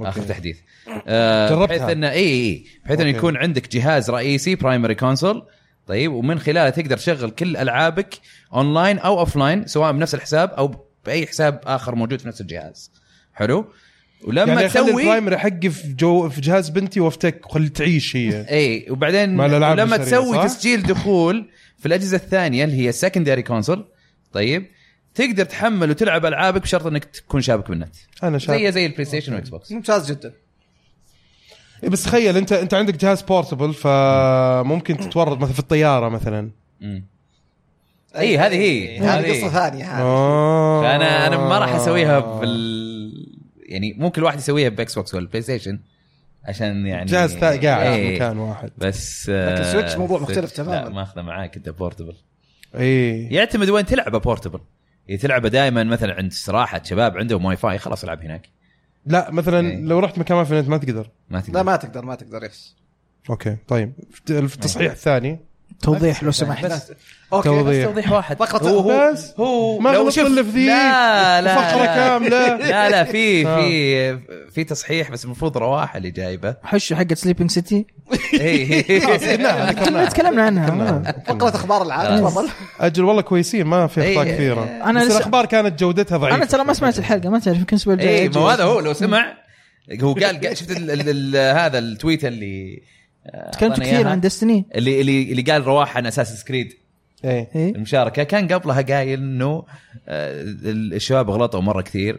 آخر 0.00 0.22
تحديث. 0.22 0.58
آه 1.06 1.48
جربتها؟ 1.50 1.66
بحيث 1.76 1.82
انه 1.90 2.10
إي 2.10 2.24
إي 2.24 2.64
بحيث 2.84 3.00
إنه. 3.00 3.08
يكون 3.08 3.36
عندك 3.36 3.72
جهاز 3.72 4.10
رئيسي 4.10 4.54
primary 4.54 4.94
console 4.94 5.46
طيب 5.86 6.12
ومن 6.12 6.38
خلاله 6.38 6.70
تقدر 6.70 6.96
تشغل 6.96 7.30
كل 7.30 7.56
ألعابك 7.56 8.14
اونلاين 8.54 8.98
أو 8.98 9.18
offline 9.20 9.66
سواء 9.66 9.92
بنفس 9.92 10.14
الحساب 10.14 10.50
أو 10.50 10.86
بأي 11.06 11.26
حساب 11.26 11.60
آخر 11.64 11.94
موجود 11.94 12.20
في 12.20 12.28
نفس 12.28 12.40
الجهاز. 12.40 12.90
حلو؟ 13.32 13.72
ولما 14.24 14.52
يعني 14.52 14.68
تسوي 14.68 15.02
ال 15.02 15.07
primary 15.07 15.38
حقي 15.38 15.70
في 15.70 15.92
جو 15.92 16.28
في 16.28 16.40
جهاز 16.40 16.68
بنتي 16.68 17.00
وافتك 17.00 17.46
وخلي 17.46 17.68
تعيش 17.68 18.16
هي. 18.16 18.48
إي 18.50 18.86
وبعدين 18.90 19.36
لما 19.36 19.96
تسوي؟ 19.96 20.44
تسجيل 20.44 20.82
دخول 20.82 21.50
في 21.78 21.86
الأجهزة 21.86 22.16
الثانية 22.16 22.64
اللي 22.64 22.86
هي 22.86 22.92
secondary 22.92 23.42
console 23.42 23.88
طيب 24.32 24.66
تقدر 25.14 25.44
تحمل 25.44 25.90
وتلعب 25.90 26.26
ألعابك 26.26 26.62
بشرط 26.62 26.86
إنك 26.86 27.04
تكون 27.04 27.40
شابك 27.40 27.68
بالنت. 27.68 27.94
أنا 28.22 28.38
شايف 28.38 28.62
زي 28.62 28.72
زي 28.72 28.86
البلاي 28.86 29.04
ستيشن 29.04 29.34
واكس 29.34 29.48
بوكس 29.48 29.72
ممتاز 29.72 30.12
جدا. 30.12 30.32
إيه 31.82 31.88
بس 31.88 32.04
تخيل 32.04 32.36
انت 32.36 32.52
أنت 32.52 32.74
عندك 32.74 32.96
جهاز 32.96 33.22
portable 33.22 33.74
فممكن 33.74 34.96
تتورط 34.96 35.38
مثلا 35.38 35.52
في 35.52 35.58
الطيارة 35.58 36.08
مثلا. 36.08 36.50
مم. 36.80 37.04
اي 38.18 38.38
هذه 38.38 38.54
هي. 38.54 38.98
هذه 38.98 39.30
قصة 39.30 39.48
ثانية. 39.48 39.84
هذه. 39.84 40.02
آه. 40.02 40.82
فانا 40.82 41.26
أنا 41.26 41.36
ما 41.36 41.58
راح 41.58 41.74
أسويها 41.74 42.18
بال 42.18 43.32
يعني 43.66 43.94
ممكن 43.98 44.20
الواحد 44.20 44.38
يسويها 44.38 44.68
باكس 44.68 44.94
بوكس 44.94 45.14
ولا 45.14 45.26
بلاي 45.26 45.42
ستيشن 45.42 45.80
عشان 46.44 46.86
يعني 46.86 47.04
جهاز 47.04 47.36
قاعد 47.36 47.58
في 47.60 47.68
إيه. 47.68 48.14
مكان 48.16 48.38
واحد. 48.38 48.70
بس 48.78 49.28
لكن 49.28 49.62
آه، 49.62 49.72
سويتش 49.72 49.96
موضوع 49.96 50.20
مختلف 50.20 50.58
لا 50.58 50.64
تماماً. 50.64 50.88
ماخذه 50.88 51.22
معاك 51.22 51.56
أنت 51.56 51.68
portable 51.68 52.14
اي 52.74 53.26
يعتمد 53.26 53.70
وين 53.70 53.86
تلعبه 53.86 54.18
portable 54.18 54.60
إذا 55.08 55.18
تلعبه 55.18 55.48
دائما 55.48 55.84
مثلا 55.84 56.14
عند 56.14 56.32
استراحة 56.32 56.82
شباب 56.82 57.18
عندهم 57.18 57.44
واي 57.44 57.56
فاي 57.56 57.78
خلاص 57.78 58.04
العب 58.04 58.22
هناك. 58.22 58.48
لا 59.06 59.30
مثلا 59.30 59.70
إيه. 59.70 59.80
لو 59.80 59.98
رحت 59.98 60.18
مكان 60.18 60.36
ما 60.36 60.44
في 60.44 60.60
نت 60.60 60.68
ما 60.68 60.78
تقدر. 60.78 61.10
ما 61.30 61.40
تقدر. 61.40 61.54
لا 61.54 61.62
ما 61.62 61.76
تقدر 61.76 62.04
ما 62.04 62.14
تقدر 62.14 62.44
yes. 62.44 62.76
okay 63.30 63.56
طيب. 63.68 63.92
في 64.26 64.30
التصحيح 64.30 64.92
الثاني. 64.92 65.38
توضيح 65.80 66.22
لو 66.22 66.30
سمحت. 66.30 66.66
بس 66.66 66.92
okay 67.32 67.48
توضيح. 67.48 67.84
توضيح 67.86 68.12
واحد 68.12 68.36
فقرة 68.36 68.68
هو 68.68 68.78
هو 68.90 69.12
بس 69.12 69.34
هو 69.40 69.78
ما 69.78 69.90
لو 69.90 70.10
شوف- 70.10 70.28
في 70.28 70.40
ذيك. 70.40 70.68
لا 70.68 71.40
لا 71.42 71.58
وفقرة 71.58 71.82
لا. 71.84 71.94
كاملة. 71.94 72.56
لا 72.70 72.90
لا 72.90 73.04
في 73.04 73.46
آه. 73.46 73.56
في 73.60 74.18
في 74.50 74.64
تصحيح 74.64 75.10
بس 75.10 75.24
المفروض 75.24 75.58
رواح 75.58 75.96
اللي 75.96 76.10
جايبه 76.10 76.56
حشو 76.62 76.94
حقت 76.96 77.12
Sleeping 77.12 77.50
City 77.50 77.86
ذكرناها 78.34 79.72
كنا 79.72 80.04
تكلمنا 80.04 80.42
عنها 80.42 81.02
فقرة 81.26 81.48
أخبار 81.48 81.82
العالم 81.82 82.28
تفضل 82.28 82.48
أجل 82.80 83.04
والله 83.04 83.22
كويسين 83.22 83.66
ما 83.66 83.86
في 83.86 84.00
أخطاء 84.10 84.26
إيه. 84.26 84.34
كثيرة 84.34 84.64
أنا 84.64 85.00
بس 85.00 85.06
لسه- 85.06 85.16
الأخبار 85.16 85.46
كانت 85.46 85.80
جودتها 85.80 86.18
ضعيفة 86.18 86.36
أنا 86.36 86.44
ترى 86.44 86.64
ما 86.64 86.72
سمعت 86.72 86.98
الحلقة 86.98 87.28
ما 87.30 87.38
تعرف 87.38 87.58
يمكن 87.58 87.76
الأسبوع 87.76 87.94
الجاي 87.94 88.18
اي. 88.22 88.28
ما 88.28 88.40
هذا 88.54 88.64
هو 88.64 88.80
لو 88.80 88.92
سمع 88.92 89.34
هو 90.02 90.12
قال 90.12 90.40
قال- 90.46 90.56
شفت 90.56 90.70
ال 90.70 90.90
ال 90.90 91.08
ال 91.36 91.56
هذا 91.58 91.78
ال 91.78 91.86
tweet 91.86 92.24
اللي 92.24 92.82
آه، 93.26 93.50
تكلمت 93.50 93.80
كثير؟ 93.80 94.08
عن 94.08 94.20
Destiny 94.20 94.66
اللي 94.74 95.00
اللي 95.00 95.22
اللي 95.32 95.42
قال 95.42 95.66
رواح 95.66 95.96
عن 95.96 96.06
أساس 96.06 96.40
Sacred 96.40 96.72
إيه. 97.24 97.48
إيه. 97.54 97.74
المشاركة. 97.74 98.22
كان 98.22 98.48
قبلها 98.48 98.80
قايل 98.82 99.18
إنه 99.18 99.64
آه، 100.08 100.42
الشباب 100.64 101.30
غلطوا 101.30 101.60
مرة 101.60 101.82
كثير. 101.82 102.18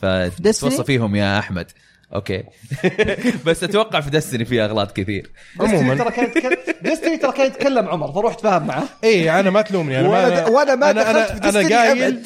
فتوصى 0.00 0.84
فيهم 0.84 1.16
يا 1.16 1.38
أحمد. 1.38 1.66
okay. 2.14 2.44
بس 3.46 3.64
أتوقع 3.64 4.00
في 4.00 4.10
Destiny 4.10 4.44
في 4.44 4.64
أغلاط 4.64 4.96
كثير. 4.96 5.30
عموما. 5.60 5.94
ترى 5.94 6.10
كان 6.10 6.24
يتكلم 6.24 6.56
Destiny 6.82 7.16
ترى 7.16 7.32
كان 7.32 7.46
يتكلم 7.46 7.88
عمر 7.88 8.12
فروح 8.12 8.32
اتفاهم 8.32 8.66
معه. 8.66 8.84
اي 9.04 9.40
أنا 9.40 9.50
ما 9.50 9.62
تلومني 9.62 10.00
أنا 10.00 10.08
وأنا- 10.08 10.40
ما 10.42 10.46
وأنا 10.48 10.74
ما 10.74 10.90
أنا 10.90 11.02
دخلت 11.02 11.30
أنا, 11.44 11.50
في 11.62 11.74
أنا 11.74 11.76
قايل. 11.82 12.20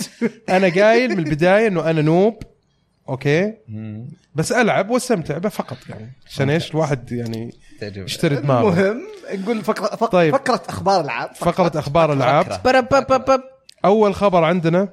أنا 0.49 0.69
قايل 0.69 1.11
من 1.11 1.19
البدايه 1.19 1.67
إنه 1.69 1.91
أنا 1.91 2.03
noob. 2.03 2.43
okay. 3.09 3.53
بس 4.35 4.53
ألعب 4.53 4.91
وأستمتع 4.91 5.39
به 5.39 5.49
فقط 5.49 5.77
يعني. 5.89 6.13
عشان 6.27 6.51
إيش؟ 6.51 6.71
الواحد 6.71 7.13
يعني 7.13 7.55
يشتري 7.83 8.37
دماغه 8.37 8.69
المهم 8.71 9.03
نقول 9.35 9.65
فقره 9.65 9.97
فق... 9.97 10.07
طيب. 10.07 10.37
فقرة 10.37 10.63
أخبار 10.69 11.01
العاب. 11.01 11.35
فقره 11.35 11.79
أخبار 11.79 12.13
العاب. 12.13 12.47
أول 13.85 14.15
خبر 14.15 14.45
عندنا 14.45 14.89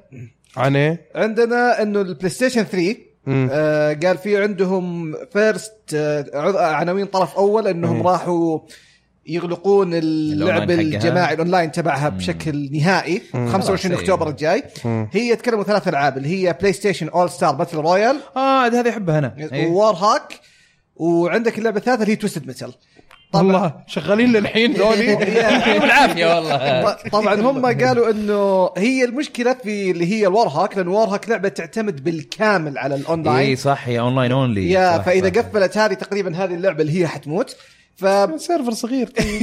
عن 0.56 0.76
إيه؟ 0.76 1.10
عندنا 1.14 1.82
إنه 1.82 2.00
البلاي 2.00 2.30
ستيشن 2.30 2.62
3 2.62 2.96
مم. 3.26 3.48
آه 3.52 3.92
قال 3.92 4.18
في 4.18 4.42
عندهم 4.42 5.14
first 5.32 5.94
آه 5.94 6.74
عناوين 6.74 7.06
طرف 7.06 7.36
أول 7.36 7.66
إنهم 7.68 7.96
مم. 7.96 8.06
راحوا 8.06 8.58
يغلقون 9.28 9.90
اللعب. 9.94 10.70
الجماعي 10.70 11.34
الأونلاين 11.34 11.72
تبعها 11.72 12.08
بشكل 12.08 12.68
نهائي 12.72 13.22
25 13.32 13.78
خلاص، 13.78 14.00
أكتوبر. 14.00 14.28
الجاي. 14.28 14.62
مم. 14.84 15.08
هي 15.12 15.36
تكلموا 15.36 15.64
ثلاث 15.64 15.88
ألعاب 15.88 16.16
اللي 16.16 16.28
هي 16.28 16.52
PlayStation 16.60 17.08
All-Stars 17.08 17.54
Battle 17.54 17.76
Royale 17.76 18.16
آه 18.36 18.66
هذه 18.66 18.90
أحبها 18.90 19.18
أنا. 19.18 19.34
إيه. 19.52 19.66
Warhawk 19.66 20.40
وعندك 20.96 21.58
اللعبة 21.58 21.78
الثالثة 21.78 22.02
اللي 22.02 22.12
هي 22.12 22.16
Twisted 22.16 22.46
Metal 22.46 22.72
الله 23.34 23.72
شغالين 23.86 24.32
للحين 24.32 24.72
ذولي؟ 24.72 25.04
يعطيهم 25.40 25.82
العافيه 25.90 26.26
والله. 26.34 26.92
طبعا 27.12 27.34
هم 27.34 27.66
قالوا 27.66 28.10
إنه 28.10 28.70
هي 28.76 29.04
المشكلة 29.04 29.56
في 29.64 29.90
اللي 29.90 30.12
هي 30.12 30.26
ال 30.26 30.48
Warhawk 30.48 30.76
لأن 30.76 30.88
Warhawk 30.88 31.28
لعبة 31.28 31.48
تعتمد 31.48 32.04
بالكامل 32.04 32.78
على 32.78 32.94
الأونلاين. 32.94 33.36
اي 33.36 33.56
صح 33.56 33.88
هي 33.88 33.98
online 34.00 34.32
only 34.32 34.70
يا 34.70 34.98
فإذا. 34.98 35.28
قفلت 35.42 35.78
هذه 35.78 35.94
تقريبا 35.94 36.36
هذه 36.36 36.54
اللعبة 36.54 36.82
اللي 36.82 37.00
هي 37.00 37.06
حتموت. 37.06 37.56
ف 37.96 38.06
server 38.40 38.72
صغير 38.72 39.06
طيب 39.06 39.42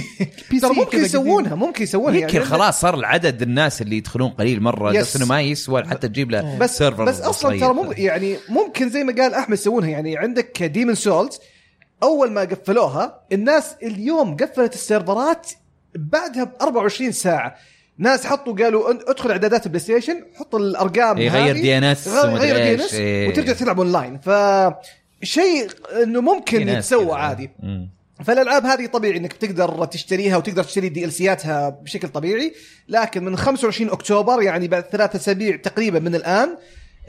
ترى 0.61 0.73
ممكن 0.75 0.97
يسوونها 1.03 1.55
ممكن 1.55 1.83
يسوونها 1.83 2.19
يمكن 2.19 2.33
يعني 2.33 2.45
خلاص 2.49 2.81
صار 2.81 2.95
العدد 2.95 3.41
الناس 3.41 3.81
اللي 3.81 3.97
يدخلون 3.97 4.29
قليل 4.29 4.61
مرة 4.61 4.93
yes. 4.93 5.01
بس 5.01 5.15
انه 5.15 5.25
ما 5.25 5.41
يسوى 5.41 5.83
حتى 5.83 6.07
تجيب 6.07 6.31
له 6.31 6.57
بس 6.57 6.77
server 6.77 7.03
بس 7.05 7.21
أصلا. 7.21 7.59
ترى 7.59 8.03
يعني 8.03 8.37
ممكن 8.49 8.89
زي 8.89 9.03
ما 9.03 9.15
قال 9.21 9.33
أحمد 9.33 9.53
يسوونها 9.57 9.89
يعني 9.89 10.17
عندك 10.17 10.63
Demon's 10.63 10.95
Souls 10.95 11.39
أول 12.03 12.31
ما 12.31 12.41
قفلوها 12.41 13.19
الناس 13.31 13.75
اليوم 13.83 14.37
قفلت 14.37 14.73
ال 14.73 14.83
server 14.83 15.40
ات 15.40 15.49
بعدها 15.95 16.43
ب 16.43 16.51
24 16.61 17.11
ساعة 17.11 17.55
ناس 17.97 18.25
حطوا 18.25 18.53
قالوا 18.63 18.93
أن- 18.93 19.09
ادخل 19.09 19.31
إعدادات 19.31 19.65
البلاي 19.65 19.79
ستيشن 19.83 20.23
حط 20.35 20.55
الأرقام 20.55 21.17
إيه، 21.17 21.29
غير 21.29 21.55
DNS 21.55 22.07
غير 22.07 22.29
ومدري 22.29 22.51
غير 22.51 22.79
إيش، 22.81 22.91
DNS 22.91 22.93
إيه. 22.93 23.27
وترجع 23.29 23.53
تلعب 23.53 23.79
اونلاين 23.79 24.17
ف 24.19 24.29
شيء 25.23 25.67
إنه 26.03 26.21
ممكن 26.21 26.69
يتسوى. 26.69 27.13
عادي 27.19 27.49
مم. 27.63 27.89
فالألعاب 28.23 28.65
هذه 28.65 28.85
طبيعي 28.85 29.17
إنك 29.17 29.33
تقدر 29.33 29.85
تشتريها 29.85 30.37
وتقدر 30.37 30.63
تشتري 30.63 30.89
DLC 30.89 31.13
ياتها 31.13 31.69
بشكل 31.69 32.07
طبيعي 32.09 32.53
لكن 32.89 33.23
من 33.25 33.37
25 33.37 33.89
أكتوبر 33.91 34.41
يعني 34.41 34.67
بعد 34.67 34.83
ثلاثة 34.83 35.17
أسابيع 35.17 35.55
تقريبا 35.55 35.99
من 35.99 36.15
الآن 36.15 36.57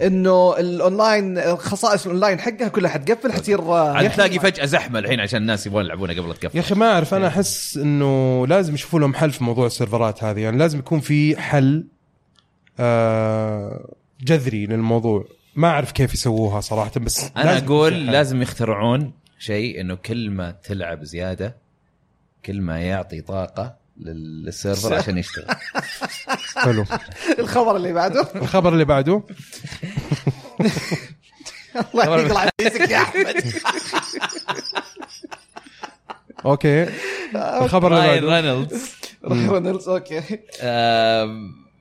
إنه 0.02 0.58
الأونلاين 0.58 1.56
خصائص 1.56 2.04
الأونلاين 2.06 2.40
حقها 2.40 2.68
كلها 2.68 2.90
حتقفل 2.90 3.32
حتصير 3.32 3.60
آه، 3.60 3.92
عاد 3.92 4.10
تلاقي 4.10 4.38
فجأة 4.38 4.64
زحمة 4.64 4.98
الحين 4.98 5.20
عشان 5.20 5.40
الناس 5.42 5.66
يبغون 5.66 5.84
يلعبونها 5.84 6.14
قبل 6.14 6.28
يا 6.28 6.34
تقفل. 6.34 6.58
أخي 6.58 6.74
ما 6.74 6.92
أعرف 6.92 7.14
أنا 7.14 7.28
أحس 7.28 7.76
إنه 7.76 8.46
لازم 8.46 8.74
يشوفوا 8.74 9.00
لهم 9.00 9.14
حل 9.14 9.30
في 9.30 9.44
موضوع 9.44 9.66
ال 9.66 9.74
server 9.74 10.17
ات 10.17 10.24
هذه 10.24 10.40
يعني 10.40 10.58
لازم 10.58 10.78
يكون 10.78 11.00
في 11.00 11.36
حل 11.40 11.86
آه 12.80 13.94
جذري 14.20 14.66
للموضوع. 14.66 15.24
ما 15.56 15.68
أعرف 15.68 15.92
كيف 15.92 16.14
يسووها 16.14 16.60
صراحة 16.60 16.90
بس 17.00 17.30
أنا 17.36 17.44
لازم 17.44 17.64
أقول. 17.66 18.06
لازم 18.06 18.42
يخترعون 18.42 19.12
شيء 19.38 19.80
إنه 19.80 19.94
كل 19.94 20.30
ما 20.30 20.50
تلعب 20.50 21.04
زيادة 21.04 21.56
كل 22.46 22.60
ما 22.60 22.80
يعطي 22.80 23.20
طاقة 23.20 23.76
لل- 24.00 24.44
لل 24.44 24.57
server 24.57 24.94
عشان 24.98 25.18
يشتغل. 25.18 25.56
حلو. 26.56 26.84
الخبر 27.38 27.76
اللي 27.76 27.92
بعده؟ 27.92 28.28
الخبر 28.36 28.72
اللي 28.72 28.84
بعده؟ 28.84 29.22
الله 31.94 32.20
يطلع 32.24 32.48
عزيزك 32.60 32.90
يا 32.90 32.96
أحمد. 33.02 33.44
أوكي. 36.44 36.86
الخبر 37.34 37.96
اللي 37.96 38.08
راين 38.08 38.24
بعده؟ 38.26 38.40
رينولدز. 38.40 38.94
رينولدز 39.24 39.88
okay. 39.88 40.20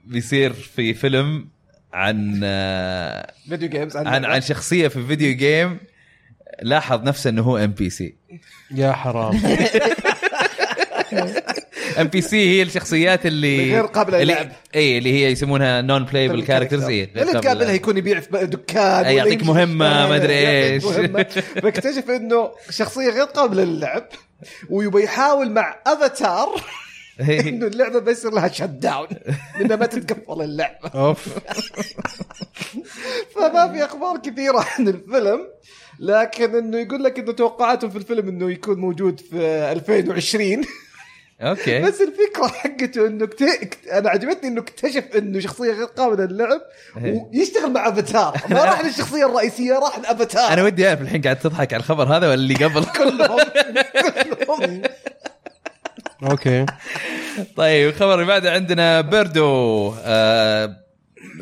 بيصير 0.06 0.54
في 0.54 0.94
فيلم 0.94 1.48
عن 1.94 2.42
آه، 2.44 3.34
video 3.50 3.70
games 3.70 3.98
عن 3.98 4.26
عن 4.26 4.42
شخصية 4.42 4.88
في 4.88 5.08
video 5.08 5.36
game 5.38 5.78
لاحظ 6.62 7.04
نفسه 7.04 7.30
إنه 7.30 7.42
هو 7.42 7.58
NPC 7.58 8.16
يا 8.72 8.92
حرام. 8.92 9.42
NPC 12.00 12.50
هي 12.50 12.62
الشخصيات 12.62 13.26
اللي 13.26 13.74
غير 13.74 13.86
اللي- 14.20 14.34
للعب. 14.34 14.52
اي 14.76 14.98
اللي 14.98 15.14
هي 15.14 15.32
يسمونها 15.32 15.82
non-playable 15.82 16.44
characters 16.44 16.84
اي 16.84 17.04
اللي 17.04 17.34
تقابلها 17.34 17.72
يكون 17.72 17.98
يبيع 17.98 18.20
في 18.20 18.46
دكان 18.46 19.06
أي 19.06 19.16
يعطيك 19.16 19.40
يمشي- 19.42 19.48
ما 19.66 20.16
إيش. 20.74 20.84
مهمة. 20.86 21.24
فاكتشف 21.62 22.10
إنه 22.10 22.52
شخصية 22.70 23.10
غير 23.10 23.24
قابلة 23.24 23.64
للعب 23.64 24.08
ويبغى 24.70 25.04
يحاول 25.04 25.52
مع 25.52 25.76
أفاتار 25.88 26.62
إنه 27.48 27.68
اللعبة 27.68 28.00
بيصير 28.00 28.32
لها 28.32 28.48
shut 28.48 28.64
down 28.64 29.08
لانها 29.60 29.76
ما 29.76 29.86
تتقفل 29.86 30.42
اللعبة. 30.42 30.88
أوف. 30.96 31.28
فما 33.36 33.72
في 33.74 33.86
أخبار 33.86 34.18
كثيرة 34.18 34.66
عن 34.80 34.88
الفيلم. 34.88 35.48
لكن 36.00 36.56
إنه 36.56 36.78
يقول 36.78 37.04
لك 37.04 37.20
إنه 37.20 37.32
توقعاتهم 37.32 37.90
في 37.90 37.98
الفيلم 37.98 38.28
إنه 38.30 38.52
يكون 38.52 38.80
موجود 38.80 39.20
في 39.20 39.38
2020 39.72 40.62
أوكي. 41.42 41.80
بس 41.82 42.02
الفكرة 42.02 42.48
حقته 42.48 43.08
إنه 43.08 43.26
كت... 43.26 43.44
كت- 43.44 43.88
أنا 43.88 44.10
عجبتني 44.10 44.50
إنه 44.50 44.62
اكتشف 44.62 45.04
إنه 45.18 45.40
شخصية 45.40 45.72
غير 45.72 45.86
قابلة 45.86 46.26
للعب 46.26 46.62
ويشتغل 47.34 47.72
مع 47.74 47.90
أفاتار. 47.90 48.38
ما 48.50 48.64
راح 48.66 48.82
للشخصية 48.86 49.26
الرئيسية 49.26 49.74
راح 49.74 50.00
لأفاتار. 50.00 50.54
أنا 50.54 50.64
ودي 50.64 50.88
أعرف 50.88 51.02
الحين 51.02 51.22
قاعد 51.22 51.40
تضحك 51.40 51.74
على 51.74 51.80
الخبر 51.82 52.04
هذا 52.04 52.26
ولا 52.28 52.34
اللي 52.34 52.54
قبل. 52.56 52.86
كلهم. 52.98 53.40
كلهم. 54.48 54.82
أوكي. 56.24 56.66
طيب 57.56 57.90
الخبر 57.90 58.14
اللي 58.14 58.26
بعده 58.26 58.52
عندنا 58.54 59.02
Birdo. 59.02 59.94
آه، 60.04 60.76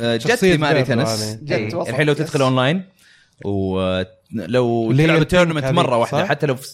آه، 0.02 0.16
جت 0.18 0.43
ل 0.43 0.50
Mario 0.50 0.84
Birdo 0.84 1.03
Tennis. 1.03 1.38
جت 1.43 1.52
إيه، 1.52 1.89
الحين 1.89 2.08
لو. 2.08 2.14
تدخل 2.14 2.41
أونلاين. 2.41 2.84
ولو 3.45 4.91
تلعب 4.93 5.23
tournament 5.24 5.65
مرة 5.65 5.97
واحدة 5.97 6.23
صح؟ 6.23 6.29
حتى 6.29 6.45
لو 6.47 6.55
في 6.55 6.67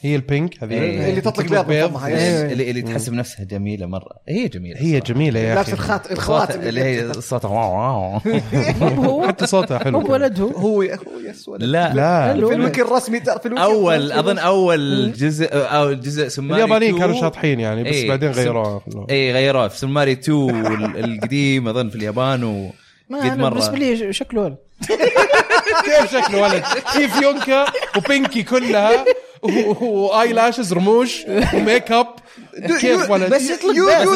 هي 0.00 0.16
ال 0.16 0.26
pink 0.26 0.64
هذه 0.64 0.72
إيه. 0.72 1.10
اللي 1.10 1.20
تطلق 1.20 1.62
بيض. 1.62 2.04
إيه. 2.04 2.52
اللي, 2.52 2.70
اللي 2.70 2.82
تحسب 2.82 3.12
نفسها 3.12 3.44
جميلة 3.44 3.86
مرة 3.86 4.10
هي 4.28 4.48
جميلة 4.48 4.80
هي. 4.80 5.00
جميلة 5.00 5.40
يا 5.40 5.60
أخي 5.60 5.72
الخات 5.72 6.12
الخواتم 6.12 6.60
اللي 6.60 6.80
هي 6.80 7.12
صوتها 7.12 7.48
wow 7.48 7.72
wow 8.80 8.88
هو 9.04 9.28
حتى 9.28 9.46
صوتها 9.46 9.78
حلو 9.78 10.00
هو 10.00 10.12
ولد 10.12 10.40
هو 10.40 10.48
هو 10.50 10.82
هو 10.82 10.82
yes 11.30 11.48
ولد. 11.48 11.62
لا 11.62 11.94
لا. 11.94 12.32
في 12.32 12.38
الويكي 12.38 12.82
الرسمي 12.82 13.20
في 13.20 13.38
اول 13.58 14.12
أظن 14.12 14.38
أول 14.38 15.12
جزء 15.12 15.48
أو 15.52 15.92
جزء 15.92 16.28
سماري 16.28 16.62
اليابانيين 16.64 16.94
2 16.94 17.06
كانوا 17.06 17.20
شاطحين 17.20 17.60
يعني 17.60 17.82
بس 17.84 17.94
إيه. 17.94 18.08
بعدين 18.08 18.30
غيروها 18.30 18.80
اي 19.10 19.32
غيروه 19.32 19.68
في 19.68 19.78
سماري 19.78 20.12
2 20.12 20.66
ال- 20.66 21.04
القديم 21.04 21.68
أظن 21.68 21.88
في 21.88 21.96
اليابان 21.96 22.44
و 22.44 22.70
ما 23.10 23.18
قد 23.18 23.38
مرة. 23.38 23.48
بالنسبة 23.48 23.76
لي 23.78 24.12
شكله 24.20 24.40
ولد. 24.42 24.56
كيف 25.84 26.12
شكله 26.12 26.42
ولد؟ 26.42 26.64
في 26.92 27.08
فيونكا 27.08 27.66
و 27.96 28.04
pinky 28.04 28.42
كلها 28.42 29.04
و- 29.42 29.84
واي 29.86 30.32
lashes 30.32 30.72
رموش 30.72 31.22
و 31.54 31.62
make 31.62 31.92
up 31.92 32.06
كيف 32.80 33.10
ولد؟ 33.10 33.34
بس 33.34 33.50
يطلق 33.50 33.72
بيض. 33.74 34.08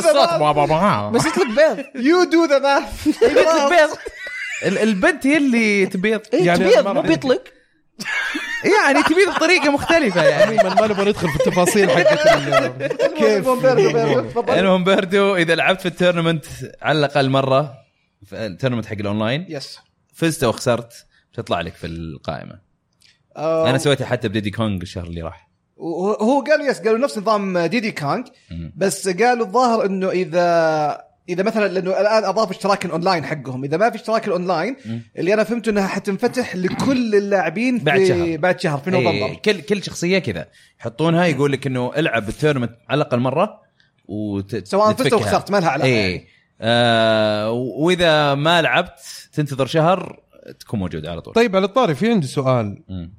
بس 1.13 1.27
يطلق 1.27 1.47
بيض. 1.47 1.85
you 1.95 2.25
do 2.25 2.45
the 2.45 2.59
math 2.59 3.07
يطلق 3.07 3.69
بيض. 3.75 3.91
ال- 4.67 4.79
البنت 4.79 5.27
هي 5.27 5.37
اللي 5.37 5.87
تبيض. 5.87 6.21
إيه، 6.35 6.47
يعني 6.47 6.65
تبيض 6.65 6.89
مو 6.89 7.03
بيطلق. 7.03 7.43
يعني 8.65 9.03
تبيض 9.03 9.29
بطريقة 9.37 9.71
مختلفة 9.71 10.25
يعني. 10.25 10.57
ما 10.57 10.87
نبغى 10.87 11.05
ندخل 11.11 11.29
في 11.29 11.37
التفاصيل 11.37 11.91
حقت 11.91 12.19
كيف؟ 13.19 13.49
المهم 14.51 14.85
Birdo 14.85 15.37
إذا 15.37 15.55
لعبت 15.55 15.81
في 15.81 15.87
ال 15.87 15.92
tournament 15.92 16.45
على 16.83 16.99
الأقل 16.99 17.31
مرة 17.31 17.80
ال 18.33 18.38
tournament 18.38 18.87
حق 18.87 18.97
ال 19.01 19.06
online. 19.06 19.47
yes 19.49 19.79
فزت 20.15 20.45
أو 20.45 20.53
خسرت 20.53 21.07
تطلع 21.35 21.61
لك 21.61 21.75
في 21.75 21.87
القائمة. 21.87 22.61
آه، 23.37 23.71
أنا 23.71 23.79
سويتها 23.79 24.07
حتى 24.07 24.29
ب 24.29 24.32
Diddy 24.32 24.51
Kong 24.51 24.83
الشهر 24.83 25.07
اللي 25.07 25.23
راح. 25.23 25.51
هو 26.21 26.45
قالوا 26.49 26.67
yes 26.67 26.79
قالوا 26.79 26.99
نفس 26.99 27.19
نظام 27.19 27.59
Diddy 27.59 27.93
Kong 27.93 28.27
مم. 28.51 28.73
بس 28.77 29.09
قالوا 29.09 29.47
الظاهر 29.47 29.87
إنه 29.87 30.11
اذا 30.11 31.11
إذا 31.29 31.43
مثلا 31.43 31.69
لأنه 31.69 31.91
الآن 31.91 32.25
اضافوا 32.25 32.51
اشتراك 32.51 32.85
الأونلاين 32.85 33.25
حقهم. 33.25 33.65
إذا 33.65 33.77
ما 33.77 33.91
في 33.91 33.97
اشتراك 33.97 34.27
الأونلاين 34.27 34.77
اللي 35.19 35.35
أنا 35.35 35.45
فهمته 35.45 35.71
انها 35.71 35.87
حتنفتح 35.87 36.57
لكل 36.57 37.15
اللاعبين 37.15 37.79
في 37.79 37.85
بعد 37.85 38.05
شهر. 38.05 38.37
بعد 38.37 38.61
شهر 38.61 38.79
في 38.79 38.95
إيه، 38.95 39.03
نوفمبر 39.03 39.35
كل 39.35 39.61
كل 39.61 39.83
شخصية 39.83 40.19
كذا. 40.19 40.49
يحطونها 40.81 41.27
يقول 41.27 41.53
لك 41.53 41.67
إنه 41.67 41.93
العب 41.97 42.29
ال 42.29 42.33
tournament 42.33 42.73
على 42.89 43.03
الأقل 43.03 43.19
مرة 43.19 43.61
وت... 44.05 44.67
سواء 44.67 44.93
فزت 44.93 45.13
أو. 45.13 45.19
خسرت 45.19 45.51
ما 45.51 45.61
لها 45.61 45.69
علاقة 45.69 45.89
يعني. 45.89 46.27
آه 46.61 47.51
وإذا 47.51 48.35
ما 48.35 48.63
لعبت 48.63 49.01
تنتظر 49.33 49.67
شهر 49.67 50.21
تكون 50.61 50.81
موجود 50.81 51.07
على 51.07 51.21
طول 51.21 51.35
طيب 51.35 51.57
على 51.57 51.65
الطاري 51.65 51.95
في 51.95 52.11
عندي 52.11 52.27
سؤال 52.27 52.83
مم. 52.89 53.13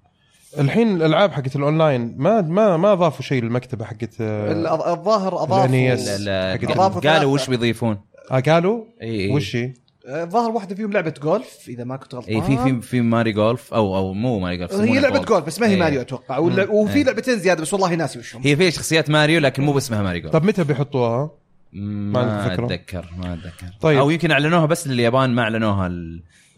الحين 0.59 0.95
الألعاب 0.95 1.31
حقت 1.31 1.55
الأونلاين 1.55 2.15
ما 2.17 2.41
ما 2.41 2.77
ما 2.77 2.93
اضافوا 2.93 3.21
شيء 3.25 3.43
للمكتبة 3.43 3.85
حقت 3.85 4.21
آه 4.21 4.93
الظاهر 4.93 5.43
أضافوا 5.43 7.01
حق 7.01 7.07
قالوا. 7.07 7.33
وش 7.33 7.49
بيضيفون 7.49 7.97
آه، 8.31 8.39
قالوا 8.39 8.83
إي 9.01 9.21
إي 9.25 9.31
وش 9.33 9.55
هي؟ 9.55 9.73
الظاهر 10.07 10.51
واحدة 10.51 10.75
فيهم 10.75 10.91
لعبة 10.91 11.13
جولف 11.23 11.65
إذا 11.67 11.83
ما 11.83 11.97
كنت 11.97 12.15
غلطان 12.15 12.33
إي 12.35 12.41
في 12.41 12.57
في 12.57 12.81
في 12.81 13.01
Mario 13.01 13.31
Golf 13.31 13.73
أو 13.73 13.95
أو 13.95 14.13
مو 14.13 14.39
Mario 14.39 14.57
Golf 14.57 14.73
هي 14.73 14.99
لعبة 14.99 15.15
جولف. 15.15 15.29
جولف 15.29 15.45
بس 15.45 15.59
ما 15.59 15.67
هي 15.67 15.73
إيه. 15.73 15.79
ماريو 15.79 16.01
أتوقع 16.01 16.37
وفي 16.37 16.95
إيه. 16.97 17.03
لعبتين 17.03 17.39
زيادة 17.39 17.61
بس 17.61 17.73
والله 17.73 17.95
ناسي 17.95 18.19
وشهم 18.19 18.41
هي 18.43 18.55
في 18.55 18.71
شخصيات 18.71 19.09
ماريو 19.09 19.39
لكن 19.39 19.63
مو 19.63 19.73
باسمها 19.73 20.01
Mario 20.01 20.19
Golf 20.19 20.33
طب 20.33 20.43
متى 20.43 20.63
بيحطوها؟ 20.63 21.40
ما 21.73 22.19
عندك 22.19 22.53
فكرة؟ 22.53 22.65
أتذكر 22.65 23.09
ما 23.17 23.33
أتذكر 23.33 23.67
طيب. 23.81 23.99
أو 23.99 24.09
يمكن 24.09 24.31
أعلنوها 24.31 24.65
بس 24.65 24.87
لليابان 24.87 25.29
ما 25.29 25.41
أعلنوها 25.41 25.89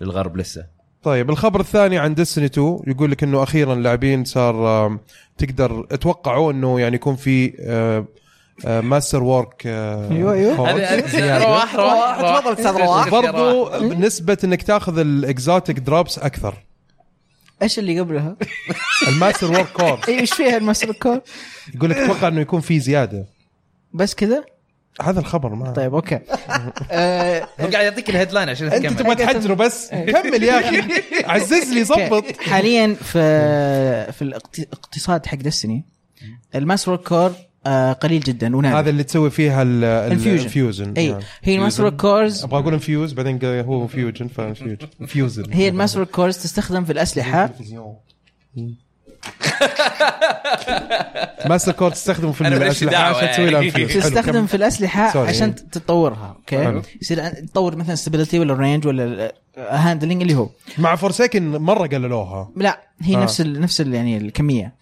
للغرب 0.01 0.37
لسه 0.37 0.65
طيب 1.03 1.29
الخبر 1.29 1.59
الثاني 1.59 1.97
عن 1.97 2.15
Destiny 2.15 2.45
2 2.45 2.79
يقول 2.87 3.11
لك 3.11 3.23
إنه 3.23 3.43
أخيرا 3.43 3.73
اللاعبين 3.73 4.23
صار 4.25 4.85
آم، 4.87 4.99
تقدر 5.37 5.87
اتوقعوا 5.91 6.51
إنه 6.51 6.79
يعني 6.79 6.95
يكون 6.95 7.15
في 7.15 7.53
آه، 7.59 8.05
آه، 8.65 8.81
masterwork 8.81 9.67
أيوة، 9.67 10.33
أيوة. 10.33 10.55
رواح 10.57 11.75
رواح 11.75 12.19
رواح. 12.19 12.53
تفضل 12.53 12.81
رواح. 12.81 13.09
برضو 13.09 13.69
نسبة 13.95 14.37
إنك 14.43 14.61
تاخذ 14.63 14.97
ال 14.97 15.09
exotic 15.09 15.79
drops 15.79 16.19
أكثر 16.19 16.55
إيش 17.61 17.79
اللي 17.79 17.99
قبلها؟ 17.99 18.35
ال 19.07 19.51
masterwork 19.51 19.67
core 19.73 19.99
اي 20.07 20.19
إيش 20.19 20.33
فيها 20.33 20.57
ال 20.57 20.62
master 20.62 20.91
core؟ 20.91 21.21
يقول 21.75 21.89
لك 21.89 21.97
أتوقع 21.97 22.27
إنه 22.27 22.41
يكون 22.41 22.61
في 22.61 22.79
زيادة 22.79 23.25
بس 23.93 24.15
كذا؟ 24.15 24.43
هذا 25.01 25.19
الخبر 25.19 25.55
ما 25.55 25.71
طيب 25.71 25.93
أوكي. 25.93 26.15
آه، 26.91 27.39
هو 27.39 27.67
قاعد 27.67 27.85
يعطيك 27.85 28.09
ال 28.09 28.14
headline 28.14 28.49
عشان 28.49 28.67
أنت 28.67 28.99
تبغى 28.99 29.15
تحجره 29.15 29.53
بس؟ 29.53 29.89
كمل 30.13 30.43
يا 30.43 30.59
أخي. 30.59 30.81
عزز 31.25 31.73
لي 31.73 31.83
ظبط. 31.83 32.37
حاليا 32.37 32.93
في 32.93 34.11
في 34.11 34.21
الاقتصاد 34.21 35.25
حق 35.25 35.37
Destiny 35.37 35.85
ال 36.55 36.61
master 36.61 36.95
core 36.95 37.33
آه، 37.65 37.93
قليل 37.93 38.19
جدا 38.19 38.55
ونادر. 38.55 38.79
هذا 38.79 38.89
اللي 38.89 39.03
تسوي 39.03 39.29
فيها. 39.29 39.61
ال 39.61 39.80
fusion 39.80 40.93
إي. 40.97 41.17
هي 41.43 41.55
ال 41.55 41.60
master 41.60 41.89
cores. 41.89 42.43
أبغى 42.43 42.59
أقول 42.59 42.73
infuse 42.73 43.13
بعدين 43.13 43.39
هو 43.43 43.87
fusion 43.87 44.27
ف 44.27 44.33
infusion. 44.33 44.87
fusion 45.07 45.53
هي 45.53 45.67
ال 45.69 45.74
master 45.74 46.03
cores 46.03 46.37
تستخدم 46.37 46.85
في 46.85 46.91
الأسلحة. 46.91 47.49
master 51.49 51.71
core 51.71 51.91
تستخدمه 51.91 52.31
في 52.31 52.41
الأسلحة 52.41 53.03
عشان 53.03 53.31
تسوي 53.31 53.49
لها 53.49 53.61
يعني. 53.61 53.85
تستخدم. 53.85 54.45
في 54.45 54.57
الأسلحة. 54.57 55.19
عشان 55.19 55.55
تطورها 55.55 56.37
أوكي. 56.37 56.81
يصير 57.01 57.29
تطور 57.29 57.75
مثلا 57.75 57.95
stability 57.95 58.39
ولا 58.39 58.53
ال 58.53 58.59
range 58.59 58.87
ولا 58.87 59.33
ال 59.57 59.64
handling 59.64 60.21
اللي 60.21 60.35
هو 60.35 60.49
مع 60.77 60.95
Forsaken 60.95 61.51
مرة 61.51 61.87
قللوها 61.87 62.49
لا 62.55 62.81
هي 63.01 63.15
آه. 63.15 63.19
نفس 63.19 63.41
ال 63.41 63.61
نفس 63.61 63.81
ال 63.81 63.93
يعني 63.93 64.17
الكمية 64.17 64.75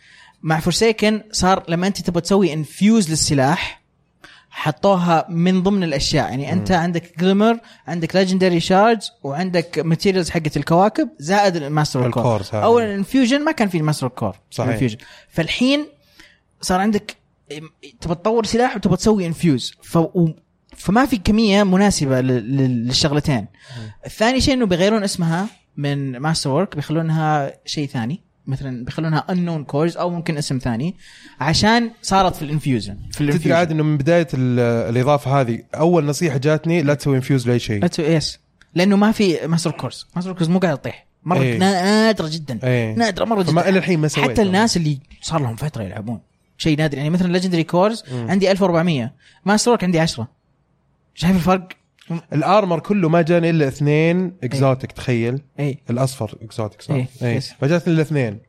مع 0.44 0.60
Forsaken 0.60 1.22
صار 1.32 1.64
لما 1.68 1.88
أنت 1.88 2.02
تبغى 2.02 2.22
تسوي 2.22 2.54
infuse 2.54 3.10
للسلاح 3.10 3.81
حطوها 4.54 5.26
من 5.30 5.64
ضمن 5.64 5.84
الأشياء. 5.84 6.30
يعني 6.30 6.54
أنت 6.54 6.72
عندك 6.72 7.20
glimmer 7.20 7.60
عندك 7.88 8.16
legendary 8.16 8.60
shards 8.60 9.12
وعندك 9.24 9.80
materials 9.80 10.30
حقت 10.30 10.58
الكواكب 10.58 11.10
زائد 11.20 11.56
ال 11.56 11.62
master 11.62 12.00
core 12.00 12.08
ال 12.08 12.15
cores 12.15 12.50
هذه. 12.54 12.64
اول 12.64 12.84
ال 12.84 12.90
infusion 12.90 13.42
ما 13.44 13.52
كان 13.52 13.68
في 13.70 13.78
ال 13.78 13.82
master 13.82 14.08
core 14.08 14.36
صحيح. 14.52 14.68
ال 14.68 14.71
infusion 14.71 14.98
فالحين 15.30 15.86
صار 16.62 16.80
عندك 16.80 17.16
تبغى 18.02 18.16
تطور 18.16 18.46
سلاح 18.46 18.76
وتبغى 18.76 18.98
تسوي 18.98 19.26
infuse 19.28 19.74
ف 19.82 19.98
فما 20.78 21.06
في 21.06 21.18
كمية 21.18 21.64
مناسبة 21.64 22.22
لل- 22.22 22.58
لل- 22.58 22.88
للشغلتين. 22.88 23.48
الثاني 24.06 24.42
شيء 24.42 24.54
إنه 24.54 24.66
بيغيرون 24.66 25.04
اسمها 25.04 25.48
من 25.78 26.18
masterwork 26.18 26.76
بيخلونها 26.76 27.54
شيء 27.66 27.88
ثاني. 27.88 28.22
مثلا 28.48 28.86
بيخلونها 28.86 29.26
unknown 29.32 29.66
cores 29.66 29.98
أو 29.98 30.10
ممكن 30.10 30.38
اسم 30.38 30.58
ثاني 30.58 30.96
عشان 31.40 31.92
صارت 32.02 32.36
في 32.36 32.42
ال 32.42 32.48
infusion 32.48 32.98
في 33.12 33.18
تدري 33.18 33.26
ال 33.30 33.33
infusion 33.33 33.56
عاد 33.58 33.72
إنه 33.72 33.84
من 33.84 33.98
بداية 33.98 34.28
ال- 34.34 34.60
الإضافة 34.90 35.42
هذه 35.42 35.60
أول 35.76 36.06
نصيحة 36.06 36.38
جاتني 36.38 36.82
لا 36.82 36.94
تسوي 36.94 37.16
infuse 37.16 37.48
لأي 37.48 37.60
شيء. 37.60 37.82
لا 37.82 37.88
تسوي 37.88 38.06
yes 38.06 38.40
لأنه 38.76 38.96
ما 38.96 39.12
في 39.12 39.48
master 39.48 39.72
cores 39.72 40.08
master 40.16 40.34
cores 40.34 40.50
مو 40.50 40.60
قاعد 40.60 40.74
يطيح. 40.78 41.06
مرة 41.24 41.42
إيه. 41.42 41.58
نادرة 41.58 42.28
جدا 42.32 42.60
إيه. 42.64 42.96
نادرة 42.96 43.26
مرة 43.26 43.44
جدا. 43.44 43.70
إلى 43.70 43.78
الحين 43.80 44.00
ما 44.00 44.08
سويت 44.08 44.30
حتى 44.32 44.42
الناس 44.42 44.78
اللي 44.78 45.00
صار 45.22 45.42
لهم 45.42 45.56
فترة 45.56 45.84
يلعبون. 45.84 46.20
شيء 46.58 46.78
نادر. 46.78 46.98
يعني 46.98 47.10
مثلا 47.10 47.32
legendary 47.32 47.64
cores 47.64 48.04
عندي 48.14 48.52
1400 48.52 49.14
masterwork 49.46 49.84
عندي 49.84 50.00
10 50.00 50.28
شايف 51.16 51.36
الفرق؟ 51.36 51.68
ال 52.34 52.41
armor 52.41 52.80
كله 52.80 53.10
ما 53.10 53.22
جاني 53.22 53.50
إلا 53.50 53.68
اثنين 53.68 54.38
exotic 54.44 54.92
تخيل. 54.92 55.42
اي 55.60 55.78
الأصفر 55.90 56.38
exotic 56.42 56.82
صح؟ 56.82 56.94
إيه، 56.94 57.08
اي 57.24 57.36
yes. 57.36 57.54
ما 57.62 57.68
جاتني 57.68 57.94
الا 57.94 58.02
اثنين. 58.02 58.40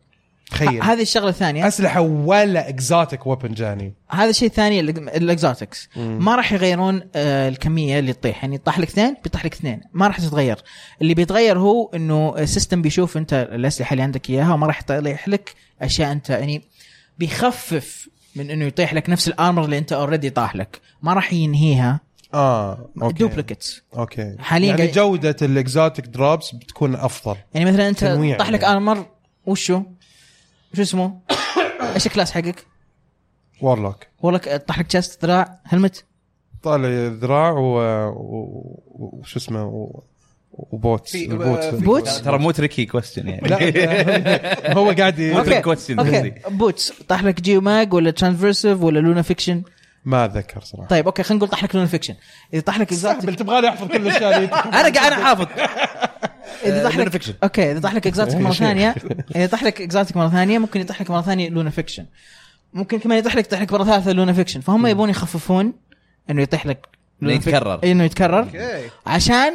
تخيل. 0.50 0.82
هذه 0.82 1.02
الشغلة 1.02 1.28
الثانية. 1.28 1.68
أسلحة 1.68 2.00
ولا 2.00 2.68
exotic 2.68 3.26
weapon 3.26 3.54
جاني. 3.54 3.94
هذا 4.10 4.30
الشيء 4.30 4.48
الثاني 4.48 4.80
ال 4.80 4.94
exotics 4.94 5.88
ما 5.96 6.36
راح 6.36 6.52
يغيرون 6.52 7.02
آه، 7.14 7.48
الكمية 7.48 7.98
اللي 7.98 8.12
تطيح. 8.12 8.44
يعني 8.44 8.58
طاح 8.58 8.78
لك 8.78 8.88
اثنين 8.88 9.16
بيطيح 9.24 9.44
لك 9.44 9.54
اثنين. 9.54 9.80
ما 9.92 10.06
راح 10.06 10.18
تتغير. 10.18 10.56
اللي 11.02 11.14
بيتغير 11.14 11.58
هو 11.58 11.90
إنه 11.94 12.34
ال 12.38 12.45
system 12.45 12.82
بيشوف 12.82 13.16
أنت 13.16 13.48
الأسلحة 13.52 13.92
اللي 13.92 14.02
عندك 14.02 14.30
إياها 14.30 14.54
وما 14.54 14.66
راح 14.66 14.80
يطيح 14.80 15.28
لك 15.28 15.54
أشياء 15.82 16.12
أنت 16.12 16.30
يعني 16.30 16.62
بيخفف 17.18 18.08
من 18.36 18.50
إنه 18.50 18.64
يطيح 18.64 18.94
لك 18.94 19.10
نفس 19.10 19.28
ال 19.28 19.34
armor 19.34 19.64
اللي 19.64 19.78
أنت 19.78 19.92
already 19.92 20.30
طاح 20.30 20.56
لك. 20.56 20.80
ما 21.02 21.12
راح 21.14 21.32
ينهيها. 21.32 22.00
آه 22.34 22.88
أوكي 23.02 23.18
duplicates 23.18 23.82
أوكي 23.96 24.36
حالياً 24.38 24.68
يعني 24.76 24.86
جودة 24.90 25.36
ال 25.42 25.52
exotic 25.52 26.06
drops 26.06 26.54
بتكون 26.54 26.94
أفضل 26.94 27.36
يعني 27.54 27.70
مثلا 27.70 27.88
أنت 27.88 28.04
طاح 28.38 28.50
لك 28.50 28.62
يعني. 28.62 28.74
armor 28.74 29.06
وشو؟ 29.46 29.82
شو 30.74 30.82
اسمه؟ 30.82 31.18
إيش 31.94 32.06
ال 32.06 32.11
class 32.11 32.32
حقك؟ 32.32 32.66
warlock 33.60 33.96
والله 34.22 34.38
ك- 34.38 34.56
طاح 34.66 34.78
لك 34.78 34.86
chest 34.86 35.24
ذراع 35.24 35.60
helmet 35.64 36.04
طالع 36.62 36.88
ذراع 37.20 37.50
و 37.50 37.76
و- 38.08 38.82
وش 38.92 39.36
اسمه 39.36 39.64
و... 39.64 40.02
و 40.52 40.64
boot 40.64 41.08
في- 41.08 41.24
ال 41.24 41.32
boot 41.32 41.64
في- 41.64 41.76
boot؟ 41.84 42.08
ترى 42.08 42.38
مو 42.38 42.50
tricky 42.50 42.86
question 42.86 43.28
يعني 43.28 43.48
لا 43.48 44.78
هو 44.78 44.90
قاعد 44.90 45.18
ي- 45.18 45.38
okay. 45.38 45.56
okay 45.56 45.62
question 45.62 45.98
okay 45.98 46.10
قصدي. 46.16 46.34
boots 46.48 46.92
طاح 47.08 47.24
لك 47.24 47.40
جيو 47.40 47.60
ماج 47.60 47.94
ولا 47.94 48.10
Transversive 48.10 48.82
ولا 48.82 48.98
Lunafaction 49.00 49.62
ما 50.04 50.24
أتذكر 50.24 50.60
صراحة. 50.60 50.88
طيب 50.88 51.06
okay 51.06 51.22
خلينا 51.22 51.38
نقول 51.38 51.50
طاح 51.50 51.64
لك 51.64 51.74
Lunafaction 51.74 52.14
اذا 52.54 52.60
طاح 52.62 52.78
لك 52.78 52.90
تبغى 53.38 53.60
لي 53.60 53.68
أحفظ 53.68 53.88
كل 53.88 53.96
الأشياء 53.96 54.38
أنا 54.80 54.94
قاعد 54.94 55.12
أنا 55.12 55.24
حافظ 55.24 55.46
إذا 56.66 56.82
طاح 56.82 56.96
لك 56.96 57.08
faction 57.08 57.34
okay 57.42 57.72
إذا 57.72 57.80
طاح 57.80 57.94
لك 57.94 58.06
exotic 58.06 58.34
إيه، 58.34 58.40
مره. 58.42 58.52
ثانية 58.66 58.94
إذا 59.36 59.46
طاح 59.46 59.62
لك 59.62 59.80
exotic 59.82 60.16
مرة 60.16 60.28
ثانية 60.28 60.58
ممكن 60.58 60.80
يطيح 60.80 61.00
لك 61.02 61.10
مرة 61.10 61.22
ثانية 61.22 61.48
Lunafaction 61.48 62.06
ممكن 62.72 62.98
كمان 62.98 63.18
يطيح 63.18 63.36
لك 63.36 63.44
يطيح 63.44 63.60
لك 63.60 63.72
مرة 63.72 63.84
ثالثة 63.84 64.12
Lunafaction 64.12 64.60
فهم 64.60 64.86
يبون 64.86 65.10
يخففون 65.10 65.72
إنه 66.30 66.42
يطيح 66.42 66.66
لك 66.66 66.86
Fic- 67.22 67.28
يتكرر. 67.28 67.80
إنه 67.84 68.04
يتكرر. 68.04 68.38
okay. 68.38 68.88
عشان 69.06 69.52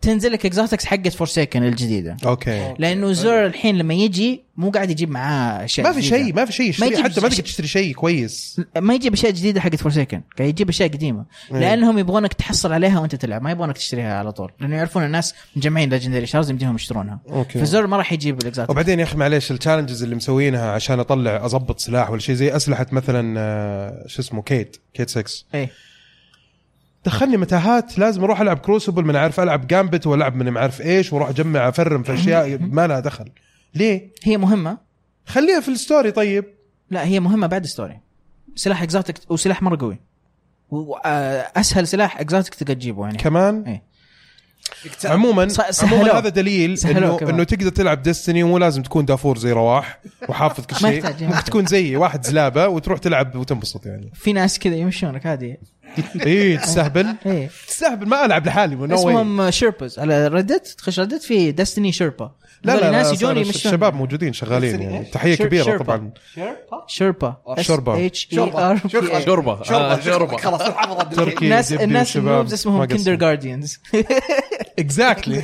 تنزل 0.00 0.32
لك 0.32 0.46
exotics 0.46 0.84
حقت 0.84 1.08
Forsaken 1.08 1.62
الجديدة. 1.62 2.16
okay. 2.26 2.74
لأنه 2.78 3.12
Xur 3.12 3.46
الحين 3.46 3.78
لما 3.78 3.94
يجي 3.94 4.42
مو 4.56 4.70
قاعد 4.70 4.90
يجيب 4.90 5.10
معاه 5.10 5.64
أشياء 5.64 5.86
ما 5.86 5.92
في. 5.92 6.02
شيء 6.02 6.34
ما 6.34 6.44
في 6.44 6.52
شيء 6.52 6.70
اشتري 6.70 6.86
يجيب 6.86 7.04
حتى 7.04 7.20
ما 7.20 7.28
تقدر 7.28 7.42
تشتري 7.42 7.66
شيء 7.66 7.94
كويس. 7.94 8.60
ما 8.76 8.94
يجيب 8.94 9.12
أشياء 9.12 9.32
جديدة 9.32 9.60
حقت 9.60 9.74
Forsaken 9.74 10.20
قاعد 10.38 10.48
يجيب 10.48 10.68
أشياء 10.68 10.88
قديمة. 10.88 11.24
لأنهم 11.50 11.98
يبغونك 11.98 12.32
تحصل 12.32 12.72
عليها 12.72 13.00
وأنت 13.00 13.14
تلعب. 13.14 13.42
ما 13.42 13.50
يبغونك 13.50 13.76
تشتريها 13.76 14.18
على 14.18 14.32
طول. 14.32 14.52
لأنه 14.60 14.76
يعرفون 14.76 15.04
الناس 15.04 15.34
مجمعين 15.56 15.90
legendary 15.90 16.26
shards 16.26 16.50
يمديهم 16.50 16.74
يشترونها. 16.74 17.20
okay. 17.30 17.58
ف 17.58 17.65
Xur 17.65 17.86
ما 17.86 17.96
راح 17.96 18.12
يجيب 18.12 18.42
ال 18.42 18.45
exotics 18.45 18.70
وبعدين 18.70 18.98
يا 18.98 19.04
أخي 19.04 19.16
معليش 19.16 19.50
ال 19.50 19.55
challenges 19.55 20.02
اللي 20.02 20.16
مسوينها 20.16 20.70
عشان 20.70 21.00
أطلع 21.00 21.44
أضبط 21.44 21.80
سلاح 21.80 22.10
ولا 22.10 22.20
شيء 22.20 22.34
زي 22.34 22.56
أسلحة 22.56 22.86
مثلا 22.92 23.34
آه، 23.38 24.04
شو 24.06 24.22
اسمه 24.22 24.42
Cayde 24.42 24.76
Cayde 24.94 25.10
6 25.10 25.44
إيه. 25.54 25.70
دخلني 27.04 27.36
متاهات 27.36 27.98
لازم 27.98 28.24
أروح 28.24 28.40
ألعب 28.40 28.58
Crucible 28.58 29.04
من 29.04 29.16
عارف 29.16 29.40
ألعب 29.40 29.66
Gambit 29.66 30.06
والعب 30.06 30.34
من 30.36 30.56
عارف 30.58 30.80
إيش 30.80 31.12
وأروح 31.12 31.28
أجمع 31.28 31.68
أفرم 31.68 32.02
في 32.02 32.14
أشياء 32.14 32.58
ما 32.58 32.86
لها 32.86 33.00
دخل. 33.00 33.24
ليه؟ 33.74 34.10
هي 34.22 34.36
مهمة. 34.36 34.78
خليها 35.26 35.60
في 35.60 35.68
ال 35.68 35.75
story 35.75 36.10
طيب. 36.10 36.44
لا 36.90 37.04
هي 37.04 37.20
مهمة 37.20 37.46
بعد 37.46 37.66
story 37.66 38.00
سلاح 38.56 38.82
exotic 38.82 39.14
وسلاح 39.30 39.62
مرة 39.62 39.78
قوي. 39.80 39.98
أسهل 41.56 41.86
سلاح 41.88 42.20
exotic 42.20 42.54
تقدر 42.54 42.74
تجيبه 42.74 43.04
يعني. 43.04 43.18
كمان؟ 43.18 43.62
إيه. 43.66 43.88
عموما. 45.04 45.48
عموما 45.82 46.18
هذا 46.18 46.28
دليل 46.28 46.78
انه. 46.84 47.18
إنه 47.22 47.44
تقدر 47.44 47.68
تلعب 47.68 48.02
Destiny 48.02 48.42
ومو 48.42 48.58
لازم 48.58 48.82
تكون 48.82 49.04
دافور 49.04 49.38
زي 49.38 49.52
رواح 49.52 50.00
وحافظ 50.28 50.66
كل 50.66 50.76
شيء. 50.86 50.86
ممكن 51.04 51.24
يحتاج. 51.24 51.44
تكون 51.44 51.66
زيي 51.66 51.96
واحد 51.96 52.26
زلابة 52.26 52.68
وتروح 52.68 52.98
تلعب 52.98 53.36
وتنبسط 53.36 53.86
يعني. 53.86 54.10
في 54.14 54.32
ناس 54.32 54.58
كذا 54.58 54.74
يمشونك 54.76 55.26
عادي. 55.26 55.56
اي 56.26 56.56
تستهبل؟ 56.58 57.06
إيه. 57.26 57.50
تستهبل. 57.68 58.06
ما 58.08 58.24
ألعب 58.24 58.46
لحالي 58.46 58.88
no. 58.88 58.92
اسمهم 58.92 59.50
شيربز 59.50 59.98
على 59.98 60.28
ريدت 60.28 60.66
تخش 60.66 61.00
ريدت 61.00 61.22
في 61.22 61.52
دستني 61.52 61.92
شيربا 61.92 62.30
لا 62.64 62.72
لا, 62.76 62.80
لا 62.80 62.90
ناس 62.90 63.06
لا 63.06 63.12
يجون 63.12 63.28
صار 63.28 63.36
يمشون 63.36 63.52
الشباب 63.54 63.94
موجودين 63.94 64.32
شغالين 64.32 64.82
يعني. 64.82 65.04
تحية 65.04 65.34
شر- 65.34 65.46
كبيرة. 65.46 65.78
طبعا. 65.78 66.10
شيربا 66.86 67.36
شربة. 67.60 68.06
اتش 68.06 68.28
اي 68.32 68.38
ار 68.38 68.80
شربة. 68.88 69.20
شوربه 69.24 69.52
آه، 69.52 70.00
شوربه 70.00 70.36
خلاص. 70.46 70.62
تركي 71.16 71.44
الناس 71.44 71.72
الناس. 71.72 72.16
النوبز 72.16 72.52
اسمهم 72.52 72.82
قصر. 72.86 72.96
كيندر 72.96 73.14
جارديانز 73.14 73.78
اكزاكتلي 74.78 75.42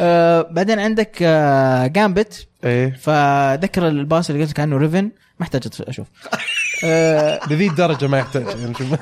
آه، 0.00 0.42
بعدين 0.50 0.78
عندك 0.78 1.18
آه 1.22 1.86
جامبت 1.86 2.46
إيه. 2.64 2.92
فذكر 2.92 3.88
الباص 3.88 4.30
اللي 4.30 4.42
قلت 4.42 4.50
لك 4.50 4.60
عنه 4.60 4.76
ريفن 4.76 5.04
ما 5.04 5.42
احتاج 5.42 5.62
أشوف. 5.80 6.06
آه، 6.84 7.40
لذي 7.50 7.66
الدرجه 7.68 8.06
ما 8.06 8.18
يحتاج. 8.18 8.46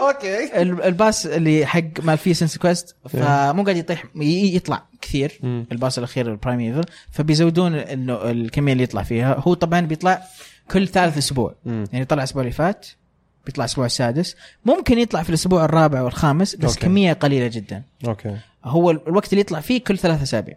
okay. 0.00 0.62
ال- 0.62 0.82
ال 0.82 0.91
boss 0.91 1.26
اللي 1.26 1.66
حق 1.66 1.82
Malfeasance 2.02 2.58
quest 2.58 2.96
فمو 3.08 3.62
قاعد 3.62 3.76
يطيح 3.76 4.04
يطلع 4.16 4.82
كثير. 5.02 5.40
ال 5.44 5.55
boss 5.55 5.98
الأخير 5.98 6.30
ال 6.32 6.60
primeval 6.60 6.84
فبيزودون 7.10 7.74
إنه 7.74 8.30
الكمية 8.30 8.72
اللي 8.72 8.84
يطلع 8.84 9.02
فيها. 9.02 9.36
هو 9.38 9.54
طبعا 9.54 9.80
بيطلع 9.80 10.22
كل 10.70 10.88
ثالث 10.88 11.18
أسبوع. 11.18 11.54
يعني 11.66 12.04
طلع 12.04 12.18
الأسبوع 12.18 12.42
اللي 12.42 12.52
فات 12.52 12.86
بيطلع 13.46 13.64
الأسبوع 13.64 13.86
السادس. 13.86 14.36
ممكن 14.64 14.98
يطلع 14.98 15.22
في 15.22 15.28
الأسبوع 15.28 15.64
الرابع 15.64 16.02
والخامس 16.02 16.54
بس 16.56 16.64
okay. 16.74 16.80
كمية 16.80 17.12
قليلة 17.12 17.46
جدا. 17.46 17.82
okay. 18.06 18.36
هو 18.64 18.90
ال- 18.90 19.08
الوقت 19.08 19.32
اللي 19.32 19.40
يطلع 19.40 19.60
فيه 19.60 19.84
كل 19.84 19.98
ثلاث 19.98 20.22
أسابيع. 20.22 20.56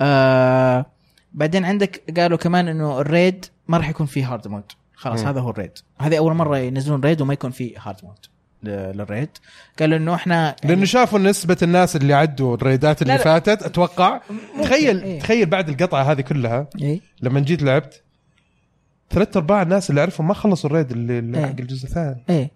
آه 0.00 0.86
بعدين 1.32 1.64
عندك 1.64 2.02
قالوا 2.16 2.38
كمان 2.38 2.68
إنه 2.68 3.00
ال 3.00 3.09
raid 3.09 3.44
ما 3.68 3.78
راح 3.78 3.88
يكون 3.88 4.06
فيه 4.06 4.32
hard 4.32 4.48
mode 4.48 4.72
خلاص. 4.94 5.20
هذا 5.20 5.40
هو 5.40 5.50
ال 5.50 5.54
raid. 5.54 5.72
هذه 6.00 6.18
أول 6.18 6.34
مرة 6.34 6.58
ينزلون 6.58 7.00
raid 7.00 7.20
وما 7.20 7.32
يكون 7.32 7.50
فيه 7.50 7.76
hard 7.80 7.96
mode 8.02 8.16
لل 8.62 8.81
raid. 8.81 9.28
قالوا 9.78 9.98
إنه 9.98 10.14
إحنا 10.14 10.56
لأنه 10.64 10.84
شافوا 10.84 11.18
نسبة 11.18 11.56
الناس 11.62 11.96
اللي 11.96 12.14
عدوا 12.14 12.54
الريدات 12.54 13.02
اللي 13.02 13.12
لا 13.12 13.18
لا. 13.18 13.24
فاتت 13.24 13.62
أتوقع. 13.62 14.20
تخيل 14.62 15.02
إيه. 15.02 15.20
تخيل 15.20 15.46
بعد 15.46 15.68
القطعة 15.68 16.02
هذه 16.02 16.20
كلها 16.20 16.66
إيه. 16.80 17.00
لما 17.22 17.40
جيت 17.40 17.62
لعبت 17.62 18.02
ثلاث 19.10 19.36
أرباع 19.36 19.62
الناس 19.62 19.90
اللي 19.90 20.00
أعرفهم 20.00 20.28
ما 20.28 20.34
خلصوا 20.34 20.70
ال 20.70 20.74
raid 20.74 20.90
اللي 20.90 21.38
إيه. 21.38 21.46
حق 21.46 21.54
الجزء 21.58 21.86
الثاني. 21.86 22.24
إيه. 22.30 22.50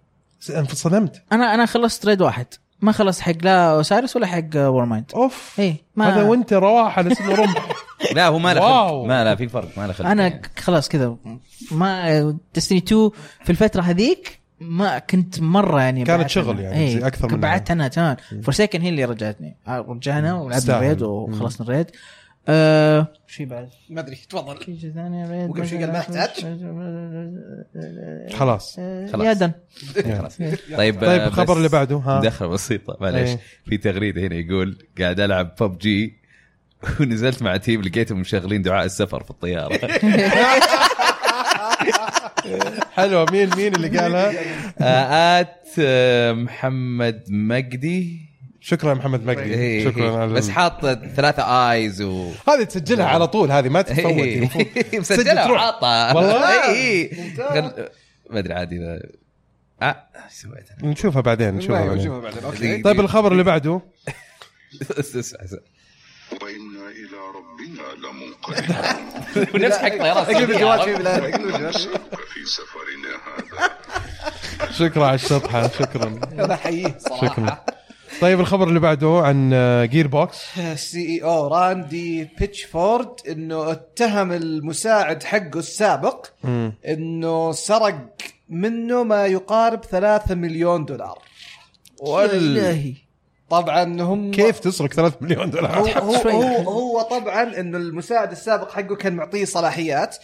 انصدمت 0.49 1.21
أنا 1.31 1.53
أنا 1.53 1.65
خلصت 1.65 2.05
raid 2.05 2.21
واحد. 2.21 2.45
ما 2.81 2.91
خلصت 2.91 3.21
حق 3.21 3.33
لا 3.41 3.71
Osiris 3.71 4.15
ولا 4.15 4.27
حق 4.27 4.55
Warmind 4.55 5.11
أوف. 5.15 5.55
إيه 5.59 5.75
ما 5.95 6.13
هذا 6.13 6.23
وانت 6.23 6.53
رواح 6.53 6.99
على 6.99 7.15
رمح 7.29 7.67
لا 8.15 8.27
هو 8.27 8.39
ما 8.39 8.53
له. 8.53 8.61
خلق 8.61 9.03
ما 9.07 9.23
لا 9.23 9.35
في 9.35 9.47
فرق 9.47 9.77
ما 9.77 9.87
له 9.87 9.93
خلق 9.93 10.07
أنا 10.07 10.23
يعني. 10.27 10.41
خلاص 10.57 10.89
كذا 10.89 11.17
ما 11.71 12.37
Destiny 12.53 12.77
2 12.77 13.09
في 13.43 13.49
الفترة 13.49 13.81
هذيك 13.81 14.39
ما 14.59 14.99
كنت 14.99 15.39
مرة 15.39 15.81
يعني 15.81 16.03
كانت 16.03 16.29
شغل. 16.29 16.59
يعني، 16.59 16.91
زي 16.91 17.07
أكثر 17.07 17.27
منها. 17.27 17.37
بعدت 17.37 17.71
عنها 17.71 17.87
تمام 17.87 18.15
Forsaken 18.43 18.81
هي 18.81 18.89
اللي 18.89 19.05
رجعتني 19.05 19.57
رجعنا 19.67 20.33
ولعبنا. 20.33 20.77
ال 20.77 20.82
raid 20.82 21.01
وخلصنا 21.01 21.67
ال 21.67 21.72
raid 21.72 21.91
شو 23.27 23.37
في 23.37 23.45
بعد؟ 23.45 23.69
ما 23.89 24.01
أدري 24.01 24.15
تفضل 24.15 24.57
في 24.57 24.79
شيء 24.79 24.91
ثاني 24.93 25.31
raid 25.31 25.49
وقبل 25.49 25.67
شوي 25.67 25.79
قال 25.79 25.91
ما 25.91 25.97
يحتاج. 25.97 26.29
خلاص 28.33 28.75
خلاص. 29.11 29.25
يا 29.25 29.33
done 29.33 29.51
خلاص 30.19 30.37
طيب 30.37 30.55
طيب 30.77 31.03
آه، 31.03 31.27
الخبر 31.27 31.57
اللي 31.57 31.69
بعده 31.69 31.95
ها 31.95 32.19
مداخله 32.19 32.47
بسيطة 32.47 32.97
معليش 33.01 33.29
إيه. 33.29 33.39
في 33.65 33.77
تغريدة 33.77 34.21
هنا 34.21 34.35
يقول 34.35 34.77
قاعد 34.99 35.19
ألعب 35.19 35.55
بب 35.61 35.77
جي 35.77 36.22
ونزلت 36.99 37.41
مع 37.43 37.57
team 37.57 37.81
لقيتهم 37.81 38.19
مشغلين 38.19 38.61
دعاء 38.61 38.85
السفر 38.85 39.23
في 39.23 39.29
الطيارة. 39.31 39.79
حلوة. 42.93 43.25
مين 43.31 43.49
مين 43.55 43.75
اللي 43.75 43.99
قالها؟ 43.99 44.33
آه، 44.81 45.41
at 45.41 45.67
آه، 45.79 46.31
محمد 46.31 47.23
مجدي. 47.29 48.33
شكرا 48.59 48.93
محمد 48.93 49.25
مجدي. 49.25 49.53
إيه، 49.53 49.83
شكرا 49.85 50.03
إيه. 50.09 50.17
على 50.17 50.33
بس 50.33 50.49
حاط 50.49 50.85
ثلاثة 51.15 51.71
i's 51.71 52.01
و 52.01 52.31
هذه 52.47 52.63
تسجلها 52.63 53.05
على 53.05 53.27
طول 53.27 53.51
هذه 53.51 53.69
ما 53.69 53.81
تتفوت. 53.81 54.05
إيه. 54.05 54.37
المفروض 54.37 54.65
مسجلها 54.99 55.45
تروح. 55.45 55.57
وحاطها. 55.61 56.13
والله؟ 56.15 56.69
اي 56.71 57.09
خل- 57.37 57.87
ما 58.29 58.39
أدري 58.39 58.53
عاد 58.53 58.73
اذا 58.73 58.99
آه 59.81 59.85
إيش 60.25 60.33
سويت؟ 60.33 60.83
نشوفها 60.83 61.21
بعدين 61.21 61.53
نشوفها 61.53 61.77
أيوة، 61.77 61.87
بعدين. 61.89 62.05
شوفها 62.05 62.19
بعدين. 62.19 62.43
أوكي. 62.43 62.81
طيب 62.81 62.99
الخبر 62.99 63.31
اللي 63.31 63.43
بعده؟ 63.43 63.81
وإنا 66.41 66.89
إلى 66.89 67.17
ربنا 67.35 68.07
لمنقلبون. 68.07 69.53
ونفس 69.55 69.77
حق 69.77 69.89
طيارات 69.89 70.29
أقلب 70.29 70.51
الجوال 70.51 70.79
الجوال 70.89 71.67
نسلك 71.67 72.01
في 72.33 72.45
سفرنا 72.45 73.13
هذا. 73.27 74.71
شكرا 74.71 75.05
على 75.05 75.15
الشطحة. 75.15 75.67
شكرا. 75.67 76.19
أنا 76.33 76.53
احييه 76.53 76.97
شكرا. 77.21 77.63
طيب 78.21 78.39
الخبر 78.39 78.67
اللي 78.67 78.79
بعده 78.79 79.21
عن 79.25 79.49
Gearbox 79.91 80.37
ال 80.57 81.07
CEO 81.07 81.47
راندي 81.47 82.29
بيتشفورد 82.39 83.09
إنه 83.29 83.71
اتهم 83.71 84.31
المساعد 84.31 85.23
حقه 85.23 85.59
السابق 85.59 86.25
إنه 86.87 87.51
سرق 87.51 88.07
منه 88.49 89.03
ما 89.03 89.25
يقارب 89.25 89.83
3 89.85 90.35
مليون 90.35 90.85
دولار. 90.85 91.19
يا 92.07 92.25
إلهي. 92.25 92.93
طبعا 93.61 94.01
هم 94.01 94.31
كيف 94.31 94.59
تسرق 94.59 94.93
3 94.93 95.17
مليون 95.21 95.43
هو 95.43 95.49
دولار 95.49 95.99
هو, 95.99 96.23
شوي. 96.23 96.33
هو, 96.33 96.71
هو 96.71 97.01
طبعا 97.01 97.59
إنه 97.59 97.77
المساعد 97.77 98.31
السابق 98.31 98.71
حقه 98.71 98.95
كان 98.95 99.15
معطيه 99.15 99.45
صلاحيات 99.45 100.17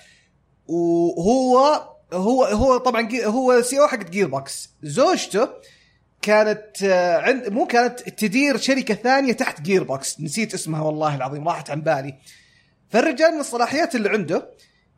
وهو 0.67 1.81
هو 2.13 2.43
هو 2.43 2.77
طبعا 2.77 3.09
هو 3.25 3.61
CEO 3.61 3.87
حق 3.87 4.03
Gearbox 4.03 4.69
زوجته 4.83 5.49
كانت 6.21 6.83
آه، 6.83 7.17
عند 7.17 7.49
مو 7.49 7.65
كانت 7.65 7.99
تدير 7.99 8.57
شركة 8.57 8.93
ثانية 8.93 9.33
تحت 9.33 9.61
Gearbox 9.61 10.21
نسيت 10.21 10.53
اسمها 10.53 10.81
والله 10.81 11.15
العظيم 11.15 11.47
راحت 11.47 11.69
عن 11.69 11.81
بالي. 11.81 12.15
فالرجال 12.89 13.33
من 13.33 13.39
الصلاحيات 13.39 13.95
اللي 13.95 14.09
عنده 14.09 14.49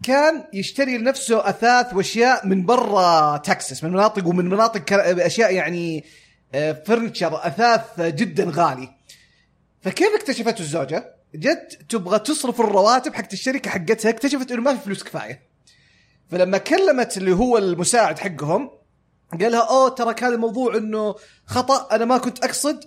كان 0.03 0.43
يشتري 0.53 0.97
لنفسه 0.97 1.49
أثاث 1.49 1.93
وأشياء 1.93 2.47
من 2.47 2.65
برا 2.65 3.37
تكساس 3.37 3.83
من 3.83 3.91
مناطق 3.91 4.27
ومن 4.27 4.45
مناطق 4.49 4.83
أشياء 5.19 5.53
يعني 5.53 6.03
فرنتشر 6.85 7.47
أثاث 7.47 8.01
جدا 8.01 8.51
غالي. 8.55 8.89
فكيف 9.81 10.15
اكتشفته 10.15 10.61
الزوجة؟ 10.61 11.15
جت 11.35 11.79
تبغى 11.89 12.19
تصرف 12.19 12.61
الرواتب 12.61 13.13
حقت 13.13 13.33
الشركة 13.33 13.69
حقتها 13.69 14.09
اكتشفت 14.09 14.51
إنه 14.51 14.61
ما 14.61 14.75
في 14.75 14.83
فلوس 14.85 15.03
كفاية. 15.03 15.41
فلما 16.31 16.57
كلمت 16.57 17.17
اللي 17.17 17.35
هو 17.35 17.57
المساعد 17.57 18.19
حقهم 18.19 18.69
قال 19.41 19.51
لها 19.51 19.69
أوه 19.69 19.89
ترى 19.89 20.13
كان 20.13 20.33
الموضوع 20.33 20.77
إنه 20.77 21.15
خطأ 21.45 21.95
أنا 21.95 22.05
ما 22.05 22.17
كنت 22.17 22.43
أقصد. 22.43 22.83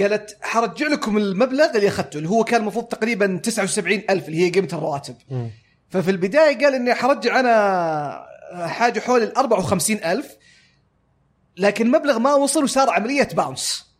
قالت 0.00 0.36
حرجع 0.40 0.86
لكم 0.86 1.16
المبلغ 1.16 1.76
اللي 1.76 1.88
أخذته 1.88 2.16
اللي 2.16 2.28
هو 2.28 2.44
كان 2.44 2.60
المفروض 2.60 2.84
تقريبا 2.84 3.40
79 3.42 4.02
ألف 4.10 4.28
اللي 4.28 4.46
هي 4.46 4.50
قيمة 4.50 4.68
الرواتب. 4.72 5.16
ففي 5.88 6.10
البداية 6.10 6.58
قال 6.64 6.74
إني 6.74 6.94
حرجع 6.94 7.40
أنا 7.40 8.26
حاجة 8.66 9.00
حول 9.00 9.22
ال 9.22 9.36
54 9.36 9.96
ألف. 9.96 10.36
لكن 11.60 11.86
المبلغ 11.86 12.18
ما 12.18 12.34
وصل 12.34 12.64
وصار 12.64 12.90
عملية 12.90 13.28
bounce 13.34 13.90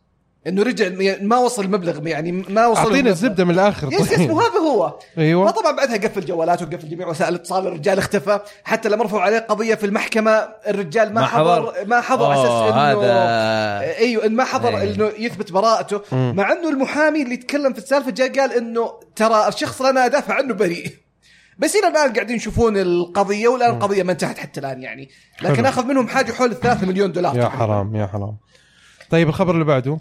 إنه 0.47 0.63
رجع 0.63 0.85
يعني 0.87 1.25
ما 1.25 1.37
وصل 1.37 1.63
المبلغ 1.63 2.07
يعني 2.07 2.31
ما 2.31 2.67
وصل 2.67 2.81
اعطينا. 2.81 3.09
الزبدة 3.09 3.45
من 3.45 3.51
الآخر 3.53 3.93
yes 3.93 4.11
yes 4.11 4.17
طيب. 4.17 4.31
وهذا 4.31 4.59
هو 4.59 4.99
أيوة. 5.17 5.51
فطبعا 5.51 5.71
بعدها 5.71 5.97
قفل 5.97 6.25
جوالاته 6.25 6.65
وقفل 6.65 6.89
جميع 6.89 7.07
وسائل 7.07 7.33
الاتصال 7.35 7.67
الرجال 7.67 7.97
اختفى 7.97 8.39
حتى 8.63 8.89
لما 8.89 9.03
رفعوا 9.03 9.21
عليه 9.21 9.39
قضية 9.39 9.75
في 9.75 9.85
المحكمة 9.85 10.31
الرجال 10.67 11.13
ما, 11.13 11.21
ما 11.21 11.27
حضر, 11.27 11.61
حضر. 11.61 11.85
ما 11.85 12.01
حضر 12.01 12.25
على 12.25 12.35
أوه، 12.35 12.43
أساس 12.43 12.73
انه 12.73 12.81
هذا- 13.01 13.97
أيوه 13.97 14.25
إن 14.25 14.35
ما 14.35 14.43
حضر 14.43 14.77
أي. 14.77 14.95
إنه 14.95 15.11
يثبت 15.17 15.51
براءته 15.51 16.01
مع 16.11 16.51
إنه 16.51 16.69
المحامي 16.69 17.21
اللي 17.21 17.37
تكلم 17.37 17.73
في 17.73 17.79
السالفة 17.79 18.11
جاء 18.11 18.39
قال 18.39 18.53
إنه 18.53 18.91
ترى 19.15 19.47
الشخص 19.47 19.77
اللي 19.81 19.89
أنا 19.89 20.05
أدافع 20.05 20.33
عنه 20.33 20.53
بريء 20.53 20.87
بس 21.61 21.75
إلى 21.75 21.87
الآن 21.87 22.13
قاعدين 22.13 22.35
يشوفون 22.35 22.77
القضية 22.77 23.47
والآن 23.47 23.69
القضية 23.69 24.03
ما 24.03 24.11
انتهت 24.11 24.37
حتى 24.37 24.59
الآن 24.59 24.81
يعني. 24.83 25.09
لكن 25.41 25.55
حلو. 25.55 25.67
أخذ 25.67 25.85
منهم 25.85 26.07
حاجة 26.07 26.31
حول 26.31 26.51
الثلاثة 26.51 26.87
مليون 26.87 27.11
دولار 27.11 27.35
يا 27.37 27.41
تقريباً. 27.41 27.57
حرام 27.57 27.95
يا 27.95 28.07
حرام. 28.07 28.37
طيب 29.09 29.29
الخبر 29.29 29.53
اللي 29.53 29.65
بعده؟ 29.65 29.99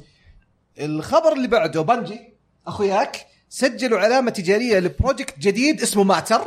الخبر 0.81 1.33
اللي 1.33 1.49
بعده 1.49 1.83
Bungie 1.83 2.21
أخوياك 2.67 3.27
سجلوا 3.49 3.99
علامة 4.01 4.31
تجارية 4.31 4.79
ل 4.79 4.86
project 4.86 5.39
جديد 5.39 5.83
اسمه 5.83 6.03
Matter. 6.05 6.41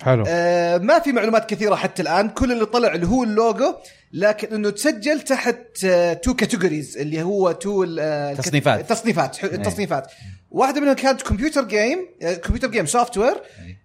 حلو. 0.00 0.24
آه 0.28 0.78
ما 0.78 0.98
في 0.98 1.12
معلومات 1.12 1.50
كثيرة 1.50 1.74
حتى 1.74 2.02
الآن. 2.02 2.28
كل 2.28 2.52
اللي 2.52 2.66
طلع 2.66 2.94
اللي 2.94 3.06
هو 3.06 3.24
اللوجو 3.24 3.74
لكن 4.16 4.54
إنه 4.54 4.70
تسجل 4.70 5.20
تحت 5.20 5.84
آه 5.84 6.12
two 6.12 6.34
categories 6.34 6.98
اللي 6.98 7.22
هو 7.22 7.52
two 7.52 7.86
آه 8.00 8.34
تصنيفات. 8.34 8.80
كت- 8.82 8.88
تصنيفات 8.88 9.36
ح- 9.36 9.44
التصنيفات 9.44 10.06
واحدة 10.50 10.80
منهم 10.80 10.94
كانت 10.94 11.22
كمبيوتر 11.22 11.64
game 11.64 11.98
آه 12.22 12.34
كمبيوتر 12.34 12.70
game 12.70 12.86
software 12.86 13.34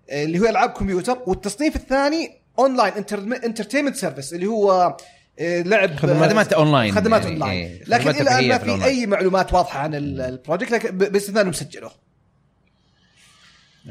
آه 0.10 0.24
اللي 0.24 0.40
هو 0.40 0.46
ألعاب 0.46 0.70
كمبيوتر 0.70 1.18
والتصنيف 1.28 1.76
الثاني 1.76 2.32
online 2.60 2.94
entertainment 3.44 3.96
service 3.96 4.34
اللي 4.34 4.46
هو 4.48 4.98
آه 5.40 5.62
لعب 5.62 5.96
خدمات- 5.96 6.54
أونلاين. 6.54 6.96
خدمات 6.96 7.26
اونلاين 7.26 7.52
إيه، 7.52 7.84
لكن 7.88 8.10
إلى 8.10 8.22
الآن 8.22 8.48
ما 8.48 8.58
في. 8.58 8.86
أي 8.86 9.06
معلومات 9.06 9.54
واضحة 9.54 9.80
عن 9.80 9.96
ال- 9.96 10.22
ال 10.22 10.28
project 10.28 10.72
لكن 10.72 10.98
باستثناء 10.98 11.42
إنهم 11.42 11.54
سجلوه 11.54 11.92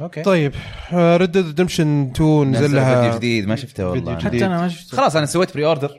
okay. 0.00 0.22
طيب 0.22 0.52
Red 0.92 1.32
Dead 1.32 1.46
Redemption 1.46 2.10
2 2.16 2.50
نزل 2.50 2.50
نزل 2.50 2.62
فيديو 2.68 2.80
لها 2.80 3.16
جديد 3.16 3.48
ما 3.48 3.56
شفته 3.56 3.88
والله. 3.88 4.14
فيديو 4.18 4.30
حتى 4.30 4.46
أنا 4.46 4.60
ما 4.60 4.68
شفته. 4.68 4.96
خلاص 4.96 5.16
أنا 5.16 5.26
سويت 5.26 5.54
pre-order 5.54 5.90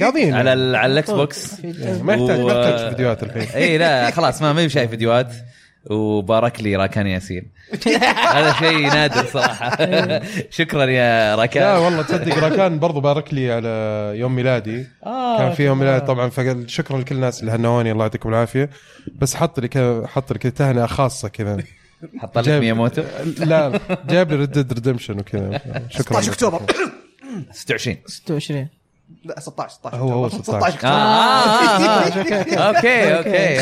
قاضيين 0.00 0.34
على 0.34 0.52
ال- 0.52 0.76
على 0.76 0.92
ال 0.92 1.10
Xbox. 1.10 1.64
ما 2.02 2.14
يحتاج 2.14 2.40
ما 2.40 2.52
يحتاج 2.52 2.88
فيديوهات 2.90 3.22
الحين. 3.24 3.42
اي 3.62 3.78
لا 3.78 4.10
خلاص 4.10 4.42
ما 4.42 4.52
ما 4.52 4.68
شايف 4.68 4.90
فيديوهات. 4.90 5.32
وبارك 5.90 6.60
لي 6.62 6.76
راكان 6.76 7.06
ياسين. 7.06 7.50
هذا 8.34 8.52
شيء 8.52 8.86
نادر 8.86 9.24
صراحة. 9.26 9.76
شكرا 10.50 10.84
يا 10.84 11.36
لا 11.36 11.42
راكان 11.42 11.76
والله 11.78 12.02
تصدق 12.02 12.38
راكان 12.38 12.78
برضو 12.78 13.00
بارك 13.00 13.34
لي 13.34 13.52
على 13.52 13.68
يوم 14.18 14.34
ميلادي. 14.34 14.86
آه، 15.06 15.38
كان 15.38 15.52
في 15.52 15.64
يوم 15.64 15.78
ميلادي 15.78 16.06
طبعا 16.06 16.28
فقال 16.30 16.70
شكرا 16.70 16.98
لكل 16.98 17.14
الناس 17.14 17.40
اللي 17.40 17.52
هنوني 17.52 17.92
الله 17.92 18.04
يعطيكم 18.04 18.28
العافية. 18.28 18.70
بس 19.18 19.34
حط 19.34 19.60
لي 19.60 19.68
كذا 19.68 20.06
حط 20.06 20.32
لي 20.32 20.38
كذا 20.38 20.52
تهنئة 20.52 20.86
خاصة 20.86 21.28
كذا. 21.28 21.58
حط 22.18 22.38
لك 22.38 22.48
مياموتو؟ 22.48 23.02
لا 23.50 23.80
جايب 24.08 24.30
لي 24.30 24.36
Red 24.36 24.50
Dead 24.52 24.72
Redemption 24.72 25.18
وكذا. 25.18 25.60
شكرا. 25.88 26.20
16 26.20 26.32
أكتوبر. 26.32 26.60
26 27.52 27.96
26 28.06 28.68
لا 29.24 29.40
16 29.40 29.74
16 29.74 29.96
هو- 29.96 30.08
هو 30.12 30.26
أكتوبر. 30.26 30.42
16. 30.42 30.68
أكتوبر. 30.68 30.92
آه، 30.92 32.02
okay 32.68 33.14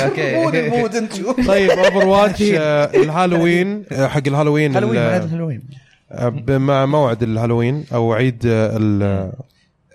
okay 0.04 0.34
mode 0.36 0.44
okay. 0.56 0.66
ال 0.66 0.72
mode 0.72 0.96
أنتم 0.96 1.32
طيب 1.52 1.70
Overwatch 1.70 2.06
ال 2.06 2.42
Halloween 2.42 3.84
آه، 3.92 4.06
حق 4.06 4.22
ال 4.26 4.31
Halloween 4.31 4.74
Halloween 4.74 4.98
ال- 4.98 5.10
بعد 5.20 5.32
هالوين 5.32 5.62
آه، 6.12 6.28
ب- 6.28 6.50
مع 6.50 6.86
موعد 6.86 7.22
الهالوين 7.22 7.84
أو 7.94 8.12
عيد 8.12 8.46
آه، 8.46 8.76
ال 8.76 9.32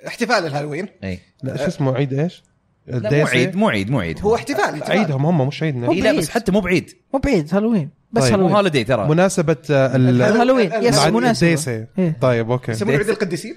احتفال 0.08 0.46
الهالوين. 0.46 0.88
اي 1.04 1.20
لا 1.44 1.58
شو 1.58 1.64
اسمه 1.64 1.96
عيد 1.96 2.14
إيش؟ 2.20 2.44
مو؟ 2.88 3.26
عيد 3.28 3.56
مو 3.56 3.70
عيد 3.70 3.92
مو 3.92 4.00
عيد. 4.00 4.20
هو 4.22 4.36
احتفال 4.36 4.60
احتفال. 4.74 4.92
عيدهم 4.98 5.26
هم 5.26 5.48
مش 5.48 5.64
عيدنا 5.64 5.92
اي 5.92 6.02
لا 6.02 6.12
بس 6.18 6.30
حتى 6.30 6.52
مو 6.52 6.60
بعيد. 6.60 6.92
مو 7.14 7.20
بعيد 7.20 7.56
هالوين. 7.56 7.90
بس 8.12 8.24
طيب. 8.24 8.32
مو 8.32 8.38
Halloween 8.38 8.56
holiday 8.56 8.84
ترى. 8.84 9.08
مناسبة 9.10 9.58
آه، 9.72 9.96
ال- 9.96 10.22
Halloween. 10.22 10.72
yes 10.74 11.06
مناسبة. 11.06 11.48
الديسي 11.48 11.86
إيه. 12.00 12.18
طيب 12.22 12.52
okay. 12.52 12.72
يسمونه 12.72 12.98
عيد 12.98 13.10
القديسين؟ 13.10 13.56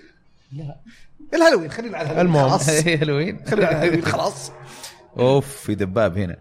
لا. 0.52 0.76
الهالوين 1.34 1.70
خلينا 1.70 1.98
على 1.98 2.04
الهالوين 2.10 2.26
المهم. 2.26 2.48
خلاص. 2.48 2.68
هالوين. 2.86 3.38
خلينا 3.46 3.66
على 3.66 3.76
الهالوين 3.76 4.04
خلاص. 4.04 4.52
أوف 5.18 5.56
في 5.56 5.74
دباب 5.74 6.18
هنا. 6.18 6.36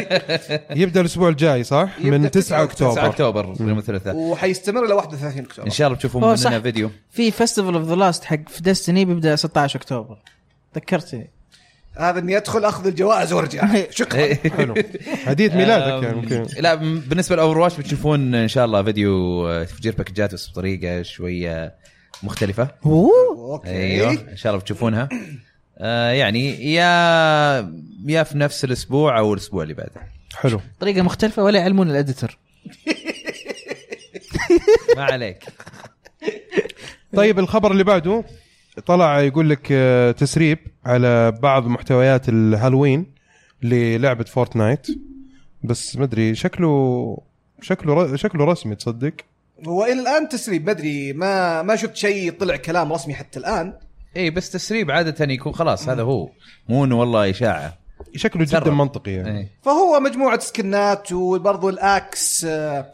يبدأ 0.82 1.00
الأسبوع 1.00 1.28
الجاي 1.28 1.64
صح؟ 1.64 1.88
من 2.00 2.30
9 2.30 2.30
9 2.30 2.62
أكتوبر. 2.62 2.92
9 2.92 3.06
أكتوبر 3.06 3.54
يوم 3.60 3.78
الثلاثاء. 3.78 4.14
وحيستمر 4.16 4.84
إلى 4.84 4.94
31 4.94 5.44
اكتوبر 5.44 5.66
إن 5.66 5.70
شاء 5.72 5.86
الله. 5.86 5.98
تشوفون. 5.98 6.22
مننا 6.22 6.60
فيديو. 6.60 6.90
في 7.10 7.30
Festival 7.30 7.74
of 7.74 7.84
the 7.88 7.94
Lost 7.94 8.24
حق 8.24 8.48
في 8.48 8.62
Destiny 8.62 9.04
بيبدأ 9.04 9.36
16 9.36 9.76
أكتوبر. 9.76 10.18
ذكرتني. 10.76 11.30
هذا 11.96 12.18
إني 12.18 12.36
أدخل 12.36 12.64
أخذ 12.64 12.86
الجوائز 12.86 13.32
وأرجع. 13.32 13.68
شكرا. 13.90 14.34
حلو. 14.34 14.74
هدية 15.26 15.54
ميلادك 15.54 16.02
يعني 16.04 16.16
ممكن. 16.16 16.46
لا 16.58 16.74
بالنسبة 16.74 17.36
ل 17.36 17.58
Overwatch 17.58 17.76
بتشوفون 17.76 18.34
إن 18.34 18.48
شاء 18.48 18.64
الله 18.64 18.82
فيديو 18.82 19.48
آه، 19.48 19.64
تفجير 19.64 19.94
package 19.94 20.29
ات 20.29 20.34
بس 20.34 20.50
بطريقة 20.50 21.02
شوية 21.02 21.74
مختلفة. 22.22 22.68
أوه. 22.86 23.10
okay. 23.52 23.68
أيوه 23.70 24.10
إن 24.12 24.36
شاء 24.36 24.52
الله 24.52 24.62
بتشوفونها. 24.62 25.08
آه 25.78 26.10
يعني 26.10 26.72
يا 26.74 26.82
يا 28.06 28.22
في 28.22 28.38
نفس 28.38 28.64
الأسبوع 28.64 29.18
أو 29.18 29.34
الأسبوع 29.34 29.62
اللي 29.62 29.74
بعده. 29.74 30.02
حلو. 30.36 30.60
طريقة 30.80 31.02
مختلفة 31.02 31.42
ولا 31.42 31.58
يعلمون 31.58 31.90
ال 31.90 31.97
editor 31.97 32.38
ما 34.96 35.02
عليك. 35.04 35.44
طيب 37.16 37.38
الخبر 37.38 37.70
اللي 37.72 37.84
بعده 37.84 38.24
طلع 38.86 39.20
يقول 39.20 39.50
لك 39.50 39.68
آه، 39.72 40.10
تسريب. 40.10 40.58
على 40.84 41.32
بعض 41.32 41.66
محتويات 41.66 42.28
الهالوين 42.28 43.06
للعبة 43.62 44.24
Fortnite. 44.24 44.86
بس 45.64 45.96
مدري 45.96 46.34
شكله 46.34 47.18
شكله 47.60 47.94
ر- 47.94 48.16
شكله 48.16 48.44
رسمي 48.44 48.74
تصدق؟ 48.74 49.12
هو 49.68 49.84
إلى 49.84 50.00
الآن 50.00 50.28
تسريب 50.28 50.64
بدري 50.64 51.12
ما 51.12 51.62
ما 51.62 51.76
شفت 51.76 51.96
شيء 51.96 52.32
طلع 52.32 52.56
كلام 52.56 52.92
رسمي 52.92 53.14
حتى 53.14 53.38
الآن. 53.38 53.66
اي 54.16 54.22
إيه، 54.22 54.30
بس 54.30 54.50
تسريب 54.50 54.90
عادة 54.90 55.32
يكون 55.32 55.52
خلاص 55.52 55.88
هذا 55.88 56.02
هو. 56.02 56.28
مو 56.68 56.84
إنه 56.84 57.00
والله 57.00 57.30
إشاعة. 57.30 57.78
شكله 58.16 58.44
جدا. 58.44 58.70
منطقي 58.70 59.10
يعني. 59.12 59.38
إيه. 59.38 59.48
فهو 59.62 60.00
مجموعة 60.00 60.38
skin 60.38 60.97
ات 60.97 61.12
وبرضو 61.12 61.68
ال 61.68 61.87
axe 61.87 62.44
آه، 62.44 62.92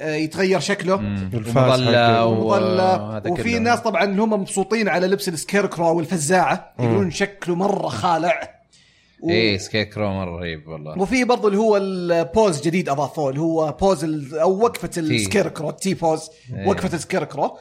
يتغير 0.00 0.60
شكله. 0.60 0.94
الفاس 1.34 1.56
ومظلة 1.80 2.14
حقه. 2.14 2.26
و- 2.26 2.46
وظل 2.46 2.80
هذا 2.80 3.30
وفي 3.30 3.42
كله. 3.42 3.58
ناس 3.58 3.80
طبعا 3.80 4.04
هم 4.04 4.32
مبسوطين 4.32 4.88
على 4.88 5.06
لبس 5.06 5.28
ال 5.28 5.35
scarecrow 5.35 5.96
والفزاعة 5.96 6.74
يقولون 6.80 7.10
شكله 7.10 7.54
مرة 7.54 7.88
خالع. 7.88 8.54
و- 9.20 9.30
إيه 9.30 9.58
scarecrow 9.58 10.12
مرة 10.12 10.36
رهيب 10.40 10.68
والله. 10.68 10.98
وفي 10.98 11.24
برضو 11.24 11.48
اللي 11.48 11.58
هو 11.58 11.76
ال 11.76 11.93
pose 11.93 12.60
جديد 12.62 12.88
أضافوه 12.88 13.28
اللي 13.30 13.40
هو 13.40 13.72
pose 13.80 14.04
ال- 14.04 14.38
أو 14.38 14.58
وقفة 14.64 14.90
ال 14.96 15.03
scarecrow 15.03 15.63
ال 15.63 15.70
T-pose 15.70 16.30
إيه. 16.56 16.66
وقفة 16.68 16.94
السكيركرو. 16.96 17.58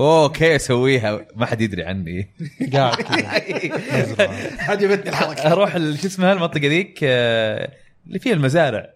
أوكي 0.00 0.56
أسويها. 0.56 1.26
ما 1.36 1.46
حد 1.46 1.60
يدري 1.60 1.82
عني. 1.84 2.30
قاعد. 2.72 2.94
عجبتني 4.68 5.08
الحركة. 5.10 5.52
أروح 5.52 5.72
شو 5.76 6.06
اسمها 6.06 6.32
المنطقة 6.32 6.60
ذيك 6.68 6.98
آه، 7.02 7.70
اللي 8.06 8.18
فيها 8.18 8.32
المزارع. 8.32 8.90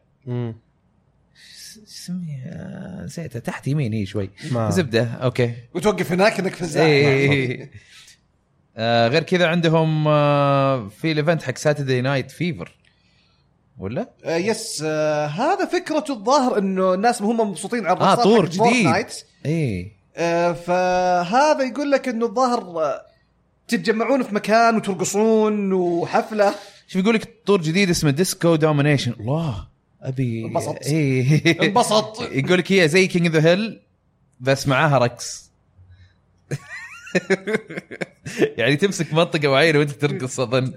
مم. 2.11 2.27
شو 2.27 2.33
اسمها 2.33 3.05
نسيتها 3.05 3.39
تحت 3.41 3.69
يمين 3.69 3.93
هي 3.93 4.07
شوي. 4.07 4.31
ما- 4.51 4.71
زبدة. 4.71 5.05
okay. 5.05 5.55
وتوقف 5.75 6.13
هناك 6.13 6.41
إنك 6.41 6.55
فزاع 6.55 6.87
إيه 6.87 7.71
آه 8.77 9.09
غير 9.09 9.23
كذا 9.23 9.47
عندهم 9.47 10.09
آه 10.09 10.89
في 10.89 11.13
ال 11.13 11.18
event 11.18 11.43
حق 11.43 11.59
Saturday 11.59 12.01
Night 12.01 12.31
Fever 12.31 12.77
ولا؟ 13.79 14.11
آه 14.25 14.37
yes 14.37 14.83
آه 14.87 15.27
هذا 15.27 15.65
فكرته 15.67 16.15
الظاهر 16.15 16.59
إنه 16.59 16.95
الناس 16.95 17.23
هم 17.23 17.41
مبسوطين 17.51 17.87
على 17.87 18.01
آه 18.01 18.13
الرصاص 18.15 18.25
طور 18.25 18.47
حق 18.47 18.53
جديد. 18.53 19.07
إيه. 19.47 19.93
آه 20.17 20.53
فهذا 20.53 21.63
يقول 21.63 21.91
لك 21.91 22.09
إنه 22.09 22.27
الظاهر 22.27 22.83
آه، 22.85 23.07
تتجمعون 23.69 24.23
في 24.23 24.35
مكان 24.35 24.77
وترقصون 24.77 25.73
وحفلة. 25.73 26.55
شوف 26.89 27.03
يقول 27.03 27.15
لك؟ 27.15 27.35
طور 27.47 27.61
جديد 27.63 27.91
اسمه 27.91 28.11
Disco 28.11 28.57
Domination 28.57 29.13
الله. 29.21 29.74
ابي 30.05 30.45
انبسط. 30.45 30.87
إيه. 30.87 31.63
انبسط. 31.63 32.21
يقول 32.33 32.59
لك 32.59 32.73
هي 32.73 32.89
زي 32.89 33.07
king 33.07 33.27
the 33.27 33.51
hill 33.51 33.81
بس 34.41 34.69
معاها 34.69 34.99
رقص. 34.99 35.51
يعني 38.59 38.77
تمسك 38.77 39.15
منطقة 39.15 39.49
معينه 39.49 39.79
وانت 39.79 39.91
ترقص 39.91 40.41
أظن. 40.41 40.73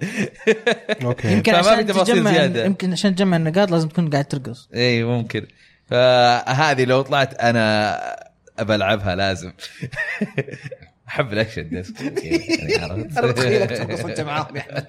okay. 1.04 1.32
يمكن 1.34 1.56
عشان 1.56 1.86
تجمع 1.86 2.32
زيادة. 2.32 2.66
يمكن 2.66 2.92
عشان 2.92 3.16
تجمع 3.16 3.38
النقاط 3.38 3.72
لازم 3.72 3.88
تكون 3.88 4.10
قاعد 4.10 4.26
ترقص. 4.26 4.70
اي 4.74 4.80
إيه، 4.80 5.04
ممكن. 5.04 5.46
فهذه 5.86 6.86
لو 6.86 7.02
طلعت 7.02 7.34
أنا 7.34 8.00
أبى 8.60 8.76
ألعبها 8.76 9.16
لازم. 9.16 9.52
أحب 11.08 11.34
ال 11.34 11.39
action 11.39 11.70
disco 11.70 12.02
يعني 12.02 12.76
عرفت؟ 12.76 13.18
أنا 13.18 13.28
متخيلك 13.28 13.70
ترقص 13.70 14.06
انت 14.06 14.22
معاهم 14.22 14.56
يا 14.56 14.62
احمد 14.62 14.88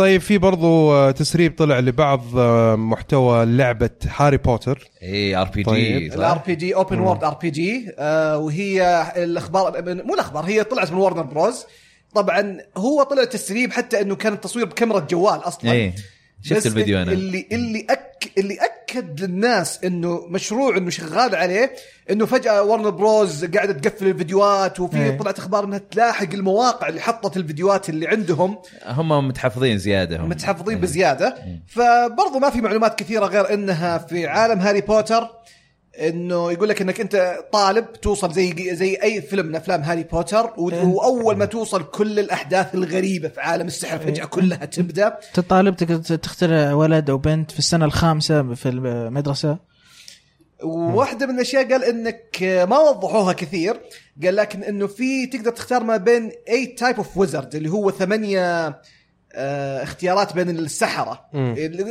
طيب 0.00 0.20
في 0.20 0.38
برضو 0.38 0.92
آه، 0.92 1.10
تسريب 1.10 1.56
طلع 1.56 1.78
لبعض 1.78 2.22
آه، 2.36 2.76
محتوى 2.76 3.44
لعبة 3.46 3.90
هاري 4.16 4.36
بوتر. 4.36 4.90
اي 5.02 5.36
ار 5.36 5.48
بي. 5.48 5.62
جي 5.62 6.14
الار 6.14 6.38
بي 6.46 6.54
جي 6.54 6.74
اوبن 6.74 6.98
وورد 6.98 7.24
ار 7.24 7.34
بي 7.34 7.50
جي 7.50 7.92
وهي 8.34 9.06
الأخبار 9.16 9.82
مو 10.04 10.14
الأخبار 10.14 10.44
هي 10.44 10.64
طلعت 10.64 10.92
من 10.92 10.98
Warner 10.98 11.22
Bros 11.22 11.64
طبعا 12.14 12.58
هو 12.76 13.02
طلع 13.02 13.24
تسريب 13.24 13.72
حتى 13.72 14.00
إنه 14.00 14.16
كان 14.16 14.32
التصوير 14.32 14.66
بكاميرا 14.66 15.00
جوال 15.00 15.40
أصلا. 15.46 15.72
إيه. 15.72 15.94
شفت 16.42 16.66
الفيديو 16.66 17.02
أنا. 17.02 17.12
اللي 17.12 17.46
اللي 17.52 17.86
أك 17.90 18.30
اللي 18.38 18.58
أكد 18.60 19.20
للناس 19.20 19.84
إنه 19.84 20.26
مشروع 20.28 20.76
إنه 20.76 20.90
شغال 20.90 21.34
عليه 21.34 21.72
إنه 22.10 22.26
فجأة 22.26 22.62
Warner 22.62 22.90
Bros 22.90 23.44
قاعدة 23.44 23.72
تقفل 23.72 24.06
الفيديوهات 24.06 24.80
وفي 24.80 24.96
إيه. 24.96 25.18
طلعت 25.18 25.38
أخبار 25.38 25.64
إنها 25.64 25.78
تلاحق 25.78 26.32
المواقع 26.34 26.88
اللي 26.88 27.00
حطت 27.00 27.36
الفيديوهات 27.36 27.88
اللي 27.88 28.08
عندهم. 28.08 28.58
هم 28.86 29.28
متحفظين 29.28 29.78
زيادة 29.78 30.16
هم. 30.16 30.28
متحفظين 30.28 30.74
إيه. 30.74 30.82
بزيادة. 30.82 31.34
فبرضو 31.66 32.38
ما 32.38 32.50
في 32.50 32.60
معلومات 32.60 32.98
كثيرة 32.98 33.26
غير 33.26 33.54
إنها 33.54 33.98
في 33.98 34.26
عالم 34.26 34.58
هاري 34.58 34.80
بوتر. 34.80 35.28
إنه 36.00 36.52
يقول 36.52 36.68
لك 36.68 36.82
إنك 36.82 37.00
أنت 37.00 37.36
طالب 37.52 37.92
توصل 37.92 38.32
زي 38.32 38.74
زي 38.76 38.94
أي 39.02 39.22
فيلم 39.22 39.46
من 39.46 39.54
أفلام 39.56 39.80
هاري 39.82 40.02
بوتر 40.02 40.50
و- 40.58 40.86
وأول 40.96 41.36
ما 41.36 41.44
توصل 41.44 41.82
كل 41.82 42.18
الأحداث 42.18 42.74
الغريبة 42.74 43.28
في 43.28 43.40
عالم 43.40 43.66
السحر 43.66 43.98
فجأة 43.98 44.24
كلها 44.24 44.64
تبدأ. 44.64 45.18
طالب 45.34 45.76
تقدر 45.76 46.16
تختار 46.16 46.72
ولد 46.72 47.10
أو 47.10 47.18
بنت 47.18 47.50
في 47.50 47.58
السنة 47.58 47.84
الخامسة 47.84 48.54
في 48.54 48.68
المدرسة. 48.68 49.58
وواحدة 50.62 51.26
من 51.26 51.34
الأشياء 51.34 51.70
قال 51.72 51.84
إنك 51.84 52.38
ما 52.42 52.78
وضحوها 52.78 53.32
كثير 53.32 53.80
قال 54.24 54.36
لكن 54.36 54.62
إنه 54.62 54.86
في 54.86 55.26
تقدر 55.26 55.50
تختار 55.50 55.84
ما 55.84 55.96
بين 55.96 56.32
eight 56.48 56.66
type 56.66 56.96
of 56.96 57.16
wizard 57.16 57.54
اللي 57.54 57.68
هو 57.70 57.90
ثمانية 57.90 58.68
اختيارات 59.34 60.34
بين 60.34 60.50
السحرة 60.50 61.20
مم. 61.32 61.54
اللي- 61.58 61.84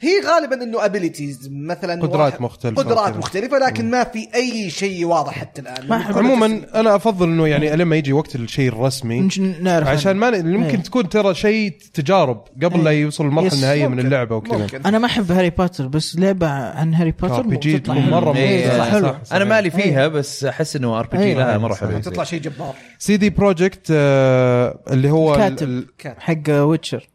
هي 0.00 0.20
غالبا 0.26 0.62
إنه 0.62 0.84
abilities 0.84 1.48
مثلا 1.52 2.02
قدرات 2.02 2.40
مختلفة 2.40 2.82
قدرات. 2.82 3.16
مختلفة 3.16 3.58
لكن 3.58 3.90
ما 3.90 4.04
في 4.04 4.28
أي 4.34 4.70
شيء 4.70 5.04
واضح 5.04 5.32
حتى 5.38 5.60
الآن 5.60 5.92
عموما 5.92 6.60
أنا 6.74 6.96
أفضل 6.96 7.26
إنه 7.28 7.48
يعني 7.48 7.76
لما 7.76 7.96
يجي 7.96 8.12
وقت 8.12 8.34
الشيء 8.36 8.68
الرسمي 8.68 9.28
نعرف 9.62 9.88
عشان 9.88 10.16
ما 10.16 10.30
ممكن 10.30 10.76
إيه. 10.76 10.82
تكون 10.82 11.08
ترى 11.08 11.34
شيء 11.34 11.76
تجارب 11.94 12.44
قبل 12.62 12.84
لا 12.84 12.90
إيه. 12.90 13.02
يوصل 13.02 13.24
المرحلة. 13.26 13.52
النهائية 13.54 13.86
من. 13.86 13.98
اللعبة 14.00 14.36
وكذا. 14.36 14.68
أنا 14.86 14.98
ما 14.98 15.06
أحب 15.06 15.32
هاري 15.32 15.50
بوتر 15.50 15.86
بس 15.86 16.16
لعبة 16.16 16.48
عن 16.48 16.94
هاري 16.94 17.10
بوتر 17.10 17.78
تطلع. 17.78 17.94
مرة 17.94 18.36
إيه،. 18.36 18.68
تطلع 18.68 18.84
حلو. 18.84 19.14
صح. 19.24 19.34
أنا 19.36 19.44
مالي 19.44 19.70
فيها 19.70 20.08
بس 20.08 20.44
أحس 20.44 20.76
إنه 20.76 20.98
ار 20.98 21.06
بي 21.06 21.16
جي 21.18 21.22
إيه. 21.24 21.34
لها 21.34 21.58
مرة. 21.58 21.74
حلو 21.74 21.98
تطلع 21.98 22.24
شيء 22.24 22.40
جبار 22.40 22.74
CD 22.98 23.30
Projekt 23.30 23.86
آه، 23.90 24.78
اللي 24.90 25.10
هو 25.10 25.34
ال- 25.34 25.38
كاتب. 25.40 25.68
ال- 25.68 25.86
حق 26.18 26.50
Witcher 26.82 27.08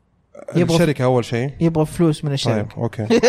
يبغى 0.56 0.76
الشركة 0.76 1.04
أول 1.04 1.26
شيء؟ 1.26 1.52
يبغى 1.60 1.86
فلوس 1.86 2.24
من 2.24 2.30
طيب 2.30 2.34
الشركة 2.34 2.78
أوكي. 2.78 3.08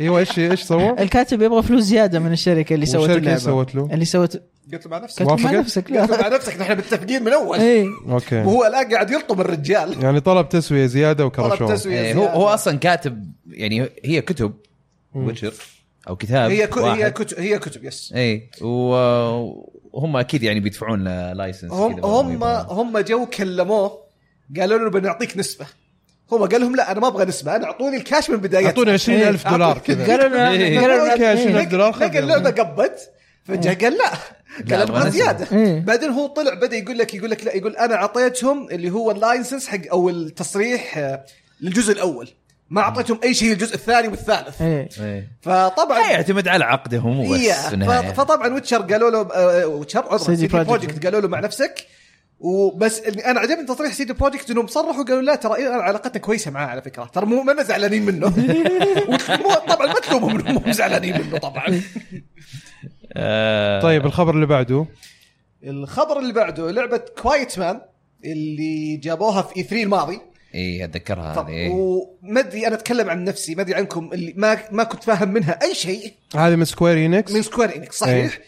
أيوه 0.00 0.18
إيش 0.18 0.38
إيش 0.38 0.62
سوى؟ 0.62 0.90
الكاتب 0.90 1.42
يبغى 1.42 1.62
فلوس 1.62 1.82
زيادة 1.82 2.18
من 2.18 2.32
الشركة 2.32 2.74
اللي 2.74 2.86
سوت 2.86 3.10
اللعبة. 3.10 3.38
سوت 3.38 3.74
له؟ 3.74 3.88
اللي 3.92 4.04
سوت 4.04 4.42
قلت 4.72 4.86
مع 4.86 4.98
نفسك. 4.98 5.18
كاتب 5.18 5.40
مع؟ 5.40 5.50
نفسك 5.50 5.90
قلت 5.90 6.10
لا 6.10 6.20
مع 6.22 6.28
نفسك 6.28 6.60
نحن 6.60 6.72
متفقين 6.72 7.24
من 7.24 7.32
أول. 7.32 7.58
إيه. 7.58 7.86
أوكي. 8.08 8.36
وهو 8.36 8.64
الآن 8.64 8.92
قاعد 8.92 9.10
يلطم 9.10 9.40
الرجال. 9.40 10.02
يعني 10.02 10.20
طلب 10.20 10.48
تسوية 10.48 10.86
زيادة 10.86 11.28
طلب 11.28 11.46
وكرشوه 11.46 11.74
تسوية 11.74 12.00
إيه، 12.00 12.14
هو 12.14 12.20
زيادة. 12.20 12.34
هو 12.34 12.48
أصلا 12.48 12.78
كاتب 12.78 13.32
يعني 13.50 13.88
هي 14.04 14.20
كتب 14.20 14.52
Witcher. 15.14 15.54
أو 16.08 16.16
كتاب 16.16 16.50
هي 16.50 16.66
كو 16.66 16.86
هي. 16.86 17.10
كتب 17.10 17.40
هي 17.40 17.58
كتب 17.58 17.84
yes 17.84 18.12
إي 18.16 18.50
وهم 19.92 20.16
أكيد 20.16 20.42
يعني 20.42 20.60
بيدفعون 20.60 21.04
له 21.04 21.32
license 21.32 21.72
هم 21.72 22.04
هم 22.04 22.44
هم 22.44 22.98
جو 22.98 23.26
كلموه 23.26 23.98
قالوا 24.60 24.78
له 24.78 24.90
بنعطيك 24.90 25.36
نسبة 25.36 25.66
هو 26.32 26.44
قال 26.46 26.60
لهم 26.60 26.76
لا 26.76 26.92
أنا 26.92 27.00
ما 27.00 27.06
أبغى 27.08 27.24
نسبة 27.24 27.56
أنا 27.56 27.64
أعطوني 27.64 27.96
الكاش 27.96 28.30
من 28.30 28.36
بدايتها 28.36 28.68
أعطوني 28.68 28.90
20000 28.90 29.46
إيه. 29.46 29.52
دولار 29.52 29.78
كذا 29.78 30.06
قالوا 30.06 30.28
لنا. 30.28 30.48
قالوا 30.80 31.04
لنا 31.04 31.12
أوكي 31.12 31.26
20000 31.26 31.56
إيه. 31.56 31.64
دولار 31.64 31.96
لقى 31.98 32.18
اللعبة 32.18 32.50
قبت 32.50 33.10
فجاه 33.44 33.74
قال 33.74 33.92
لا 33.98 34.10
قال 34.70 34.82
أبغى 34.82 34.98
أبغى. 34.98 35.10
زيادة. 35.10 35.78
بعدين 35.78 36.10
هو 36.10 36.26
طلع 36.26 36.54
بدأ 36.54 36.76
يقول 36.76 36.98
لك 36.98 37.14
يقول 37.14 37.30
لك 37.30 37.44
لا 37.44 37.56
يقول 37.56 37.76
أنا 37.76 37.94
أعطيتهم 37.94 38.68
اللي 38.70 38.90
هو 38.90 39.10
ال 39.10 39.17
license 39.17 39.66
حق 39.68 39.80
أو 39.92 40.08
التصريح 40.10 40.98
آه، 40.98 41.24
للجزء 41.60 41.92
الأول 41.92 42.28
ما 42.70 42.80
أعطيتهم 42.80 43.18
أي 43.24 43.34
شيء 43.34 43.48
للجزء 43.48 43.74
الثاني 43.74 44.08
والثالث. 44.08 44.62
إيه. 44.62 44.88
إيه. 45.00 45.28
فطبعا 45.42 46.10
يعتمد 46.10 46.48
على 46.48 46.64
عقدهم 46.64 47.20
وبس 47.20 47.40
إيه، 47.40 48.12
فطبعا 48.12 48.54
Witcher 48.54 48.82
قالوا 48.82 49.10
له 49.10 49.20
آه، 49.34 49.66
Witcher 49.66 50.04
عذرا 50.10 50.34
CD 50.34 50.38
CD 50.38 50.48
Projekt. 50.48 50.66
Projekt 50.66 51.04
قالوا 51.04 51.20
له 51.20 51.28
مع 51.28 51.40
نفسك. 51.40 51.86
وبس 52.40 52.98
اللي 53.00 53.24
أنا 53.24 53.40
عجبني 53.40 53.66
تصريح 53.66 53.92
CD 53.92 54.12
Projekt 54.12 54.50
انهم 54.50 54.66
صرحوا 54.66 55.04
قالوا 55.04 55.22
لا 55.22 55.34
ترى 55.34 55.56
إيه 55.56 55.68
علاقتنا 55.68 56.20
كويسة 56.20 56.50
معاه 56.50 56.66
على 56.66 56.82
فكرة. 56.82 57.04
ترى 57.04 57.26
مو 57.26 57.42
ما 57.42 57.62
زعلانين 57.62 58.04
منه. 58.06 58.28
طبعا 59.68 59.86
ما 59.86 60.00
تلومهم 60.08 60.38
إنهم 60.38 60.62
مو 60.66 60.72
زعلانين 60.72 61.20
منه 61.20 61.38
طبعا. 61.38 61.80
آه، 63.12 63.80
طيب 63.80 64.06
الخبر 64.06 64.34
اللي 64.34 64.46
بعده؟ 64.46 64.86
الخبر 65.64 66.18
اللي 66.18 66.32
بعده 66.32 66.70
لعبة 66.70 67.02
Quiet 67.22 67.58
Man 67.58 67.80
اللي 68.24 68.96
جابوها 68.96 69.42
في 69.42 69.56
E3 69.56 69.82
الماضي. 69.82 70.29
اي 70.54 70.84
أتذكرها 70.84 71.42
هذه 71.42 71.48
إيه. 71.48 71.70
وما 71.70 72.40
أدري 72.40 72.66
أنا 72.66 72.74
أتكلم 72.74 73.10
عن 73.10 73.24
نفسي 73.24 73.54
ما 73.54 73.62
أدري 73.62 73.74
عنكم 73.74 74.10
اللي 74.12 74.34
ما 74.36 74.58
ما 74.70 74.84
كنت 74.84 75.04
فاهم 75.04 75.28
منها 75.28 75.58
أي 75.62 75.74
شيء. 75.74 76.12
هذه 76.36 76.56
من 76.56 76.64
Square 76.64 77.06
Enix 77.06 77.32
من 77.32 77.42
Square 77.42 77.76
Enix 77.76 77.98
صحيح. 77.98 78.38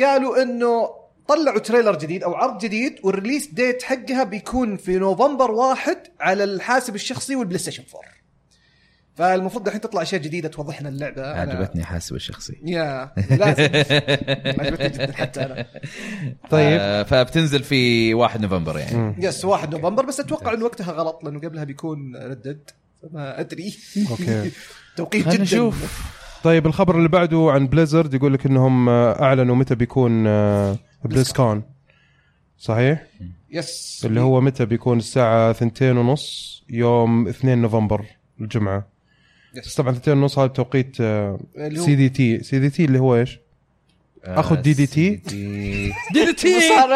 قالوا 0.00 0.42
إنه 0.42 1.00
طلعوا 1.28 1.58
trailer 1.58 1.98
جديد 1.98 2.22
أو 2.22 2.34
عرض 2.34 2.58
جديد 2.58 2.98
وال 3.02 3.12
release 3.12 3.46
date 3.46 3.82
حقها 3.82 4.24
بيكون 4.24 4.76
في 4.76 4.98
نوفمبر 4.98 5.50
واحد 5.50 5.98
على 6.20 6.44
الحاسب 6.44 6.94
الشخصي 6.94 7.36
وال 7.36 7.58
PlayStation 7.58 7.82
4 7.94 8.19
فالمفروض 9.16 9.66
الحين 9.66 9.80
تطلع 9.80 10.02
أشياء 10.02 10.20
جديدة 10.22 10.48
توضح 10.48 10.80
لنا 10.80 10.88
اللعبة. 10.88 11.22
أنا- 11.22 11.36
عجبتني 11.50 11.84
حاسب 11.84 12.14
الشخصي. 12.16 12.56
يا 12.64 13.10
لازم. 13.30 13.62
عجبتني 14.60 14.88
جدا 14.88 15.12
حتى 15.12 15.40
أنا. 15.42 15.66
طيب. 16.50 16.78
آه، 16.80 17.02
فبتنزل 17.02 17.62
في 17.62 18.14
1 18.14 18.40
نوفمبر 18.40 18.78
يعني. 18.78 19.14
yes 19.18 19.44
1 19.44 19.74
نوفمبر 19.74 20.06
بس 20.06 20.20
أتوقع 20.20 20.54
إنه 20.54 20.64
وقتها 20.64 20.92
غلط 20.92 21.24
لأنه 21.24 21.40
قبلها 21.40 21.64
بيكون 21.64 22.16
Red 22.16 22.39
Dead 22.39 22.70
فما 23.02 23.40
أدري. 23.40 23.74
أوكي. 24.10 24.50
توقيت 24.96 25.28
جدا. 25.28 25.42
نشوف. 25.42 26.10
طيب 26.44 26.66
الخبر 26.66 26.96
اللي 26.98 27.08
بعده 27.08 27.48
عن 27.50 27.66
Blizzard 27.66 28.14
يقول 28.14 28.34
لك 28.34 28.46
إنهم 28.46 28.88
آه، 28.88 29.22
أعلنوا 29.22 29.56
متى 29.56 29.74
بيكون 29.74 30.26
آه، 30.26 30.76
BlizzCon. 31.04 31.62
صحيح؟ 32.58 33.06
yes. 33.50 34.02
اللي 34.04 34.20
هو 34.20 34.40
متى 34.40 34.66
بيكون 34.66 34.98
الساعة 34.98 35.52
ثنتين 35.52 35.96
ونص 35.96 36.62
يوم 36.70 37.28
2 37.28 37.58
نوفمبر 37.62 38.04
الجمعة. 38.40 38.76
yes. 38.78 38.99
بس 39.56 39.74
طبعا 39.74 39.92
ثنتين 39.92 40.18
ونص 40.18 40.38
هذا 40.38 40.48
توقيت 40.48 40.96
سي 41.74 41.94
دي 41.94 42.08
تي 42.08 42.42
سي 42.42 42.58
دي 42.58 42.70
تي 42.70 42.84
اللي 42.84 42.98
هو 42.98 43.16
إيش؟ 43.16 43.38
آه، 44.24 44.42
DDT. 44.42 44.62
DDT. 44.62 45.32
دي 46.12 46.32
تي 46.36 46.60
صار 46.68 46.88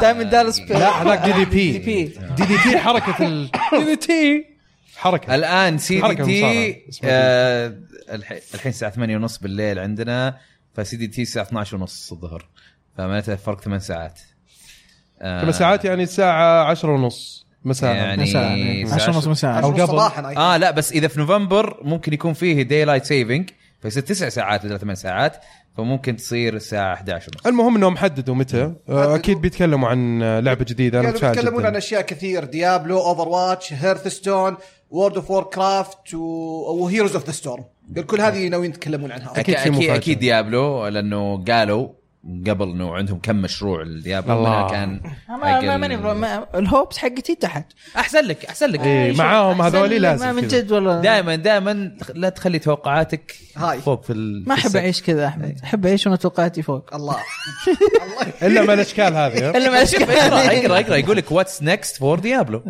دائما 0.00 0.22
دارس 0.22 0.60
لا 0.60 1.02
هذاك 1.02 1.24
دي 1.24 1.32
دي 1.32 1.44
بي 1.44 1.78
بي. 1.78 2.04
دي 2.36 2.44
دي 2.44 2.58
تي 2.58 2.78
حركة 2.78 3.26
ال 3.26 3.50
دي 3.72 3.84
دي 3.84 3.96
تي 3.96 4.46
حركة. 4.96 5.34
الآن 5.34 5.78
سي 5.78 6.00
دي 6.00 6.14
تي 6.24 6.82
آه، 7.04 7.78
الحين 8.54 8.70
الساعة 8.70 8.92
8 8.92 9.16
ونص 9.16 9.38
بالليل 9.38 9.78
عندنا 9.78 10.38
فسي 10.74 10.96
دي 10.96 11.06
تي 11.06 11.22
الساعة 11.22 11.44
12 11.44 11.76
ونص 11.76 12.12
الظهر. 12.12 12.48
فمعناته 12.98 13.36
فرق 13.36 13.60
ثمان 13.60 13.80
ساعات. 13.80 14.20
آه، 15.20 15.40
ثمان 15.40 15.52
ساعات 15.52 15.84
يعني 15.84 16.02
الساعة 16.02 16.64
10 16.64 16.90
ونص. 16.90 17.41
مساء 17.64 17.94
يعني 17.94 18.22
مساء. 18.22 18.54
الساعة 18.54 18.94
10 18.94 19.14
ونص 19.14 19.26
مساء. 19.26 19.50
أو 19.50 19.56
عشرة 19.72 19.82
قبل. 19.84 19.86
صباحا 19.86 20.34
آه 20.36 20.56
لا 20.56 20.70
بس 20.70 20.92
إذا 20.92 21.08
في 21.08 21.20
نوفمبر 21.20 21.80
ممكن 21.82 22.12
يكون 22.12 22.32
فيه 22.32 22.62
daylight 22.62 23.04
saving 23.04 23.50
فيصير 23.82 24.02
تسع 24.02 24.28
ساعات 24.28 24.66
بدل 24.66 24.78
ثمان 24.78 24.94
ساعات 24.94 25.36
فممكن 25.76 26.16
تصير 26.16 26.54
الساعة 26.54 26.94
11 26.94 27.30
ونص. 27.34 27.46
المهم 27.46 27.76
إنهم 27.76 27.96
حددوا 27.96 28.34
متى. 28.34 28.72
آه، 28.88 29.14
أكيد 29.14 29.40
بيتكلموا 29.40 29.88
عن 29.88 30.22
لعبة 30.38 30.64
جديدة. 30.64 31.00
أنا 31.00 31.06
كانوا 31.10 31.18
متفائل 31.18 31.34
بيتكلمون 31.34 31.64
عن 31.64 31.70
جدا 31.70 31.78
أشياء 31.78 32.00
كثير. 32.02 32.44
Diablo 32.44 32.98
Overwatch 32.98 33.72
Hearthstone 33.72 34.56
World 34.90 35.16
of 35.16 35.30
Warcraft 35.30 36.14
و 36.14 36.28
Heroes 36.28 37.14
of 37.14 37.26
the 37.26 37.32
Storm 37.32 37.64
كل 38.06 38.20
هذه 38.20 38.48
ناويين 38.48 38.70
يتكلمون 38.70 39.12
عنها. 39.12 39.32
أكيد 39.40 39.54
أكيد. 39.54 39.90
أكيد 39.90 40.18
Diablo 40.18 40.86
لأنه 40.86 41.44
قالوا 41.44 41.88
قبل 42.46 42.68
إنه 42.70 42.94
عندهم 42.94 43.18
كم 43.18 43.36
مشروع 43.36 43.82
ال 43.82 43.90
Diablo 43.90 44.38
الله. 44.38 44.70
كان 44.70 45.00
ما 45.28 45.36
ما 45.36 45.58
ال- 45.74 45.80
ماني 45.80 45.96
ما- 45.96 46.46
الهوبس 46.58 46.98
حقتي 46.98 47.34
تحت. 47.34 47.64
أحسن 47.96 48.24
لك 48.24 48.44
أحسن 48.44 48.66
لك. 48.66 48.80
إيه، 48.80 49.16
معاهم 49.16 49.62
هذولي 49.62 49.88
لي، 49.88 49.98
لازم 49.98 50.26
ما 50.26 50.32
من. 50.32 50.48
جد 50.48 50.72
والله. 50.72 51.00
دائما 51.00 51.34
دائما 51.36 51.96
لا 52.14 52.28
تخلي 52.28 52.58
توقعاتك 52.58 53.34
هاي. 53.56 53.80
فوق 53.80 54.02
في 54.04 54.12
ال... 54.12 54.44
ما 54.48 54.54
أحب. 54.54 54.76
أعيش 54.76 55.02
كذا 55.02 55.26
أحمد. 55.26 55.58
أحب 55.64 55.86
أعيش 55.86 56.06
وأنا 56.06 56.16
توقعاتي 56.16 56.62
فوق. 56.62 56.94
الله. 56.94 57.16
إلا 58.42 58.62
ما 58.62 58.74
الأشكال 58.74 59.14
هذه 59.14 59.50
إلا 59.50 59.70
ما 59.70 59.84
شوف 59.84 60.02
اقرا 60.10 60.38
اقرا 60.58 60.80
أقرأ. 60.80 60.96
يقول 60.96 61.16
لك 61.16 61.32
واتس 61.32 61.62
نكست 61.62 61.96
فور 61.96 62.18
ديابلو 62.18 62.64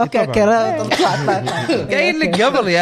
أوكي 0.00 0.18
أوكي. 0.24 1.94
قايل 1.94 2.20
لك 2.20 2.42
قبل 2.42 2.68
يا 2.68 2.78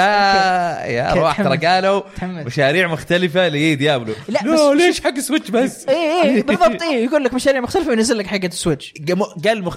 يا 0.86 1.12
ارواح 1.12 1.42
ترى. 1.42 1.56
قالوا. 1.56 2.02
مشاريع 2.22 2.88
مختلفة 2.88 3.48
لديابلو 3.48 4.14
لا 4.28 4.40
لا 4.44 4.54
بس 4.54 4.60
ليش 4.60 5.00
حق 5.00 5.18
Switch 5.18 5.50
بس 5.50 5.86
اي 5.88 6.22
اي 6.22 6.42
بالضبط 6.48 6.82
اي 6.82 7.04
يقول 7.04 7.24
لك 7.24 7.34
مشاريع 7.34 7.60
مختلفة 7.60 7.88
وينزل 7.90 8.18
لك 8.18 8.26
حقة 8.26 8.46
ال 8.46 8.53
Switch 8.53 8.94
قال. 9.44 9.70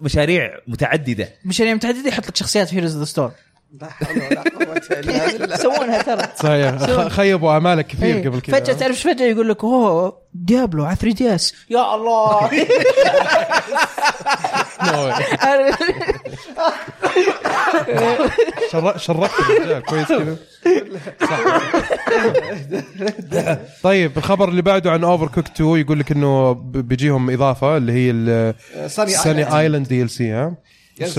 مشاريع 0.00 0.58
متعددة 0.66 1.28
مشاريع 1.44 1.74
متعددة 1.74 2.08
يحط 2.08 2.26
لك 2.28 2.36
شخصيات 2.36 2.68
في 2.68 2.76
Heroes 2.76 2.96
the 2.98 3.04
Storm 3.04 3.32
لا 3.80 3.86
حول 3.90 4.16
ولا 4.30 4.40
قوة 4.42 4.76
إلا 4.90 5.32
بالله. 5.38 5.54
يسوونها 5.54 6.02
ترى؟ 6.02 6.28
صحيح. 6.36 7.08
خيبوا 7.16 7.56
امالك 7.56 7.86
كثير 7.86 8.16
إيه. 8.16 8.28
قبل 8.28 8.40
كذا. 8.40 8.60
فجأة 8.60 8.72
تعرف 8.74 8.90
إيش 8.96 9.02
فجأة 9.02 9.26
يقول 9.26 9.48
لك 9.48 9.64
أوه 9.64 10.18
Diablo 10.34 10.84
على 10.84 10.96
3DS 10.96 11.54
يا 11.70 11.94
الله! 11.94 12.50
شر- 18.72 18.98
شركت 18.98 19.32
الرجال 19.50 19.82
كويس 19.82 20.06
كذا. 20.08 20.36
طيب 23.82 24.16
الخبر 24.18 24.48
اللي 24.48 24.62
بعده 24.62 24.90
عن 24.92 25.04
Overcooked 25.04 25.46
2 25.46 25.76
يقول 25.80 25.98
لك 26.00 26.12
إنه 26.12 26.52
بيجيهم 26.52 27.30
إضافة 27.30 27.76
اللي 27.76 27.92
هي 27.92 28.54
Sunny 28.88 30.02
ال 30.02 30.10
Sunny 30.10 30.17
Island 30.17 30.26
DLC 30.26 30.30
ها؟ 30.32 30.54
إيش 31.00 31.10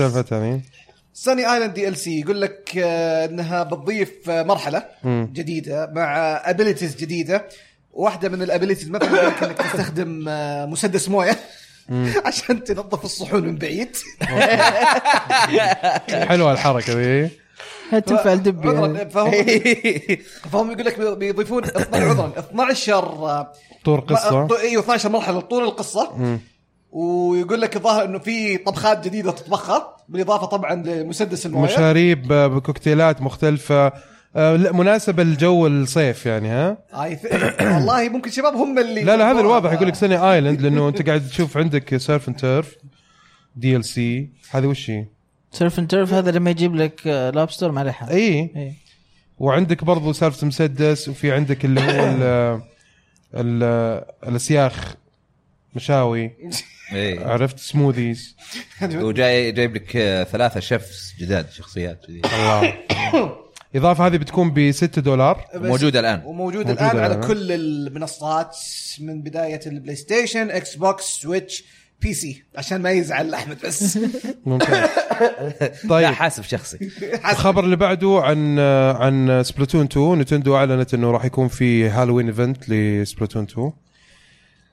Sunny 1.14 1.52
Island 1.52 1.74
DLC 1.74 2.20
يقول 2.20 2.40
لك 2.40 2.72
آه، 2.78 3.24
إنها 3.24 3.62
بتضيف 3.62 4.30
آه، 4.30 4.42
مرحلة 4.42 4.82
جديدة 5.06 5.90
مع 5.94 6.16
abilities 6.44 6.96
جديدة. 6.96 7.48
واحدة 7.92 8.28
من 8.28 8.42
ال 8.42 8.47
abilities 8.47 8.90
مثلا 8.90 9.26
إنك 9.26 9.56
تستخدم 9.58 10.24
آه، 10.28 10.66
مسدس 10.66 11.08
موية 11.08 11.36
عشان 12.26 12.64
تنظف 12.64 13.04
الصحون 13.04 13.42
من 13.42 13.56
بعيد. 13.56 13.96
حلوة 16.28 16.52
الحركة 16.52 16.92
ذي. 16.92 17.30
تنفع 17.90 18.32
الدب 18.32 18.66
عذرا 18.66 18.86
يعني. 18.86 19.10
فهم 19.10 19.32
فهم 20.52 20.70
يقول 20.70 20.84
لك 20.84 21.00
بيضيفون 21.00 21.64
12 21.64 22.08
عذرا 22.08 22.32
12 22.38 22.94
آه، 22.94 23.52
طور 23.84 24.00
قصة. 24.00 24.60
إيوه 24.60 24.82
12 24.82 25.08
مرحلة 25.08 25.40
طول 25.40 25.64
القصة. 25.64 26.38
ويقول 26.92 27.60
لك 27.60 27.76
الظاهر 27.76 28.04
إنه 28.04 28.18
في 28.18 28.56
طبخات 28.58 29.04
جديدة 29.04 29.30
تطبخها 29.30 29.96
بالإضافة 30.08 30.46
طبعا 30.46 30.74
لمسدس 30.74 31.46
الموية. 31.46 31.64
مشاريب 31.72 32.32
آه، 32.32 32.46
بكوكتيلات 32.46 33.22
مختلفة. 33.22 33.92
آه، 34.36 34.56
لا، 34.56 34.72
مناسبة 34.72 35.22
لجو 35.22 35.66
الصيف 35.66 36.26
يعني 36.26 36.48
ها؟ 36.48 36.76
ف... 36.92 37.26
والله 37.74 38.08
ممكن 38.08 38.30
شباب 38.30 38.54
هم 38.54 38.78
اللي 38.78 39.02
لا 39.04 39.16
لا 39.16 39.30
هذا 39.30 39.40
الواضح 39.40 39.72
يقول 39.72 39.88
لك 39.88 39.94
Sunny 39.94 40.32
Island 40.32 40.60
لأنه 40.60 40.88
أنت 40.88 41.06
قاعد 41.06 41.28
تشوف 41.28 41.56
عندك 41.56 41.96
Surf 41.96 42.28
and 42.28 42.36
Turf 42.36 42.76
DLC 43.56 44.28
هذه 44.50 44.66
وش 44.66 44.90
هي؟ 44.90 45.06
Surf 45.52 45.78
and 45.78 45.88
Turf 45.88 46.12
هذا 46.12 46.30
لما 46.30 46.50
يجيب 46.50 46.74
لك 46.74 47.00
آه، 47.06 47.30
لابستر 47.30 47.72
ما 47.72 47.80
عليه 47.80 47.90
حال 47.90 48.10
إي. 48.10 48.18
إيه. 48.56 48.72
وعندك 49.38 49.84
برضو 49.84 50.12
سالفه 50.12 50.46
مسدس 50.46 51.08
وفي 51.08 51.32
عندك 51.32 51.64
اللي 51.64 51.80
هو 51.80 51.84
ال 51.90 52.22
ال 53.40 53.62
الاسياخ 54.28 54.94
مشاوي. 55.74 56.30
إيه. 56.92 57.26
عرفت؟ 57.26 57.58
smoothies 57.58 58.36
وجاي 58.82 59.52
جايب 59.52 59.74
لك 59.74 59.96
آه، 59.96 60.24
ثلاثة 60.24 60.60
chefs 60.60 61.20
جداد 61.20 61.50
شخصيات 61.50 62.04
جديدة. 62.08 62.28
الله. 62.28 62.74
إضافة 63.76 64.06
هذه 64.06 64.16
بتكون 64.16 64.50
ب 64.50 64.70
6 64.72 65.02
دولار 65.02 65.46
موجوده 65.54 66.00
الآن. 66.00 66.22
وموجود 66.24 66.66
موجودة 66.66 66.72
الآن 66.72 66.98
على 67.02 67.14
الآن. 67.14 67.28
كل 67.28 67.52
المنصات 67.52 68.56
من 69.00 69.22
بداية 69.22 69.60
البلاي 69.66 69.96
ستيشن 69.96 70.50
إكس 70.50 70.76
بوكس 70.76 71.04
سويتش 71.04 71.64
PC 72.00 72.44
عشان 72.56 72.82
ما 72.82 72.90
يزعل 72.90 73.34
احمد 73.34 73.58
بس. 73.64 73.98
ممتاز. 74.46 74.70
لا 75.20 75.72
طيب 75.88 76.06
حاسب 76.14 76.42
شخصي. 76.42 76.78
الخبر 77.30 77.64
اللي 77.64 77.76
بعده 77.76 78.20
عن 78.24 78.58
عن 78.96 79.42
سبلاتون 79.44 79.84
2 79.84 80.18
نتندو 80.18 80.56
أعلنت 80.56 80.94
إنه 80.94 81.10
راح 81.10 81.24
يكون 81.24 81.48
في 81.48 81.88
هالوين 81.88 82.26
event 82.26 82.68
لسبلاتون 82.68 83.42
2 83.42 83.72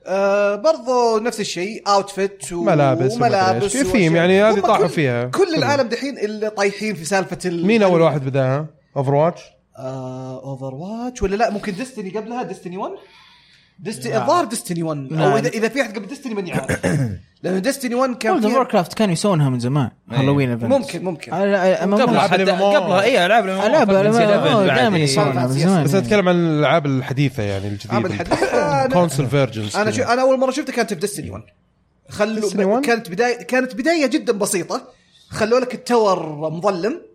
آه 0.08 0.54
برضو 0.54 1.18
نفس 1.18 1.40
الشيء 1.40 1.82
outfit 1.88 2.52
و... 2.52 2.62
ملابس 2.62 3.14
وملابس. 3.16 3.76
في 3.76 3.84
ثيم. 3.84 4.16
يعني 4.16 4.42
هذه 4.42 4.60
طاحوا 4.60 4.86
كل- 4.86 4.88
فيها. 4.92 5.24
كل 5.24 5.54
العالم 5.54 5.88
دحين 5.88 6.18
اللي 6.18 6.50
طايحين 6.50 6.94
في 6.94 7.04
سالفة 7.04 7.38
ال... 7.46 7.66
مين 7.66 7.82
أول 7.82 8.00
واحد 8.00 8.24
بدأها؟ 8.24 8.66
اوفر 8.96 9.14
واتش؟ 9.14 9.40
اوفر 10.44 10.74
واتش 10.74 11.22
ولا 11.22 11.36
لا 11.36 11.50
ممكن 11.50 11.72
ديستني 11.74 12.10
قبلها 12.10 12.42
ديستني 12.42 12.76
1 12.76 12.92
ديستني 13.78 14.18
الظاهر 14.18 14.44
ديستني 14.44 14.82
1 14.82 15.12
لا. 15.12 15.24
أو 15.24 15.36
اذا 15.36 15.48
إذا 15.48 15.68
في 15.68 15.82
أحد 15.82 15.98
قبل 15.98 16.06
ديستني 16.06 16.34
ماني 16.34 16.52
عارف 16.52 16.86
لأنه 17.42 17.58
ديستني 17.58 17.94
1 17.94 18.14
كان 18.14 18.32
وورلد 18.32 18.44
اوف 18.44 18.52
ووركرافت 18.52 18.94
كانوا 18.94 19.12
يسوونها 19.12 19.50
من 19.50 19.60
زمان. 19.60 19.90
هالوين 20.10 20.50
event 20.50 20.72
ممكن 20.72 21.04
ممكن. 21.04 21.32
قبلها 21.32 22.28
حتى 22.28 22.42
قبلها 22.42 23.02
اي 23.02 23.26
ألعاب 23.26 23.48
العاب 23.48 23.90
دائما 24.66 24.98
يسوونها 24.98 25.46
من 25.46 25.52
زمان. 25.52 25.84
بس 25.84 25.94
أتكلم 25.94 26.28
عن 26.28 26.36
الألعاب 26.36 26.86
الحديثة 26.86 27.42
يعني 27.42 27.68
الجديدة. 27.68 28.88
console 28.92 29.26
versions 29.26 29.76
أنا 29.76 29.90
شو 29.90 30.02
أنا 30.02 30.22
أول 30.22 30.38
مرة 30.38 30.50
شفتها 30.50 30.72
كانت 30.72 30.94
في 30.94 31.00
ديستني 31.00 31.30
1 31.30 31.42
خلوا 32.08 32.50
Destiny 32.50 32.54
1? 32.54 32.86
كانت 32.86 33.10
بدايه 33.10 33.42
كانت 33.42 33.74
بداية 33.74 34.06
جدا 34.06 34.32
بسيطة. 34.32 34.82
خلوا 35.28 35.60
لك 35.60 35.74
ال 35.74 35.87
tower 35.87 36.50
مظلم. 36.50 37.07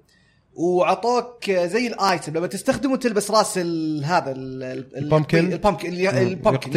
وعطوك 0.56 1.52
زي 1.52 1.88
ال 1.88 1.97
item 1.97 2.34
لما 2.38 2.48
تستخدمه 2.48 2.98
تلبس 2.98 3.32
راس 3.32 3.58
ال- 3.58 4.06
هذا 4.06 4.32
ال- 4.32 4.64
ال- 4.64 4.98
ال 4.98 5.04
pumpkin؟ 5.04 5.54
ال 5.54 5.58
pumpkin 5.58 5.90
اللي- 5.90 6.10
ال 6.22 6.27
pumpkin. 6.27 6.72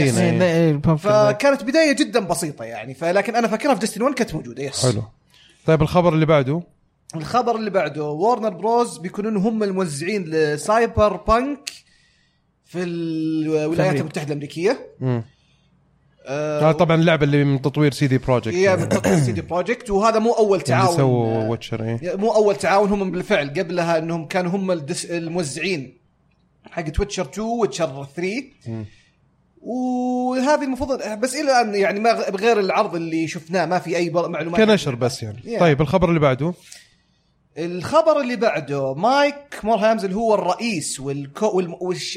فكانت 0.96 1.64
بداية 1.64 1.92
جدا 1.92 2.20
بسيطة 2.20 2.64
يعني 2.64 2.94
فلكن 2.94 3.36
أنا 3.36 3.48
فاكرها 3.48 3.74
في 3.74 3.80
ديستني 3.80 4.04
1 4.04 4.14
كانت 4.14 4.34
موجودة 4.34 4.62
yes 4.62 4.86
حلو 4.86 5.02
طيب 5.66 5.82
الخبر 5.82 6.14
اللي 6.14 6.26
بعده 6.26 6.62
الخبر 7.16 7.56
اللي 7.56 7.70
بعده 7.70 8.04
وارنر 8.04 8.48
بروس 8.48 8.98
بيكونون 8.98 9.36
هم 9.36 9.62
الموزعين 9.62 10.24
لسايبر 10.24 11.16
بانك 11.16 11.70
في 12.64 12.82
الولايات. 12.82 13.96
المتحدة 14.00 14.28
الأمريكية 14.28 14.86
مم. 15.00 15.22
آه، 16.26 16.68
آه 16.68 16.72
طبعا 16.72 16.96
اللعبة 16.96 17.24
اللي 17.24 17.44
من 17.44 17.62
تطوير 17.62 17.92
سي 17.92 18.06
دي 18.06 18.18
بروجكت 18.18 18.54
هي 18.54 18.76
من 18.76 18.88
تطوير 18.88 19.18
سي 19.18 19.32
دي 19.32 19.40
بروجكت 19.40 19.90
وهذا 19.90 20.18
مو 20.18 20.32
أول 20.32 20.52
اللي 20.52 20.64
تعاون 20.64 20.96
سووا 20.96 21.48
ويتشر 21.48 21.84
إيه. 21.84 22.16
مو 22.16 22.34
أول 22.34 22.56
تعاون 22.56 22.88
هم 22.88 23.10
بالفعل 23.10 23.48
قبلها 23.48 23.98
إنهم 23.98 24.26
كانوا 24.26 24.50
هم 24.50 24.70
الدس 24.70 25.04
الموزعين 25.04 25.98
حق 26.70 26.82
ويتشر 26.82 27.22
2 27.22 27.48
ويتشر 27.48 28.06
3 28.16 28.32
وهذه 29.60 30.64
المفروض 30.64 31.02
بس 31.18 31.34
إلى 31.34 31.42
الآن 31.42 31.74
يعني 31.74 32.00
ما 32.00 32.30
بغير 32.30 32.60
العرض 32.60 32.94
اللي 32.94 33.28
شفناه 33.28 33.66
ما 33.66 33.78
في 33.78 33.96
أي 33.96 34.10
معلومات 34.10 34.60
كنشر 34.60 34.94
بس 34.94 35.22
يعني. 35.22 35.42
Yeah. 35.42 35.60
طيب 35.60 35.80
الخبر 35.80 36.08
اللي 36.08 36.20
بعده؟ 36.20 36.54
الخبر 37.58 38.20
اللي 38.20 38.36
بعده 38.36 38.94
مايك 38.94 39.34
مورهايم 39.64 40.04
اللي 40.04 40.16
هو 40.16 40.34
الرئيس 40.34 41.00
وال 41.00 41.31
co 41.31 41.62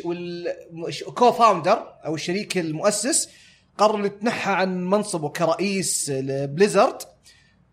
وال 0.03 1.32
co-founder 1.32 1.84
أو 2.06 2.15
الشريك 2.15 2.57
المؤسس 2.57 3.30
قرر 3.80 4.06
يتنحى 4.06 4.51
عن 4.51 4.85
منصبه 4.85 5.30
كرئيس 5.30 6.10
لبليزرد 6.10 6.97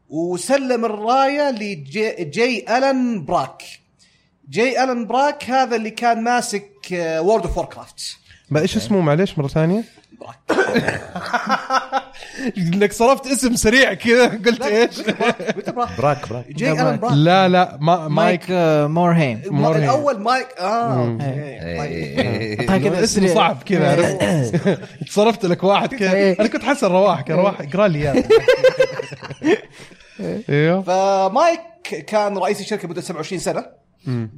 وسلم 0.08 0.84
الراية 0.84 1.50
لجي 1.50 2.24
جي 2.24 2.76
ألان 2.78 3.24
براك. 3.24 3.62
جي 4.50 4.84
ألان 4.84 5.06
براك 5.06 5.44
هذا 5.44 5.76
اللي 5.76 5.90
كان 5.90 6.22
ماسك 6.22 6.70
وورلد 6.92 7.46
اوف 7.46 7.58
ووركرافت 7.58 8.16
ما 8.50 8.60
إيش 8.60 8.76
اسمه؟ 8.76 9.00
معليش 9.00 9.38
مرة 9.38 9.48
ثانية. 9.48 9.84
انك 12.58 12.92
صرفت 12.92 13.26
اسم 13.26 13.56
سريع 13.56 13.94
كذا 13.94 14.26
قلت 14.26 14.62
إيش؟ 14.62 15.00
قلت 15.00 15.70
براك 15.70 15.98
براك. 15.98 16.28
براك 16.30 16.46
ألان 16.62 16.96
براك. 16.96 17.12
لا 17.14 17.48
لا 17.48 17.78
ما 17.80 18.08
مايك 18.08 18.10
مايك. 18.10 18.46
آه، 18.50 18.86
مورهايم 18.86 19.42
مورهايم. 19.46 19.82
الأول 19.84 20.20
مايك 20.20 20.48
آه 20.58 20.94
مم. 20.94 21.12
okay. 21.20 21.78
طيب. 21.78 21.92
إيه. 21.92 22.70
هكذا 22.70 23.04
اسم 23.04 23.34
صعب 23.34 23.62
كذا 23.62 23.90
عرفت؟ 23.92 24.58
صرفت 25.16 25.44
لك 25.44 25.64
واحد 25.64 25.94
كذا. 25.94 26.12
إيه. 26.12 26.36
أنا 26.40 26.48
كنت 26.48 26.62
حسن 26.64 26.86
رواح 26.86 27.20
كان 27.20 27.36
رواح 27.36 27.60
اقرا 27.60 27.88
لي 27.88 27.98
اياه 28.10 28.24
أيوه 30.50 30.82
فمايك 30.82 31.60
كان 32.06 32.38
رئيس 32.38 32.60
الشركة 32.60 32.88
مدة 32.88 33.00
27 33.00 33.38
سنة. 33.40 33.64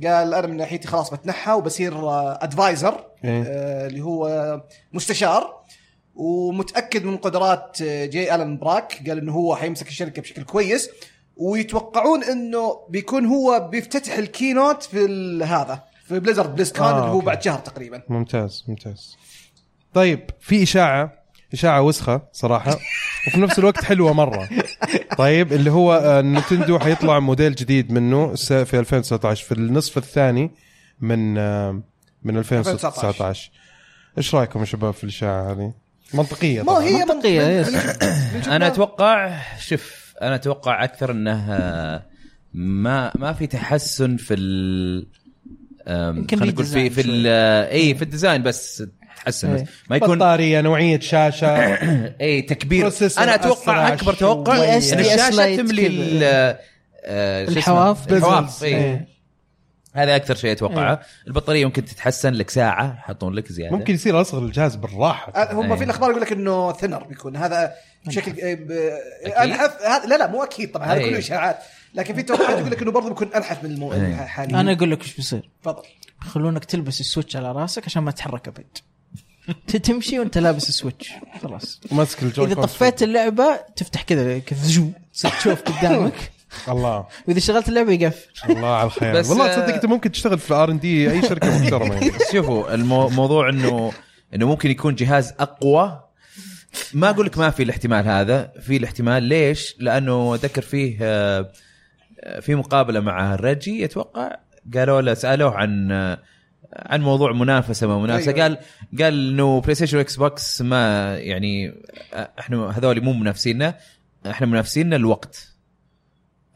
قال 0.04 0.34
أنا 0.34 0.46
من 0.46 0.56
ناحيتي 0.56 0.88
خلاص 0.88 1.10
بتنحى 1.14 1.52
وبصير 1.52 1.92
advisor 2.44 3.04
إيه. 3.24 3.42
اللي 3.86 4.00
هو 4.00 4.60
مستشار. 4.92 5.58
ومتأكد 6.18 7.04
من 7.04 7.16
قدرات 7.16 7.82
جي 7.82 8.34
ألان 8.34 8.58
براك 8.58 9.02
قال 9.08 9.18
إنه 9.18 9.32
هو 9.32 9.56
حيمسك 9.56 9.88
الشركة 9.88 10.22
بشكل 10.22 10.42
كويس 10.42 10.90
ويتوقعون 11.36 12.24
إنه 12.24 12.80
بيكون 12.88 13.26
هو 13.26 13.68
بيفتتح 13.70 14.18
ال 14.18 14.26
keynote 14.26 14.82
في 14.82 14.98
هذا 15.44 15.84
في 16.04 16.20
بليزرد 16.20 16.54
بليزكون 16.54 16.86
آه، 16.86 16.98
اللي 16.98 17.10
هو. 17.10 17.20
بعد 17.20 17.42
شهر 17.42 17.58
تقريبا. 17.58 18.02
ممتاز 18.08 18.64
ممتاز. 18.68 19.16
طيب 19.94 20.30
في 20.40 20.62
إشاعة 20.62 21.12
إشاعة 21.52 21.82
وسخة 21.82 22.22
صراحة 22.32 22.70
وفي 23.26 23.40
نفس 23.40 23.58
الوقت 23.58 23.84
حلوة 23.84 24.12
مرة. 24.12 24.48
طيب 25.18 25.52
اللي 25.52 25.70
هو 25.70 25.94
آه، 25.94 26.20
نتندو 26.20 26.78
حيطلع 26.78 27.18
موديل 27.18 27.54
جديد 27.54 27.92
منه 27.92 28.34
في 28.34 28.78
2019 28.78 29.44
في 29.44 29.52
النصف 29.52 29.98
الثاني 29.98 30.50
من 31.00 31.38
آه، 31.38 31.82
من 32.22 32.36
2019 32.36 33.50
إيش 34.18 34.34
رأيكم 34.34 34.60
يا 34.60 34.64
شباب 34.64 34.94
في 34.94 35.04
الإشاعة 35.04 35.52
هذه؟ 35.52 35.72
منطقية 36.14 36.62
ما 36.62 36.72
هي 36.72 36.92
من- 36.92 36.98
منطقية، 37.14 37.44
من- 37.44 37.50
yes. 37.50 37.68
من- 37.68 38.52
أنا 38.52 38.66
أتوقع 38.66 39.40
شوف 39.58 40.14
أنا 40.22 40.34
أتوقع 40.34 40.84
أكثر 40.84 41.10
انه 41.10 41.46
ما 42.54 43.12
ما 43.14 43.32
في 43.32 43.46
تحسن 43.46 44.16
في 44.16 44.34
ال 44.34 45.06
خلينا 45.86 46.44
نقول 46.52 46.64
في 46.64 46.90
في 46.90 47.00
ال- 47.00 47.26
اي 47.72 47.94
في 47.94 48.02
ال 48.02 48.08
design 48.08 48.42
بس 48.42 48.84
تحسن 49.16 49.54
بس 49.54 49.60
إيه. 49.60 49.66
ما 49.90 49.96
يكون 49.96 50.18
بطارية 50.18 50.60
نوعية 50.60 51.00
شاشة 51.00 51.48
اي 52.20 52.42
تكبير 52.42 52.92
أنا 53.18 53.34
أتوقع 53.34 53.92
أكبر 53.92 54.14
توقع. 54.14 54.56
إن 54.56 54.76
الشاشة 54.78 55.56
تملي 55.56 56.20
آه،؟ 56.24 56.58
الحواف 57.48 58.12
الحواف 58.12 58.64
إيه. 58.64 58.94
اي 58.94 59.17
هذا 59.98 60.16
أكثر 60.16 60.34
شيء 60.34 60.52
أتوقعه. 60.52 61.00
البطارية 61.26 61.64
ممكن 61.64 61.84
تتحسن 61.84 62.32
لك 62.32 62.50
ساعة 62.50 62.94
يحطون 62.98 63.34
لك 63.34 63.52
زيادة. 63.52 63.76
ممكن 63.76 63.94
يصير 63.94 64.20
أصغر 64.20 64.42
الجهاز 64.42 64.76
بالراحة. 64.76 65.32
آه، 65.32 65.52
هم 65.52 65.74
في 65.76 65.80
أي. 65.80 65.84
الأخبار 65.84 66.10
يقول 66.10 66.22
لك 66.22 66.32
إنه 66.32 66.72
thinner 66.72 67.04
بيكون. 67.04 67.36
هذا 67.36 67.72
بشكل 68.06 68.32
أنحف 69.26 69.82
هذا 69.82 70.06
لا 70.06 70.14
لا 70.14 70.26
مو 70.26 70.42
أكيد 70.42 70.72
طبعا 70.72 70.86
هذا 70.86 70.94
أي. 71.00 71.10
كله 71.10 71.18
إشاعات. 71.18 71.58
لكن 71.94 72.14
في 72.14 72.22
توقعات 72.22 72.58
يقول 72.58 72.70
لك 72.70 72.82
إنه 72.82 72.90
برضه 72.90 73.08
بيكون 73.08 73.28
أنحف 73.34 73.64
من 73.64 73.70
المو... 73.70 73.92
أي. 73.92 74.16
حاليا 74.16 74.60
أنا 74.60 74.72
أقول 74.72 74.90
لك 74.90 75.02
إيش 75.02 75.16
بيصير. 75.16 75.50
تفضل. 75.62 75.82
يخلونك 76.26 76.64
تلبس 76.64 77.00
السويتش 77.00 77.36
على 77.36 77.52
راسك 77.52 77.84
عشان 77.84 78.02
ما 78.02 78.10
تتحرك 78.10 78.48
أبد. 78.48 78.78
تمشي 79.84 80.18
وأنت 80.18 80.38
لابس 80.38 80.68
السويتش. 80.68 81.12
خلاص. 81.42 81.80
ماسك 81.92 82.22
ال 82.22 82.28
joy 82.28 82.46
إذا 82.46 82.54
طفيت 82.54 83.02
اللعبة 83.02 83.56
تفتح 83.76 84.02
كذا 84.02 84.38
كذا 84.38 84.60
تصير 85.12 85.30
تشوف 85.30 85.62
قدامك. 85.70 86.30
الله. 86.68 87.06
وإذا 87.28 87.40
شغلت 87.40 87.68
اللعبة 87.68 87.92
يقفل 87.92 88.52
الله 88.52 88.68
على 88.76 88.86
الخير. 88.86 89.14
بس، 89.14 89.28
والله 89.30 89.46
آه، 89.46 89.54
تصدق 89.54 89.74
أنت 89.74 89.86
ممكن 89.86 90.12
تشتغل 90.12 90.38
في 90.38 90.54
ار 90.54 90.70
ان 90.70 90.78
دي 90.78 91.10
أي 91.10 91.22
شركة 91.22 91.58
محترمة. 91.62 91.94
يعني 91.94 92.10
بس 92.18 92.32
شوفوا 92.32 92.74
المو- 92.74 93.08
الموضوع 93.08 93.48
إنه 93.48 93.92
إنه 94.34 94.46
ممكن 94.48 94.70
يكون 94.70 94.94
جهاز 94.94 95.34
أقوى. 95.40 96.04
ما 96.94 97.10
أقول 97.10 97.26
لك 97.26 97.38
ما 97.38 97.50
في 97.50 97.62
الاحتمال 97.62 98.06
هذا. 98.08 98.52
في 98.60 98.76
الاحتمال 98.76 99.22
ليش؟ 99.22 99.76
لأنه 99.78 100.34
أتذكر 100.34 100.62
فيه 100.62 100.96
آه، 101.02 101.52
آه، 102.20 102.40
في 102.40 102.54
مقابلة 102.54 103.00
مع 103.00 103.34
ريجي 103.34 103.84
أتوقع 103.84 104.36
قالوا 104.74 105.00
له 105.00 105.14
سألوه 105.14 105.54
عن 105.54 105.92
عن 106.76 107.00
موضوع 107.02 107.32
منافسة 107.32 107.86
ما 107.86 107.98
منافسة. 107.98 108.32
أيوة. 108.32 108.42
قال 108.42 108.58
قال 109.00 109.28
إنه 109.32 109.60
بلاي 109.60 109.74
ستيشن 109.74 109.96
واكس 109.98 110.16
بوكس 110.16 110.62
ما 110.62 111.14
يعني 111.18 111.74
إحنا 112.38 112.78
هذول 112.78 113.00
مو 113.04 113.12
منافسينا 113.12 113.74
إحنا 114.30 114.46
منافسينا 114.46 114.96
الوقت. 114.96 115.48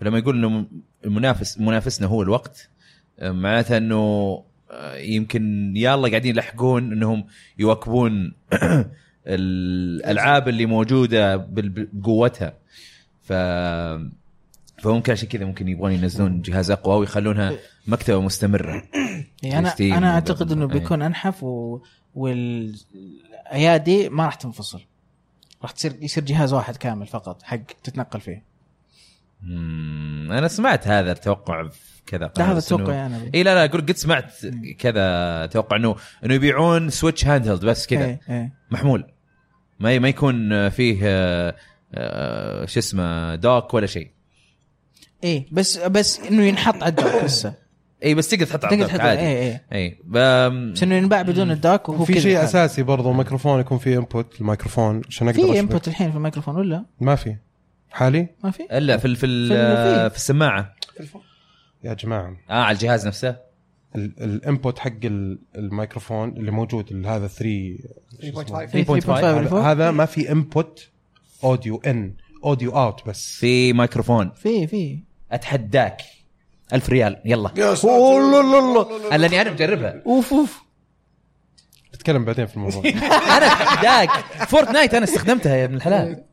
فلما 0.02 0.18
يقول 0.18 0.36
إنه 0.36 0.66
المنافس 1.04 1.60
منافسنا 1.60 2.06
هو 2.06 2.22
الوقت 2.22 2.68
آه، 3.18 3.30
معناته 3.30 3.76
إنه 3.76 3.96
آه، 4.70 4.96
يمكن 4.96 5.72
يلا 5.76 6.08
قاعدين 6.08 6.36
يلحقون 6.36 6.92
إنهم 6.92 7.24
يواكبون 7.58 8.32
الألعاب 9.26 10.48
اللي 10.48 10.66
موجودة 10.66 11.36
بقوتها. 11.36 12.54
ف 13.22 13.32
فممكن 14.82 15.12
عشان 15.12 15.28
كذا 15.28 15.44
ممكن 15.44 15.68
يبغون 15.68 15.92
ينزلون 15.92 16.42
جهاز 16.42 16.70
أقوى 16.70 16.96
ويخلونها 16.96 17.52
مكتبة 17.86 18.20
مستمرة. 18.20 18.82
يعني 19.42 19.58
أنا 19.58 19.98
أنا 19.98 20.14
أعتقد 20.14 20.52
إنه. 20.52 20.66
بيكون 20.66 21.02
أنحف 21.02 21.42
و... 21.42 21.80
والأيادي 22.14 24.08
ما 24.08 24.24
راح 24.24 24.34
تنفصل. 24.34 24.80
راح 25.62 25.70
تصير 25.70 25.96
يصير 26.00 26.24
جهاز 26.24 26.52
واحد 26.52 26.76
كامل 26.76 27.06
فقط 27.06 27.42
حق 27.42 27.62
تتنقل 27.82 28.20
فيه. 28.20 28.51
أنا 30.30 30.48
سمعت 30.48 30.88
هذا 30.88 31.12
التوقع 31.12 31.68
في 31.68 31.78
كذا 32.06 32.30
لا 32.38 32.52
هذا 32.52 32.60
توقع 32.60 33.06
أنا 33.06 33.30
إي 33.34 33.42
لا 33.42 33.54
لا 33.54 33.64
أقول 33.64 33.80
قد 33.80 33.96
سمعت 33.96 34.32
كذا 34.78 35.04
أتوقع 35.44 35.76
انه 35.76 35.96
إنه 36.24 36.34
يبيعون 36.34 36.90
سويتش 36.90 37.26
handheld 37.26 37.64
بس 37.64 37.86
كذا. 37.86 38.18
محمول. 38.70 39.04
ما 39.80 39.98
ما 39.98 40.08
يكون 40.08 40.68
فيه 40.68 40.98
آه، 41.02 41.54
آه، 41.94 42.66
شو 42.66 42.78
اسمه 42.78 43.34
dock 43.34 43.74
ولا 43.74 43.86
شيء. 43.86 44.10
إيه 45.24 45.46
بس 45.52 45.78
بس 45.78 46.20
إنه 46.20 46.42
ينحط 46.42 46.74
على 46.82 46.88
ال 46.88 46.95
dock 46.95 47.24
لسه 47.24 47.54
إي 48.04 48.14
بس 48.14 48.28
تقدر 48.28 48.46
تحط 48.46 48.64
على 48.64 48.74
الدوك 48.74 48.88
تحط 48.88 49.00
عادي. 49.00 49.58
إي 49.72 49.98
ب- 50.04 50.72
بس 50.72 50.82
إنه 50.82 50.94
ينباع 50.94 51.22
بدون 51.22 51.50
ال 51.50 51.58
dock 51.58 51.88
وهو 51.88 52.04
في 52.04 52.20
شيء. 52.20 52.44
أساسي 52.44 52.82
برضو 52.82 53.12
ميكروفون 53.12 53.60
يكون 53.60 53.78
فيه 53.78 53.98
input 53.98 54.40
الميكروفون 54.40 55.02
عشان 55.08 55.28
أقدر 55.28 55.52
في. 55.52 55.60
input 55.60 55.88
الحين 55.88 56.10
في 56.10 56.16
الميكروفون 56.16 56.56
ولا؟ 56.56 56.84
ما 57.00 57.16
في. 57.16 57.36
حالي؟ 57.92 58.28
ما 58.44 58.50
في؟ 58.50 58.62
إلا 58.78 58.96
في 58.96 59.04
ال- 59.04 59.16
في 59.16 59.26
ال- 59.26 59.48
في 59.48 60.10
في 60.10 60.16
السماعة. 60.16 60.74
يا 61.84 61.94
جماعة. 61.94 62.36
آه 62.50 62.52
على 62.62 62.74
الجهاز 62.74 63.06
نفسه. 63.06 63.36
ال- 63.96 64.22
ال 64.22 64.32
input 64.32 64.78
حق 64.78 64.92
ال- 65.04 65.38
الميكروفون 65.56 66.28
اللي 66.28 66.50
موجود 66.50 67.06
هذا 67.06 67.26
3 67.26 67.78
3.5 68.20 68.66
في 68.66 68.84
3.5 68.84 69.38
اللي 69.38 69.50
هذا- 69.50 69.90
ما 69.90 70.04
في 70.06 70.32
input 70.32 70.88
audio 71.44 71.82
in 71.86 72.14
audio 72.44 72.70
out 72.78 73.08
بس. 73.08 73.36
في 73.36 73.72
ميكروفون. 73.72 74.30
في 74.36 74.66
في. 74.66 74.98
أتحداك. 75.32 76.00
ألف 76.72 76.88
ريال. 76.90 77.20
يلا. 77.24 77.50
يا 77.56 77.74
ساتر. 77.74 78.18
ألا 79.14 79.26
أني 79.26 79.40
أنا 79.42 79.50
مجربها. 79.50 80.02
أوف 80.06 80.32
أوف. 80.32 80.62
نتكلم 81.94 82.24
بعدين 82.24 82.46
في 82.46 82.56
الموضوع. 82.56 82.82
أنا 83.36 83.46
أتحداك. 83.46 84.10
Fortnite 84.48 84.94
أنا 84.94 85.04
استخدمتها 85.04 85.56
يا 85.56 85.64
ابن 85.64 85.74
الحلال. 85.74 86.24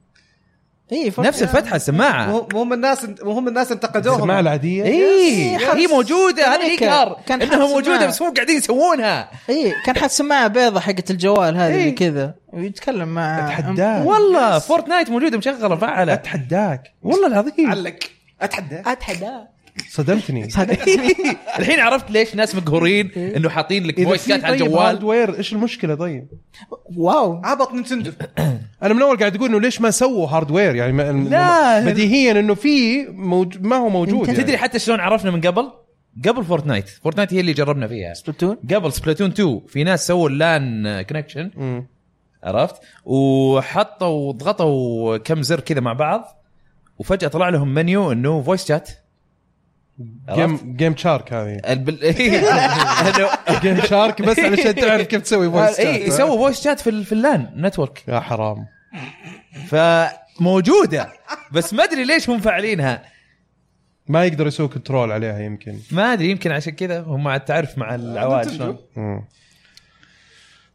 اي 0.91 1.13
نفس 1.17 1.43
الفتحة 1.43 1.75
السماعة. 1.75 2.27
مو 2.27 2.47
مو 2.53 2.61
هم 2.61 2.73
الناس 2.73 3.05
مو 3.23 3.31
هم 3.31 3.47
الناس 3.47 3.71
انتقدوهم. 3.71 4.15
السماعة 4.15 4.39
العادية. 4.39 4.83
اي. 4.83 5.57
هي 5.57 5.87
موجودة 5.87 6.47
هذا. 6.47 6.55
الانكار 6.55 7.19
إنها 7.31 7.67
موجودة. 7.67 8.07
بس 8.07 8.21
مو 8.21 8.29
قاعدين 8.29 8.57
يسوونها. 8.57 9.29
اي 9.49 9.73
كان 9.85 9.97
حاط 9.97 10.09
سماعة 10.09 10.47
بيضة 10.47 10.79
حقت 10.79 11.11
الجوال 11.11 11.57
هذه 11.57 11.73
إيه. 11.73 11.81
اللي 11.81 11.91
كذا. 11.91 12.33
ويتكلم 12.53 13.07
مع 13.07 13.47
أتحداك. 13.47 14.07
والله 14.07 14.59
Fortnite 14.59 15.09
موجودة 15.09 15.37
مشغلة 15.37 15.75
فعاله 15.75 16.13
أتحداك. 16.13 16.93
والله 17.03 17.27
العظيم. 17.27 17.71
علق. 17.71 17.99
اتحدى 18.41 18.81
اتحدى 18.85 19.31
صدمتني. 19.89 20.47
الحين 21.59 21.79
عرفت 21.79 22.11
ليش 22.11 22.35
ناس 22.35 22.55
مقهورين 22.55 23.11
إنه 23.11 23.49
حاطين 23.49 23.85
لك 23.85 24.03
voice 24.03 24.27
chat 24.27 24.43
على 24.43 24.57
طيب 24.57 24.67
الجوال. 24.67 24.85
hardware 24.85 25.37
إيش 25.37 25.53
المشكلة 25.53 25.95
طيب؟ 25.95 26.27
واو. 26.95 27.41
عبط 27.43 27.73
Nintendo 27.73 28.11
أنا 28.83 28.93
من 28.93 29.01
أول 29.01 29.17
قاعد 29.17 29.35
أقول 29.35 29.49
إنه 29.49 29.59
ليش 29.59 29.81
ما 29.81 29.91
سووا 29.91 30.27
hardware 30.27 30.75
يعني 30.75 30.93
ما 30.93 31.11
لا. 31.11 31.85
بديهيا 31.85 32.31
إنه 32.31 32.55
في 32.55 33.05
موج... 33.07 33.57
ما 33.61 33.75
هو 33.75 33.89
موجود 33.89 34.27
يعني. 34.27 34.43
تدري 34.43 34.57
حتى 34.57 34.79
شلون 34.79 34.99
عرفنا 34.99 35.31
من 35.31 35.41
قبل؟ 35.41 35.71
قبل 36.27 36.43
Fortnite 36.45 36.89
Fortnite 36.89 37.33
هي 37.33 37.39
اللي 37.39 37.53
جربنا 37.53 37.87
فيها. 37.87 38.13
Splatoon 38.13 38.57
قبل 38.73 38.93
Splatoon 38.93 39.29
2 39.29 39.61
في 39.67 39.83
ناس 39.83 40.07
سووا 40.07 40.29
ال 40.29 40.47
LAN 40.47 41.01
connection. 41.01 41.51
عرفت؟ 42.43 42.75
وحطوا 43.05 44.31
ضغطوا 44.31 45.17
كم 45.17 45.41
زر 45.41 45.59
كذا 45.59 45.79
مع 45.79 45.93
بعض. 45.93 46.35
وفجأة 46.99 47.27
طلع 47.27 47.49
لهم 47.49 47.73
منيو 47.73 48.11
إنه 48.11 48.41
voice 48.41 48.67
chat 48.67 48.89
game 50.35 50.75
game 50.75 50.95
share 50.97 51.33
هذه. 51.33 51.59
game 53.61 53.81
share 53.81 54.21
بس 54.27 54.39
علشان 54.39 54.75
تعرف 54.75 55.07
كيف 55.07 55.21
تسوي 55.21 55.49
voice 55.51 55.79
اي 55.79 56.07
يسووا 56.07 56.37
voice 56.37 56.61
chat 56.63 56.79
في 56.79 56.89
ال- 56.89 57.05
في 57.05 57.11
ال 57.11 57.21
LAN 57.21 57.51
network 57.55 58.03
يا 58.07 58.19
حرام. 58.19 58.65
فموجودة 59.67 61.11
بس 61.51 61.73
ما 61.73 61.83
أدري 61.83 62.03
ليش 62.05 62.29
هم 62.29 62.39
فاعلينها. 62.39 63.03
ما 64.07 64.25
يقدر 64.25 64.47
يسوي 64.47 64.67
control 64.67 65.11
عليها 65.11 65.39
يمكن. 65.39 65.79
ما 65.91 66.13
أدري 66.13 66.29
يمكن 66.31 66.51
عشان 66.51 66.73
كذا 66.73 67.01
هم 67.01 67.23
مع 67.23 67.35
التعرف 67.35 67.77
مع 67.77 67.95
العواد 67.95 68.49
شلون. 68.51 68.77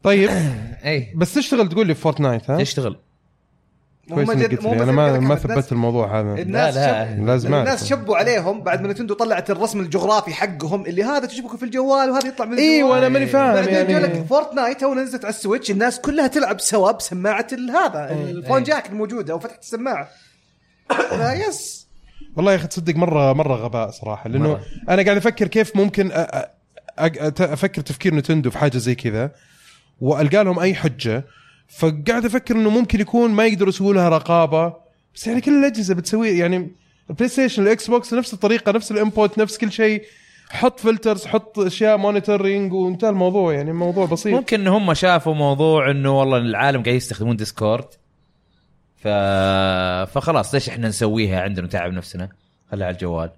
طيب. 0.02 0.30
اي 0.84 1.12
بس 1.16 1.34
تشتغل 1.34 1.68
تقول 1.68 1.86
لي 1.86 1.94
في 1.94 2.00
Fortnite 2.00 2.50
ها؟ 2.50 2.58
تشتغل. 2.58 2.96
كويس 4.08 4.30
إنك 4.30 4.38
جد- 4.50 4.58
قلت 4.58 4.66
لي 4.76 4.82
أنا 4.82 4.92
ما 4.92 5.18
ما 5.20 5.34
كانت 5.34 5.46
ثبت 5.52 5.72
الموضوع 5.72 6.20
هذا 6.20 6.34
الناس 6.42 6.74
لا، 6.76 7.14
شب... 7.16 7.26
لازم 7.26 7.54
الناس. 7.54 7.84
شبوا 7.86 8.16
عليهم 8.16 8.60
بعد 8.62 8.82
ما 8.82 8.88
Nintendo 8.88 9.14
طلعت 9.14 9.50
الرسم 9.50 9.80
الجغرافي 9.80 10.34
حقهم 10.34 10.86
اللي 10.86 11.04
هذا 11.04 11.26
تشبكه 11.26 11.56
في 11.56 11.62
الجوال 11.64 12.10
وهذا 12.10 12.28
يطلع 12.28 12.46
من 12.46 12.58
أيوه 12.58 12.74
الجوال. 12.74 12.98
أنا 12.98 13.08
ماني 13.08 13.26
فاهم 13.26 13.54
بعدين 13.54 13.74
يعني 13.74 13.98
لك 13.98 14.24
Fortnite 14.28 14.80
تو 14.80 14.94
نزلت 14.94 15.24
على 15.24 15.34
ال 15.34 15.39
Switch 15.39 15.70
الناس 15.70 16.00
كلها 16.00 16.26
تلعب 16.26 16.60
سوا 16.60 16.92
بسماعه 16.92 17.46
ال- 17.52 17.70
هذا 17.70 18.10
ال 18.12 18.20
phone 18.20 18.62
jack 18.62 18.90
الموجودة 18.90 19.34
وفتحت 19.34 19.62
السماعة 19.62 20.08
لا 21.18 21.32
yes 21.34 21.86
والله 22.36 22.52
يا 22.52 22.56
أخي 22.56 22.66
تصدق 22.66 22.96
مره 22.96 23.32
مرة 23.32 23.54
غباء 23.54 23.90
صراحة 23.90 24.28
لأنه 24.30 24.48
مرة. 24.48 24.60
أنا 24.88 25.02
قاعد 25.02 25.16
أفكر 25.16 25.46
كيف 25.48 25.76
ممكن 25.76 26.10
أ- 26.10 26.14
أ- 26.14 26.16
أ- 27.00 27.40
أفكر 27.40 27.82
تفكير 27.82 28.14
Nintendo 28.14 28.50
في 28.50 28.58
حاجة 28.58 28.78
زي 28.78 28.94
كذا 28.94 29.30
وألقى 30.00 30.44
لهم 30.44 30.58
أي 30.58 30.74
حجة 30.74 31.24
فقاعد 31.68 32.24
أفكر 32.24 32.56
إنه 32.56 32.70
ممكن 32.70 33.00
يكون 33.00 33.30
ما 33.30 33.46
يقدروا 33.46 33.68
يسووا 33.68 33.94
لها 33.94 34.08
رقابة. 34.08 34.74
بس 35.14 35.26
يعني 35.26 35.40
كل 35.40 35.58
الأجهزة 35.58 35.94
بتسوي 35.94 36.38
يعني 36.38 36.70
ال 37.10 37.28
PlayStation 37.28 37.62
ال 37.62 37.90
Xbox 37.90 38.14
نفس 38.14 38.34
الطريقة 38.34 38.72
نفس 38.72 38.92
ال 38.92 39.00
input 39.00 39.38
نفس 39.38 39.58
كل 39.58 39.72
شيء. 39.72 40.04
حط 40.50 40.80
filters 40.80 41.26
حط 41.26 41.58
أشياء 41.58 41.96
monitoring 41.96 42.72
وانتهى 42.72 43.10
الموضوع. 43.10 43.52
يعني 43.52 43.70
الموضوع 43.70 44.06
بسيط. 44.06 44.34
ممكن 44.34 44.60
إن 44.60 44.66
هم 44.66 44.94
شافوا 44.94 45.34
موضوع 45.34 45.90
إنه 45.90 46.18
والله 46.18 46.38
العالم 46.38 46.82
قاعد 46.82 46.96
يستخدمون 46.96 47.36
Discord 47.36 47.86
ف... 48.96 49.08
فخلاص 50.12 50.54
ليش 50.54 50.68
إحنا 50.68 50.88
نسويها 50.88 51.40
عندنا 51.40 51.66
نتعب 51.66 51.92
نفسنا؟ 51.92 52.28
خليها 52.70 52.86
على 52.86 52.94
الجوال. 52.94 53.30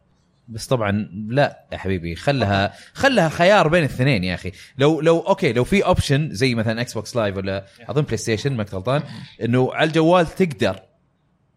بس 0.49 0.67
طبعا 0.67 1.09
لا 1.29 1.65
يا 1.73 1.79
حبيبي 1.79 2.15
خلها 2.15 2.73
خلها 2.95 3.29
خيار 3.29 3.69
بين 3.69 3.81
الاثنين 3.85 4.25
يا 4.25 4.35
أخي. 4.35 4.53
لو 4.79 5.01
لو 5.01 5.19
okay 5.21 5.53
لو 5.53 5.65
في 5.65 5.85
option 5.85 6.29
زي 6.33 6.55
مثلا 6.55 6.81
Xbox 6.81 7.17
Live 7.17 7.37
ولا 7.37 7.67
اظن 7.89 8.03
PlayStation 8.03 8.53
ما 8.57 8.67
غلطان 8.73 9.03
إنه 9.43 9.75
على 9.75 9.89
الجوال 9.89 10.27
تقدر 10.27 10.81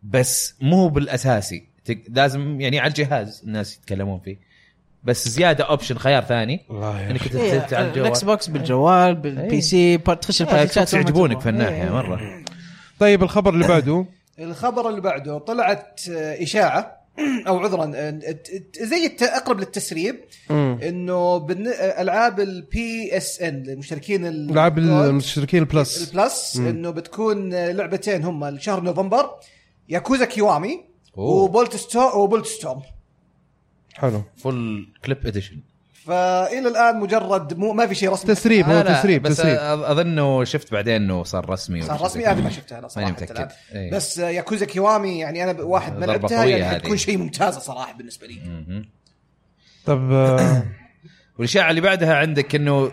بس 0.04 0.56
مو 0.62 0.88
بالأساسي. 0.90 1.70
لازم 2.10 2.62
يعني 2.62 2.80
على 2.80 2.88
الجهاز 2.90 3.42
الناس 3.46 3.78
يتكلمون 3.78 4.20
فيه. 4.20 4.38
بس 5.04 5.30
زيادة 5.30 5.64
option 5.64 5.98
خيار 5.98 6.24
ثاني. 6.24 6.66
إنك 6.72 7.24
تت- 7.28 7.74
على 7.74 7.88
الجوال. 7.88 8.06
ال 8.06 8.24
Xbox 8.24 8.48
بالجوال 8.48 9.16
بال 9.16 9.62
PC 9.62 9.98
par- 9.98 10.16
تخش 10.16 10.42
إيه، 10.42 10.66
شات 10.66 10.94
يعجبونك 10.94 11.40
في 11.40 11.50
الناحيه 11.50 11.84
إيه. 11.84 11.90
مرة. 11.90 12.44
طيب 13.00 13.24
الخبر 13.24 13.54
اللي 13.54 13.68
بعده؟ 13.68 14.06
الخبر 14.40 14.90
اللي 14.90 15.02
بعده 15.02 15.38
طلعت 15.38 16.02
إشاعة 16.10 16.99
أو 17.48 17.60
عذرا 17.60 17.92
آه، 17.96 18.10
ت- 18.12 18.52
ت- 18.52 18.84
زي 18.84 19.06
الت- 19.06 19.24
أقرب 19.24 19.60
للتسريب. 19.60 20.16
إنه 20.52 21.38
بالن- 21.38 21.74
ألعاب 22.00 22.40
ال 22.40 23.18
PSN 23.18 23.64
للمشتركين 23.64 24.26
ال- 24.26 24.52
ألعاب 24.52 24.78
المشتركين 24.78 25.60
ال 25.60 25.70
Plus 25.70 26.10
ال 26.10 26.19
Plus 26.19 26.58
إنه 26.58 26.90
بتكون 26.90 27.54
لعبتين 27.54 28.24
هم 28.24 28.46
لشهر 28.46 28.82
نوفمبر 28.82 29.30
Yakuza 29.90 30.26
Kiwami. 30.26 30.86
و 31.14 31.76
Bulletsto 31.76 32.22
و 32.24 32.46
Bulletstorm. 32.46 32.82
حلو. 33.94 34.24
Full 34.38 34.88
Clip 35.06 35.28
Edition 35.28 35.60
فإلى 36.10 36.68
الآن 36.68 37.00
مجرد 37.00 37.58
مو 37.58 37.74
ما 37.74 37.88
في 37.88 37.96
شيء 37.96 38.12
رسمي 38.12 38.36
تسريب 38.36 38.66
هو 38.66 38.82
تسريب 38.82 39.22
بس 39.22 39.38
تسريب 39.38 39.58
أظنه 39.60 40.44
شفت 40.44 40.72
بعدين 40.72 40.96
إنه 40.96 41.24
صار 41.24 41.50
رسمي 41.50 41.82
صار 41.82 42.02
رسمي 42.02 42.26
هذه 42.26 42.34
كذا. 42.34 42.44
ما 42.44 42.50
شفتها 42.50 42.80
أنا 42.80 42.88
صراحة 42.88 43.16
الآن. 43.32 43.48
إيه. 43.74 43.92
بس 43.92 44.20
آه، 44.20 44.30
Yakuza 44.30 44.66
Kiwami 44.66 45.20
يعني 45.20 45.44
أنا 45.44 45.62
واحد 45.62 45.98
ما 45.98 46.06
لعبتها 46.06 46.46
يعني 46.46 46.64
هذه. 46.64 46.76
حتكون 46.76 46.98
شيء 46.98 47.18
ممتازه 47.18 47.60
صراحة 47.60 47.98
بالنسبة 47.98 48.28
لي. 48.28 48.40
طب 49.86 50.12
آه، 50.12 50.64
والاشاعه 51.38 51.70
اللي 51.70 51.82
بعدها 51.82 52.16
عندك 52.16 52.56
إنه 52.56 52.92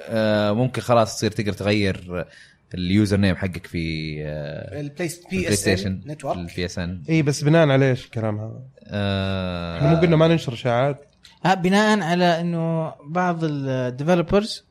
آه، 0.00 0.52
ممكن 0.52 0.82
خلاص 0.82 1.16
تصير 1.16 1.30
تقدر 1.30 1.52
تغير 1.52 2.26
ال 2.74 3.16
username 3.16 3.36
حقك 3.36 3.66
في 3.66 4.16
آه، 4.24 4.80
ال 4.80 5.08
PlayStation 5.08 6.00
Network 6.06 6.38
ال 6.38 6.64
PSN 6.64 7.02
اي 7.08 7.22
بس 7.22 7.44
بناء 7.44 7.68
على 7.68 7.90
إيش 7.90 8.04
الكلام 8.04 8.38
هذا؟ 8.38 8.62
إحنا 9.78 9.90
مو 9.94 10.00
قلنا 10.00 10.16
ما 10.16 10.28
ننشر 10.28 10.52
إشاعات 10.52 11.00
آه، 11.00 11.13
بناء 11.46 12.00
على 12.00 12.40
إنه 12.40 12.94
بعض 13.04 13.38
ال 13.42 13.53
developers 13.53 14.64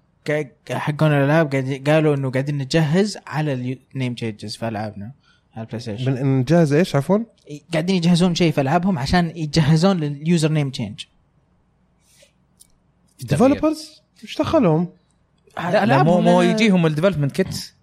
حقون 0.71 1.11
الألعاب 1.11 1.51
قاعد 1.51 1.83
قالوا 1.89 2.15
إنه 2.15 2.31
قاعدين 2.31 2.57
نجهز 2.57 3.17
على 3.27 3.77
ال 3.93 3.97
name 3.97 4.13
changes 4.13 4.55
في 4.55 4.67
ألعابنا 4.67 5.11
على 5.55 5.63
ال 5.63 5.79
PlayStation 5.79 6.25
نجهز 6.25 6.73
إيش 6.73 6.95
عفوا؟ 6.95 7.19
قاعدين 7.73 7.95
يجهزون 7.95 8.35
شيء 8.35 8.51
في 8.51 8.61
ألعابهم 8.61 8.99
عشان 8.99 9.31
يتجهزون 9.35 9.97
لل 9.97 10.51
username 10.51 10.69
change 10.69 11.05
developers 13.19 14.01
إيش 14.23 14.37
دخلهم؟ 14.37 14.87
لا, 15.57 15.85
لا 15.85 16.03
مو 16.03 16.21
مو 16.21 16.41
يجيهم 16.41 16.85
ال 16.85 16.89
development 16.89 17.31
kit 17.31 17.73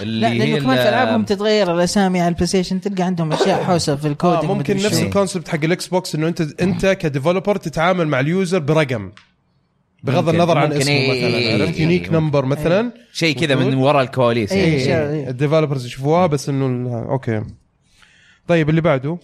اللي 0.00 0.28
لا 0.28 0.34
لأنه 0.44 0.58
كمان 0.58 0.78
ألعابهم 0.78 1.24
تتغير 1.24 1.74
الأسامي 1.74 2.20
على 2.20 2.28
ال 2.28 2.46
PlayStation 2.46 2.80
تلقى 2.80 3.02
عندهم 3.02 3.32
أشياء 3.32 3.64
حوسة 3.64 3.96
في 3.96 4.08
الكود 4.08 4.32
آه 4.36 4.42
ممكن 4.54 4.76
نفس 4.76 5.02
ال 5.02 5.08
concept 5.08 5.48
حق 5.48 5.64
ال 5.64 5.86
Xbox 5.86 6.14
إنه 6.14 6.28
أنت 6.28 6.40
أنت 6.60 6.86
ك 6.86 6.93
developer 6.93 7.56
تتعامل 7.56 8.08
مع 8.08 8.20
ال 8.20 8.28
user 8.28 8.58
برقم 8.58 9.12
بغض 10.02 10.24
ممكن- 10.24 10.34
النظر 10.34 10.58
عن 10.58 10.72
اسمه 10.72 10.92
إيه، 10.92 11.10
مثلا 11.10 11.38
إيه، 11.38 11.62
عرفت 11.62 11.74
إيه، 11.74 11.82
unique 11.82 12.02
ممكن. 12.02 12.14
number 12.16 12.44
مثلا 12.44 12.92
شيء 13.12 13.40
كذا 13.40 13.54
من. 13.54 13.74
وراء 13.74 14.02
الكواليس 14.02 14.52
إيه. 14.52 14.88
يعني. 14.88 15.10
إيه 15.22 15.28
ال 15.28 15.33
developers 15.33 15.86
يشوفوها 15.86 16.26
بس 16.26 16.48
إنه 16.48 16.98
okay 17.10 17.42
طيب 18.48 18.70
اللي 18.70 18.80
بعده 18.80 19.18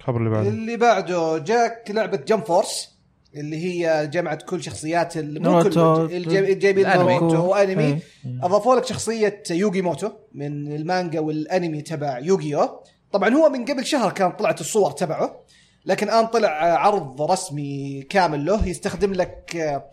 الخبر 0.00 0.18
اللي 0.18 0.30
بعده 0.30 0.48
اللي 0.48 0.76
بعده 0.76 1.38
جاك 1.38 1.90
لعبة 1.90 2.16
Jump 2.28 2.44
Force 2.44 2.95
اللي 3.36 3.56
هي 3.64 4.06
جمعت 4.12 4.42
كل 4.42 4.62
شخصيات 4.62 5.16
ناروتو. 5.18 6.04
الج- 6.04 6.58
جايبين. 6.58 6.86
ناروتو 7.18 7.46
وانمي. 7.46 7.98
أضافوا 8.42 8.76
لك 8.76 8.84
شخصية 8.86 9.42
يوغي 9.50 9.82
موتو 9.82 10.10
من 10.34 10.72
المانجا 10.72 11.20
والأنمي 11.20 11.82
تبع 11.82 12.18
يوغيو 12.18 12.68
طبعا 13.12 13.28
هو 13.34 13.48
من 13.48 13.64
قبل 13.64 13.86
شهر 13.86 14.12
كان 14.12 14.30
طلعت 14.32 14.60
الصور 14.60 14.90
تبعه 14.90 15.40
لكن 15.86 16.06
الآن 16.08 16.26
طلع 16.26 16.48
عرض 16.86 17.22
رسمي 17.22 18.02
كامل 18.10 18.44
له 18.46 18.68
يستخدم 18.68 19.12
لك 19.12 19.56
آه، 19.56 19.90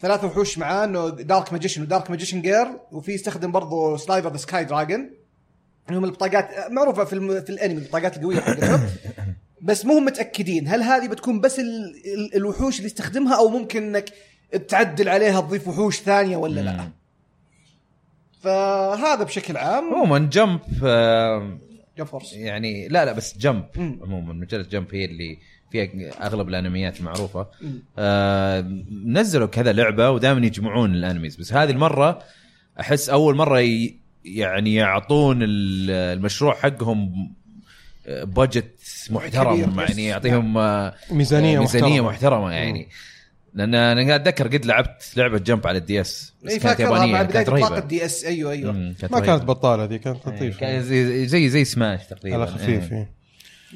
ثلاث 0.00 0.24
وحوش 0.24 0.58
معاه 0.58 0.84
إنه 0.84 1.08
Dark 1.08 1.52
Magician 1.52 1.82
و 1.82 1.88
Dark 1.88 2.10
Magician 2.10 2.42
Girl 2.42 2.66
وفي 2.92 3.12
يستخدم 3.12 3.52
برضه 3.52 3.96
Slifer 3.96 4.32
the 4.32 4.36
Sky 4.36 4.64
Dragon 4.64 5.10
هم 5.90 6.04
البطاقات 6.04 6.70
معروفة 6.70 7.04
في 7.04 7.12
الم... 7.12 7.40
في 7.40 7.50
الأنمي 7.50 7.78
البطاقات 7.78 8.16
القوية 8.16 8.40
حقتهم 8.40 8.80
بس 9.62 9.84
مو 9.86 10.00
متأكدين 10.00 10.68
هل 10.68 10.82
هذه 10.82 11.08
بتكون 11.08 11.40
بس 11.40 11.58
ال... 11.60 11.94
ال... 12.14 12.36
الوحوش 12.36 12.76
اللي 12.76 12.86
يستخدمها 12.86 13.36
أو 13.38 13.48
ممكن 13.48 13.82
إنك 13.82 14.12
تعدل 14.68 15.08
عليها 15.08 15.40
تضيف 15.40 15.68
وحوش 15.68 15.96
ثانية 16.00 16.36
ولا 16.36 16.60
لا 16.60 16.72
مم. 16.76 16.92
فهذا 18.40 19.22
بشكل 19.24 19.56
عام 19.56 19.94
عموما 19.94 20.18
Jump 20.18 20.60
آه، 20.84 21.58
Jump 21.98 22.06
Force 22.06 22.32
يعني 22.32 22.88
لا 22.88 23.04
لا 23.04 23.12
بس 23.12 23.38
Jump. 23.38 23.64
عموما 23.76 24.32
مجله 24.32 24.62
Jump 24.62 24.94
هي 24.94 25.04
اللي 25.04 25.38
فيها 25.72 26.26
أغلب 26.26 26.48
الأنميات 26.48 27.00
المعروفه. 27.00 27.46
آه 27.98 28.60
نزلوا 29.06 29.46
كذا 29.46 29.72
لعبة 29.72 30.10
ودائما 30.10 30.46
يجمعون 30.46 30.94
ال 30.94 31.00
animes 31.00 31.36
بس 31.36 31.52
هذه 31.52 31.70
المرة 31.70 32.22
أحس 32.80 33.08
أول 33.10 33.36
مرة 33.36 33.60
ي... 33.60 33.96
يعني 34.24 34.74
يعطون 34.74 35.42
ال- 35.42 35.90
المشروع 35.90 36.54
حقهم 36.54 37.32
budget 38.08 38.75
محترم. 39.10 39.80
يعني 39.80 40.04
يعطيهم 40.04 40.58
آه، 40.58 40.94
ميزانية 41.10 41.58
ميزانية 41.58 42.00
محترمة. 42.00 42.10
محترمة 42.10 42.52
يعني. 42.52 42.88
لأن 43.54 43.74
أنا 43.74 44.06
قاعد 44.08 44.20
أتذكر 44.28 44.48
قد 44.48 44.66
لعبت 44.66 45.12
لعبة 45.16 45.38
Jump 45.38 45.66
على 45.66 45.78
ال 45.78 46.00
DS 46.00 46.32
بس 46.42 46.52
اي 46.52 46.58
كانت 46.58 46.80
يابانية 46.80 47.22
كانت 47.22 47.48
رهيبة. 47.48 47.78
ال 47.78 47.91
D 47.91 48.04
S 48.04 48.24
أيوه 48.24 48.52
أيوه. 48.52 48.72
كانت 49.00 49.12
ما. 49.12 49.20
كانت 49.20 49.44
بطالة 49.44 49.84
ذي 49.84 49.98
كانت 49.98 50.28
إيه، 50.28 50.36
لطيفة. 50.36 50.60
كان 50.60 50.82
زي 50.82 51.26
زي 51.26 51.48
زي 51.48 51.64
سماش 51.64 52.06
تقريبا 52.06 52.36
على 52.36 52.46
خفيف 52.46 52.92
إيه. 52.92 52.98
إيه. 52.98 53.10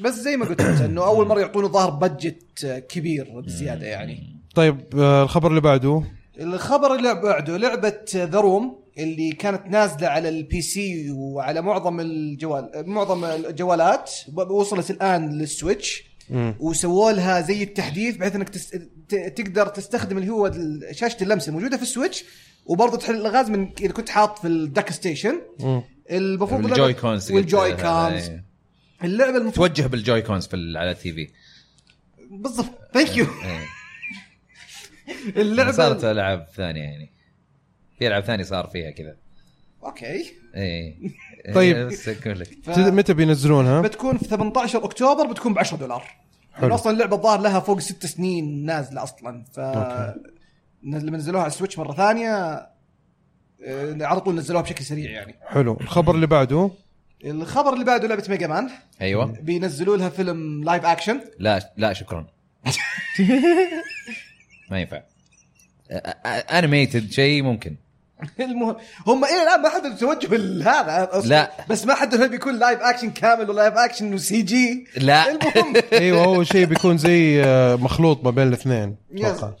بس 0.01 0.13
زي 0.13 0.37
ما 0.37 0.45
قلت 0.45 0.61
إنه 0.61 1.05
أول 1.05 1.27
مرة 1.27 1.39
يعطونه 1.39 1.67
ظاهر 1.67 1.89
budget 1.89 2.65
كبير 2.89 3.39
بزيادة 3.39 3.85
يعني. 3.85 4.35
طيب 4.55 4.77
آه، 4.99 5.23
الخبر 5.23 5.49
اللي 5.49 5.61
بعده؟ 5.61 6.03
الخبر 6.39 6.95
اللي 6.95 7.21
بعده 7.23 7.57
لعبة 7.57 7.93
The 8.15 8.39
Room. 8.39 8.80
اللي 8.97 9.31
كانت 9.31 9.67
نازلة 9.67 10.07
على 10.07 10.29
ال 10.29 10.61
PC 10.61 11.11
وعلى 11.11 11.61
معظم 11.61 11.99
الجوال 11.99 12.71
معظم 12.85 13.25
الجوالات 13.25 14.11
وصلت 14.35 14.91
الآن 14.91 15.37
لل 15.37 15.52
Switch. 15.52 16.03
وسووا 16.59 17.11
لها 17.11 17.41
زي 17.41 17.63
التحديث 17.63 18.15
بحيث 18.15 18.35
إنك 18.35 18.49
تس... 18.49 18.69
ت... 19.09 19.15
تقدر 19.15 19.67
تستخدم 19.67 20.17
اللي 20.17 20.29
هو 20.29 20.51
شاشة 20.91 21.23
اللمس 21.23 21.47
الموجوده 21.49 21.77
في 21.77 21.83
ال 21.83 21.89
Switch 21.89 22.23
وبرضه 22.65 22.97
تحل 22.97 23.15
الألغاز 23.15 23.49
من 23.49 23.71
إذا 23.81 23.91
كنت 23.91 24.09
حاط 24.09 24.39
في 24.39 24.47
ال 24.47 24.56
dock 24.56 24.91
station. 24.91 25.41
المفروض 26.11 26.65
ال 26.65 26.93
Joy-Cons 26.93 27.31
وال 27.31 27.71
Joy-Cons 27.71 28.29
إيه. 28.29 28.45
اللعبة 29.03 29.37
المفروض 29.37 29.67
توجه 29.69 29.87
بال 29.87 30.21
Joy-Cons 30.21 30.47
في 30.47 30.55
على 30.55 30.91
ال 30.91 31.13
TV 31.13 31.27
بالضبط 32.31 32.93
thank 32.93 33.17
you 33.17 33.25
إيه. 33.25 33.65
اللعبة 35.41 35.71
صارت 35.71 36.03
ألعاب 36.03 36.47
ثانية 36.55 36.81
يعني 36.81 37.11
في 38.01 38.07
ألعاب 38.07 38.23
ثانية 38.23 38.43
صار 38.43 38.67
فيها 38.67 38.91
كذا. 38.91 39.15
okay. 39.83 40.33
إيه. 40.55 40.95
طيب. 41.55 41.77
إيه، 41.77 41.85
بس 41.91 42.09
أقول 42.09 42.39
لك. 42.39 42.47
ف... 42.63 42.77
متى 42.77 43.13
بينزلونها؟ 43.13 43.81
بتكون 43.81 44.17
في 44.17 44.25
18 44.25 44.85
أكتوبر 44.85 45.27
بتكون 45.27 45.53
ب 45.53 45.59
10 45.59 45.77
دولار 45.77 46.03
حلو. 46.53 46.61
لأن 46.61 46.71
أصلا 46.71 46.93
اللعبة 46.93 47.15
الظاهر 47.15 47.41
لها 47.41 47.59
فوق 47.59 47.79
ست 47.79 48.05
سنين 48.05 48.65
نازلة 48.65 49.03
أصلا. 49.03 49.43
ف 49.53 49.59
okay. 49.59 50.19
لما 50.83 51.17
نزلوها 51.17 51.43
على 51.43 51.51
ال 51.51 51.55
Switch 51.55 51.77
مرة 51.79 51.93
ثانية. 51.93 52.31
آه، 53.65 53.97
على 54.01 54.21
طول 54.21 54.35
نزلوها 54.35 54.63
بشكل 54.63 54.85
سريع 54.85 55.11
يعني. 55.11 55.35
حلو. 55.45 55.77
الخبر 55.81 56.15
اللي 56.15 56.27
بعده؟ 56.27 56.71
الخبر 57.25 57.73
اللي 57.73 57.85
بعده 57.85 58.07
لعبة 58.07 58.23
Mega 58.29 58.47
Man 58.47 58.69
أيوه. 59.01 59.25
بينزلوا 59.25 59.97
لها 59.97 60.09
فيلم 60.09 60.63
live 60.63 60.85
action 60.85 61.21
لا 61.39 61.73
لا 61.77 61.93
شكرا. 61.93 62.27
ما 64.71 64.79
ينفع. 64.81 65.01
animated 66.57 67.11
شيء 67.11 67.43
ممكن. 67.43 67.75
المهم 68.39 68.75
هم 69.07 69.25
إلى 69.25 69.43
الان 69.43 69.61
ما 69.61 69.69
حددوا 69.69 69.95
توجه 69.95 70.35
هذا 70.63 71.09
أصلاً. 71.11 71.29
لا. 71.29 71.51
بس 71.69 71.85
ما 71.85 71.93
حددوا 71.93 72.25
هل 72.25 72.29
بيكون 72.29 72.59
live 72.59 72.79
action 72.79 73.11
كامل 73.11 73.49
ولا 73.49 73.61
live 73.61 73.73
action 73.73 74.13
و 74.13 74.41
CG 74.41 74.87
لا. 74.97 75.31
المهم. 75.31 75.73
أيوه 75.93 76.23
هو 76.23 76.43
شيء 76.43 76.65
بيكون 76.65 76.97
زي 76.97 77.43
آه، 77.43 77.75
مخلوط 77.75 78.23
ما 78.23 78.31
بين 78.31 78.47
الاثنين 78.47 78.95
أتوقع. 79.17 79.51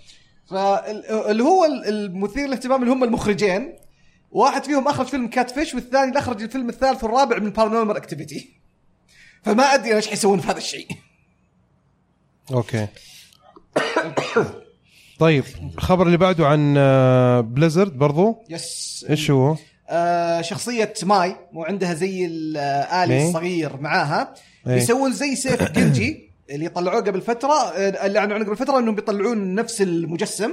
فاللي 0.49 1.43
هو 1.43 1.65
المثير 1.65 2.47
للاهتمام 2.47 2.81
اللي 2.81 2.93
هم 2.93 3.03
المخرجين. 3.03 3.73
واحد 4.31 4.63
فيهم 4.63 4.87
أخرج 4.87 5.07
فيلم 5.07 5.27
Catfish 5.27 5.73
والثاني 5.73 6.07
اللي 6.07 6.19
أخرج 6.19 6.43
الفيلم 6.43 6.69
الثالث 6.69 7.03
والرابع 7.03 7.39
من 7.39 7.49
Paranormal 7.49 7.97
Activity 7.97 8.61
فما 9.43 9.63
أدري 9.63 9.95
إيش 9.95 10.07
حيسوون 10.07 10.39
في 10.39 10.47
هذا 10.47 10.57
الشيء. 10.57 10.87
okay. 12.53 12.87
طيب 15.21 15.43
الخبر 15.77 16.05
اللي 16.05 16.17
بعده 16.17 16.47
عن 16.47 16.73
Blizzard 17.41 17.97
برضو 17.97 18.43
yes 18.49 19.05
إيش 19.09 19.31
هو؟ 19.31 19.55
آه 19.89 20.41
شخصية 20.41 20.93
Mei 21.03 21.35
وعندها 21.53 21.93
زي 21.93 22.25
الآلي 22.25 23.13
إيه. 23.13 23.27
الصغير 23.27 23.77
معاها. 23.81 24.33
بيسوون 24.65 25.13
زي 25.13 25.35
زيف 25.35 25.63
Genji 25.77 26.31
اللي 26.49 26.69
طلعوه 26.69 27.01
قبل 27.01 27.21
فترة 27.21 27.53
آه، 27.53 28.05
اللي 28.05 28.19
أعلنوا 28.19 28.35
عنه 28.35 28.45
قبل 28.45 28.55
فترة 28.55 28.79
إنهم 28.79 28.95
بيطلعون 28.95 29.55
نفس 29.55 29.81
المجسم 29.81 30.51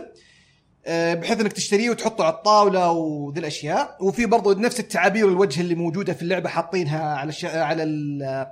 آه، 0.86 1.14
بحيث 1.14 1.40
إنك 1.40 1.52
تشتريه 1.52 1.90
وتحطه 1.90 2.24
على 2.24 2.34
الطاولة 2.34 2.90
وذي 2.90 3.40
الأشياء 3.40 3.96
وفي 4.00 4.26
برضو 4.26 4.52
نفس 4.52 4.80
التعابير 4.80 5.28
الوجه 5.28 5.60
اللي 5.60 5.74
موجودة 5.74 6.12
في 6.12 6.22
اللعبة 6.22 6.48
حاطينها 6.48 7.14
على 7.14 7.28
الش... 7.28 7.44
على 7.44 7.82
ال- 7.82 8.46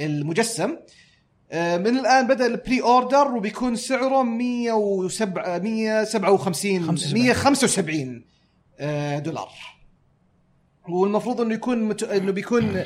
المجسم 0.00 0.70
آه، 0.70 0.78
من 1.54 1.98
الآن 1.98 2.26
بدأ 2.26 2.46
ال 2.46 2.82
pre-order 2.82 3.28
وبيكون 3.28 3.76
سعره 3.76 4.22
107 4.22 5.58
157 5.58 6.80
175 7.14 8.24
آه، 8.80 9.18
دولار. 9.18 9.48
والمفروض 10.88 11.40
إنه 11.40 11.54
يكون 11.54 11.82
مت... 11.82 12.02
إنه 12.02 12.32
بيكون 12.32 12.82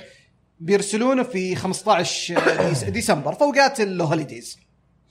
بيرسلونه 0.60 1.22
في 1.22 1.56
15 1.56 2.68
ديس- 2.68 2.84
ديسمبر 2.98 3.32
ف 3.34 3.46
وقت 3.46 3.80
ال 3.80 3.89
holidays 3.89 4.58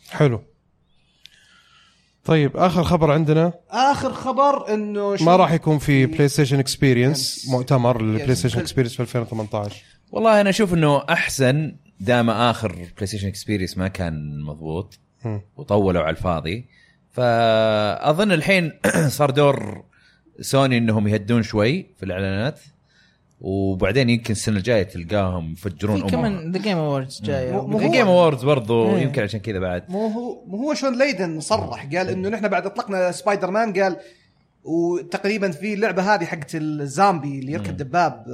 حلو. 0.10 0.42
طيب 2.26 2.58
آخر 2.58 2.84
خبر 2.84 3.12
عندنا. 3.12 3.54
آخر 3.70 4.14
خبر 4.14 4.74
إنه 4.74 5.16
شو- 5.16 5.26
ما 5.26 5.36
راح 5.36 5.52
يكون 5.52 5.78
في 5.80 6.06
بلاي 6.06 6.28
ستيشن 6.28 6.60
اكسبيرينس 6.60 7.48
مؤتمر 7.50 8.02
لل 8.02 8.36
PlayStation. 8.36 8.60
Experience 8.60 8.94
في 8.96 9.00
2018 9.02 9.84
والله 10.12 10.42
أنا 10.42 10.50
أشوف 10.50 10.74
إنه 10.74 11.04
أحسن 11.10 11.76
دام 12.00 12.30
آخر 12.30 12.72
PlayStation 12.72 13.28
Experience 13.28 13.78
ما 13.78 13.88
كان 13.88 14.42
مضبوط. 14.42 15.00
وطولوا 15.58 16.02
على 16.02 16.10
الفاضي 16.10 16.66
فأظن 17.12 18.32
الحين 18.32 18.72
صار 19.18 19.32
دور 19.32 19.84
سوني 20.42 20.78
إنهم 20.78 21.08
يهدون 21.08 21.44
شوي 21.44 21.86
في 21.98 22.04
الإعلانات 22.04 22.60
وبعدين 23.42 24.10
يمكن 24.10 24.32
السنة 24.32 24.58
الجاية 24.58 24.84
تلقاهم 24.84 25.52
يفجرون 25.52 26.02
في 26.02 26.08
كمان 26.08 26.52
The 26.52 26.60
Game 26.60 26.78
Awards 26.78 27.22
جاية. 27.22 27.78
في 27.78 27.90
Game 27.90 28.08
Awards 28.08 28.44
برضو 28.44 28.96
إيه. 28.96 29.02
يمكن 29.02 29.22
عشان 29.22 29.40
كذا 29.40 29.60
بعد. 29.60 29.84
مو 29.90 30.08
هو 30.08 30.46
مو 30.48 30.58
هو 30.58 30.74
شون 30.74 30.98
ليدن 30.98 31.40
صرح 31.40 31.86
قال 31.86 32.10
إنه 32.10 32.30
نحن 32.30 32.48
بعد 32.48 32.66
اطلقنا 32.66 33.12
سبايدر 33.12 33.52
مان 33.52 33.74
قال 33.74 33.98
وتقريبا 34.64 35.52
في 35.52 35.74
اللعبة 35.74 36.16
هذه 36.16 36.26
حقت 36.26 36.56
الزامبي 36.56 37.40
اللي 37.40 37.52
يركب 37.52 37.78
دباب. 37.78 38.26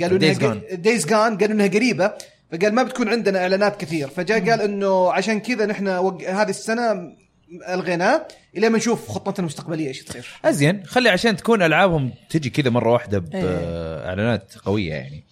قالوا 0.00 0.18
إنها 0.18 0.54
Days 0.74 1.06
Gone 1.06 1.38
قالوا 1.38 1.54
إنها 1.54 1.66
قريبة. 1.66 2.12
فقال 2.52 2.74
ما 2.74 2.82
بتكون 2.82 3.08
عندنا 3.08 3.38
إعلانات 3.38 3.80
كثير. 3.80 4.08
فجاء 4.08 4.50
قال 4.50 4.60
إنه 4.60 5.12
عشان 5.12 5.40
كذا 5.40 5.66
نحن 5.66 5.88
وق... 5.88 6.22
هذه 6.22 6.50
السنة 6.50 7.12
ألغيناه 7.68 8.28
إلى 8.56 8.68
ما 8.68 8.78
نشوف 8.78 9.08
خطتنا 9.08 9.38
المستقبلية 9.38 9.88
إيش 9.88 10.02
تصير. 10.02 10.26
أزين. 10.44 10.86
خلي 10.86 11.08
عشان 11.08 11.36
تكون 11.36 11.62
ألعابهم 11.62 12.12
تجي 12.30 12.50
كذا 12.50 12.70
مرة 12.70 12.92
واحدة 12.92 13.24
إيه. 13.34 13.42
باعلانات 13.42 14.54
قوية 14.64 14.90
يعني. 14.90 15.24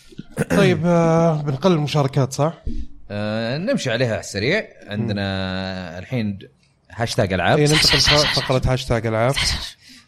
طيب 0.58 0.86
آه 0.86 1.42
بنقل 1.42 1.72
المشاركات 1.72 2.32
صح؟ 2.32 2.62
آه 3.10 3.58
نمشي 3.58 3.90
عليها 3.90 4.10
على 4.10 4.20
السريع. 4.20 4.68
عندنا 4.86 5.98
الحين 5.98 6.38
هاشتاج 6.90 7.32
ألعاب. 7.32 7.58
اي 7.58 7.64
ننتقل 7.64 8.00
فقرة 8.34 8.62
هاشتاج 8.72 9.06
ألعاب. 9.06 9.34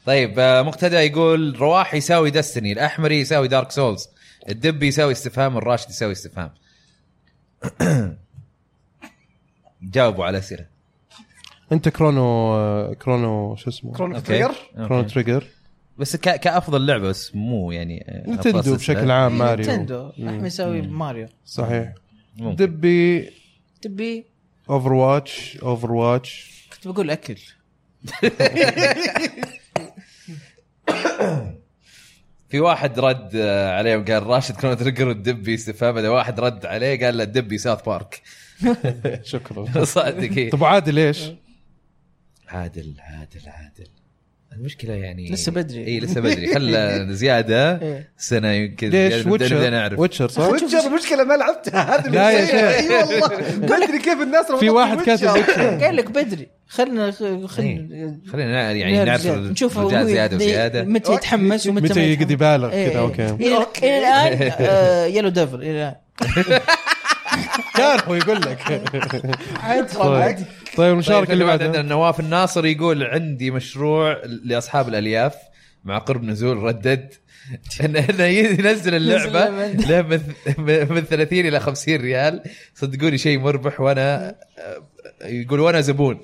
طيب 0.07 0.39
آه، 0.39 0.63
مقتدى 0.63 0.97
يقول 0.97 1.57
رواح 1.59 1.95
يساوي 1.95 2.31
دستني 2.31 2.73
الأحمري 2.73 3.21
يساوي 3.21 3.49
دارك 3.49 3.71
سولز 3.71 4.09
الدب 4.49 4.83
يساوي 4.83 5.13
استفهام 5.13 5.57
الراشد 5.57 5.91
يساوي 5.91 6.13
استفهام. 6.13 6.51
جاوبوا 9.83 10.25
على 10.25 10.39
أسئلة. 10.39 10.67
أنت 11.73 11.89
كرونو 11.89 12.95
كرونو 12.95 13.57
شو 13.57 13.71
اسمه؟ 13.71 13.93
كرونو. 13.93 14.19
تريجر؟ 14.19 14.55
كرونو. 14.77 15.03
تريجر. 15.03 15.47
بس 15.99 16.17
ك... 16.17 16.41
كأفضل 16.41 16.87
لعبة 16.87 17.09
بس 17.09 17.35
مو 17.35 17.73
يعني 17.73 18.25
نتندو. 18.29 18.75
بشكل 18.75 19.11
عام 19.11 19.39
ماريو. 19.39 19.67
نينتندو 19.67 20.11
احمد 20.11 20.45
يسوي 20.45 20.83
ماريو. 20.83 21.29
صحيح. 21.45 21.95
ممكن. 22.37 22.57
دبي. 22.57 23.31
تبي 23.83 24.25
اوفر 24.71 24.93
واتش 24.93 25.59
اوفر 25.63 25.93
واتش 25.93 26.67
كنت 26.73 26.89
بقول 26.89 27.11
أكل. 27.11 27.37
في 32.49 32.61
واحد 32.61 32.99
رد 32.99 33.31
آه، 33.37 33.77
عليه 33.79 33.97
وقال 33.97 34.27
راشد 34.27 34.57
كرون 34.57 34.77
تريجر 34.77 35.09
والدبي 35.09 35.55
استفهام 35.55 35.99
هذا 35.99 36.09
واحد 36.09 36.41
رد 36.41 36.67
عليه 36.67 37.05
قال 37.05 37.17
له 37.17 37.25
الدبي 37.25 37.59
ساوث 37.59 37.83
بارك 37.83 38.23
شكرا 39.23 39.85
صدق 39.85 40.37
إيه. 40.37 40.51
طب 40.51 40.65
عادل 40.65 40.95
ليش؟ 40.95 41.31
عادل 42.49 42.95
عادل 43.01 43.49
عادل 43.49 43.89
المشكلة 44.61 44.93
يعني 44.95 45.31
لسه 45.31 45.53
بدري. 45.53 45.87
اي 45.87 46.01
لسه 46.01 46.21
بدري. 46.21 46.55
خلى 46.55 47.07
زيادة. 47.11 47.81
إيه. 47.83 48.09
سنة 48.19 48.51
يمكن 48.53 48.89
ليش؟ 48.89 49.27
ويتشر. 49.27 49.71
نعرف. 49.71 49.99
ويتشر 49.99 50.29
صح؟ 50.29 50.49
ويتشر. 50.49 50.79
المشكلة 50.87 51.25
ما 51.25 51.35
لعبتها. 51.35 51.97
هذه 51.97 52.09
لا 52.09 52.31
يا 52.31 52.39
المشكلة. 52.39 52.73
شيخ. 52.73 52.91
أي 52.91 52.97
والله. 52.99 53.29
ما 53.71 53.85
أدري 53.85 53.99
كيف 53.99 54.21
الناس 54.23 54.53
في 54.53 54.71
واحد 54.71 55.01
كاتب 55.01 55.27
قال 55.85 55.97
لك 55.97 56.11
بدري. 56.11 56.49
خلنا 56.69 57.11
خلنا 57.47 57.49
إيه. 57.59 58.17
خلينا 58.33 58.73
يعني 58.73 59.05
نعرف. 59.05 59.27
نشوف 59.27 59.79
زيادة. 59.95 60.37
وزيادة. 60.37 60.85
متى 60.85 61.13
يتحمس 61.15 61.67
ومتى 61.67 61.85
متى 61.85 62.01
يتحمس. 62.13 62.31
يبالغ 62.31 62.73
إيه، 62.73 62.89
كذا 62.89 62.99
إيه. 63.41 63.57
أوكي 63.57 63.87
إلى 63.89 63.99
الآن 63.99 64.53
آه، 64.61 65.05
يلو 65.05 65.29
ديفل 65.29 65.63
إلى 65.63 65.71
الآن. 65.71 65.95
كان 67.77 67.99
هو 68.09 68.15
يقول 68.15 68.41
لك. 68.41 68.83
عاد 69.63 69.89
طيب. 70.77 70.87
طيب 70.87 70.87
طيب 70.87 70.93
المشاركة 70.93 71.33
اللي 71.33 71.45
بعد 71.45 71.63
عندنا 71.63 71.73
بعدها 71.73 71.97
نواف 71.97 72.21
الناصر 72.21 72.67
يقول 72.67 73.05
عندي 73.05 73.51
مشروع 73.51 74.23
لأصحاب 74.45 74.89
الألياف 74.89 75.35
مع 75.85 75.99
قرب 75.99 76.25
نزول 76.25 76.57
ردد 76.57 77.15
انه 77.85 78.25
ينزل 78.25 78.95
اللعبة 78.95 79.49
له 79.75 80.03
من 80.03 80.21
من 80.95 81.01
30 81.01 81.39
إلى 81.39 81.61
50 81.61 81.97
ريال. 81.97 82.43
صدقوني 82.75 83.19
شيء 83.19 83.39
مربح 83.39 83.81
وأنا 83.81 84.35
يقول 85.25 85.61
وأنا 85.61 85.81
زبون. 85.81 86.21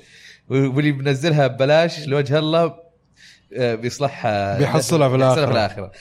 واللي 0.48 0.92
بنزلها 0.92 1.46
ببلاش 1.46 2.06
لوجه 2.06 2.38
الله 2.38 2.74
بيصلحها. 3.56 4.58
بيحصلها 4.58 5.08
في. 5.08 5.14
الآخرة. 5.44 5.92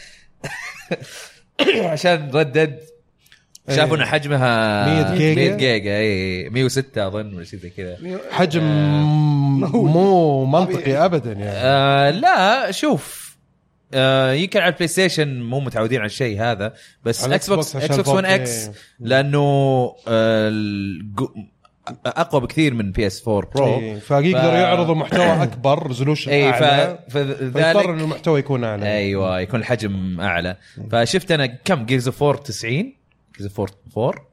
عشان 1.91 2.31
Red 2.33 2.53
Dead 2.53 2.79
شافوا 3.69 3.97
إن 3.97 4.05
حجمها 4.05 4.85
100 5.13 5.15
جيجا؟ 5.17 5.41
100 5.41 5.55
جيجا 5.57 5.97
اي 5.97 6.49
106 6.49 7.07
أظن 7.07 7.33
ولا 7.35 7.43
شيء 7.43 7.59
زي 7.59 7.69
كذا. 7.69 7.97
حجم 8.31 8.63
مو 9.73 10.45
منطقي 10.45 11.05
ابدا 11.05 11.31
يعني. 11.31 11.45
آه 11.45 12.09
لا 12.09 12.71
شوف 12.71 13.31
آه 13.93 14.31
يمكن 14.33 14.59
على 14.59 14.69
ال 14.69 14.87
PlayStation 14.87 15.41
مو 15.41 15.59
متعودين 15.59 15.99
على 15.99 16.05
الشيء 16.05 16.41
هذا 16.41 16.73
بس 17.03 17.25
Xbox 17.25 17.75
Xbox 17.75 18.07
1 18.09 18.23
4K. 18.25 18.27
X 18.29 18.69
لأنه 18.99 19.39
آه 20.07 20.51
أقوى 22.05 22.41
بكثير 22.41 22.73
من 22.73 22.91
PS 22.91 23.27
4 23.27 23.51
Pro 23.55 23.79
إيه، 23.79 23.95
فيقدروا 23.99 24.51
ف- 24.51 24.53
يعرضوا 24.53 24.95
محتوى 24.95 25.25
أكبر 25.43 25.87
resolution 25.87 26.31
اي 26.31 26.49
أعلى. 26.49 26.97
ف... 27.09 27.17
فيضطر 27.17 27.51
فذلك 27.51 27.85
إنه 27.85 28.03
المحتوى 28.03 28.39
يكون 28.39 28.63
أعلى. 28.63 28.93
أيوه 28.97 29.39
يكون 29.39 29.59
الحجم 29.59 30.21
أعلى. 30.21 30.57
فشفت 30.91 31.31
أنا 31.31 31.45
كم 31.45 31.85
Gears 31.85 32.07
of 32.07 32.23
4 32.23 32.41
90 32.43 32.93
of 33.45 33.59
4 33.99 34.31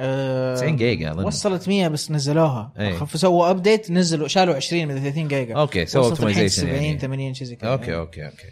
آه، 0.00 0.54
90 0.54 0.76
جيجا 0.76 1.10
أظن. 1.10 1.24
وصلت 1.24 1.68
100 1.68 1.88
بس 1.88 2.10
نزلوها. 2.10 2.72
خف- 3.00 3.16
سووا 3.20 3.50
update 3.50 3.90
نزلوا 3.90 4.28
شالوا 4.28 4.54
20 4.54 4.88
من 4.88 5.00
30 5.00 5.28
جيجا. 5.28 5.54
okay، 5.54 5.86
سووا 5.86 6.14
optimization 6.14 6.46
70 6.46 6.74
يعني. 6.74 6.98
80 6.98 7.34
شيء 7.34 7.46
زي 7.46 7.56
كذا. 7.56 7.70
okay 7.70 7.94
okay 7.96 8.26
okay. 8.26 8.46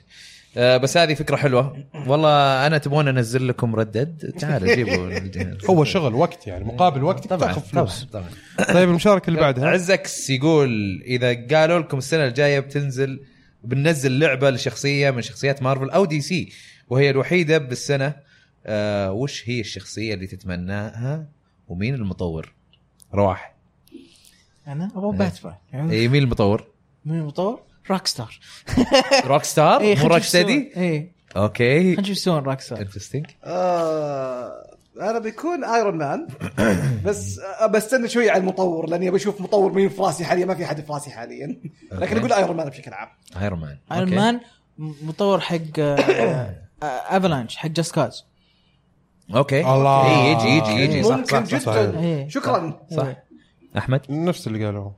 آه 0.59 0.77
بس 0.77 0.97
هذه 0.97 1.15
فكرة 1.15 1.37
حلوة. 1.37 1.85
والله 2.07 2.67
أنا 2.67 2.79
تبغون 2.79 3.09
أنزل 3.09 3.49
لكم 3.49 3.77
Red 3.77 4.01
Dead 4.01 4.33
تعالوا 4.39 4.75
جيبوا 4.75 5.07
الجهاز. 5.09 5.57
هو 5.71 5.85
شغل 5.85 6.15
وقت 6.15 6.47
يعني 6.47 6.65
مقابل 6.65 7.05
وقت 7.05 7.27
طبعا 7.27 7.53
تاخذ 7.53 7.61
فلوس. 7.63 8.05
طبعا 8.05 8.29
طيب 8.75 8.89
المشاركة 8.89 9.29
اللي 9.29 9.41
بعدها؟ 9.41 9.69
عزكس 9.69 10.31
يقول 10.31 11.03
إذا 11.07 11.47
قالوا 11.57 11.79
لكم 11.79 11.99
السنة 11.99 12.25
الجاية 12.27 12.61
بتنزل 12.61 13.21
بننزل 13.65 14.19
لعبة 14.19 14.51
لشخصية 14.51 15.11
من 15.11 15.23
شخصيات 15.23 15.63
مارفل 15.63 15.91
أو 15.91 16.05
DC 16.05 16.53
وهي 16.89 17.11
الوحيدة 17.11 17.59
بالسنة 17.59 18.26
آه 18.67 19.13
وش 19.13 19.49
هي 19.49 19.61
الشخصية 19.61 20.15
اللي 20.15 20.27
تتمناها 20.27 21.27
ومين 21.69 21.95
المطور؟ 21.95 22.55
رواح. 23.15 23.55
أنا؟ 24.67 24.91
أبغى 24.97 25.17
باتمان 25.19 25.55
يعني 25.73 25.93
اي 25.93 26.09
مين 26.09 26.23
المطور؟ 26.23 26.67
مين 27.05 27.19
المطور؟ 27.21 27.63
Rockstar 27.91 28.39
Rockstar 29.25 29.81
إيه، 29.81 29.99
مو 30.03 30.07
Rocksteady؟ 30.07 30.73
إيه. 30.77 31.13
أوكي. 31.37 31.81
خلينا 31.83 32.01
نشوف 32.01 32.19
سوون 32.19 32.43
Rockstar 32.43 32.81
interesting 32.81 33.27
آه 33.45 34.77
أنا 35.01 35.19
بيكون 35.19 35.65
Iron 35.65 35.95
Man 35.99 36.27
بس 37.07 37.39
آه 37.39 37.67
بستنى 37.67 38.09
شوي 38.09 38.31
على 38.31 38.41
المطور 38.41 38.91
لأني 38.91 39.11
بشوف 39.11 39.41
مطور 39.41 39.73
مين 39.73 39.89
في 39.89 40.03
راسي 40.03 40.25
حاليا. 40.25 40.45
ما 40.47 40.55
في 40.55 40.67
حد 40.67 40.81
في 40.81 40.93
راسي 40.93 41.11
حاليا 41.11 41.61
لكن 41.93 42.17
أقول 42.19 42.33
Iron 42.33 42.57
Man 42.57 42.69
بشكل 42.69 42.93
عام. 42.93 43.09
Iron 43.43 43.61
Man 43.61 43.79
Iron 43.93 44.15
Man 44.15 44.41
مطور 44.79 45.41
حق 45.41 45.59
Avalanche 46.83 47.57
حق 47.57 47.69
Just 47.69 47.95
Cause 47.95 48.25
أوكي. 49.35 49.61
الله. 49.61 50.07
إيه، 50.07 50.37
يجي 50.37 50.49
يجي 50.49 50.85
يجي 50.85 51.03
صح 51.03 51.17
ممكن 51.17 51.45
صح 51.45 51.59
صح, 51.59 51.59
صح. 51.59 51.73
جدا 51.73 52.01
إيه. 52.01 52.29
شكرا. 52.29 52.81
صح. 52.97 53.07
أحمد؟ 53.79 54.01
نفس 54.11 54.47
اللي 54.47 54.65
قالوه. 54.65 54.95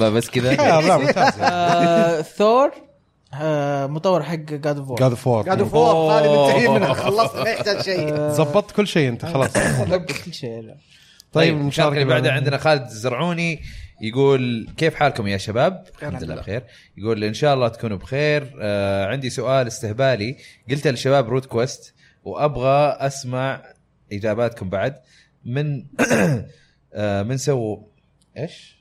بس 0.00 0.30
كذا. 0.30 0.56
آه، 1.40 2.22
ثور 2.22 2.70
آه، 3.34 3.86
مطور 3.86 4.22
حق 4.22 4.34
God 4.34 4.78
of 4.78 4.98
God 4.98 5.14
of 5.14 5.25
War 5.25 5.42
God 5.42 5.62
of 5.62 5.82
War 5.82 6.12
هذه 6.12 6.46
منتهي 6.46 6.68
منها. 6.68 6.92
خلصت 6.92 7.36
ما 7.36 7.50
يحتاج 7.50 7.80
شيء. 7.80 8.14
ظبطت 8.38 8.70
كل 8.70 8.86
شيء 8.86 9.08
أنت 9.08 9.26
خلاص. 9.26 9.52
كل 10.24 10.34
شيء. 10.34 10.74
طيب 11.32 11.56
المشاركه 11.56 11.92
اللي 11.94 12.04
بعدها 12.04 12.32
عندنا 12.32 12.58
خالد 12.58 12.82
الزرعوني 12.82 13.62
يقول 14.00 14.68
كيف 14.76 14.94
حالكم 14.94 15.26
يا 15.26 15.36
شباب؟ 15.36 15.84
الحمد 16.02 16.24
لله 16.24 16.34
بخير. 16.34 16.62
يقول 16.96 17.24
إن 17.24 17.34
شاء 17.34 17.54
الله 17.54 17.68
تكونوا 17.68 17.96
بخير. 17.96 18.54
آه 18.60 19.06
عندي 19.06 19.30
سؤال 19.30 19.66
استهبالي. 19.66 20.36
قلت 20.70 20.86
للشباب 20.86 21.28
روت 21.28 21.46
كويست 21.46 21.94
وأبغى 22.24 22.96
أسمع 23.00 23.62
إجاباتكم 24.12 24.70
بعد. 24.70 25.00
من 25.44 25.84
آه 26.94 27.22
من 27.22 27.36
سووا 27.36 27.78
إيش؟ 28.36 28.80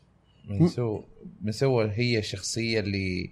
من 0.49 0.67
سو 0.67 1.03
من 1.41 1.51
سوى 1.51 1.91
هي 1.93 2.19
الشخصيه 2.19 2.79
اللي 2.79 3.31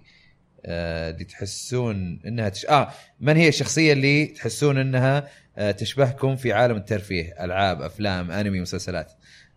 آه، 0.66 1.10
اللي 1.10 1.24
تحسون 1.24 2.20
إنها 2.26 2.48
تش... 2.48 2.66
آه 2.66 2.88
من 3.20 3.36
هي 3.36 3.48
الشخصيه 3.48 3.92
اللي 3.92 4.26
تحسون 4.26 4.78
إنها 4.78 5.28
آه، 5.58 5.70
تشبهكم 5.70 6.36
في 6.36 6.52
عالم 6.52 6.76
الترفيه 6.76 7.44
ألعاب 7.44 7.82
أفلام 7.82 8.30
أنمي 8.30 8.60
مسلسلات. 8.60 9.12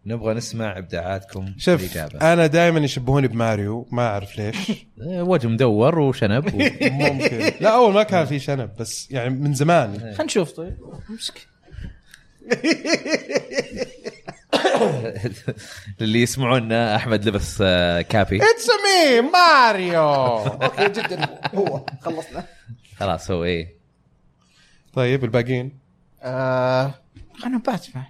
نبغى 0.06 0.34
نسمع 0.34 0.78
إبداعاتكم 0.78 1.54
شوف 1.58 1.82
الاجابه 1.84 2.34
أنا 2.34 2.48
دائما 2.48 2.80
يشبهوني 2.80 3.28
بماريو 3.28 3.88
ما 3.92 4.08
أعرف 4.08 4.38
ليش. 4.38 4.56
آه، 5.08 5.24
وجه 5.24 5.48
مدور 5.48 6.00
وشنب 6.00 6.54
و... 6.54 6.58
ممكن. 7.04 7.52
لا 7.62 7.76
أول 7.76 7.94
ما 7.94 8.04
كان 8.04 8.26
في 8.26 8.40
شنب 8.40 8.70
بس 8.80 9.12
يعني 9.12 9.30
من 9.30 9.54
زمان. 9.54 10.00
خلينا 10.00 10.24
نشوف 10.24 10.52
طيب. 10.52 10.78
امسك 11.10 11.51
اللي 16.02 16.22
يسمعونا 16.22 16.96
أحمد 16.96 17.26
لبس 17.26 17.58
آه، 17.62 18.02
كابي. 18.02 18.38
It's 18.38 18.68
me 18.70 19.22
Mario 19.22 20.38
أوكي 20.38 20.90
جدا. 20.90 21.40
هو 21.56 21.86
خلصنا. 22.02 22.44
خلاص 23.00 23.32
هو 23.32 23.44
إيه. 23.44 23.76
طيب 24.94 25.24
الباقيين؟ 25.24 25.80
آه، 26.24 26.94
أنا 27.46 27.58
باتمان 27.58 28.04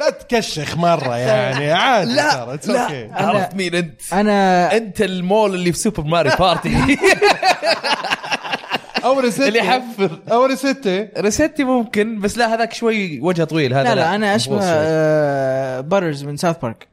لا 0.00 0.10
تكشخ 0.10 0.76
مرة 0.76 1.16
يعني 1.16 1.72
عادي 1.72 2.14
لا 2.14 2.58
لا. 2.66 3.08
عرفت 3.12 3.54
مين 3.54 3.74
أنت؟ 3.74 4.12
أنا 4.12 4.76
أنت 4.76 5.02
المول 5.02 5.54
اللي 5.54 5.72
في 5.72 5.78
Super 5.78 6.02
Mario 6.02 6.32
Party 6.38 6.98
أو 9.04 9.20
Resetti 9.20 9.48
اللي 9.48 9.58
يحفر 9.58 10.18
أو 10.32 10.44
Resetti 10.46 11.08
Resetti 11.18 11.64
ممكن 11.64 12.20
بس 12.20 12.38
لا 12.38 12.54
هذاك 12.54 12.72
شوي 12.72 13.20
وجه 13.20 13.44
طويل 13.44 13.74
هذا 13.74 13.88
لا 13.88 13.94
لا 13.94 14.14
أنا 14.14 14.36
أشبه 14.36 14.56
شوي. 14.60 14.68
آه، 14.70 15.80
Butters 15.80 16.24
من 16.24 16.36
South 16.36 16.56
Park 16.62 16.88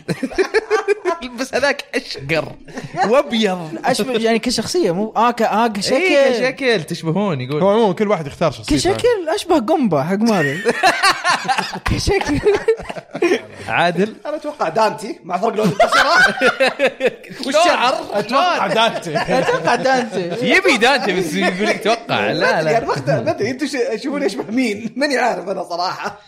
بس 1.28 1.54
هذاك 1.54 1.84
أشقر. 1.94 2.52
وأبيض. 3.08 3.70
اشبه 3.84 4.12
يعني 4.18 4.38
كشخصية 4.38 4.92
مو 4.92 5.12
آه 5.16 5.30
ك 5.30 5.42
آه 5.42 5.66
كشكل. 5.66 5.96
شكل 5.96 6.46
شكل 6.46 6.82
تشبهون 6.82 7.40
يقول. 7.40 7.62
هو 7.62 7.68
عموما 7.70 7.92
كل 7.94 8.08
واحد 8.08 8.26
يختار 8.26 8.50
شخصيته. 8.50 8.92
كشكل 8.94 9.28
أشبه 9.34 9.58
Goomba 9.58 10.02
حق 10.04 10.16
ماريو 10.18 10.56
كشكل. 11.90 12.40
عادل؟ 13.68 14.14
أنا 14.26 14.36
أتوقع 14.36 14.68
دانتي 14.68 15.18
مع 15.24 15.38
فرق 15.38 15.54
لون 15.54 15.68
البشرة. 15.68 16.36
والشعر؟ 17.46 17.94
أتوقع 18.12 18.66
دانتي. 18.66 19.16
أتوقع 19.38 19.74
دانتي. 19.74 20.30
يبي 20.42 20.76
دانتي 20.76 21.12
بس 21.20 21.34
يقول 21.34 21.66
لك 21.66 21.84
توقع. 21.84 22.30
لا 22.32 22.50
يعني 22.50 22.86
لا. 22.86 23.20
ما 23.20 23.30
أدري 23.30 23.50
أنتم 23.50 23.66
تشوفون 23.96 24.22
يشبه 24.22 24.44
مين؟ 24.50 24.92
ماني 24.96 25.18
عارف 25.18 25.48
أنا 25.48 25.62
صراحة. 25.64 26.18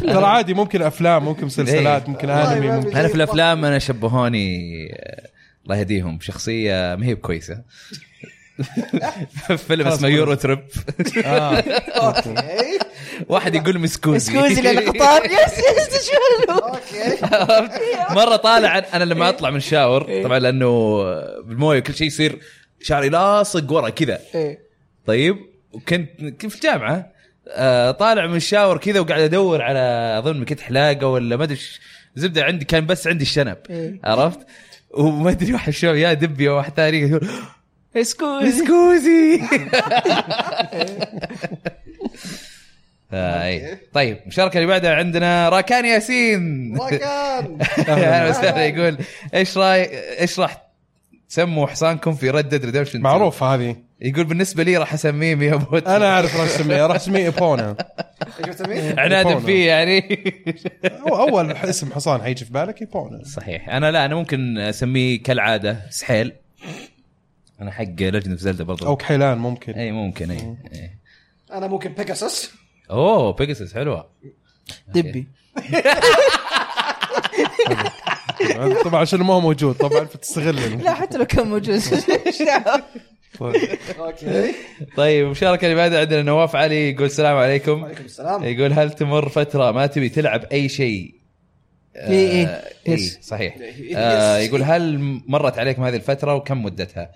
ترى 0.00 0.24
عادي 0.24 0.54
ممكن 0.54 0.82
أفلام 0.82 1.24
ممكن 1.24 1.46
مسلسلات 1.46 2.08
ممكن 2.08 2.30
أنمي 2.30 2.70
ممكن 2.70 2.96
أنا 2.96 3.08
في 3.08 3.14
الأفلام 3.14 3.64
أنا 3.64 3.78
شبهوني 3.78 4.58
آه، 4.92 5.28
الله 5.64 5.76
يهديهم 5.76 6.18
بشخصيه 6.18 6.94
ما 6.94 7.06
هي 7.06 7.14
بكويسة. 7.14 7.62
فيلم 9.68 9.86
اسمه 9.86 10.08
EuroTrip 10.08 10.58
آه. 11.24 11.64
أوكي. 12.06 12.34
واحد 13.28 13.54
يقول 13.54 13.78
mi 13.78 13.91
scusi. 13.91 14.32
scusi 14.32 14.62
للقطار 14.62 15.24
yes 15.46 15.58
yes 15.58 16.10
شو 16.10 16.52
أوكي. 16.52 17.24
مرة 18.14 18.36
طالع 18.36 18.78
أنا 18.94 19.04
لما 19.04 19.28
أطلع 19.28 19.50
من 19.50 19.56
ال 19.56 19.65
shower 19.65 20.22
طبعا 20.24 20.38
لأنه 20.38 20.98
بالمويه 21.40 21.80
كل 21.80 21.94
شيء 21.94 22.06
يصير 22.06 22.38
شعري 22.82 23.08
لاصق 23.08 23.72
ورا 23.72 23.88
كذا. 23.88 24.20
طيب 25.06 25.36
وكنت 25.72 26.10
كنت 26.20 26.46
في 26.46 26.54
الجامعة 26.54 27.12
طالع 27.98 28.26
من 28.26 28.36
ال 28.36 28.42
shower 28.42 28.78
كذا 28.78 29.00
وقاعد 29.00 29.20
أدور 29.20 29.62
على 29.62 30.14
أظن 30.18 30.40
مكنة 30.40 30.60
حلاقة 30.60 31.06
ولا 31.06 31.36
ما 31.36 31.44
أدري. 31.44 31.58
زبدة 32.16 32.44
عندي 32.44 32.64
كان 32.64 32.86
بس 32.86 33.06
عندي 33.06 33.22
الشنب 33.22 33.56
إيه. 33.70 34.00
عرفت؟ 34.04 34.38
وما 34.90 35.30
أدري 35.30 35.52
واحد 35.52 35.72
شو 35.72 35.86
يا 35.86 36.12
دبي 36.12 36.48
أو 36.48 36.56
واحد 36.56 36.72
ثاني 36.72 37.00
يقول 37.00 37.28
scusi 38.02 38.48
mi 38.48 38.74
scusi 38.74 39.40
آه 43.12 43.44
أي. 43.44 43.78
طيب 43.92 44.18
المشاركه 44.22 44.56
اللي 44.56 44.66
بعدها 44.66 44.94
عندنا 44.94 45.48
راكان 45.48 45.84
ياسين. 45.84 46.76
راكان. 46.78 47.58
أهلا 47.88 48.30
وسهلا 48.30 48.64
يقول 48.66 48.98
إيش 49.34 49.58
راي 49.58 49.88
إيش 50.20 50.40
راح 50.40 50.62
تسموا 51.28 51.66
حصانكم 51.66 52.14
في 52.14 52.30
Red 52.30 52.45
Dead 52.45 52.64
Redemption 52.64 53.00
معروفه 53.00 53.54
هذه. 53.54 53.76
يقول 54.00 54.24
بالنسبة 54.24 54.62
لي 54.62 54.76
راح 54.76 54.94
أسميه 54.94 55.34
ميابوت 55.34 55.86
أنا 55.86 56.14
أعرف 56.14 56.36
راح 56.36 56.44
أسميه 56.44 56.86
راح 56.86 56.96
أسميه 56.96 57.24
Epona؟ 57.24 57.76
عناد. 58.98 59.38
فيه 59.38 59.68
يعني. 59.68 60.24
هو 60.86 61.28
أول 61.28 61.52
اسم 61.52 61.92
حصان 61.92 62.22
حيجي 62.22 62.44
في 62.44 62.52
بالك 62.52 62.80
إيبونا. 62.80 63.24
صحيح. 63.24 63.68
أنا 63.68 63.90
لا 63.90 64.04
أنا 64.04 64.14
ممكن 64.14 64.58
أسميه 64.58 65.22
كالعادة 65.22 65.80
سحيل. 65.90 66.32
أنا 67.60 67.70
حق 67.70 67.84
Legend 68.00 68.36
of 68.36 68.42
Zelda 68.42 68.64
برضو. 68.64 68.86
أو 68.86 68.96
كحيلان 68.96 69.38
ممكن. 69.38 69.72
إي 69.72 69.92
ممكن 69.92 70.30
إي 70.30 70.56
إي. 70.74 70.90
أنا 71.52 71.66
ممكن 71.66 71.92
Pegasus 71.92 72.50
أوه 72.90 73.32
Pegasus 73.32 73.74
حلوة. 73.74 74.08
دبي. 74.88 75.28
طبعا 78.84 79.00
عشان 79.00 79.20
ما 79.20 79.34
هو 79.34 79.40
موجود 79.40 79.74
طبعا 79.74 80.04
فتستغل. 80.04 80.82
لا 80.84 80.94
حتى 80.94 81.18
لو 81.18 81.24
كان 81.24 81.46
موجود؟ 81.46 81.80
أوكي 83.42 84.54
طيب 84.96 85.26
المشاركه 85.26 85.64
اللي 85.64 85.76
بعدها 85.76 86.00
عندنا 86.00 86.22
نواف 86.22 86.56
علي 86.56 86.90
يقول 86.90 87.06
السلام 87.06 87.36
عليكم 87.36 87.82
وعليكم 87.82 88.04
السلام 88.04 88.44
يقول 88.44 88.72
هل 88.72 88.90
تمر 88.90 89.28
فترة 89.28 89.70
ما 89.70 89.86
تبي 89.86 90.08
تلعب 90.08 90.44
أي 90.52 90.68
شيء 90.68 91.14
آه، 91.96 92.10
إيه، 92.10 92.30
إيه. 92.30 92.62
إيه،. 92.88 92.96
صحيح 93.20 93.56
آه. 93.96 94.38
يقول 94.38 94.62
هل 94.62 94.98
مرت 95.26 95.58
عليكم 95.58 95.84
هذه 95.84 95.96
الفترة 95.96 96.34
وكم 96.34 96.62
مدتها؟ 96.62 97.10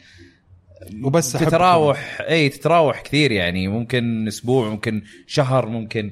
وبس 1.03 1.33
تتراوح 1.33 2.21
اي 2.21 2.49
تتراوح 2.49 3.01
كثير 3.01 3.33
يعني 3.33 3.69
ممكن 3.69 4.29
أسبوع 4.29 4.69
ممكن 4.69 5.03
شهر 5.27 5.67
ممكن 5.67 6.11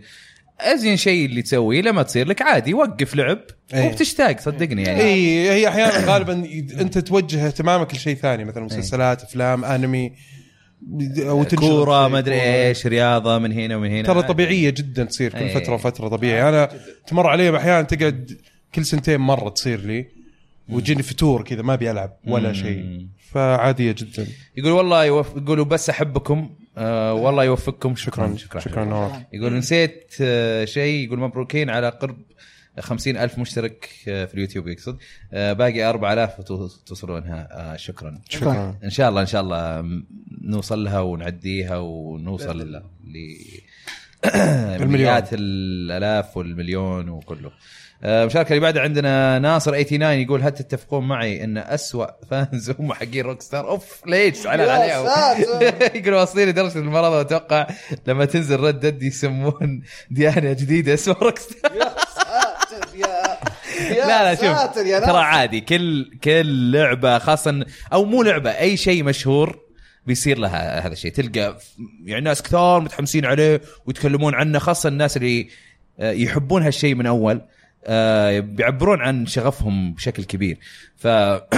أزين 0.60 0.97
شيء 0.97 1.26
اللي 1.26 1.43
تسويه 1.43 1.82
لما 1.82 2.02
تصير 2.02 2.28
لك 2.28 2.43
عادي 2.43 2.74
وقف 2.74 3.14
لعب 3.14 3.39
إيه. 3.74 3.86
وبتشتاق 3.86 4.40
صدقني 4.40 4.82
يعني 4.82 5.01
اي 5.01 5.51
هي 5.51 5.68
أحيانا 5.68 6.12
غالبا 6.12 6.32
أنت 6.80 6.98
توجه 6.98 7.47
اهتمامك 7.47 7.94
لشيء 7.94 8.14
ثاني 8.14 8.44
مثلا 8.44 8.64
مسلسلات 8.64 9.22
أفلام 9.22 9.64
أنمي 9.64 10.12
أو 11.18 11.44
كورة 11.44 12.09
ما 12.09 12.18
أدري 12.18 12.36
كورة. 12.36 12.47
إيش 12.47 12.86
رياضة 12.86 13.39
من 13.39 13.52
هنا 13.52 13.76
ومن 13.76 13.90
هنا 13.90 14.02
ترى. 14.02 14.22
طبيعية 14.22 14.70
جدا 14.70 15.05
تصير 15.05 15.32
كل 15.32 15.39
إيه. 15.39 15.55
فترة 15.55 15.74
وفترة 15.74 16.09
طبيعي 16.09 16.48
أنا 16.48 16.68
تمر 17.06 17.26
علي 17.26 17.56
أحيانا 17.56 17.82
تقعد 17.82 18.39
كل 18.74 18.85
سنتين 18.85 19.20
مرة 19.20 19.48
تصير 19.48 19.80
لي 19.80 20.06
وتجيني 20.68 21.02
فتور 21.02 21.43
كذا 21.43 21.62
ما 21.62 21.74
أبي 21.74 21.90
ألعب 21.90 22.16
ولا. 22.26 22.52
شيء 22.52 23.06
فعادية 23.32 23.93
جدا 23.93 24.26
يقول 24.56 24.72
والله. 24.72 25.05
يقولوا 25.05 25.64
بس 25.64 25.90
أحبكم 25.90 26.51
آه 26.78 27.14
والله 27.14 27.44
يوفقكم. 27.44 27.96
شكرا. 27.96 28.36
شكرا. 28.36 28.60
شكرا. 28.60 28.84
نواف 28.84 29.12
يقول 29.32 29.55
نسيت 29.59 30.14
آه 30.20 30.64
شيء. 30.64 31.06
يقول 31.06 31.18
مبروكين 31.18 31.70
على 31.70 31.88
قرب 31.88 32.16
خمسين 32.80 33.16
ألف 33.16 33.38
مشترك 33.38 33.88
آه 34.09 34.24
في 34.24 34.34
اليوتيوب 34.34 34.68
يقصد. 34.68 34.98
آه 35.32 35.52
باقي 35.52 35.82
أربع 35.82 36.12
آلاف 36.12 36.40
توصلونها. 36.86 37.48
آه 37.50 37.76
شكرا. 37.76 38.20
شكرا. 38.28 38.78
إن 38.84 38.90
شاء 38.90 39.09
الله 39.09 39.20
إن 39.20 39.26
شاء 39.26 39.40
الله 39.40 39.84
نوصل 40.42 40.84
لها 40.84 41.00
ونعديها 41.00 41.76
ونوصل 41.76 42.72
ل 42.72 42.82
مليات 44.80 45.28
الألاف 45.32 46.36
والمليون 46.36 47.09
وكله. 47.09 47.50
المشاركه 48.05 48.49
اللي 48.49 48.61
بعدها 48.61 48.83
عندنا 48.83 49.39
ناصر 49.39 49.83
89 49.83 50.03
يقول 50.20 50.43
هل 50.43 50.51
تتفقون 50.53 51.09
معي 51.09 51.45
إن 51.45 51.59
أسوأ 51.59 52.07
فانز 52.31 52.70
هم 52.79 52.93
حقين 52.93 53.25
روك 53.25 53.43
ستار 53.43 53.69
أوف 53.69 54.03
ليش؟ 54.07 54.47
على 54.47 54.62
عليهم. 54.62 55.07
يقول 56.03 56.15
واصلين 56.15 56.49
لدرجه 56.49 56.79
المرض. 56.79 57.12
واتوقع 57.12 57.66
لما 58.07 58.25
تنزل 58.25 58.61
رد 58.61 58.81
دد 58.81 59.03
يسمون 59.03 59.83
ديانة 60.11 60.53
جديدة 60.53 60.95
اسمها 60.95 61.16
روك 61.23 61.39
ستار 61.39 61.73
يا 61.77 61.89
ساتر 62.15 62.97
يا 62.97 63.39
يا 63.95 64.07
لا 64.09 64.23
لا 64.23 64.35
شوف 64.35 64.85
ترى. 65.07 65.19
عادي 65.19 65.61
كل 65.61 66.11
كل 66.25 66.73
لعبة 66.73 67.19
خاصة 67.19 67.66
أو 67.93 68.05
مو 68.05 68.23
لعبة 68.23 68.51
أي 68.51 68.77
شيء 68.77 69.03
مشهور 69.05 69.59
بيصير 70.07 70.39
لها 70.39 70.81
هذا 70.87 70.93
الشيء. 70.93 71.12
تلقى 71.12 71.57
يعني 72.05 72.25
ناس 72.25 72.43
كثار 72.43 72.81
متحمسين 72.81 73.25
عليه 73.27 73.61
ويتكلمون 73.87 74.35
عنه 74.35 74.59
خاصة 74.59 74.89
الناس 74.89 75.16
اللي 75.16 75.49
آه، 76.01 76.11
يحبون 76.12 76.62
هالشيء 76.62 76.95
من 76.95 77.07
أول. 77.07 77.41
آه، 77.89 78.40
بيعبرون 78.40 79.01
عن 79.01 79.27
شغفهم 79.27 79.94
بشكل 79.94 80.24
كبير. 80.24 80.59
ف 80.97 81.06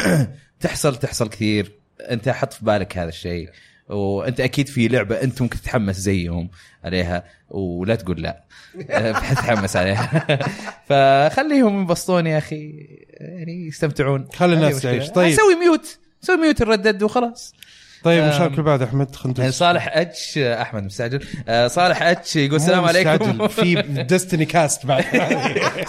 تحصل 0.61 1.29
كثير. 1.29 1.73
انت 2.01 2.29
حط 2.29 2.53
في 2.53 2.65
بالك 2.65 2.99
هذا 2.99 3.09
الشيء. 3.09 3.51
وانت 3.89 4.41
أكيد 4.41 4.69
في 4.69 4.89
لعبة 4.89 5.23
انت 5.23 5.43
ممكن 5.43 5.61
تتحمس 5.61 5.97
زيهم 5.97 6.51
عليها 6.85 7.25
ولا 7.49 7.95
تقول 7.95 8.23
لا. 8.23 8.45
بتتحمس 8.77 9.77
عليها. 9.77 10.27
فخليهم 10.89 11.79
ينبسطون 11.79 12.27
يا 12.27 12.39
أخي. 12.39 12.87
يعني 13.21 13.67
يستمتعون. 13.67 14.29
خلي 14.35 14.55
الناس. 14.55 14.83
تعيش. 14.83 15.11
طيب. 15.11 15.35
سوي 15.37 15.55
mute. 15.55 15.99
سوي 16.21 16.37
mute 16.37 16.63
ال 16.63 16.68
Red 16.68 16.83
Dead 16.83 17.03
وخلاص. 17.03 17.55
طيب 18.03 18.23
آم، 18.23 18.29
مشارك 18.29 18.51
اللي 18.51 18.63
بعد 18.63 18.83
أحمد؟ 18.83 19.17
خلينا 19.17 19.41
ندوس. 19.41 19.55
صالح 19.55 19.89
H 19.93 20.39
أحمد 20.39 20.85
مستعجل. 20.85 21.25
آه، 21.49 21.67
صالح 21.67 22.03
H 22.03 22.37
يقول 22.37 22.57
السلام 22.57 22.85
عليكم. 22.85 23.11
مستعجل، 23.11 23.49
في 23.49 23.83
Destiny 24.11 24.45
cast 24.45 24.87
بعد. 24.87 25.05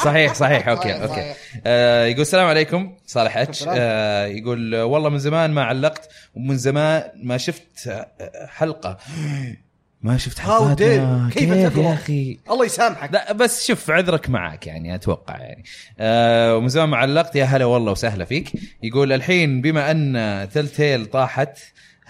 صحيح 0.04 0.34
صحيح. 0.34 0.68
أوكي 0.68 0.94
أوكي. 1.04 1.34
آه 1.66 2.06
يقول 2.06 2.22
السلام 2.22 2.48
عليكم 2.48 2.94
صالح 3.08 3.38
H. 3.38 3.66
آه 3.68 4.26
يقول 4.26 4.76
والله 4.76 5.10
من 5.10 5.20
زمان 5.20 5.52
ما 5.52 5.64
علقت 5.64 6.10
ومن 6.36 6.58
زمان 6.58 7.04
ما 7.24 7.38
شفت 7.38 8.04
حلقة. 8.48 8.98
ما 10.02 10.18
شفت 10.18 10.38
dare 10.38 10.42
you. 10.42 11.34
كيف 11.34 11.54
كيف؟ 11.54 11.78
يا 11.78 11.94
أخي؟ 11.94 12.38
الله 12.52 12.66
يسامحك. 12.66 13.14
لا 13.14 13.34
بس 13.34 13.68
شوف 13.68 13.92
عذرك 13.92 14.30
معك 14.30 14.68
يعني 14.68 14.96
أتوقع 14.96 15.38
يعني. 15.40 15.64
آه 16.00 16.56
ومن 16.56 16.70
زمان 16.70 16.90
ما 16.90 16.98
علقت 16.98 17.36
يا 17.36 17.46
هلا 17.46 17.66
والله 17.66 17.92
وسهلا 17.92 18.26
فيك. 18.26 18.52
يقول 18.84 19.14
الحين 19.14 19.62
بما 19.62 19.92
أن 19.92 20.48
Telltale 20.54 21.06
طاحت 21.06 21.58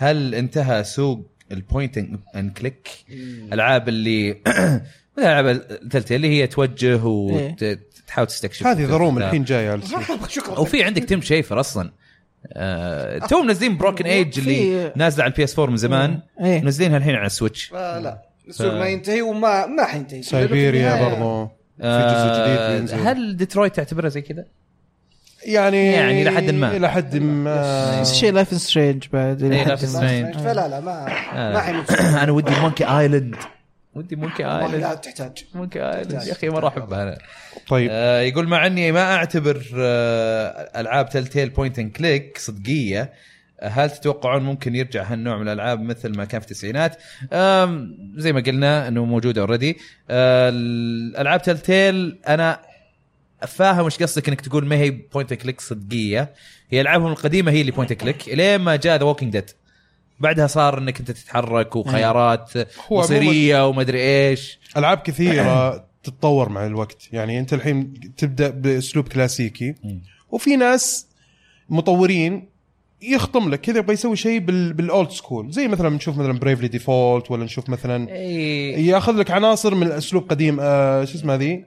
هل 0.02 0.36
انتهى 0.36 0.84
سوق 0.84 1.26
ال 1.52 1.60
point 1.60 1.98
and 2.36 2.52
click 2.58 2.90
العاب 3.54 3.90
اللي 3.90 4.42
العاب 5.18 5.62
Telltale 5.90 6.16
اللي 6.16 6.30
هي 6.42 6.48
توجه 6.48 7.04
وتحاول 7.04 8.28
تستكشف 8.28 8.68
هذه 8.68 8.86
ضروم. 8.86 9.18
الحين 9.18 9.44
جاية. 9.44 9.80
شكرا. 10.28 10.60
وفي 10.60 10.84
عندك 10.84 11.04
Tim 11.04 11.22
Schafer 11.22 11.60
أصلا. 11.60 11.92
آه 12.54 13.18
تو 13.18 13.42
منزلين 13.44 13.78
Broken 13.78 14.06
Age 14.06 14.40
اللي 14.40 14.94
نازلة 14.96 15.24
على 15.24 15.32
ال 15.32 15.44
PS 15.44 15.60
4 15.60 15.72
من 15.72 15.78
زمان. 15.78 16.20
إيه. 16.42 16.62
منزلينها 16.62 16.98
الحين 16.98 17.16
على 17.16 17.26
ال 17.26 17.33
Switch 17.33 17.74
آه، 17.74 18.00
لا. 18.00 18.22
السوق 18.48 18.74
ما 18.74 18.86
ينتهي 18.88 19.22
وما 19.22 19.66
ما 19.66 19.86
حينتهي. 19.86 20.22
Syberia 20.22 21.10
برضو. 21.10 21.46
في 21.78 21.84
جزء 21.84 22.44
جديد 22.44 22.58
آه 22.60 22.78
بينزل 22.78 22.98
هل 22.98 23.38
ديترويت 23.38 23.76
تعتبرها 23.76 24.10
زي 24.10 24.22
كذا؟ 24.22 24.46
يعني 25.46 25.92
يعني 25.92 26.22
إلى 26.22 26.32
حد 26.32 26.50
ما. 26.52 26.78
إلى 26.78 26.92
حد 26.92 27.18
ما. 27.18 28.00
نفس 28.00 28.12
الشيء 28.12 28.32
Life 28.34 28.54
Is 28.54 28.65
Strange 28.65 29.04
بعد 29.14 29.40
إلى 29.40 29.70
حد 29.70 29.86
ما. 29.86 30.32
فلا 30.32 30.68
لا 30.68 30.80
ما 30.80 31.08
آه. 31.34 31.54
ما 31.54 31.60
حيموت 31.60 31.92
أنا 32.24 32.32
ودي 32.32 32.52
Monkey 32.62 32.86
Island 32.86 33.36
ودي 33.96 34.16
Monkey 34.16 34.44
والله 34.44 34.68
لا 34.68 34.76
Island 34.76 34.98
تحتاج. 34.98 35.46
Monkey 35.54 35.80
Island 35.80 36.12
يا 36.28 36.32
أخي 36.32 36.50
مره 36.50 36.68
أحبها 36.68 37.04
أنا. 37.04 37.18
طيب. 37.68 37.90
آه 37.92 38.22
يقول 38.22 38.48
مع 38.48 38.66
اني 38.68 38.92
ما 38.92 39.16
أعتبر 39.16 39.66
آه 39.78 40.70
ألعاب 40.82 41.10
Telltale 41.10 41.50
point 41.50 41.80
and 41.80 41.92
click 41.92 42.38
صدقية. 42.38 43.14
آه، 43.60 43.68
هل 43.68 43.90
تتوقعون 43.90 44.44
ممكن 44.44 44.76
يرجع 44.76 45.04
هالنوع 45.04 45.38
من 45.38 45.48
الألعاب 45.48 45.82
مثل 45.82 46.18
ما 46.18 46.26
كان 46.26 46.42
في 46.42 46.52
التسعينات؟ 46.52 46.96
زي 48.16 48.34
ما 48.34 48.44
قلنا 48.46 48.88
إنه 48.88 49.06
موجود 49.06 49.38
already 49.38 49.78
الألعاب 50.10 51.42
Telltale 51.42 52.20
أنا 52.28 52.60
فاهم 53.48 53.86
وش 53.86 53.98
قصدك 53.98 54.28
إنك 54.30 54.42
تقول 54.42 54.66
ما 54.66 54.76
هي 54.76 54.90
point 54.92 55.34
click 55.34 55.62
صدقية. 55.62 56.34
هي 56.70 56.82
ألعابهم 56.82 57.12
القديمة 57.12 57.52
هي 57.52 57.62
اللي 57.62 57.72
point 57.72 57.94
click 57.94 58.28
إلين 58.28 58.62
ما 58.62 58.76
جاء 58.76 58.98
The 58.98 59.04
Walking 59.04 59.32
Dead 59.32 59.50
بعدها 60.20 60.48
صار 60.48 60.78
إنك 60.78 61.00
أنت 61.00 61.12
تتحرك 61.12 61.76
وخيارات 61.76 62.52
مصيرية 62.92 63.68
ومدري 63.68 64.00
إيش. 64.02 64.60
ألعاب 64.78 64.98
كثيرة 64.98 65.76
تتطور 66.04 66.50
مع 66.50 66.66
الوقت. 66.66 67.08
يعني 67.14 67.40
أنت 67.40 67.54
الحين 67.54 67.94
تبدأ 68.18 68.50
بأسلوب 68.50 69.08
كلاسيكي 69.08 69.76
وفي 70.32 70.56
ناس 70.56 71.08
مطورين 71.70 72.52
يخطم 73.02 73.50
لك 73.50 73.62
كذا 73.62 73.78
يبغى 73.78 73.94
يسوي 73.94 74.16
شيء 74.16 74.40
بال 74.40 74.74
بال 74.74 74.88
old 74.88 75.10
school 75.10 75.52
زي 75.52 75.68
مثلا 75.68 75.90
نشوف 75.90 76.18
مثلا 76.18 76.40
Bravely 76.40 76.68
Default 76.68 77.32
ولا 77.32 77.44
نشوف 77.44 77.70
مثلا 77.70 78.12
اي 78.12 78.88
ياخذ 78.88 79.14
لك 79.14 79.32
عناصر 79.32 79.76
من 79.76 79.92
اسلوب 79.92 80.30
قديم 80.30 80.58
آه 80.60 81.06
شو 81.06 81.18
اسمه 81.18 81.36
ذي 81.36 81.66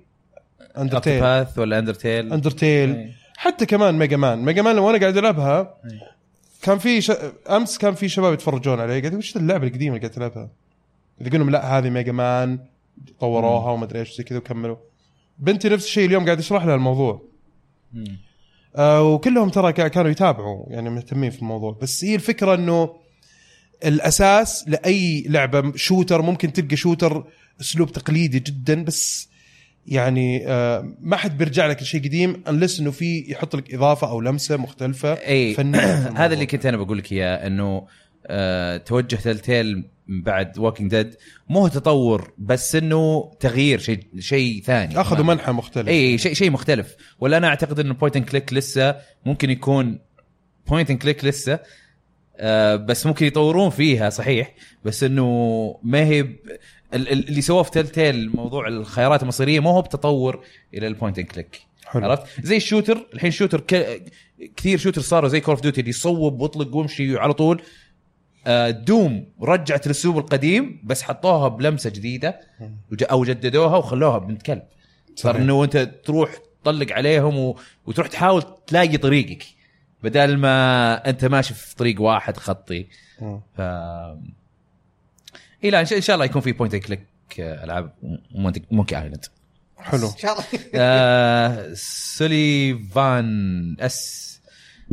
Undertale 0.78 1.24
Octopath 1.24 1.59
ولا 1.59 1.79
Undertale 1.78 2.32
Undertale. 2.32 3.12
حتى 3.37 3.67
كمان 3.67 3.95
Mega 3.99 4.16
Man 4.16 4.39
Mega 4.39 4.62
Man 4.62 4.77
لما 4.77 4.91
أنا 4.91 4.99
قاعد 4.99 5.17
ألعبها 5.17 5.75
إيه. 5.85 6.01
كان 6.63 6.79
في 6.79 7.01
ش... 7.01 7.11
أمس 7.51 7.79
كان 7.79 7.95
في 7.95 8.09
شباب 8.09 8.33
يتفرجون 8.33 8.81
علي. 8.81 9.01
قاعد 9.01 9.15
وش 9.15 9.37
اللعبة 9.37 9.67
القديمة 9.67 9.97
اللي 9.97 10.07
قاعد 10.09 10.17
تلعبها؟ 10.17 10.51
يقول 11.21 11.41
لهم 11.41 11.51
لا 11.51 11.79
هذه 11.79 11.91
Mega 11.91 12.12
Man 12.12 12.59
طوروها 13.21 13.71
وما 13.73 13.85
أدري 13.85 14.01
إيش 14.01 14.17
زي 14.17 14.25
كذا 14.25 14.39
وكملوا. 14.39 14.77
بنتي 15.39 15.69
نفس 15.69 15.85
الشيء 15.85 16.07
اليوم 16.07 16.25
قاعد 16.25 16.39
اشرح 16.39 16.65
لها 16.65 16.75
الموضوع. 16.75 17.23
مم. 17.93 18.19
آه 18.77 19.03
وكلهم 19.03 19.49
ترى 19.49 19.73
كا- 19.73 19.89
كانوا 19.89 20.11
يتابعوا 20.11 20.65
يعني 20.69 20.91
مهتمين 20.91 21.31
في 21.31 21.39
الموضوع. 21.39 21.79
بس 21.83 22.05
هي 22.05 22.15
الفكرة 22.15 22.55
إنه 22.55 22.97
الأساس 23.85 24.65
لأي 24.69 25.25
لعبة 25.29 25.73
shooter 25.77 26.23
ممكن 26.23 26.53
تلقى 26.53 26.77
shooter 26.77 27.24
أسلوب 27.61 27.93
تقليدي 27.93 28.39
جدا 28.39 28.85
بس 28.85 29.29
يعني 29.86 30.48
آه 30.48 30.94
ما 31.01 31.16
حد 31.16 31.39
بيرجع 31.39 31.66
لك 31.66 31.82
لشيء 31.82 32.05
قديم 32.05 32.43
unless 32.49 32.81
إنه 32.81 32.90
في 32.90 33.24
يحط 33.28 33.56
لك 33.56 33.74
إضافة 33.74 34.11
أو 34.11 34.20
لمسة 34.20 34.56
مختلفة. 34.56 35.12
إي. 35.12 35.56
هذا 36.20 36.35
اللي 36.35 36.47
كنت 36.47 36.66
أنا 36.66 36.77
بقول 36.77 36.98
لك 36.98 37.12
إياه 37.12 37.47
إنه 37.47 37.86
آه 38.27 38.77
توجه 38.77 39.16
Telltale 39.16 39.85
بعد 40.09 40.59
Walking 40.59 40.91
Dead 40.91 41.15
مو 41.48 41.69
تطور 41.69 42.32
بس 42.39 42.77
إنه 42.77 43.31
تغيير 43.40 43.78
شيء 43.78 44.01
شيء 44.19 44.62
ثاني. 44.62 45.01
أخذوا 45.01 45.24
منحى 45.24 45.52
مختلف 45.52 45.89
إي 45.89 46.19
شيء 46.19 46.35
شيء 46.35 46.51
مختلف. 46.51 46.97
ولا 47.20 47.36
أنا 47.36 47.47
أعتقد 47.47 47.81
إنه 47.81 47.94
point 47.95 48.16
and 48.16 48.27
click 48.27 48.53
لسه 48.52 48.97
ممكن 49.27 49.51
يكون 49.51 49.98
point 50.69 50.91
and 50.91 51.03
click 51.03 51.24
لسه 51.24 51.59
آه 52.36 52.77
بس 52.77 53.06
ممكن 53.06 53.27
يطورون 53.27 53.70
فيها 53.70 54.11
صحيح. 54.11 54.55
بس 54.85 55.05
إنه 55.05 55.81
ما 55.82 56.05
هي 56.05 56.27
اللي 56.95 57.41
سووه 57.41 57.62
في 57.62 57.71
Telltale 57.70 58.36
موضوع 58.37 58.69
الخيارات 58.69 59.23
المصيرية 59.23 59.61
مو 59.61 59.71
هو 59.71 59.83
بتطور 59.83 60.45
إلى 60.75 60.87
ال 60.86 60.92
point 60.92 61.19
and 61.19 61.27
click 61.27 61.61
حلو. 61.87 62.05
عرفت 62.05 62.47
زي 62.47 62.57
ال 62.57 62.63
shooter 62.63 63.07
الحين 63.15 63.31
shooter 63.31 63.61
ك... 63.61 64.03
كثير 64.57 64.79
shooter 64.78 65.01
صاروا 65.01 65.29
زي 65.29 65.41
Call 65.41 65.55
of 65.55 65.62
Duty 65.62 65.81
اللي 65.81 65.91
يصوب 65.91 66.41
واطلق 66.41 66.77
وامشي 66.77 67.19
على 67.19 67.33
طول 67.33 67.62
آه، 68.47 68.71
Doom 68.70 69.27
رجعت 69.43 69.87
الاسلوب 69.87 70.19
القديم 70.19 70.81
بس 70.85 71.03
حطوها 71.03 71.49
بلمسة 71.49 71.91
جديدة 71.91 72.41
أو 73.11 73.25
جددوها 73.25 73.77
وخلوها 73.77 74.19
بنت 74.19 74.43
كلب 74.43 74.62
صار. 75.16 75.37
إنه 75.37 75.65
أنت 75.65 75.77
تروح 75.77 76.31
تطلق 76.62 76.93
عليهم 76.93 77.39
و... 77.39 77.59
وتروح 77.87 78.07
تحاول 78.09 78.43
تلاقي 78.66 78.97
طريقك 78.97 79.45
بدل 80.03 80.37
ما 80.37 80.95
أنت 81.11 81.25
ماشي 81.25 81.55
في 81.55 81.77
طريق 81.77 82.01
واحد 82.01 82.37
خطي. 82.37 82.87
ف 83.57 83.61
اي 85.65 85.70
لا 85.70 85.81
إن 85.81 85.86
شاء 85.86 85.97
إن 85.97 86.03
شاء 86.03 86.15
الله 86.15 86.27
يكون 86.27 86.43
في 86.43 86.53
point 86.53 86.77
click 86.77 87.01
ألعاب 87.39 87.93
Monkey 88.70 88.99
Island. 88.99 89.24
حلو. 89.77 90.09
إن 90.09 90.16
شاء 90.19 90.32
الله. 90.32 90.45
آه، 90.74 91.73
سوليفان 91.74 93.77
أس 93.81 94.24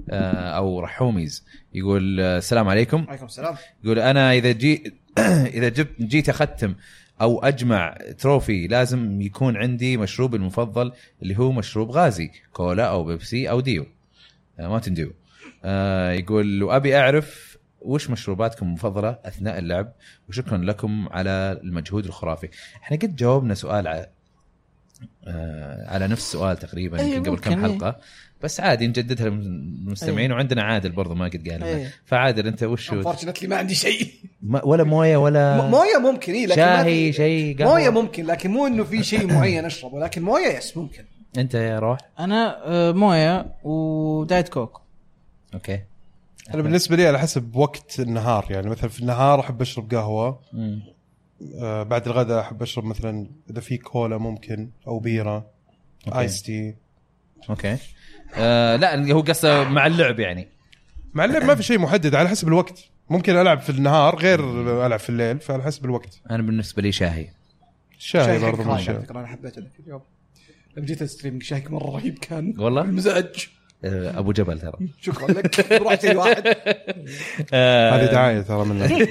آه، 0.10 0.58
أو 0.58 0.80
رحوميز 0.80 1.46
يقول 1.74 2.20
آه، 2.20 2.38
السلام 2.38 2.70
عليكم. 2.70 3.06
عليكم 3.10 3.26
السلام. 3.26 3.56
يقول 3.84 4.00
أنا 4.00 4.34
إذا 4.34 4.52
جي 4.52 4.94
إذا 5.58 5.70
جبت 5.70 6.02
جيت 6.02 6.30
أختم 6.30 6.76
أو 7.22 7.44
أجمع 7.44 7.98
trophy 8.20 8.68
لازم 8.68 9.22
يكون 9.22 9.58
عندي 9.58 9.98
مشروب 9.98 10.36
المفضل 10.36 10.92
اللي 11.22 11.40
هو 11.40 11.52
مشروب 11.52 11.92
غازي 11.92 12.32
كولا 12.54 12.86
أو 12.86 13.04
بيبسي 13.04 13.50
أو 13.50 13.60
Dew. 13.60 13.86
آه، 14.60 14.68
Mountain 14.68 14.80
Dew. 14.80 15.14
آه، 15.64 16.12
يقول 16.12 16.64
وأبي 16.64 16.98
أعرف 16.98 17.51
وش 17.82 18.10
مشروباتكم 18.10 18.66
المفضلة 18.66 19.18
أثناء 19.26 19.58
اللعب؟ 19.60 19.94
وشكرا 20.30 20.58
لكم 20.58 21.08
على 21.12 21.60
المجهود 21.64 22.06
الخرافي. 22.06 22.50
إحنا 22.84 22.98
قد 22.98 23.16
جاوبنا 23.16 23.54
سؤال 23.54 23.88
على 23.88 24.08
آه، 25.28 25.90
على 25.90 26.08
نفس 26.08 26.22
السؤال 26.22 26.58
تقريبا 26.58 27.02
يمكن 27.02 27.32
قبل 27.32 27.40
كم 27.40 27.66
إيه. 27.66 27.72
حلقة. 27.72 28.00
بس 28.44 28.60
عادي 28.60 28.88
نجددها 28.88 29.30
للمستمعين 29.30 30.32
وعندنا 30.32 30.64
عادل 30.64 30.92
برضه 30.92 31.16
ما 31.16 31.26
قد 31.26 31.48
قالها. 31.50 31.68
أيوة. 31.68 31.90
فعادل 32.06 32.48
أنت 32.48 32.64
وش 32.64 32.94
unfortunately 32.94 33.48
ما 33.48 33.56
عندي 33.56 33.76
شيء. 33.76 34.12
ما 34.42 34.66
ولا 34.66 34.84
موية 34.84 35.18
ولا 35.18 35.68
موية 35.70 35.98
ممكن 36.12 36.34
اي 36.34 36.46
لكن 36.46 36.84
في- 36.84 37.14
شيء. 37.14 37.64
موية 37.64 37.90
ممكن 37.90 38.26
لكن 38.26 38.52
مو 38.52 38.68
إنه 38.68 38.84
في 38.84 39.04
شيء 39.04 39.28
معين 39.34 39.66
أشربه 39.66 40.00
لكن 40.00 40.22
موية 40.22 40.58
yes 40.58 40.78
ممكن. 40.78 41.04
أنت 41.38 41.54
يا 41.54 41.80
روح. 41.80 41.98
أنا 42.20 42.62
آه، 42.66 42.92
موية 42.92 43.56
و 43.64 43.81
Diet 43.81 44.50
Coke 44.50 44.82
okay. 45.54 45.80
أنا 46.54 46.62
بالنسبة 46.62 46.96
لي 46.96 47.08
على 47.08 47.20
حسب 47.20 47.56
وقت 47.56 48.00
النهار 48.00 48.48
يعني 48.50 48.70
مثلا 48.70 48.90
في 48.90 49.00
النهار 49.00 49.40
أحب 49.40 49.62
أشرب 49.62 49.94
قهوة 49.94 50.40
مم. 50.54 50.82
آه 51.62 51.84
بعد 51.84 52.08
الغداء 52.08 52.40
أحب 52.40 52.62
أشرب 52.62 52.84
مثلا 52.84 53.28
إذا 53.50 53.62
في 53.62 53.78
كولا 53.78 54.18
ممكن 54.18 54.70
أو 54.88 55.00
بيرة 55.00 55.46
okay. 56.08 56.20
ice 56.20 56.42
tea. 56.42 56.76
okay. 57.50 57.78
آه 58.36 58.76
لا 58.76 59.12
هو 59.14 59.22
قصده 59.22 59.64
مع 59.64 59.88
اللعب 59.88 60.20
يعني. 60.20 60.48
مع 61.14 61.26
اللعب 61.26 61.44
ما 61.44 61.56
في 61.56 61.64
شيء 61.64 61.80
محدد 61.80 62.16
على 62.16 62.30
حسب 62.30 62.48
الوقت. 62.48 62.90
ممكن 63.10 63.36
ألعب 63.36 63.60
في 63.60 63.70
النهار 63.70 64.16
غير 64.16 64.40
ألعب 64.86 65.00
في 65.00 65.10
الليل 65.10 65.40
فعلى 65.40 65.64
حسب 65.64 65.86
الوقت. 65.86 66.22
أنا 66.32 66.44
بالنسبة 66.44 66.82
لي 66.82 66.92
شاهي. 66.92 67.28
شاي 67.98 68.40
برضه 68.40 68.78
فكره 68.78 69.20
أنا 69.20 69.28
حبيته 69.28 69.62
ذاك 69.62 69.80
اليوم. 69.80 70.02
لما 70.78 70.86
جيت 70.86 71.02
ال 71.02 71.07
stream 71.07 71.42
شايك 71.42 71.72
مرة 71.72 71.90
رهيب 71.90 72.20
كان. 72.20 72.54
والله؟ 72.60 72.82
المزاج 72.82 73.26
آه 73.26 73.61
أبو 73.84 74.32
جبل 74.32 74.60
ترى. 74.60 74.78
شكرا 75.02 75.32
لك. 75.32 75.56
شيء 76.02 76.18
واحد. 76.18 76.48
آه. 77.54 77.92
هذه 77.92 78.12
دعاية 78.12 78.42
ترى 78.42 78.66
منه 78.66 79.08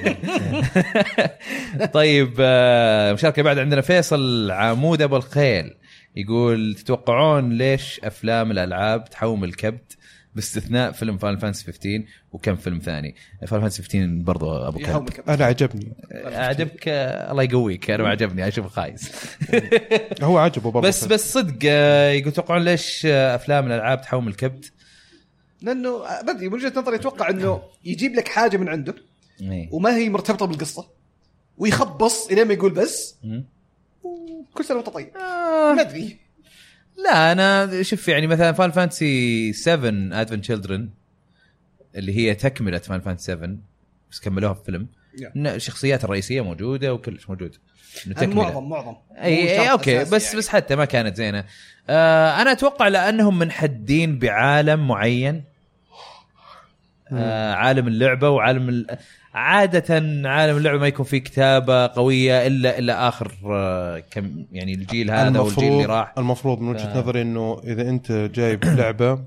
طيب 1.93 2.33
آه 2.39 3.13
مشاركة 3.13 3.41
بعد 3.41 3.59
عندنا 3.59 3.81
فيصل 3.81 4.51
عمود 4.51 5.01
أبو 5.01 5.15
الخيل. 5.15 5.73
يقول 6.15 6.75
تتوقعون 6.75 7.49
ليش 7.57 8.01
أفلام 8.03 8.51
الألعاب 8.51 9.09
تحوم 9.09 9.43
الكبد؟ 9.43 9.97
باستثناء 10.35 10.91
فيلم 10.91 11.17
Final 11.17 11.39
Fantasy 11.39 11.65
15 11.65 12.03
وكم 12.31 12.55
فيلم 12.55 12.79
ثاني. 12.79 13.15
Final 13.47 13.61
Fantasy 13.61 13.81
15 13.83 14.23
برضو 14.23 14.67
أبو 14.67 14.79
كلب. 14.79 15.09
أنا 15.29 15.45
عجبني. 15.45 15.93
عجبك 16.25 16.87
الله 17.31 17.43
يقويك. 17.43 17.91
أنا 17.91 18.03
ما 18.03 18.09
عجبني 18.09 18.47
أشوف 18.47 18.67
خايس. 18.67 19.11
هو 20.21 20.37
عجبه 20.37 20.71
برضه 20.71 20.87
بس 20.87 21.05
بس 21.05 21.33
صدق 21.33 21.59
آه، 21.65 22.11
يقول 22.11 22.31
توقعون 22.31 22.63
ليش 22.63 23.05
آه، 23.05 23.35
أفلام 23.35 23.65
الألعاب 23.65 24.01
تحوم 24.01 24.27
الكبد؟ 24.27 24.65
لأنه 25.61 25.89
آه، 25.89 26.21
بدري 26.21 26.47
من 26.49 26.53
وجهة 26.53 26.73
نظري 26.75 26.95
أتوقع 26.95 27.29
إنه 27.29 27.61
يجيب 27.85 28.15
لك 28.15 28.27
حاجة 28.27 28.57
من 28.57 28.69
عنده 28.69 28.95
إيه. 29.41 29.69
وما 29.71 29.95
هي 29.95 30.09
مرتبطة 30.09 30.45
بالقصة 30.45 30.87
ويخبص 31.57 32.27
الين 32.27 32.47
ما 32.47 32.53
يقول 32.53 32.71
بس. 32.71 33.15
وكل 34.03 34.65
سنة 34.65 34.77
وأنت 34.77 34.89
طيب. 34.89 35.17
آه. 35.17 35.73
ما 35.73 35.81
أدري. 35.81 36.17
لا 36.97 37.31
أنا 37.31 37.83
شوف 37.83 38.07
يعني 38.07 38.27
مثلا 38.27 38.51
Final 38.51 38.71
Fantasy 38.71 39.53
7 39.53 40.21
Advent 40.21 40.43
Children 40.43 40.89
اللي 41.95 42.15
هي 42.17 42.35
تكملة 42.35 42.77
Final 42.77 43.01
Fantasy 43.01 43.25
7 43.25 43.55
بس 44.11 44.19
كملوها 44.19 44.53
في 44.53 44.63
فيلم. 44.63 44.87
الشخصيات 45.35 46.03
الرئيسية 46.03 46.41
موجودة 46.41 46.93
وكلش 46.93 47.29
موجود. 47.29 47.55
معظم 48.17 48.69
معظم. 48.69 48.95
إي 49.23 49.57
شرط 49.57 49.67
okay 49.67 50.03
بس 50.03 50.25
يعني. 50.25 50.37
بس 50.37 50.47
حتى 50.47 50.75
ما 50.75 50.85
كانت 50.85 51.15
زينة. 51.15 51.45
آه 51.89 52.41
أنا 52.41 52.51
أتوقع 52.51 52.87
لأنهم 52.87 53.39
منحدين 53.39 54.19
بعالم 54.19 54.87
معين. 54.87 55.43
آه 57.13 57.53
عالم 57.53 57.87
اللعبة 57.87 58.29
وعالم 58.29 58.69
ال... 58.69 58.97
عادة 59.33 59.95
عالم 60.29 60.57
اللعبة 60.57 60.77
ما 60.79 60.87
يكون 60.87 61.05
فيه 61.05 61.17
كتابة 61.17 61.87
قوية 61.87 62.47
إلا 62.47 62.79
الا 62.79 63.07
آخر 63.07 63.31
آه 63.45 63.99
كم 64.11 64.45
يعني 64.51 64.73
الجيل 64.73 65.11
هذا 65.11 65.39
والجيل 65.39 65.73
اللي 65.73 65.85
راح. 65.85 66.13
المفروض 66.17 66.59
من 66.61 66.67
وجهة 66.69 66.93
ف- 66.93 66.97
نظري 66.97 67.21
إنه 67.21 67.61
إذا 67.63 67.89
أنت 67.89 68.11
جايب 68.11 68.65
لعبة 68.79 69.19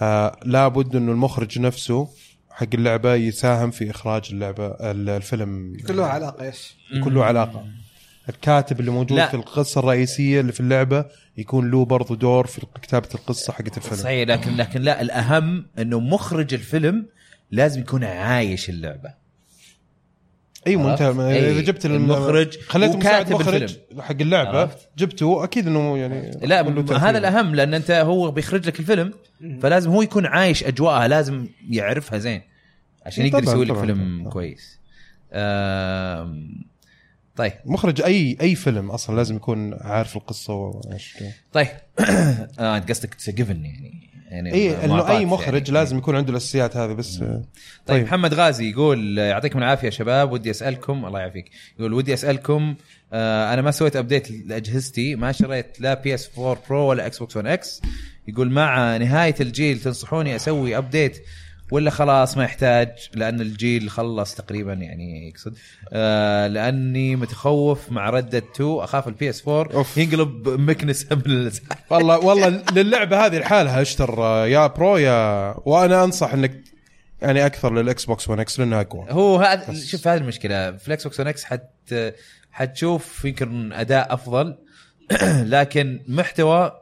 آه 0.00 0.36
لابد 0.44 0.96
إنه 0.96 1.12
المخرج 1.12 1.58
نفسه 1.58 2.08
حق 2.50 2.66
اللعبة 2.74 3.14
يساهم 3.14 3.70
في 3.70 3.90
إخراج 3.90 4.28
اللعبة 4.32 4.66
ال- 4.66 5.08
الفيلم. 5.08 5.76
كله 5.88 6.06
علاقة 6.06 6.44
إيش 6.44 6.76
يكون 6.94 7.14
له 7.14 7.24
علاقة. 7.24 7.64
الكاتب 8.28 8.80
اللي 8.80 8.90
موجود 8.90 9.12
لا. 9.18 9.26
في 9.28 9.34
القصة 9.34 9.78
الرئيسية 9.78 10.40
اللي 10.40 10.52
في 10.52 10.60
اللعبة 10.60 11.04
يكون 11.36 11.70
له 11.70 11.84
برضه 11.84 12.16
دور 12.16 12.46
في 12.46 12.60
كتابة 12.82 13.08
القصة 13.14 13.52
حقت 13.52 13.76
الفيلم. 13.76 13.96
صحيح 13.96 14.28
لكن 14.28 14.56
لكن 14.56 14.80
لا 14.82 15.00
الأهم 15.00 15.66
إنه 15.78 16.00
مخرج 16.00 16.54
الفيلم 16.54 17.06
لازم 17.50 17.80
يكون 17.80 18.04
عايش 18.04 18.68
اللعبة 18.70 19.14
إي 20.66 20.76
عرفت؟ 20.76 21.02
إذا. 21.02 21.60
جبت 21.60 21.86
الم- 21.86 21.94
المخرج 21.94 22.58
خليته 22.58 22.96
مساعد 22.96 23.32
مخرج. 23.32 23.76
حق 23.98 24.16
اللعبة 24.20 24.58
عرفت؟ 24.58 24.88
جبته 24.98 25.44
أكيد 25.44 25.66
إنه 25.66 25.98
يعني 25.98 26.30
لا. 26.42 26.62
هذا 26.98 27.18
الأهم 27.18 27.54
لأن 27.54 27.74
أنت 27.74 27.90
هو 27.90 28.30
بيخرج 28.30 28.66
لك 28.66 28.80
الفيلم 28.80 29.12
فلازم 29.62 29.90
هو 29.90 30.02
يكون 30.02 30.26
عايش 30.26 30.64
أجواءها 30.64 31.08
لازم 31.08 31.46
يعرفها 31.70 32.18
زين 32.18 32.42
عشان 33.06 33.26
يقدر 33.26 33.42
يسوي 33.42 33.64
لك 33.64 33.76
فيلم 33.78 34.18
طبعاً. 34.20 34.32
كويس 34.32 34.78
طيب 37.36 37.52
مخرج 37.64 38.02
أي 38.02 38.36
أي 38.40 38.54
فيلم 38.54 38.90
أصلا 38.90 39.16
لازم 39.16 39.36
يكون 39.36 39.74
عارف 39.74 40.16
القصة 40.16 40.54
وايش. 40.54 41.16
طيب 41.52 41.68
آه 42.58 42.76
أنت 42.76 42.88
قصدك 42.88 43.16
جيفن 43.30 43.64
يعني 43.64 44.07
يعني 44.30 44.54
اي 44.54 44.84
إنه 44.84 45.08
أي 45.08 45.24
مخرج 45.26 45.68
يعني. 45.68 45.70
لازم 45.70 45.98
يكون 45.98 46.16
عنده 46.16 46.30
الأساسيات 46.30 46.76
هذه 46.76 46.92
بس 46.92 47.20
آه، 47.22 47.42
طيب. 47.86 48.04
محمد 48.04 48.34
غازي 48.34 48.70
يقول 48.70 49.18
يعطيكم 49.18 49.58
العافية 49.58 49.84
يا 49.84 49.90
شباب 49.90 50.32
ودي 50.32 50.50
أسألكم 50.50 51.04
الله 51.06 51.20
يعافيك 51.20 51.50
يقول 51.78 51.92
ودي 51.92 52.14
أسألكم 52.14 52.74
آه 53.12 53.54
أنا 53.54 53.62
ما 53.62 53.70
سويت 53.70 53.96
update 53.96 54.30
لأجهزتي 54.30 55.14
ما 55.14 55.32
شريت 55.32 55.80
لا 55.80 55.94
PS 55.94 56.30
4 56.38 56.62
Pro 56.68 56.86
ولا 56.86 57.06
Xbox 57.06 57.36
1 57.36 57.46
X 57.48 57.82
يقول 58.28 58.50
مع 58.50 58.96
نهاية 58.96 59.34
الجيل 59.40 59.80
تنصحوني 59.80 60.36
أسوي 60.36 60.76
update 60.78 61.18
ولا 61.70 61.90
خلاص 61.90 62.36
ما 62.36 62.44
يحتاج 62.44 62.88
لأن 63.14 63.40
الجيل 63.40 63.90
خلص 63.90 64.34
تقريبا 64.34 64.72
يعني 64.72 65.28
يقصد. 65.28 65.54
آه 65.92 66.46
لأني 66.46 67.16
متخوف 67.16 67.92
مع 67.92 68.10
Red 68.10 68.22
Dead 68.22 68.38
2 68.38 68.70
أخاف 68.78 69.08
ال 69.08 69.30
PS 69.30 69.48
4 69.48 69.74
أوف. 69.74 69.96
ينقلب 69.98 70.48
مكنسه 70.48 71.06
من 71.26 71.50
والله 71.90 72.18
والله 72.18 72.62
للعبة 72.72 73.26
هذه 73.26 73.38
لحالها 73.38 73.82
أشتر 73.82 74.22
آه، 74.22 74.46
يا 74.46 74.66
Pro 74.66 74.96
يا 74.96 75.54
وأنا 75.66 76.04
أنصح 76.04 76.32
إنك 76.32 76.64
يعني 77.22 77.46
أكثر 77.46 77.74
لل 77.74 78.04
Xbox 78.04 78.28
1 78.28 78.40
X 78.40 78.60
لأنه 78.60 78.80
أقوى. 78.80 79.06
هو 79.10 79.36
هذا 79.36 79.74
شوف 79.74 80.08
هذه 80.08 80.20
المشكلة 80.20 80.76
فليكس 80.76 81.02
بوكس 81.04 81.20
1 81.20 81.28
إكس 81.28 81.44
حت 81.44 81.94
حتشوف 82.50 83.24
يمكن 83.24 83.72
أداء 83.72 84.14
أفضل 84.14 84.56
لكن 85.56 86.00
محتوى 86.08 86.72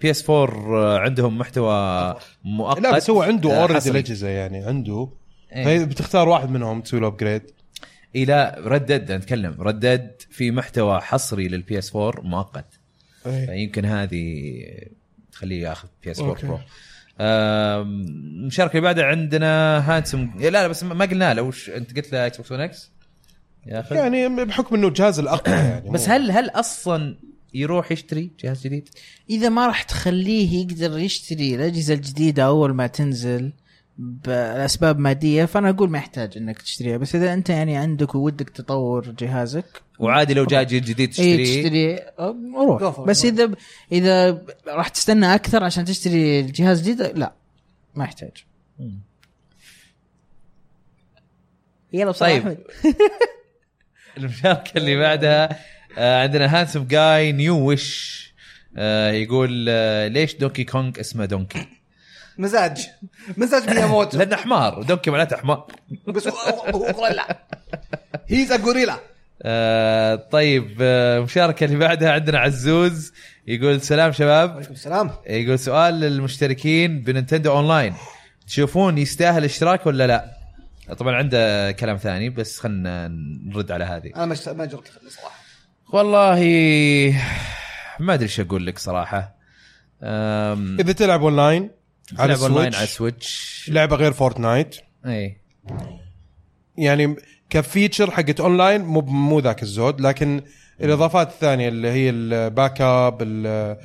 PS 0.00 0.30
4 0.30 0.98
عندهم 0.98 1.38
محتوى 1.38 2.14
مؤقت. 2.44 2.80
لا 2.80 2.96
بس 2.96 3.10
هو 3.10 3.22
عنده 3.22 3.50
آه، 3.52 3.60
already 3.60 3.80
حصري. 3.80 3.90
الأجهزة 3.90 4.28
يعني 4.28 4.64
عنده. 4.64 5.08
إيه. 5.52 5.64
فهي 5.64 5.84
بتختار 5.84 6.28
واحد 6.28 6.50
منهم 6.50 6.80
تسوي 6.80 7.00
له 7.00 7.06
upgrade 7.06 7.42
اي 8.16 8.24
لا 8.24 8.56
ردد 8.58 9.12
نتكلم 9.12 9.56
ردد 9.60 10.22
في 10.30 10.50
محتوى 10.50 11.00
حصري 11.00 11.48
لل 11.48 11.78
PS 11.78 11.96
4 11.96 12.22
مؤقت. 12.22 12.80
فيمكن 13.22 13.84
هذه 13.84 14.54
تخليه 15.32 15.62
ياخذ 15.62 15.88
PS 16.04 16.20
4 16.20 16.30
okay. 16.30 16.46
Pro 16.46 16.58
المشاركة 17.20 18.72
اللي 18.72 18.80
بعدها 18.82 19.04
عندنا 19.04 19.78
Handsome 19.96 20.30
لا 20.38 20.48
لا 20.48 20.68
بس 20.68 20.84
ما 20.84 21.04
قلنا 21.04 21.34
له. 21.34 21.42
وش 21.42 21.70
أنت 21.70 21.96
قلت 21.96 22.12
له 22.12 22.26
Xbox 22.26 22.52
1 22.52 22.62
X 22.62 22.90
ياخذ 23.66 23.96
يعني 23.96 24.44
بحكم 24.44 24.74
إنه 24.74 24.88
الجهاز 24.88 25.18
الأقوى 25.18 25.54
يعني 25.68 25.90
بس 25.90 26.08
هل 26.08 26.30
هل 26.30 26.50
أصلا 26.50 27.16
يروح 27.54 27.92
يشتري 27.92 28.30
جهاز 28.40 28.66
جديد؟ 28.66 28.88
إذا 29.30 29.48
ما 29.48 29.66
راح 29.66 29.82
تخليه 29.82 30.60
يقدر 30.60 30.98
يشتري 30.98 31.54
الأجهزة 31.54 31.94
الجديدة 31.94 32.42
أول 32.42 32.74
ما 32.74 32.86
تنزل 32.86 33.52
بأسباب 33.98 34.98
مادية 34.98 35.44
فأنا 35.44 35.70
أقول 35.70 35.90
ما 35.90 35.98
يحتاج 35.98 36.36
إنك 36.36 36.62
تشتريها. 36.62 36.96
بس 36.96 37.14
إذا 37.14 37.32
أنت 37.32 37.50
يعني 37.50 37.76
عندك 37.76 38.14
وودك 38.14 38.50
تطور 38.50 39.10
جهازك 39.10 39.82
وعادي 39.98 40.34
لو 40.34 40.44
جاء 40.44 40.62
جيل 40.62 40.84
جديد 40.84 40.98
اي 41.00 41.06
تشتريه. 41.06 41.62
تشتري 41.62 41.96
أه، 41.96 42.36
روح. 42.80 43.00
بس 43.00 43.24
إذا 43.24 43.50
إذا 43.92 44.42
راح 44.66 44.88
تستنى 44.88 45.34
أكثر 45.34 45.64
عشان 45.64 45.84
تشتري 45.84 46.40
الجهاز 46.40 46.82
جديد 46.82 47.02
لا 47.02 47.32
ما 47.94 48.04
يحتاج. 48.04 48.44
يلا 51.92 52.10
بصراحة. 52.10 52.38
طيب. 52.38 52.58
المشاركة 54.18 54.78
اللي 54.78 54.96
بعدها 54.96 55.58
آه، 55.98 56.22
عندنا 56.22 56.60
Handsome 56.60 56.84
Guy 56.84 57.32
نيو 57.32 57.58
ويش 57.58 58.18
يقول 59.12 59.66
آه، 59.68 60.08
ليش 60.08 60.34
Donkey 60.34 60.64
Kong 60.64 61.00
اسمه 61.00 61.24
Donkey؟ 61.24 61.66
مزاج. 62.38 62.86
مزاج 63.36 63.70
مياموتو. 63.70 64.18
لأنه 64.18 64.36
حمار. 64.36 64.78
و 64.78 64.83
Donkey 64.83 65.10
معناته 65.10 65.36
حمار. 65.36 65.66
بس 66.08 66.28
هو- 66.28 66.34
هو 66.74 66.86
غوريلا. 66.90 67.38
he's 68.28 68.52
a 68.52 68.56
gorilla 68.56 68.98
آه، 69.42 70.14
طيب 70.14 70.76
آه، 70.80 71.18
المشاركة 71.18 71.64
اللي 71.64 71.76
بعدها 71.76 72.12
عندنا 72.12 72.38
عزوز. 72.38 73.12
يقول 73.46 73.80
سلام 73.80 74.12
شباب. 74.12 74.50
عليكم 74.50 74.72
السلام. 74.72 75.10
يقول 75.26 75.58
سؤال 75.58 75.94
للمشتركين 76.00 77.00
ب 77.02 77.07
Nintendo 77.07 77.50
Online. 77.52 77.94
تشوفون 78.46 78.98
يستاهل 78.98 79.44
اشتراك 79.44 79.86
ولا 79.86 80.06
لا؟ 80.06 80.24
طبعا 80.98 81.14
عنده 81.16 81.72
كلام 81.72 81.96
ثاني 81.96 82.30
بس 82.30 82.58
خلينا 82.58 83.08
نرد 83.44 83.70
على 83.72 83.84
هذه. 83.84 84.10
أنا 84.16 84.26
ما 84.26 84.64
جربت 84.64 84.90
صراحة 85.08 85.37
والله 85.92 86.40
ما 88.00 88.14
أدري 88.14 88.24
إيش 88.24 88.40
أقول 88.40 88.66
لك 88.66 88.78
صراحة. 88.78 89.34
إذا 90.80 90.92
تلعب 90.92 91.22
اونلاين 91.22 91.70
على 92.18 92.34
تلعب 92.34 92.50
اونلاين 92.50 92.74
على 92.74 92.84
ال 92.84 92.95
Switch 92.95 93.64
لعبة 93.72 93.96
غير 93.96 94.12
Fortnite 94.12 94.76
اي 95.06 95.36
يعني 96.76 97.16
ك 97.50 97.57
feature 97.57 98.10
حقت 98.10 98.40
اونلاين 98.40 98.80
مو 98.84 99.00
مو 99.00 99.38
ذاك 99.38 99.62
الزود 99.62 100.00
لكن 100.00 100.42
الإضافات 100.80 101.28
الثانية 101.28 101.68
اللي 101.68 101.88
هي 101.88 102.10
ال 102.10 102.80
backup 102.80 103.22
ال- 103.22 103.78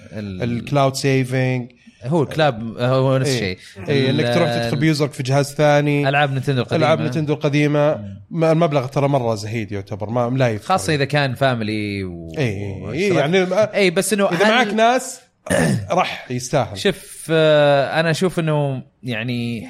ال 0.43 0.52
cloud 0.52 0.95
saving 0.95 1.71
هو 2.05 2.23
ال 2.23 2.32
cloud 2.32 2.77
هو 2.77 3.17
نفس 3.17 3.29
إيه. 3.29 3.53
الشيء. 3.53 3.89
اي 3.89 4.09
إنك 4.09 4.33
تروح 4.35 4.49
تدخل 4.53 4.77
ب 4.77 4.83
user 4.83 5.06
ك 5.06 5.11
في 5.13 5.23
جهاز 5.23 5.53
ثاني. 5.53 6.09
ألعاب 6.09 6.31
Nintendo 6.31 6.61
القديمة. 6.61 6.85
ألعاب 6.85 7.01
Nintendo 7.01 7.33
القديمة. 7.33 7.91
المبلغ 8.31 8.85
ترى 8.87 9.07
مرة 9.07 9.35
زهيد 9.35 9.71
يعتبر 9.71 10.09
ما 10.09 10.37
لا 10.37 10.49
يفرق. 10.49 10.67
خاصة 10.67 10.93
إذا 10.95 11.05
كان 11.05 11.35
family 11.35 12.03
و... 12.03 12.31
اي 12.37 12.43
اي 12.43 12.81
واشتراك. 12.81 13.17
يعني 13.19 13.53
اي 13.75 13.89
بس 13.91 14.13
إنه 14.13 14.29
إذا 14.31 14.45
هل- 14.45 14.51
معك 14.51 14.73
ناس 14.73 15.21
راح 15.91 16.31
يستاهل. 16.31 16.77
شوف 16.77 17.27
آه، 17.31 17.99
أنا 17.99 18.11
أشوف 18.11 18.39
إنه 18.39 18.83
يعني 19.03 19.67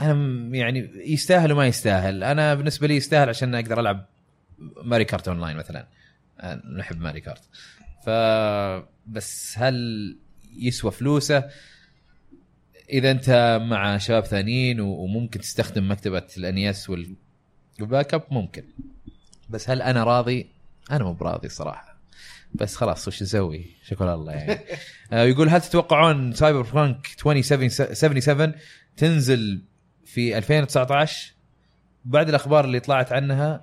أنا 0.00 0.56
يعني 0.56 0.90
يستاهل 1.06 1.52
وما 1.52 1.66
يستاهل. 1.66 2.24
أنا 2.24 2.54
بالنسبة 2.54 2.86
لي 2.86 2.96
يستاهل 2.96 3.28
عشان 3.28 3.54
أقدر 3.54 3.80
ألعب 3.80 4.06
Mario 4.84 5.04
Kart 5.04 5.28
online 5.28 5.56
مثلا. 5.56 5.86
آه، 6.40 6.60
نحب 6.78 7.00
Mario 7.00 7.20
Kart. 7.20 7.42
ف 8.06 8.10
بس 9.10 9.54
هل 9.58 10.16
يسوى 10.56 10.90
فلوسه؟ 10.90 11.44
إذا 12.90 13.10
أنت 13.10 13.60
مع 13.62 13.98
شباب 13.98 14.24
ثانيين 14.24 14.80
وممكن 14.80 15.40
تستخدم 15.40 15.90
مكتبة 15.90 16.26
ال 16.36 16.45
NES 16.45 16.72
وال 16.72 16.90
backup 16.90 18.22
ممكن. 18.30 18.64
بس 19.48 19.70
هل 19.70 19.82
أنا 19.82 20.04
راضي؟ 20.04 20.50
أنا 20.90 21.04
مو 21.04 21.12
براضي 21.12 21.48
صراحة. 21.48 22.00
بس 22.54 22.76
خلاص 22.76 23.08
وش 23.08 23.22
نسوي؟ 23.22 23.66
شكرا 23.84 24.14
الله 24.14 24.32
يعني. 24.32 24.60
آه، 25.12 25.24
يقول 25.24 25.48
هل 25.48 25.60
تتوقعون 25.60 26.32
Cyberpunk 26.32 27.06
2077 27.26 28.52
تنزل 28.96 29.62
في 30.04 30.38
2019 30.38 31.32
بعد 32.04 32.28
الأخبار 32.28 32.64
اللي 32.64 32.80
طلعت 32.80 33.12
عنها 33.12 33.60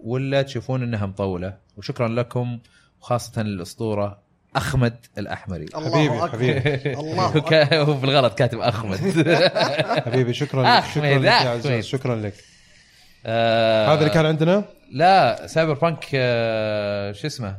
ولا 0.00 0.42
تشوفون 0.42 0.82
إنها 0.82 1.06
مطولة؟ 1.06 1.58
وشكرا 1.76 2.08
لكم 2.08 2.58
وخاصة 3.00 3.40
الاسطوره 3.40 4.27
أحمد 4.56 4.96
الأحمري 5.18 5.66
الله 5.74 5.90
حبيبي 5.90 6.14
أكبر. 6.16 6.28
حبيبي 6.28 6.92
الله 6.98 7.82
هو 7.82 7.92
بالغلط 7.94 8.34
كاتب 8.38 8.58
أحمد 8.58 8.98
حبيبي 10.06 10.34
شكرا 10.34 10.62
لك 10.62 10.68
أحمد، 10.68 10.94
شكرا 10.94 11.18
لك 11.18 11.24
يا. 11.24 11.32
عزيز 11.50 11.84
شكرا 11.86 12.16
لك 12.16 12.34
آه، 13.26 13.92
هذا 13.92 14.00
اللي 14.00 14.10
كان 14.10 14.26
عندنا 14.26 14.64
لا 14.92 15.46
سايبر 15.46 15.74
بانك 15.74 16.06
آه، 16.14 17.12
شو 17.12 17.26
اسمه. 17.26 17.58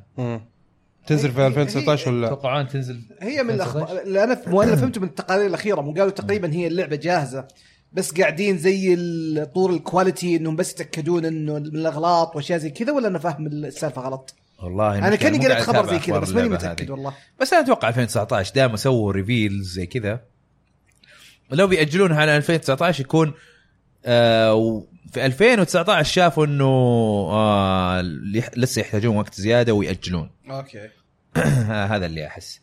تنزل 1.08 1.32
في 1.32 1.48
2019 1.48 2.12
ولا 2.12 2.22
لا؟ 2.22 2.28
تتوقعون 2.28 2.68
تنزل 2.68 3.00
هي 3.22 3.44
من 3.44 3.50
2019? 3.50 3.54
الاخبار 3.54 4.02
اللي 4.04 4.24
أنا 4.24 4.42
مو 4.48 4.62
أنا 4.62 4.76
فهمته 4.76 5.02
من 5.02 5.08
التقارير 5.08 5.46
الأخيرة 5.46 5.82
مو 5.82 5.94
قالوا 5.94 6.10
تقريبا 6.10 6.54
هي 6.54 6.68
اللعبة 6.68 6.96
جاهزة 6.96 7.48
بس 7.94 8.12
قاعدين 8.22 8.58
زي 8.58 8.96
طور 9.56 9.72
ال 9.72 9.80
quality 9.80 10.36
إنهم 10.36 10.56
بس 10.56 10.72
يتأكدون 10.72 11.26
إنه 11.26 11.54
من 11.54 11.66
الأغلاط 11.66 12.36
وأشياء 12.36 12.60
زي 12.60 12.70
كذا 12.70 12.92
ولا 12.92 13.08
أنا 13.08 13.20
فاهم 13.20 13.48
السالفة 13.48 14.02
غلط؟ 14.02 14.36
والله 14.64 14.98
أنا 14.98 15.16
كأني 15.16 15.48
قريت 15.48 15.64
خبر 15.64 15.90
زي 15.90 16.00
كذا 16.00 16.20
بس 16.20 16.30
ماني 16.30 16.50
متأكد 16.50 16.82
هذه. 16.84 16.92
والله. 16.92 17.14
بس 17.42 17.54
أنا 17.54 17.64
أتوقع 17.64 17.88
2019 17.90 18.54
دام 18.56 18.76
سووا 18.76 19.12
reveals 19.12 19.74
زي 19.74 19.86
كذا. 19.86 20.22
لو 21.52 21.68
بيأجلونها 21.68 22.22
على 22.22 22.38
2019 22.38 23.02
يكون 23.02 23.34
آه 24.06 24.84
في 25.12 25.26
2019 25.26 26.12
شافوا 26.14 26.46
إنه 26.46 26.66
آه 27.32 28.02
لسه 28.58 28.80
يحتاجون 28.80 29.18
وقت 29.18 29.34
زيادة 29.34 29.74
ويأجلون. 29.74 30.30
okay. 30.50 30.90
هذا 31.92 32.06
اللي 32.06 32.28
أحس. 32.28 32.62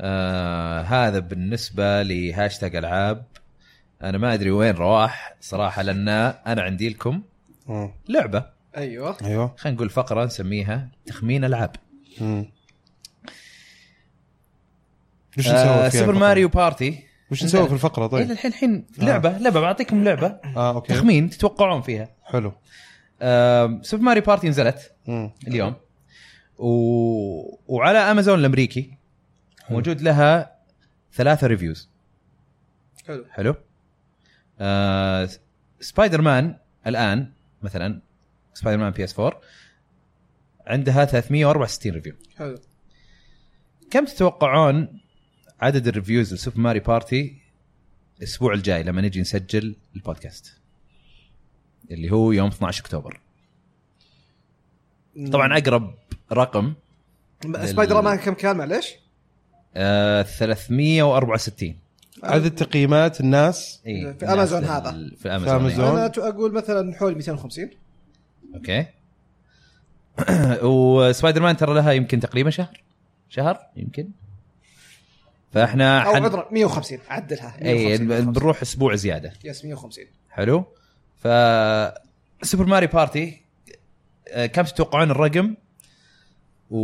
آه 0.00 0.80
هذا 0.80 1.18
بالنسبة 1.18 2.02
لهاشتاج 2.02 2.76
ألعاب. 2.76 3.26
أنا 4.02 4.18
ما 4.18 4.34
أدري 4.34 4.50
وين 4.50 4.74
رواح 4.74 5.36
صراحة 5.40 5.82
لأن 5.82 6.08
أنا 6.08 6.62
عندي 6.62 6.88
لكم. 6.88 7.22
لعبة. 8.08 8.57
أيوه. 8.76 9.16
أيوه. 9.24 9.54
خلينا 9.56 9.76
نقول 9.76 9.90
فقرة 9.90 10.24
نسميها 10.24 10.88
تخمين 11.06 11.44
ألعاب. 11.44 11.76
مم. 12.20 12.50
وش 15.38 15.48
آه 15.48 15.52
نسوي 15.52 15.64
فيها 15.64 15.88
سوبر 15.88 16.10
الفقرة؟ 16.10 16.18
Mario 16.18 16.48
Party 16.48 17.04
وش 17.30 17.44
نسوي 17.44 17.68
في 17.68 17.74
الفقرة؟ 17.74 18.04
إيه، 18.04 18.10
طيب؟ 18.10 18.30
الحين 18.30 18.50
الحين 18.50 18.86
لعبة 18.98 19.38
لعبة 19.38 19.60
بعطيكم 19.60 20.04
لعبة. 20.04 20.26
آه 20.56 20.74
okay. 20.74 20.94
تخمين 20.94 21.30
تتوقعون 21.30 21.82
فيها. 21.82 22.08
حلو. 22.24 22.52
آه 23.22 23.80
Super 23.82 24.02
Mario 24.02 24.22
Party 24.22 24.48
نزلت 24.48 24.92
مم. 25.06 25.30
اليوم. 25.48 25.74
و... 26.58 26.68
وعلى 27.66 27.98
امازون 27.98 28.38
الأمريكي 28.38 28.98
موجود 29.70 30.00
لها 30.00 30.58
ثلاثة 31.12 31.46
reviews 31.46 31.90
حلو. 33.06 33.24
حلو. 33.30 33.54
آه 34.60 35.28
سبايدر 35.80 36.20
مان 36.20 36.56
الآن 36.86 37.32
مثلا 37.62 38.00
Spider-Man 38.58 38.90
PS 38.90 39.18
4 39.20 39.40
عندها 40.66 41.04
364 41.04 41.92
review 41.92 42.14
حلو. 42.36 42.58
كم 43.90 44.04
تتوقعون 44.04 45.00
عدد 45.60 45.88
ال 45.88 45.94
reviews 45.94 46.34
ل 46.34 46.38
Super 46.38 46.58
Mario 46.60 46.80
Party 46.80 47.38
الأسبوع 48.18 48.54
الجاي 48.54 48.82
لما 48.82 49.00
نجي 49.02 49.20
نسجل 49.20 49.76
البودكاست؟ 49.96 50.52
اللي 51.90 52.10
هو 52.12 52.32
يوم 52.32 52.48
12 52.48 52.80
أكتوبر. 52.82 53.20
طبعا 55.32 55.58
أقرب 55.58 55.94
رقم 56.32 56.74
سبايدر 57.64 58.02
مان 58.02 58.18
كم 58.18 58.34
كان 58.34 58.56
معليش؟ 58.56 58.94
آه 59.76 60.22
364 60.22 61.76
عدد 62.22 62.54
تقييمات 62.54 63.20
الناس؟ 63.20 63.80
اي 63.86 64.14
في 64.14 64.26
أمازون 64.26 64.58
الناس 64.58 64.70
هذا. 64.76 64.90
ال- 64.90 65.16
في 65.16 65.28
Amazon, 65.28 65.48
Amazon. 65.54 65.84
Amazon. 65.84 65.98
أنا 66.24 66.28
أقول 66.34 66.52
مثلا 66.52 66.94
حول 66.94 67.14
250 67.14 67.70
okay. 68.54 68.86
و 70.62 71.42
Spider-Man 71.42 71.56
ترى 71.56 71.74
لها 71.74 71.92
يمكن 71.92 72.20
تقريبا 72.20 72.50
شهر. 72.50 72.82
شهر 73.28 73.58
يمكن. 73.76 74.10
فإحنا 75.52 76.02
أو 76.02 76.14
حن... 76.14 76.24
عذرا 76.24 76.48
150 76.52 76.98
عدلها. 77.08 77.64
إي 77.64 77.98
150. 77.98 78.32
بنروح 78.32 78.62
أسبوع 78.62 78.94
زيادة. 78.94 79.32
yes 79.44 79.64
150 79.64 80.04
حلو. 80.30 80.64
ف 81.16 81.28
Super 82.42 82.66
Mario 82.66 82.86
Party 82.86 83.40
آه، 84.28 84.46
كم 84.46 84.62
تتوقعون 84.62 85.10
الرقم؟ 85.10 85.54
و 86.70 86.78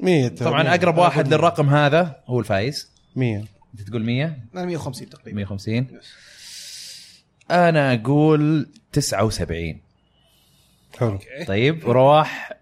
100 0.00 0.28
طبعا 0.28 0.74
أقرب 0.74 0.98
واحد 0.98 1.28
للرقم 1.28 1.68
هذا 1.68 2.22
هو 2.26 2.40
الفايز. 2.40 2.90
100 3.16 3.44
أنت 3.74 3.88
تقول 3.88 4.04
100 4.04 4.38
أنا 4.54 4.64
150 4.64 5.08
تقريبا. 5.08 5.36
150 5.36 5.86
أنا 7.50 7.94
أقول 7.94 8.68
79 8.92 9.80
حلو 11.00 11.18
طيب 11.46 11.88
ورواح 11.88 12.52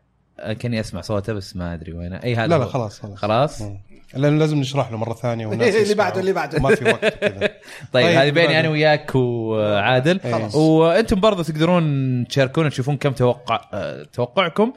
آه، 0.40 0.52
كاني 0.52 0.80
أسمع 0.80 1.00
صوته 1.00 1.32
بس 1.32 1.56
ما 1.56 1.74
أدري 1.74 1.92
وين 1.92 2.12
أي 2.12 2.34
هذا 2.36 2.46
لا 2.46 2.58
لا. 2.58 2.64
خلاص 2.66 3.00
خلاص 3.00 3.14
خلاص 3.18 3.62
مم. 3.62 3.78
لأن 4.14 4.38
لازم 4.38 4.58
نشرح 4.58 4.90
له 4.90 4.96
مرة 4.96 5.14
ثانية 5.14 5.46
والناس 5.46 5.74
اللي. 5.74 5.94
بعده- 5.94 6.20
اللي 6.20 6.32
بعده. 6.32 6.58
ما 6.60 6.74
في 6.74 6.84
وقت 6.84 7.14
كذا 7.14 7.38
طيب, 7.92 8.06
طيب، 8.06 8.06
هذه 8.18 8.30
بيني 8.30 8.60
أنا 8.60 8.68
وياك 8.68 9.14
وعادل 9.14 10.20
خلاص. 10.20 10.54
وأنتم 10.54 11.20
برضه 11.20 11.42
تقدرون 11.42 12.26
تشاركونا 12.28 12.68
تشوفون 12.68 12.96
كم 12.96 13.12
توقع 13.12 13.68
آه، 13.72 14.02
توقعكم 14.12 14.72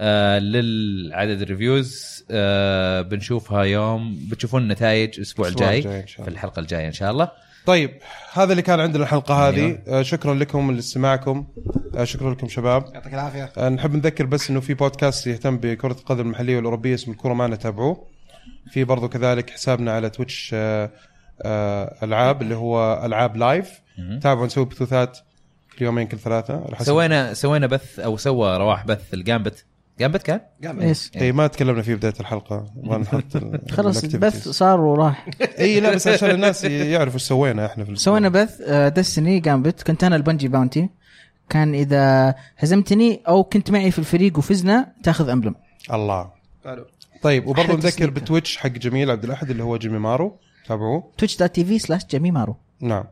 آه، 0.00 0.38
للعدد 0.38 1.42
الريفيوز 1.42 2.24
آه، 2.30 3.00
بنشوفها 3.02 3.62
يوم 3.62 4.18
بتشوفون 4.30 4.62
النتائج 4.62 5.14
الأسبوع 5.16 5.48
الأسبوع 5.48 5.72
الجاي 5.74 6.02
في. 6.06 6.28
الحلقة 6.28 6.60
الجاية 6.60 6.86
إن 6.86 6.92
شاء 6.92 7.10
الله 7.10 7.28
طيب 7.66 7.90
هذا 8.32 8.50
اللي 8.50 8.62
كان 8.62 8.80
عندنا 8.80 9.02
الحلقة 9.02 9.48
هذه. 9.48 9.54
أيوة. 9.56 9.78
آه، 9.88 10.02
شكرا 10.02 10.34
لكم 10.34 10.70
لاستماعكم 10.70 11.46
آه، 11.96 12.04
شكرا 12.04 12.30
لكم 12.30 12.48
شباب. 12.48 12.84
يعطيك 12.94 13.14
العافية. 13.14 13.52
آه، 13.58 13.68
نحب 13.68 13.94
نذكر 13.94 14.26
بس 14.26 14.50
إنه 14.50 14.60
في 14.60 14.74
بودكاست 14.74 15.26
يهتم 15.26 15.56
بكرة 15.56 15.92
القدم 15.92 16.20
المحلية 16.20 16.56
والأوروبية 16.56 16.94
اسمه 16.94 17.14
الكره 17.14 17.32
معنا 17.32 17.56
تابعوه 17.56 18.06
في 18.70 18.84
برضو 18.84 19.08
كذلك 19.08 19.50
حسابنا 19.50 19.92
على 19.92 20.10
Twitch 20.10 20.54
ألعاب 22.02 22.42
اللي 22.42 22.54
هو 22.54 23.02
ألعاب 23.04 23.36
Live. 23.36 23.80
تابعوا 24.22 24.46
نسوي 24.46 24.64
بثوثات 24.64 25.18
كل 25.78 25.84
يومين 25.84 26.06
كل 26.06 26.18
ثلاثة 26.18 26.64
سوينا 26.82 27.34
سوينا 27.34 27.66
بث 27.66 27.98
أو 27.98 28.16
سوى 28.16 28.56
رواح 28.56 28.86
بث 28.86 29.14
ال 29.14 29.20
Gambit. 29.20 29.64
Gambit 30.00 30.22
كان؟ 30.22 30.40
yes 30.62 31.10
اي 31.16 31.32
ما 31.32 31.46
تكلمنا 31.46 31.82
فيه 31.82 31.94
بداية 31.94 32.14
الحلقة. 32.20 32.66
ما 32.82 32.98
نحط 32.98 33.24
خلاص 33.76 34.04
ال 34.04 34.14
البث. 34.14 34.48
صار 34.48 34.80
وراح. 34.80 35.28
إي 35.58 35.80
لا 35.80 35.94
بس 35.94 36.08
عشان 36.08 36.30
الناس 36.30 36.64
يعرفوا 36.64 37.14
إيش 37.14 37.22
سوينا 37.22 37.66
إحنا 37.66 37.84
في. 37.84 37.96
سوينا 37.96 38.28
بث 38.28 38.62
Destiny 38.70 39.40
Gambit. 39.40 39.82
كنت 39.82 40.04
أنا 40.04 40.16
ال 40.16 40.21
Bungie 40.21 40.48
Bounty. 40.48 40.88
كان 41.48 41.74
إذا 41.74 42.34
هزمتني 42.58 43.20
أو 43.28 43.44
كنت 43.44 43.70
معي 43.70 43.90
في 43.90 43.98
الفريق 43.98 44.38
وفزنا 44.38 44.92
تاخذ 45.02 45.28
emblem 45.28 45.54
الله. 45.92 46.30
حلو. 46.64 46.86
طيب 47.22 47.46
وبرضه 47.46 47.74
نذكر. 47.74 48.10
ب 48.10 48.17
Twitch 48.17 48.56
حق 48.56 48.68
جميل 48.68 49.10
عبد 49.10 49.24
الأحد 49.24 49.50
اللي 49.50 49.62
هو 49.62 49.76
جيمي 49.76 49.98
مارو. 49.98 50.36
تابعوه؟ 50.66 51.10
Twitch 51.18 51.36
dot 51.36 51.54
TV 51.54 51.78
slash 51.78 52.06
Jimmy 52.06 52.30
Maro. 52.30 52.56
نعم. 52.80 53.04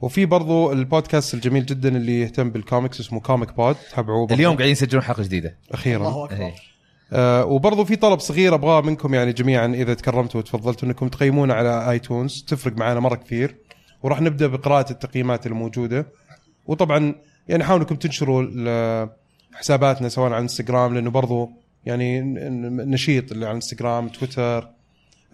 وفي 0.00 0.26
برضو 0.26 0.72
البودكاست 0.72 1.34
الجميل 1.34 1.66
جدا 1.66 1.96
اللي 1.96 2.20
يهتم 2.20 2.50
بالكوميكس 2.50 3.00
اسمه 3.00 3.20
Comic 3.20 3.56
Pod 3.56 3.76
تابعوه 3.94 4.20
برضو. 4.20 4.34
اليوم 4.34 4.56
قاعدين 4.56 4.72
يسجلون 4.72 5.02
حلقة 5.02 5.22
جديدة. 5.22 5.56
أخيرا. 5.72 6.08
الله 6.08 6.24
أكبر. 6.24 6.36
إيه. 6.36 6.54
آه 7.12 7.44
وبرضو 7.44 7.84
في 7.84 7.96
طلب 7.96 8.18
صغير 8.18 8.54
أبغاه 8.54 8.80
منكم 8.80 9.14
يعني 9.14 9.32
جميعا 9.32 9.66
إذا 9.66 9.94
تكرمتوا 9.94 10.40
وتفضلتوا 10.40 10.88
إنكم 10.88 11.08
تقيمونا 11.08 11.54
على 11.54 11.90
iTunes. 11.90 12.44
تفرق 12.48 12.76
معنا 12.76 13.00
مرة 13.00 13.14
كثير. 13.14 13.56
وراح 14.02 14.20
نبدأ 14.20 14.46
بقراءة 14.46 14.92
التقييمات 14.92 15.46
الموجودة. 15.46 16.06
وطبعا 16.66 17.14
يعني 17.48 17.64
حاولوا 17.64 17.84
إنكم 17.84 17.96
تنشروا 17.96 19.08
حساباتنا 19.52 20.08
سواء 20.08 20.32
على 20.32 20.42
إنستغرام 20.42 20.94
لأنه 20.94 21.10
برضو 21.10 21.50
يعني 21.86 22.20
نشيط 22.84 23.32
اللي 23.32 23.46
على 23.46 23.56
إنستغرام 23.56 24.08
تويتر 24.08 24.68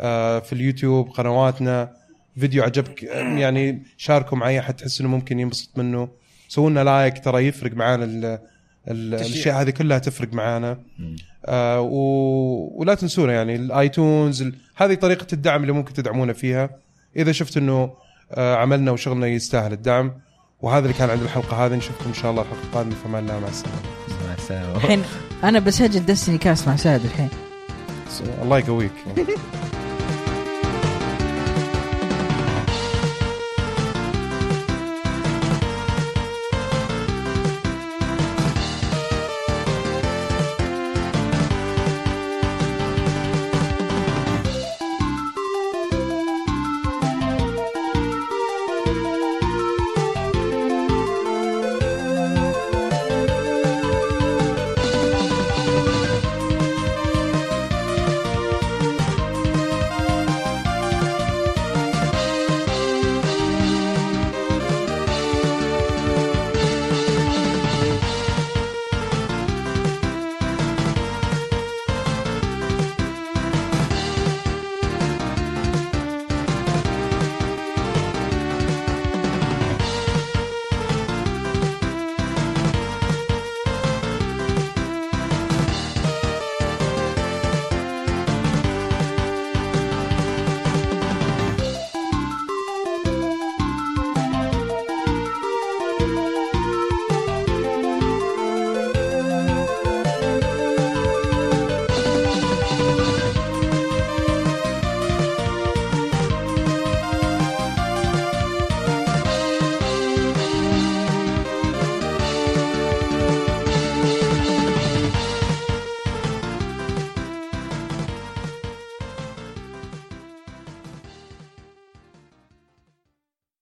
آه 0.01 0.39
في 0.39 0.53
اليوتيوب 0.53 1.09
قنواتنا. 1.09 2.06
فيديو 2.39 2.63
عجبك 2.63 3.03
يعني 3.03 3.83
شاركوا 3.97 4.39
مع 4.39 4.49
اي 4.49 4.59
أحد 4.61 4.75
تحس 4.75 5.01
إنه 5.01 5.09
ممكن 5.09 5.41
ينبسط 5.41 5.79
منه. 5.79 6.09
سووا 6.49 6.71
لنا 6.71 6.85
like 6.85 7.25
ترى 7.25 7.47
يفرق 7.47 7.73
معانا 7.75 8.05
ال- 8.05 8.25
ال- 8.25 9.15
الأشياء 9.15 9.63
هذه 9.63 9.71
كلها 9.71 9.99
تفرق 9.99 10.33
معانا. 10.33 10.79
آه 11.47 11.81
و... 11.81 11.99
ولا 12.81 12.95
تنسونا 12.95 13.33
يعني 13.33 13.57
الايتونز 13.57 14.43
ال... 14.43 14.55
هذه 14.77 14.95
طريقة 14.95 15.27
الدعم 15.33 15.63
اللي 15.63 15.73
ممكن 15.73 15.93
تدعمونا 15.93 16.33
فيها. 16.33 16.71
إذا 17.17 17.33
شفت 17.33 17.57
إنه 17.57 17.91
آه 18.33 18.57
عملنا 18.57 18.91
وشغلنا 18.91 19.27
يستاهل 19.27 19.73
الدعم. 19.73 20.13
وهذا 20.61 20.87
اللي 20.87 20.99
كان 20.99 21.11
عند 21.11 21.23
الحلقة 21.23 21.67
هذه. 21.67 21.75
نشوفكم 21.75 22.05
إن 22.09 22.15
شاء 22.15 22.31
الله 22.31 22.43
الحلقة 22.43 22.63
القادمة 22.65 22.95
في 22.95 23.07
أمان 23.07 23.23
الله. 23.25 23.41
مع 23.41 23.49
السلامة. 23.49 23.81
مع 24.29 24.35
السلامة. 24.35 24.77
الحين 24.77 25.03
أنا 25.45 25.59
بسجل 25.59 26.07
دستني 26.07 26.39
كاس 26.39 26.69
مع 26.69 26.77
سعد 26.77 27.05
الحين. 27.05 27.29
الله 28.43 28.59
يقويك. 28.59 28.93